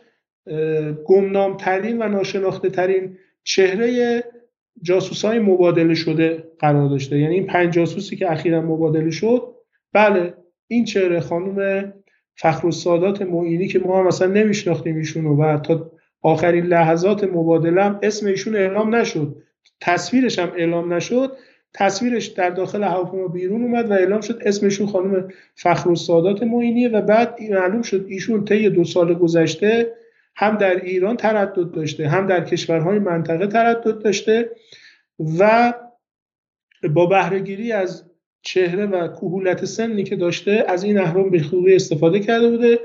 گمنامترین 1.06 2.02
و 2.02 2.08
ناشناخته 2.08 2.70
ترین 2.70 3.18
چهره 3.44 4.24
جاسوس 4.82 5.26
های 5.26 5.40
مبادله 5.40 5.94
شده 5.94 6.44
قرار 6.60 6.90
داشته. 6.90 7.20
یعنی 7.20 7.36
این 7.36 7.46
پنج 7.46 7.74
جاسوسی 7.74 8.16
که 8.16 8.32
اخیرا 8.32 8.62
مبادله 8.62 9.12
شد 9.12 9.56
بله 9.94 10.34
این 10.68 10.86
چهره 10.86 11.20
خانم 11.20 11.94
فخر 12.36 12.68
و 12.68 12.72
سادات 12.72 13.22
معینی 13.22 13.68
که 13.68 13.80
ما 13.80 14.00
هم 14.00 14.08
مثلا 14.08 14.28
نمیشناختیم 14.28 14.96
ایشون 14.96 15.26
و 15.26 15.60
تا 15.60 15.91
آخرین 16.22 16.66
لحظات 16.66 17.24
مبادله 17.24 18.00
اسم 18.04 18.28
ایشون 18.28 18.56
اعلام 18.56 18.96
نشد. 18.96 19.36
تصویرش 19.82 20.40
هم 20.40 20.52
اعلام 20.58 20.94
نشد. 20.94 21.32
تصویرش 21.74 22.26
در 22.26 22.50
داخل 22.50 22.84
هواپیما 22.84 23.28
بیرون 23.28 23.62
اومد 23.62 23.90
و 23.90 23.94
اعلام 23.94 24.22
شد 24.22 24.42
اسمشون 24.46 24.88
خانم 24.88 25.28
فخر 25.56 25.90
و 25.90 25.96
سادات 25.96 26.44
معینیه 26.44 26.90
و 26.90 27.02
بعد 27.02 27.38
معلوم 27.50 27.82
شد 27.82 28.06
ایشون 28.10 28.46
طی 28.46 28.70
دو 28.70 28.84
سال 28.84 29.14
گذشته 29.14 29.94
هم 30.36 30.58
در 30.58 30.76
ایران 30.76 31.18
تردد 31.18 31.72
داشته 31.72 32.08
هم 32.08 32.28
در 32.28 32.46
کشورهای 32.46 33.00
منطقه 33.00 33.48
تردد 33.48 34.00
داشته 34.04 34.50
و 35.40 35.74
با 36.94 37.06
بهرهگیری 37.06 37.72
از 37.72 38.12
چهره 38.42 38.86
و 38.86 39.08
کهولت 39.08 39.66
سنی 39.66 40.04
که 40.04 40.16
داشته 40.16 40.66
از 40.68 40.84
این 40.84 41.00
اهرام 41.00 41.30
به 41.30 41.44
خوبی 41.44 41.76
استفاده 41.76 42.20
کرده 42.20 42.50
بوده. 42.50 42.80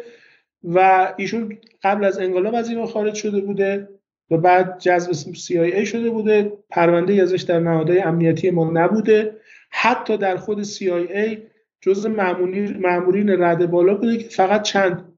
و 0.66 1.09
ایشون 1.16 1.59
قبل 1.82 2.05
از 2.05 2.18
انقلاب 2.18 2.55
از 2.55 2.68
ایران 2.68 2.86
خارج 2.86 3.14
شده 3.14 3.40
بوده 3.40 3.88
و 4.30 4.36
بعد 4.36 4.78
جذب 4.78 5.12
CIA 5.32 5.84
شده 5.84 6.10
بوده. 6.10 6.52
پرونده 6.70 7.22
ازش 7.22 7.43
در 7.43 7.60
نهادهای 7.60 7.98
امنیتی 7.98 8.51
ما 8.51 8.70
نبوده. 8.70 9.36
حتی 9.70 10.16
در 10.16 10.36
خود 10.36 10.64
CIA 10.64 11.38
جز 11.80 12.06
معمولین 12.06 13.43
رد 13.43 13.70
بالا 13.70 13.94
بوده 13.94 14.16
که 14.16 14.28
فقط 14.28 14.62
چند 14.62 15.12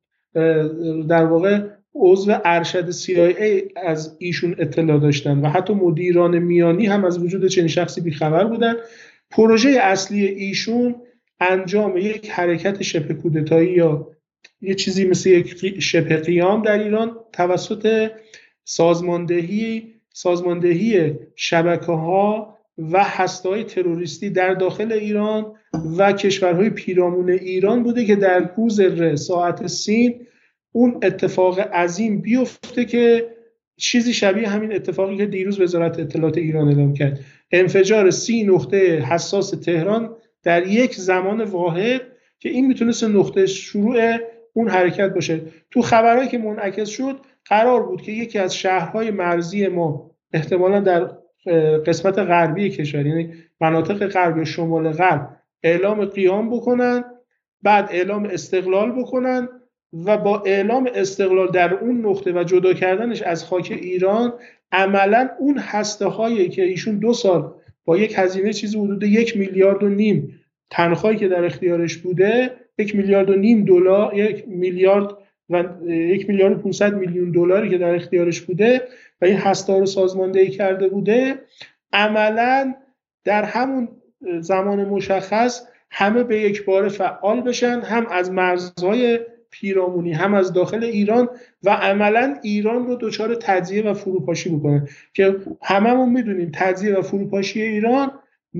در 1.09 1.25
واقع 1.25 1.61
عضو 1.95 2.33
ارشد 2.45 2.91
CIA 2.91 3.73
از 3.77 4.17
ایشون 4.19 4.57
اطلاع 4.59 4.99
داشتن 4.99 5.39
و 5.39 5.49
حتی 5.49 5.75
مدیران 5.75 6.39
میانی 6.39 6.87
هم 6.87 7.05
از 7.05 7.19
وجود 7.19 7.47
چنین 7.47 7.69
شخصی 7.69 8.01
بیخبر 8.01 8.45
بودن. 8.45 8.75
پروژه 9.31 9.71
اصلی 9.71 10.27
ایشون 10.27 10.95
انجام 11.41 11.97
یک 11.97 12.31
حرکت 12.31 12.83
شبه 12.83 13.15
کودتایی 13.15 13.71
یا 13.71 14.11
یه 14.61 14.75
چیزی 14.75 15.07
مثل 15.07 15.31
یک 15.31 15.81
شبه 15.81 16.17
قیام 16.17 16.63
در 16.63 16.79
ایران 16.79 17.17
توسط 17.33 18.11
سازماندهی 18.65 19.95
سازماندهی 20.13 21.17
شبکه 21.37 21.93
ها 21.93 22.59
و 22.79 23.05
هسته 23.05 23.65
تروریستی 23.65 24.31
در 24.31 24.55
داخل 24.55 24.93
ایران 24.93 25.53
و 25.99 26.13
کشورهای 26.13 26.71
پیرامون 26.71 27.31
ایران 27.31 27.83
بوده 27.83 28.05
که 28.05 28.17
در 28.17 28.51
روز 28.57 28.81
ر 28.81 29.17
ساعت 29.17 29.67
سین 29.67 30.27
اون 30.73 31.01
اتفاق 31.03 31.61
عظیم 31.61 32.21
بیفته 32.21 32.85
که 32.85 33.31
چیزی 33.77 34.13
شبیه 34.13 34.49
همین 34.49 34.73
اتفاقی 34.75 35.17
که 35.17 35.27
دیروز 35.27 35.61
وزارت 35.61 35.99
اطلاعات 35.99 36.39
ایران 36.39 36.69
اعلام 36.69 36.95
کرد. 36.95 37.21
انفجار 37.53 38.11
سی 38.11 38.45
نقطه 38.45 39.01
حساس 39.01 39.51
تهران 39.51 40.17
در 40.43 40.67
یک 40.67 40.95
زمان 40.95 41.45
واحد 41.45 42.01
که 42.39 42.49
این 42.49 42.67
می‌تونست 42.67 43.05
نقطه 43.05 43.47
شروع 43.47 44.19
اون 44.53 44.69
حرکت 44.69 45.15
باشه. 45.15 45.41
تو 45.71 45.83
خبرهایی 45.83 46.29
که 46.29 46.39
منعکس 46.39 46.89
شد 46.89 47.21
قرار 47.45 47.83
بود 47.83 48.03
که 48.03 48.13
یکی 48.13 48.39
از 48.39 48.57
شهرهای 48.57 49.11
مرزی 49.11 49.69
ما 49.69 50.11
احتمالا 50.33 50.81
در 50.81 51.11
قسمت 51.87 52.19
غربی 52.19 52.71
کشور 52.71 53.07
یعنی 53.07 53.35
مناطق 53.61 54.07
غربی 54.07 54.47
شمال 54.47 54.93
غرب 54.93 55.37
اعلام 55.63 56.05
قیام 56.05 56.51
بکنن 56.51 57.05
بعد 57.63 57.89
اعلام 57.91 58.25
استقلال 58.25 58.93
بکنن 58.93 59.49
و 59.93 60.19
با 60.19 60.43
اعلام 60.47 60.91
استقلال 60.95 61.49
در 61.49 61.75
اون 61.75 62.07
نقطه 62.07 62.33
و 62.33 62.45
جدا 62.45 62.73
کردنش 62.75 63.23
از 63.23 63.45
خاک 63.45 63.69
ایران 63.71 64.33
عملا 64.73 65.29
اون 65.39 65.59
هسته 65.59 66.07
هایی 66.07 66.49
که 66.49 66.63
ایشون 66.63 66.99
دو 66.99 67.13
سال 67.13 67.55
با 67.85 67.99
یک 67.99 68.15
هزینه 68.17 68.53
چیزی 68.53 68.79
حدود 68.79 69.03
یک 69.03 69.37
میلیارد 69.37 69.83
و 69.83 69.89
نیم 69.89 70.41
تنخواهی 70.71 71.17
که 71.17 71.29
در 71.29 71.45
اختیارش 71.45 71.97
بوده 71.97 72.51
یک 72.79 72.97
میلیارد 72.97 73.31
و 73.31 73.35
نیم 73.35 73.65
دلار 73.65 74.15
یک 74.15 74.45
میلیارد 74.49 75.09
و 75.51 75.65
یک 75.89 76.29
میلیارد 76.29 76.59
و 76.59 76.63
500 76.63 76.95
میلیون 76.95 77.31
دلاری 77.31 77.71
که 77.71 77.79
در 77.79 77.95
اختیارش 77.95 78.41
بوده 78.41 78.83
و 79.23 79.25
این 79.25 79.37
هسته 79.37 79.79
رو 79.79 79.87
سازماندهی 79.87 80.51
کرده 80.51 80.89
بوده 80.89 81.35
عملا 81.93 82.75
در 83.25 83.43
همون 83.43 83.89
زمان 84.41 84.85
مشخص 84.85 85.67
همه 85.91 86.25
به 86.25 86.41
یک 86.41 86.65
بار 86.65 86.89
فعال 86.89 87.41
بشن 87.41 87.81
هم 87.81 88.07
از 88.07 88.31
مرزهای 88.31 89.19
پیرامونی 89.51 90.13
هم 90.13 90.35
از 90.35 90.53
داخل 90.53 90.85
ایران 90.85 91.29
و 91.63 91.71
عملا 91.71 92.37
ایران 92.43 92.87
رو 92.87 92.97
دچار 93.01 93.35
تجزیه 93.35 93.83
و 93.83 93.95
فروپاشی 93.95 94.57
بکنه 94.57 94.89
که 95.15 95.37
هممون 95.63 96.09
می‌دونیم 96.09 96.51
تجزیه 96.55 96.95
و 96.95 97.03
فروپاشی 97.03 97.63
ایران 97.63 98.11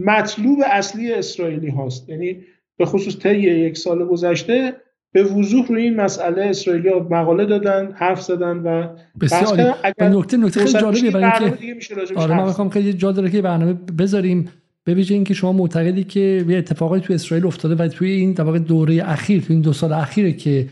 مطلوب 0.05 0.59
اصلی 0.73 1.13
اسرائیلی 1.13 1.71
هاست. 1.71 2.09
یعنی 2.09 2.37
به 2.79 2.87
خصوص 2.87 3.19
طی 3.19 3.39
یک 3.39 3.77
سال 3.77 4.07
گذشته 4.07 4.73
به 5.13 5.23
وضوح 5.23 5.67
روی 5.67 5.83
این 5.83 5.97
مسئله 5.97 6.43
اسرائیلی 6.43 6.91
مقاله 7.11 7.47
دادن 7.47 7.93
حرف 7.95 8.23
زدن 8.23 8.57
و 8.57 8.89
بسیار 9.21 9.75
نکته 10.01 10.37
نکته 10.37 10.61
خیلی 10.61 10.81
جالبیه 10.81 11.11
برای 11.11 11.53
اینکه 11.61 11.95
آره 12.17 12.37
من 12.37 12.45
می‌خوام 12.47 12.69
خیلی 12.69 12.93
جا 12.93 13.13
داره 13.13 13.31
که 13.31 13.43
برنامه 13.43 13.73
بذاریم. 13.99 14.49
به 14.85 14.95
ویژه 14.95 15.15
اینکه 15.15 15.35
شما 15.35 15.53
معتقدی 15.53 16.05
که 16.05 16.45
یه 16.49 16.59
اتفاقی 16.59 17.01
تو 17.01 17.13
اسرائیل 17.13 17.47
افتاده 17.47 17.75
و 17.75 17.89
توی 17.89 18.11
این 18.11 18.33
در 18.33 18.45
دوره 18.45 19.11
اخیر 19.11 19.43
تو 19.43 19.53
این 19.53 19.63
دو 19.63 19.73
سال 19.73 19.93
اخیره 19.93 20.33
که 20.33 20.67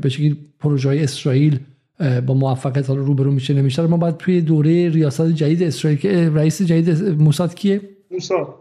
به 0.00 0.08
شکلی 0.08 0.36
پروژه 0.60 0.90
اسرائیل 0.90 1.58
با 2.26 2.34
موفقیت 2.34 2.90
رو 2.90 3.04
روبرو 3.04 3.30
میشه 3.30 3.54
نمیشه 3.54 3.86
ما 3.86 3.96
باید 3.96 4.16
توی 4.16 4.40
دوره 4.40 4.88
ریاست 4.88 5.28
جدید 5.28 5.62
اسرائیل 5.62 5.98
که 5.98 6.30
رئیس 6.34 6.62
جدید 6.62 7.20
موساد 7.22 7.54
کیه؟ 7.54 7.80
موساد 8.10 8.54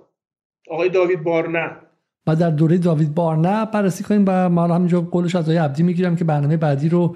آقای 0.72 0.90
داوید 0.90 1.24
بارنه. 1.24 1.72
و 2.28 2.36
در 2.36 2.50
دوره 2.50 2.78
داوید 2.78 3.16
بارنه 3.16 3.66
بررسی 3.66 4.04
کنیم 4.04 4.24
و 4.28 4.50
ما 4.50 4.68
همینجا 4.68 5.02
قولش 5.02 5.36
از 5.36 5.44
آقای 5.44 5.58
عبدی 5.58 5.84
می‌گیرم 5.84 6.16
که 6.16 6.24
برنامه 6.24 6.58
بعدی 6.58 6.90
رو 6.90 7.16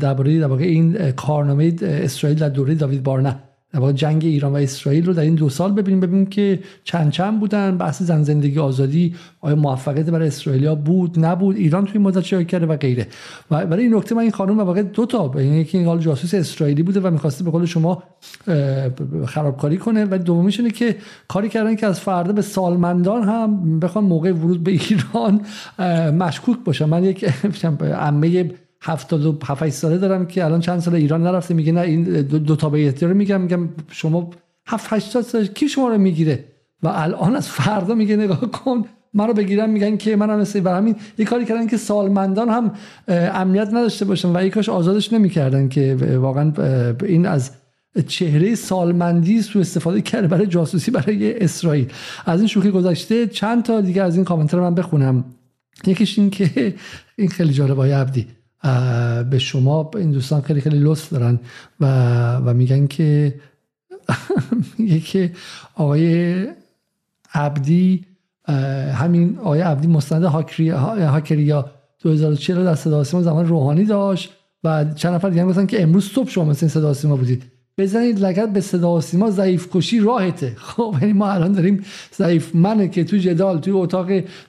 درباره 0.00 0.40
در 0.40 0.46
واقع 0.46 0.64
این 0.64 1.12
کارنامه 1.12 1.72
اسرائیل 1.82 2.38
در 2.38 2.48
دوره 2.48 2.74
داوید 2.74 3.02
بارنه 3.02 3.42
در 3.80 3.92
جنگ 3.92 4.24
ایران 4.24 4.52
و 4.52 4.56
اسرائیل 4.56 5.06
رو 5.06 5.12
در 5.12 5.22
این 5.22 5.34
دو 5.34 5.48
سال 5.48 5.72
ببینیم 5.72 6.00
ببینیم 6.00 6.26
که 6.26 6.58
چند 6.84 7.10
چند 7.10 7.40
بودن. 7.40 7.78
بحث 7.78 8.02
زن 8.02 8.22
زندگی 8.22 8.58
آزادی 8.58 9.14
آیا 9.40 9.56
موفقیت 9.56 10.10
برای 10.10 10.28
اسرائیلیا 10.28 10.74
بود 10.74 11.24
نبود؟ 11.24 11.56
ایران 11.56 11.84
توی 11.84 12.00
مدت 12.00 12.22
چه 12.22 12.44
کرده 12.44 12.66
و 12.66 12.76
غیره. 12.76 13.06
و 13.50 13.66
برای 13.66 13.82
این 13.82 13.94
نکته 13.94 14.14
من 14.14 14.22
این 14.22 14.30
خانم 14.30 14.58
واقع 14.58 14.82
دو 14.82 15.06
تا 15.06 15.32
یعنی 15.34 15.60
یکی 15.60 15.78
این 15.78 15.86
حال 15.86 15.98
جاسوس 15.98 16.34
اسرائیلی 16.34 16.82
بوده 16.82 17.00
و 17.00 17.10
می‌خواسته 17.10 17.44
به 17.44 17.50
قول 17.50 17.66
شما 17.66 18.02
خرابکاری 19.26 19.76
کنه. 19.76 20.04
و 20.10 20.18
دومیش 20.18 20.60
اینه 20.60 20.70
که 20.70 20.96
کاری 21.28 21.48
کردن 21.48 21.76
که 21.76 21.86
از 21.86 22.00
فردا 22.00 22.32
به 22.32 22.42
سالمندان 22.42 23.22
هم 23.22 23.80
بخوان 23.80 24.04
موقع 24.04 24.32
ورود 24.32 24.64
به 24.64 24.70
ایران 24.70 25.40
مشکوک 26.10 26.58
باشن. 26.64 26.84
من 26.84 27.04
یک 27.04 27.24
عمه 28.00 28.50
77 28.80 29.68
ساله 29.68 29.98
دارم 29.98 30.26
که 30.26 30.44
الان 30.44 30.60
چند 30.60 30.80
سال 30.80 30.94
ایران 30.94 31.22
نرفته 31.22 31.54
میگه 31.54 31.72
نه 31.72 31.80
این 31.80 32.02
دو, 32.22 32.38
دو 32.38 32.56
تا 32.56 32.68
رو 33.00 33.14
میگم 33.14 33.40
میگم 33.40 33.68
شما 33.90 34.30
7 34.66 34.92
80 34.92 35.24
سال 35.24 35.46
کی 35.46 35.68
شما 35.68 35.88
رو 35.88 35.98
می‌گیره؟ 35.98 36.44
و 36.82 36.88
الان 36.88 37.36
از 37.36 37.48
فردا 37.48 37.94
میگه 37.94 38.16
نگاه 38.16 38.40
کن 38.40 38.84
من 39.14 39.26
رو 39.26 39.34
بگیرن 39.34 39.70
میگن 39.70 39.96
که 39.96 40.16
منم 40.16 40.38
مثل 40.38 40.60
بر 40.60 40.76
همین. 40.76 40.96
یه 41.18 41.24
کاری 41.24 41.44
کردن 41.44 41.66
که 41.66 41.76
سالمندان 41.76 42.48
هم 42.48 42.72
امنیت 43.08 43.68
نداشته 43.68 44.04
باشن 44.04 44.36
و 44.36 44.44
یکاش 44.46 44.68
آزادش 44.68 45.12
نمی‌کردن 45.12 45.68
که 45.68 45.96
واقعا 46.20 46.52
این 47.02 47.26
از 47.26 47.50
چهره 48.06 48.54
سالمندی 48.54 49.42
سو 49.42 49.58
استفاده 49.58 50.00
کرده 50.00 50.26
برای 50.26 50.46
جاسوسی 50.46 50.90
برای 50.90 51.38
اسرائیل. 51.38 51.88
از 52.26 52.40
این 52.40 52.48
شوخی 52.48 52.70
گذشته 52.70 53.26
چند 53.26 53.62
تا 53.62 53.80
دیگه 53.80 54.02
از 54.02 54.16
این 54.16 54.24
کامنت 54.24 54.54
رو 54.54 54.62
من 54.62 54.74
بخونم. 54.74 55.24
یکیش 55.86 56.18
این 56.18 56.30
که 56.30 56.74
این 57.16 57.28
خیلی 57.28 57.52
جالب 57.52 57.82
عبدی. 57.82 58.26
به 59.30 59.38
شما 59.38 59.90
این 59.94 60.10
دوستان 60.10 60.40
خیلی 60.40 60.60
خیلی 60.60 60.78
لطف 60.78 61.10
دارن 61.10 61.40
و, 61.80 61.86
و 62.36 62.54
میگن 62.54 62.86
که 62.86 63.34
میگه 64.78 65.00
که 65.00 65.32
آقای 65.74 66.46
عبدی 67.34 68.06
همین 68.94 69.38
آقای 69.38 69.60
عبدی 69.60 69.86
مستند 69.86 70.24
هاکریا 70.24 71.70
2040 72.02 72.64
در 72.64 72.74
صدا 72.74 73.02
زمان 73.02 73.48
روحانی 73.48 73.84
داشت 73.84 74.32
و 74.64 74.84
چند 74.94 75.14
نفر 75.14 75.30
دیگه 75.30 75.44
گفتن 75.44 75.66
که 75.66 75.82
امروز 75.82 76.04
صبح 76.04 76.30
شما 76.30 76.44
مثل 76.44 76.68
صدا 76.68 76.94
سیما 76.94 77.16
بودید. 77.16 77.55
بزنید 77.78 78.20
لگت 78.20 78.48
به 78.48 78.60
صدا 78.60 78.94
و 78.94 79.00
سیما 79.00 79.30
ضعیف 79.30 79.68
کشی 79.72 80.00
راهته. 80.00 80.52
خب 80.68 80.94
یعنی 81.00 81.12
ما 81.12 81.30
الان 81.30 81.52
داریم 81.52 81.84
ضعیف 82.14 82.54
منه 82.54 82.88
که 82.88 83.04
تو 83.04 83.16
جدال 83.16 83.58
توی 83.58 83.72
اتاق 83.72 84.06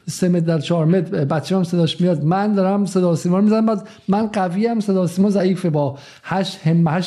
سه 0.10 0.30
متر 0.30 0.45
در 0.45 0.60
4 0.60 0.86
متر 0.86 1.26
بچه 1.26 1.56
هم 1.56 1.64
صداش 1.64 2.02
میاد. 2.02 2.24
من 2.24 2.54
دارم 2.54 2.86
صدا 2.86 3.12
و 3.12 3.16
سیما 3.16 3.38
رو 3.38 3.44
می‌زنم 3.44 3.66
بعد 3.66 3.88
من 4.08 4.28
قوی 4.28 4.68
هم 4.68 4.80
صدا 4.80 5.04
و 5.04 5.08
سیما 5.08 5.30
ضعیفه. 5.30 5.70
با 5.70 5.98
8 6.24 6.60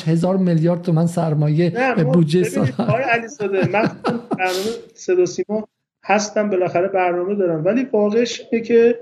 هزار 0.09 0.37
میلیارد 0.37 0.83
تومن 0.83 1.07
سرمایه 1.07 1.95
بودجه 2.13 2.43
سال 2.43 2.67
علی 2.91 3.29
صده 3.29 3.69
من 3.69 3.91
برنامه 4.39 4.71
صدا 4.95 5.27
سیما 5.27 5.69
هستم 6.05 6.51
بالاخره 6.51 6.89
برنامه 6.89 7.35
دارم. 7.35 7.65
ولی 7.65 7.87
واقعش 7.93 8.43
اینه 8.53 8.65
که 8.65 8.99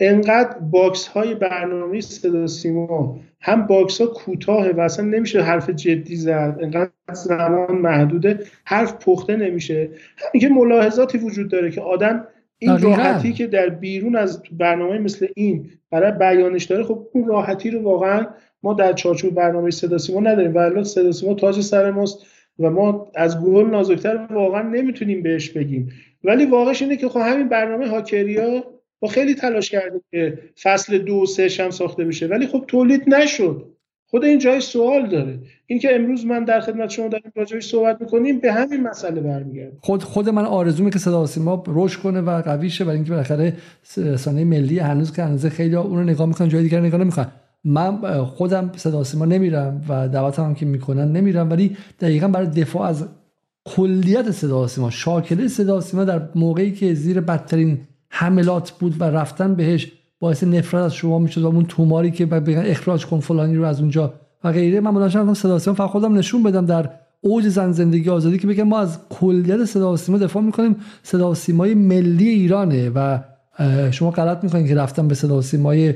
انقدر 0.00 0.58
box 0.58 1.06
های 1.06 1.34
برنامه 1.34 2.00
صدا 2.00 2.46
سیما 2.46 3.20
هم 3.40 3.66
box 3.66 4.00
ها 4.00 4.06
کوتاه 4.06 4.70
و 4.70 4.80
اصلا 4.80 5.04
نمیشه 5.04 5.42
حرف 5.42 5.70
جدی 5.70 6.16
زد 6.16 6.58
انقدر 6.62 6.90
زمان 7.12 7.78
محدوده 7.78 8.40
حرف 8.64 9.04
پخته 9.04 9.36
نمیشه. 9.36 9.90
همین 10.16 10.40
که 10.40 10.48
ملاحظاتی 10.48 11.18
وجود 11.18 11.50
داره 11.50 11.70
که 11.70 11.80
آدم 11.80 12.26
این 12.58 12.78
راحتی 12.78 13.32
که 13.32 13.46
در 13.46 13.68
بیرون 13.68 14.16
از 14.16 14.42
برنامه 14.58 14.98
مثل 14.98 15.26
این 15.34 15.70
برای 15.90 16.12
بیانش 16.12 16.64
داره 16.64 16.84
خب 16.84 17.06
اون 17.12 17.28
راحتی 17.28 17.70
رو 17.70 17.82
واقعا 17.82 18.26
ما 18.62 18.74
در 18.74 18.92
چارچوب 18.92 19.34
برنامه 19.34 19.70
صدا 19.70 19.98
سیما 19.98 20.20
نداریم. 20.20 20.54
و 20.54 20.58
الان 20.58 20.84
صدا 20.84 21.12
سیما 21.12 21.34
تاج 21.34 21.60
سر 21.60 21.90
ماست 21.90 22.26
و 22.58 22.70
ما 22.70 23.12
از 23.14 23.40
گوگل 23.40 23.70
نازکتر 23.70 24.26
واقعا 24.30 24.62
نمی‌تونیم 24.62 25.22
بهش 25.22 25.50
بگیم. 25.50 25.88
ولی 26.24 26.46
واقعش 26.46 26.82
اینه 26.82 26.96
که 26.96 27.08
خب 27.08 27.20
همین 27.20 27.48
برنامه 27.48 27.88
هاکریا 27.88 28.64
با 29.00 29.08
خیلی 29.08 29.34
تلاش 29.34 29.70
کردیم 29.70 30.00
که 30.10 30.38
فصل 30.62 30.98
دو 30.98 31.14
و 31.14 31.26
سه 31.26 31.48
هم 31.64 31.70
ساخته 31.70 32.04
بشه 32.04 32.26
ولی 32.26 32.46
خب 32.46 32.64
تولید 32.68 33.14
نشد. 33.14 33.76
خود 34.10 34.24
این 34.24 34.38
جای 34.38 34.60
سوال 34.60 35.08
داره. 35.08 35.38
این 35.66 35.78
که 35.78 35.94
امروز 35.94 36.26
من 36.26 36.44
در 36.44 36.60
خدمت 36.60 36.90
شما 36.90 37.08
داریم 37.08 37.32
راجعش 37.34 37.66
صحبت 37.66 38.00
می‌کنیم 38.00 38.38
به 38.38 38.52
همین 38.52 38.82
مسئله 38.82 39.20
برمیگرده. 39.20 39.76
خود 39.80 40.02
خود 40.02 40.28
من 40.28 40.44
آرزو 40.44 40.90
که 40.90 40.98
صدا 40.98 41.26
سیما 41.26 41.64
رشد 41.66 42.00
کنه 42.00 42.20
و 42.20 42.42
قوی 42.42 42.70
شه 42.70 42.84
برای 42.84 42.96
اینکه 42.96 43.10
بالاخره 43.10 43.56
رسانه 43.96 44.44
ملی 44.44 44.78
هنوز 44.78 45.12
که 45.12 45.22
هنوز 45.22 45.46
خیلی 45.46 45.76
اون 45.76 45.98
رو 45.98 46.04
نگاه 46.04 46.26
می‌کنن 46.26 46.48
جای 46.48 46.62
دیگر 46.62 46.80
نگاه 46.80 47.00
نمی‌کنن. 47.00 47.32
من 47.64 48.24
خودم 48.24 48.72
صدا 48.76 49.04
سیما 49.04 49.24
نمیرم 49.24 49.84
و 49.88 50.08
دعوت 50.08 50.38
هم 50.38 50.54
که 50.54 50.66
می‌کنن 50.66 51.12
نمیرم 51.12 51.50
ولی 51.50 51.76
دقیقا 52.00 52.28
برای 52.28 52.46
دفاع 52.46 52.88
از 52.88 53.08
کلیت 53.64 54.30
صدا 54.30 54.66
سیما 54.66 54.90
شاکله 54.90 55.48
صدا 55.48 55.80
سیما 55.80 56.04
در 56.04 56.22
موقعی 56.34 56.72
که 56.72 56.94
زیر 56.94 57.20
بدترین 57.20 57.78
حملات 58.08 58.70
بود 58.70 59.00
و 59.00 59.04
رفتن 59.04 59.54
بهش 59.54 59.92
باعث 60.20 60.44
نفرت 60.44 60.82
از 60.82 60.94
شما 60.94 61.18
می‌شد 61.18 61.42
و 61.42 61.46
اون 61.46 61.64
توماری 61.64 62.10
که 62.10 62.26
بگن 62.26 62.62
اخراج 62.66 63.06
کن 63.06 63.20
فلانی 63.20 63.56
رو 63.56 63.64
از 63.64 63.80
اونجا 63.80 64.14
و 64.44 64.52
غیره. 64.52 64.80
من 64.80 64.94
بلند 64.94 65.10
شدم 65.10 65.34
صدا 65.34 65.58
فقط 65.58 65.90
خودم 65.90 66.14
نشون 66.14 66.42
بدم 66.42 66.66
در 66.66 66.90
اوج 67.20 67.48
زن 67.48 67.72
زندگی 67.72 68.10
آزادی 68.10 68.38
که 68.38 68.46
بگم 68.46 68.62
ما 68.62 68.78
از 68.78 68.98
کلیت 69.10 69.64
صدا 69.64 69.96
سیما 69.96 70.18
دفاع 70.18 70.42
می‌کنیم. 70.42 70.76
صدا 71.02 71.34
سیمای 71.34 71.74
ملی 71.74 72.28
ایرانه 72.28 72.90
و 72.94 73.18
شما 73.90 74.10
غلط 74.10 74.44
می‌کنید 74.44 74.68
که 74.68 74.74
رفتن 74.74 75.08
به 75.08 75.14
صدا 75.14 75.40
سیمای 75.40 75.94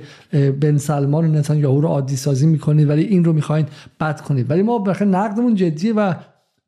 بن 0.60 0.76
سلمان 0.76 1.42
و 1.48 1.54
یاهو 1.54 1.80
رو 1.80 1.88
عادی 1.88 2.16
سازی 2.16 2.46
می‌کنید 2.46 2.88
ولی 2.88 3.02
این 3.02 3.24
رو 3.24 3.32
می‌خواین 3.32 3.66
بد 4.00 4.20
کنید. 4.20 4.50
ولی 4.50 4.62
ما 4.62 4.78
بخیر 4.78 5.08
نقدمون 5.08 5.54
جدیه 5.54 5.92
و 5.92 6.14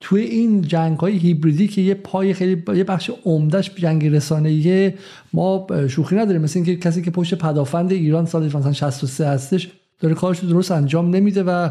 توی 0.04 0.22
این 0.22 0.62
جنگ 0.62 0.98
های 0.98 1.16
هیبریدی 1.16 1.68
که 1.68 1.80
یه 1.80 1.94
پای 1.94 2.34
خیلی 2.34 2.62
یه 2.76 2.84
بخش 2.84 3.10
عمدهش 3.24 3.70
جنگ 3.76 4.06
رسانه‌ایه 4.06 4.94
ما 5.32 5.66
شوخی 5.88 6.16
نداریم. 6.16 6.42
مثل 6.42 6.58
اینکه 6.58 6.76
کسی 6.76 7.02
که 7.02 7.10
پشت 7.10 7.34
پدافند 7.34 7.92
ایران 7.92 8.26
سال 8.26 8.46
مثلا 8.46 8.72
63 8.72 9.26
هستش 9.26 9.70
داره 10.00 10.14
کارش 10.14 10.38
رو 10.38 10.48
درست 10.48 10.70
انجام 10.72 11.10
نمیده 11.10 11.42
و 11.42 11.68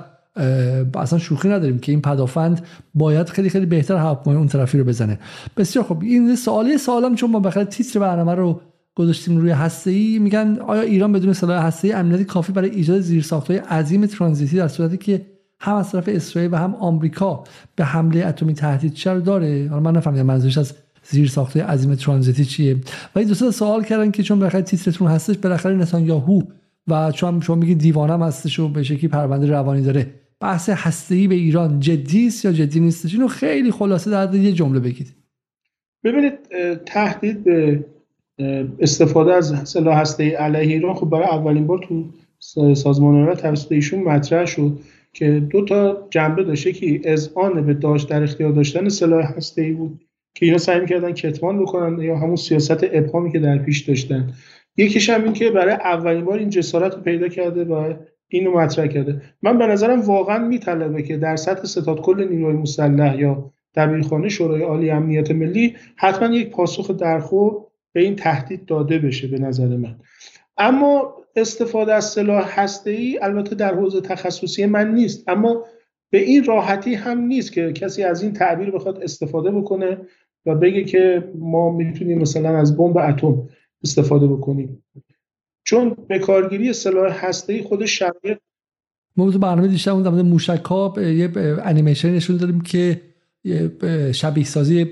اصلا 0.96 1.20
شوخی 1.20 1.50
نداریم 1.50 1.80
که 1.80 1.92
این 1.92 2.02
پدافند 2.02 2.62
باید 2.94 3.30
خیلی 3.30 3.50
خیلی 3.50 3.66
بهتر 3.66 3.96
هواپیمای 3.96 4.38
اون 4.38 4.48
طرفی 4.48 4.78
رو 4.78 4.84
بزنه. 4.84 5.20
بسیار 5.58 5.86
خب 5.86 6.02
این 6.02 6.36
سوالی 6.36 6.78
سوالم 6.78 7.16
چون 7.16 7.32
ما 7.32 7.40
بخاطر 7.40 7.64
تیتر 7.64 8.00
برنامه 8.00 8.36
رو 8.36 8.62
گذاشتیم 8.96 9.38
روی 9.38 9.52
هسته 9.52 9.92
ای 9.92 10.20
میگن 10.20 10.58
آیا 10.68 10.82
ایران 10.82 11.12
بدون 11.12 11.34
سلاح 11.34 11.66
هسته 11.66 11.88
ای 11.88 11.94
امنیتی 11.94 12.26
کافی 12.26 12.52
برای 12.52 12.70
ایجاد 12.70 13.00
زیرساخت‌های 13.00 13.60
عظیم 13.60 14.06
ترانزیتی 14.06 14.58
در 14.58 14.68
صورتی 14.68 14.98
که 14.98 15.22
هم 15.62 15.76
از 15.76 15.92
طرف 15.92 16.04
اسرائیل 16.08 16.54
و 16.54 16.56
هم 16.56 16.76
آمریکا 16.76 17.44
به 17.76 17.86
حمله 17.86 18.26
اتمی 18.26 18.54
تهدید 18.54 18.94
چرا 18.94 19.20
داره. 19.20 19.68
حالا 19.70 19.82
من 19.82 19.98
نفهمیدم 19.98 20.26
منظورش 20.26 20.58
از 20.58 20.74
زیر 21.04 21.28
ساخته 21.28 21.64
عظیم 21.64 21.96
ترانزیتی 21.96 22.46
چیه. 22.46 22.78
ولی 23.16 23.26
دوستا 23.26 23.52
سوال 23.52 23.84
کردن 23.84 24.12
که 24.12 24.24
چون 24.24 24.40
بالاخره 24.40 24.62
تیترتون 24.62 25.08
هستش 25.08 25.38
بالاخره 25.38 26.04
یاهو 26.04 26.42
و 26.88 27.12
چون 27.12 27.42
شما 27.42 27.56
میگید 27.56 27.78
دیوانم 27.78 28.24
هستش 28.24 28.60
و 28.60 28.68
به 28.68 28.84
شکلی 28.84 29.08
پرونده 29.08 29.48
روانی 29.48 29.82
داره. 29.82 30.08
بحث 30.40 30.70
هسته‌ای 30.70 31.28
به 31.28 31.36
ایران 31.36 31.80
جدی 31.80 32.28
است 32.28 32.46
یا 32.46 32.52
جدی 32.52 32.80
نیستش؟ 32.80 33.14
اینو 33.14 33.28
خیلی 33.28 33.72
خلاصه 33.72 34.12
در 34.12 34.36
یه 34.36 34.52
جمله 34.52 34.80
بگید. 34.80 35.16
ببینید 36.04 36.34
تهدید 36.86 37.44
به 37.44 37.86
استفاده 38.80 39.34
از 39.34 39.70
سلاح 39.70 40.00
هسته 40.00 40.30
علیه 40.30 40.74
ایران 40.74 40.94
خب 40.94 41.10
برای 41.10 41.26
اولین 41.26 41.68
بار 41.68 41.80
تو 41.88 42.06
سازمان 42.74 43.16
ملل 43.16 43.36
توسط 43.36 43.72
ایشون 43.72 44.04
مطرح 44.04 44.46
شد. 44.46 44.80
که 45.14 45.40
دو 45.50 45.66
تا 45.66 46.08
جنبه 46.10 46.44
داشته 46.44 46.74
که 46.74 47.16
آن 47.36 47.66
به 47.66 47.74
داشت 47.74 48.10
در 48.10 48.24
اختیار 48.24 48.52
داشتن 48.52 48.90
سلاح 48.90 49.26
هسته 49.38 49.62
ای 49.62 49.72
بود 49.72 50.02
که 50.36 50.46
اینا 50.46 50.58
سعی 50.58 50.80
می‌کردن 50.80 51.12
کتمان 51.12 51.60
بکنن 51.60 52.02
یا 52.02 52.18
همون 52.18 52.36
سیاست 52.36 52.84
ابهامی 52.92 53.32
که 53.32 53.40
در 53.40 53.58
پیش 53.58 53.82
داشتن. 53.82 54.34
یکیش 54.78 55.10
هم 55.10 55.24
این 55.24 55.34
که 55.34 55.52
برای 55.52 55.74
اولین 55.74 56.26
بار 56.26 56.40
این 56.40 56.50
جسارت 56.50 56.96
رو 56.96 57.02
پیدا 57.02 57.28
کرده 57.28 57.64
و 57.64 57.94
اینو 58.28 58.52
مطرح 58.52 58.88
کرده. 58.88 59.22
من 59.42 59.58
به 59.58 59.68
نظرم 59.68 60.02
واقعا 60.02 60.48
میطلبه 60.48 61.04
که 61.04 61.18
در 61.18 61.36
سطح 61.36 61.64
ستاد 61.64 62.02
کل 62.02 62.28
نیروی 62.30 62.54
مسلح 62.54 63.20
یا 63.20 63.52
دبیرخانه 63.76 64.30
شورای 64.30 64.62
عالی 64.62 64.90
امنیت 64.90 65.32
ملی 65.32 65.76
حتما 65.96 66.36
یک 66.36 66.50
پاسخ 66.50 66.92
درخور 66.92 67.58
به 67.94 68.02
این 68.02 68.16
تهدید 68.16 68.66
داده 68.66 69.00
بشه 69.00 69.28
به 69.28 69.40
نظر 69.40 69.68
من. 69.68 69.96
اما 70.58 71.21
استفاده 71.36 71.94
از 71.94 72.06
سلاح 72.06 72.60
هسته 72.60 72.92
ای 72.92 73.20
البته 73.20 73.56
در 73.56 73.76
حوزه 73.76 74.02
تخصصی 74.02 74.66
من 74.66 74.94
نیست 74.94 75.30
اما 75.30 75.66
به 76.10 76.18
این 76.18 76.44
راحتی 76.44 76.94
هم 76.94 77.20
نیست 77.20 77.54
که 77.54 77.74
کسی 77.74 78.04
از 78.04 78.24
این 78.24 78.34
تعبیر 78.34 78.72
بخواد 78.72 79.04
استفاده 79.04 79.52
بکنه 79.52 79.98
و 80.46 80.56
بگه 80.56 80.84
که 80.84 81.32
ما 81.36 81.72
می‌تونیم 81.72 82.18
مثلا 82.18 82.58
از 82.58 82.78
بمب 82.78 82.98
اتم 82.98 83.50
استفاده 83.84 84.28
بکنیم. 84.28 84.84
چون 85.64 85.98
به 86.08 86.20
کارگیری 86.20 86.74
سلاح 86.74 87.26
هسته 87.26 87.54
ای 87.54 87.62
خود 87.62 87.86
شرایط 87.86 88.38
موضوع 89.18 89.42
برنامه 89.42 89.68
دیشب 89.68 89.94
اون 89.94 90.04
در 90.04 90.10
موشک 90.10 90.66
ها 90.66 90.94
یه 90.98 91.32
انیمیشن 91.64 92.10
نشون 92.10 92.38
داریم 92.38 92.62
که 92.62 93.02
شبیه 94.12 94.44
سازی 94.44 94.86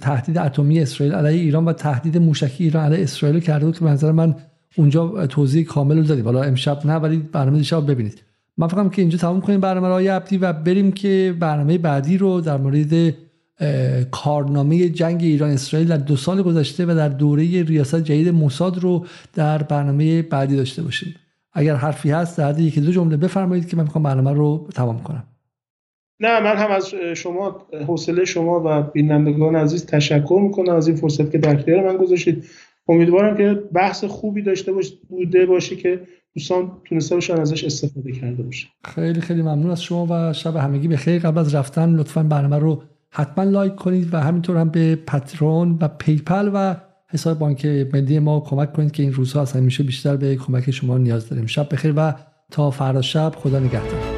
تهدید 0.00 0.38
اتمی 0.38 0.80
اسرائیل 0.80 1.14
علیه 1.14 1.40
ایران 1.40 1.64
و 1.64 1.72
تهدید 1.72 2.18
موشکی 2.18 2.64
ایران 2.64 2.84
علیه 2.84 3.02
اسرائیل 3.02 3.40
کرده 3.40 3.66
بود 3.66 3.78
که 3.78 3.84
به 3.84 3.90
نظر 3.90 4.12
من 4.12 4.36
اونجا 4.78 5.26
توضیح 5.26 5.64
کامل 5.64 5.96
رو 5.96 6.02
دادیم. 6.02 6.24
حالا 6.24 6.42
امشب 6.42 6.86
نه 6.86 6.94
ولی 6.94 7.16
برنامه 7.16 7.58
دیشب 7.58 7.90
ببینید. 7.90 8.22
من 8.56 8.68
فکرم 8.68 8.90
که 8.90 9.02
اینجا 9.02 9.18
تمام 9.18 9.40
کنیم 9.40 9.60
برنامه 9.60 9.88
رای 9.88 10.08
عبدی 10.08 10.38
و 10.38 10.52
بریم 10.52 10.92
که 10.92 11.34
برنامه 11.40 11.78
بعدی 11.78 12.18
رو 12.18 12.40
در 12.40 12.56
مورد 12.56 13.14
کارنامه 14.10 14.88
جنگ 14.88 15.22
ایران 15.22 15.50
اسرائیل 15.50 15.88
در 15.88 15.96
دو 15.96 16.16
سال 16.16 16.42
گذشته 16.42 16.86
و 16.86 16.94
در 16.94 17.08
دوره 17.08 17.62
ریاست 17.62 17.96
جدید 17.96 18.28
موساد 18.28 18.78
رو 18.78 19.06
در 19.34 19.62
برنامه 19.62 20.22
بعدی 20.22 20.56
داشته 20.56 20.82
باشیم. 20.82 21.14
اگر 21.52 21.74
حرفی 21.74 22.10
هست 22.10 22.38
در 22.38 22.60
یکی 22.60 22.80
دو 22.80 22.92
جمله 22.92 23.16
بفرمایید 23.16 23.68
که 23.68 23.76
من 23.76 23.82
می‌خوام 23.82 24.02
برنامه 24.04 24.32
رو 24.32 24.68
تمام 24.74 25.02
کنم. 25.02 25.24
نه 26.20 26.40
من 26.40 26.56
هم 26.56 26.70
از 26.70 26.94
شما 27.16 27.66
حوصله 27.86 28.24
شما 28.24 28.62
و 28.64 28.82
بینندگان 28.82 29.56
عزیز 29.56 29.86
تشکر 29.86 30.40
می‌کنم 30.42 30.74
از 30.74 30.88
این 30.88 30.96
فرصت 30.96 31.30
که 31.30 31.38
در 31.38 31.54
اختیار 31.54 31.92
من 31.92 31.96
گذاشتید. 31.96 32.44
امیدوارم 32.88 33.36
که 33.36 33.62
بحث 33.72 34.04
خوبی 34.04 34.42
داشته 34.42 34.72
باشه 34.72 34.94
بوده 35.08 35.46
باشه 35.46 35.76
که 35.76 36.00
دوستان 36.34 36.72
تونسته 36.84 37.14
باشن 37.14 37.40
ازش 37.40 37.64
استفاده 37.64 38.12
کرده 38.12 38.42
باشه 38.42 38.66
خیلی 38.84 39.20
خیلی 39.20 39.42
ممنون 39.42 39.70
از 39.70 39.82
شما 39.82 40.06
و 40.10 40.32
شب 40.32 40.56
همگی 40.56 40.88
به 40.88 40.96
خیر 40.96 41.22
قبل 41.22 41.38
از 41.38 41.54
رفتن 41.54 41.94
لطفا 41.94 42.22
برنامه 42.22 42.58
رو 42.58 42.82
حتما 43.10 43.44
لایک 43.44 43.74
کنید 43.74 44.14
و 44.14 44.20
همینطور 44.20 44.56
هم 44.56 44.68
به 44.68 44.96
Patreon 44.96 45.78
و 45.80 45.88
PayPal 45.88 46.50
و 46.54 46.76
حساب 47.10 47.38
بانک 47.38 47.66
ملی 47.66 48.18
ما 48.18 48.40
کمک 48.40 48.72
کنید 48.72 48.92
که 48.92 49.02
این 49.02 49.12
روزها 49.12 49.42
از 49.42 49.52
همیشه 49.52 49.82
بیشتر 49.82 50.16
به 50.16 50.36
کمک 50.36 50.70
شما 50.70 50.98
نیاز 50.98 51.28
داریم. 51.28 51.46
شب 51.46 51.68
بخیر 51.72 51.94
و 51.96 52.14
تا 52.50 52.70
فردا 52.70 53.02
شب. 53.02 53.32
خدا 53.36 53.58
نگهدار. 53.58 54.17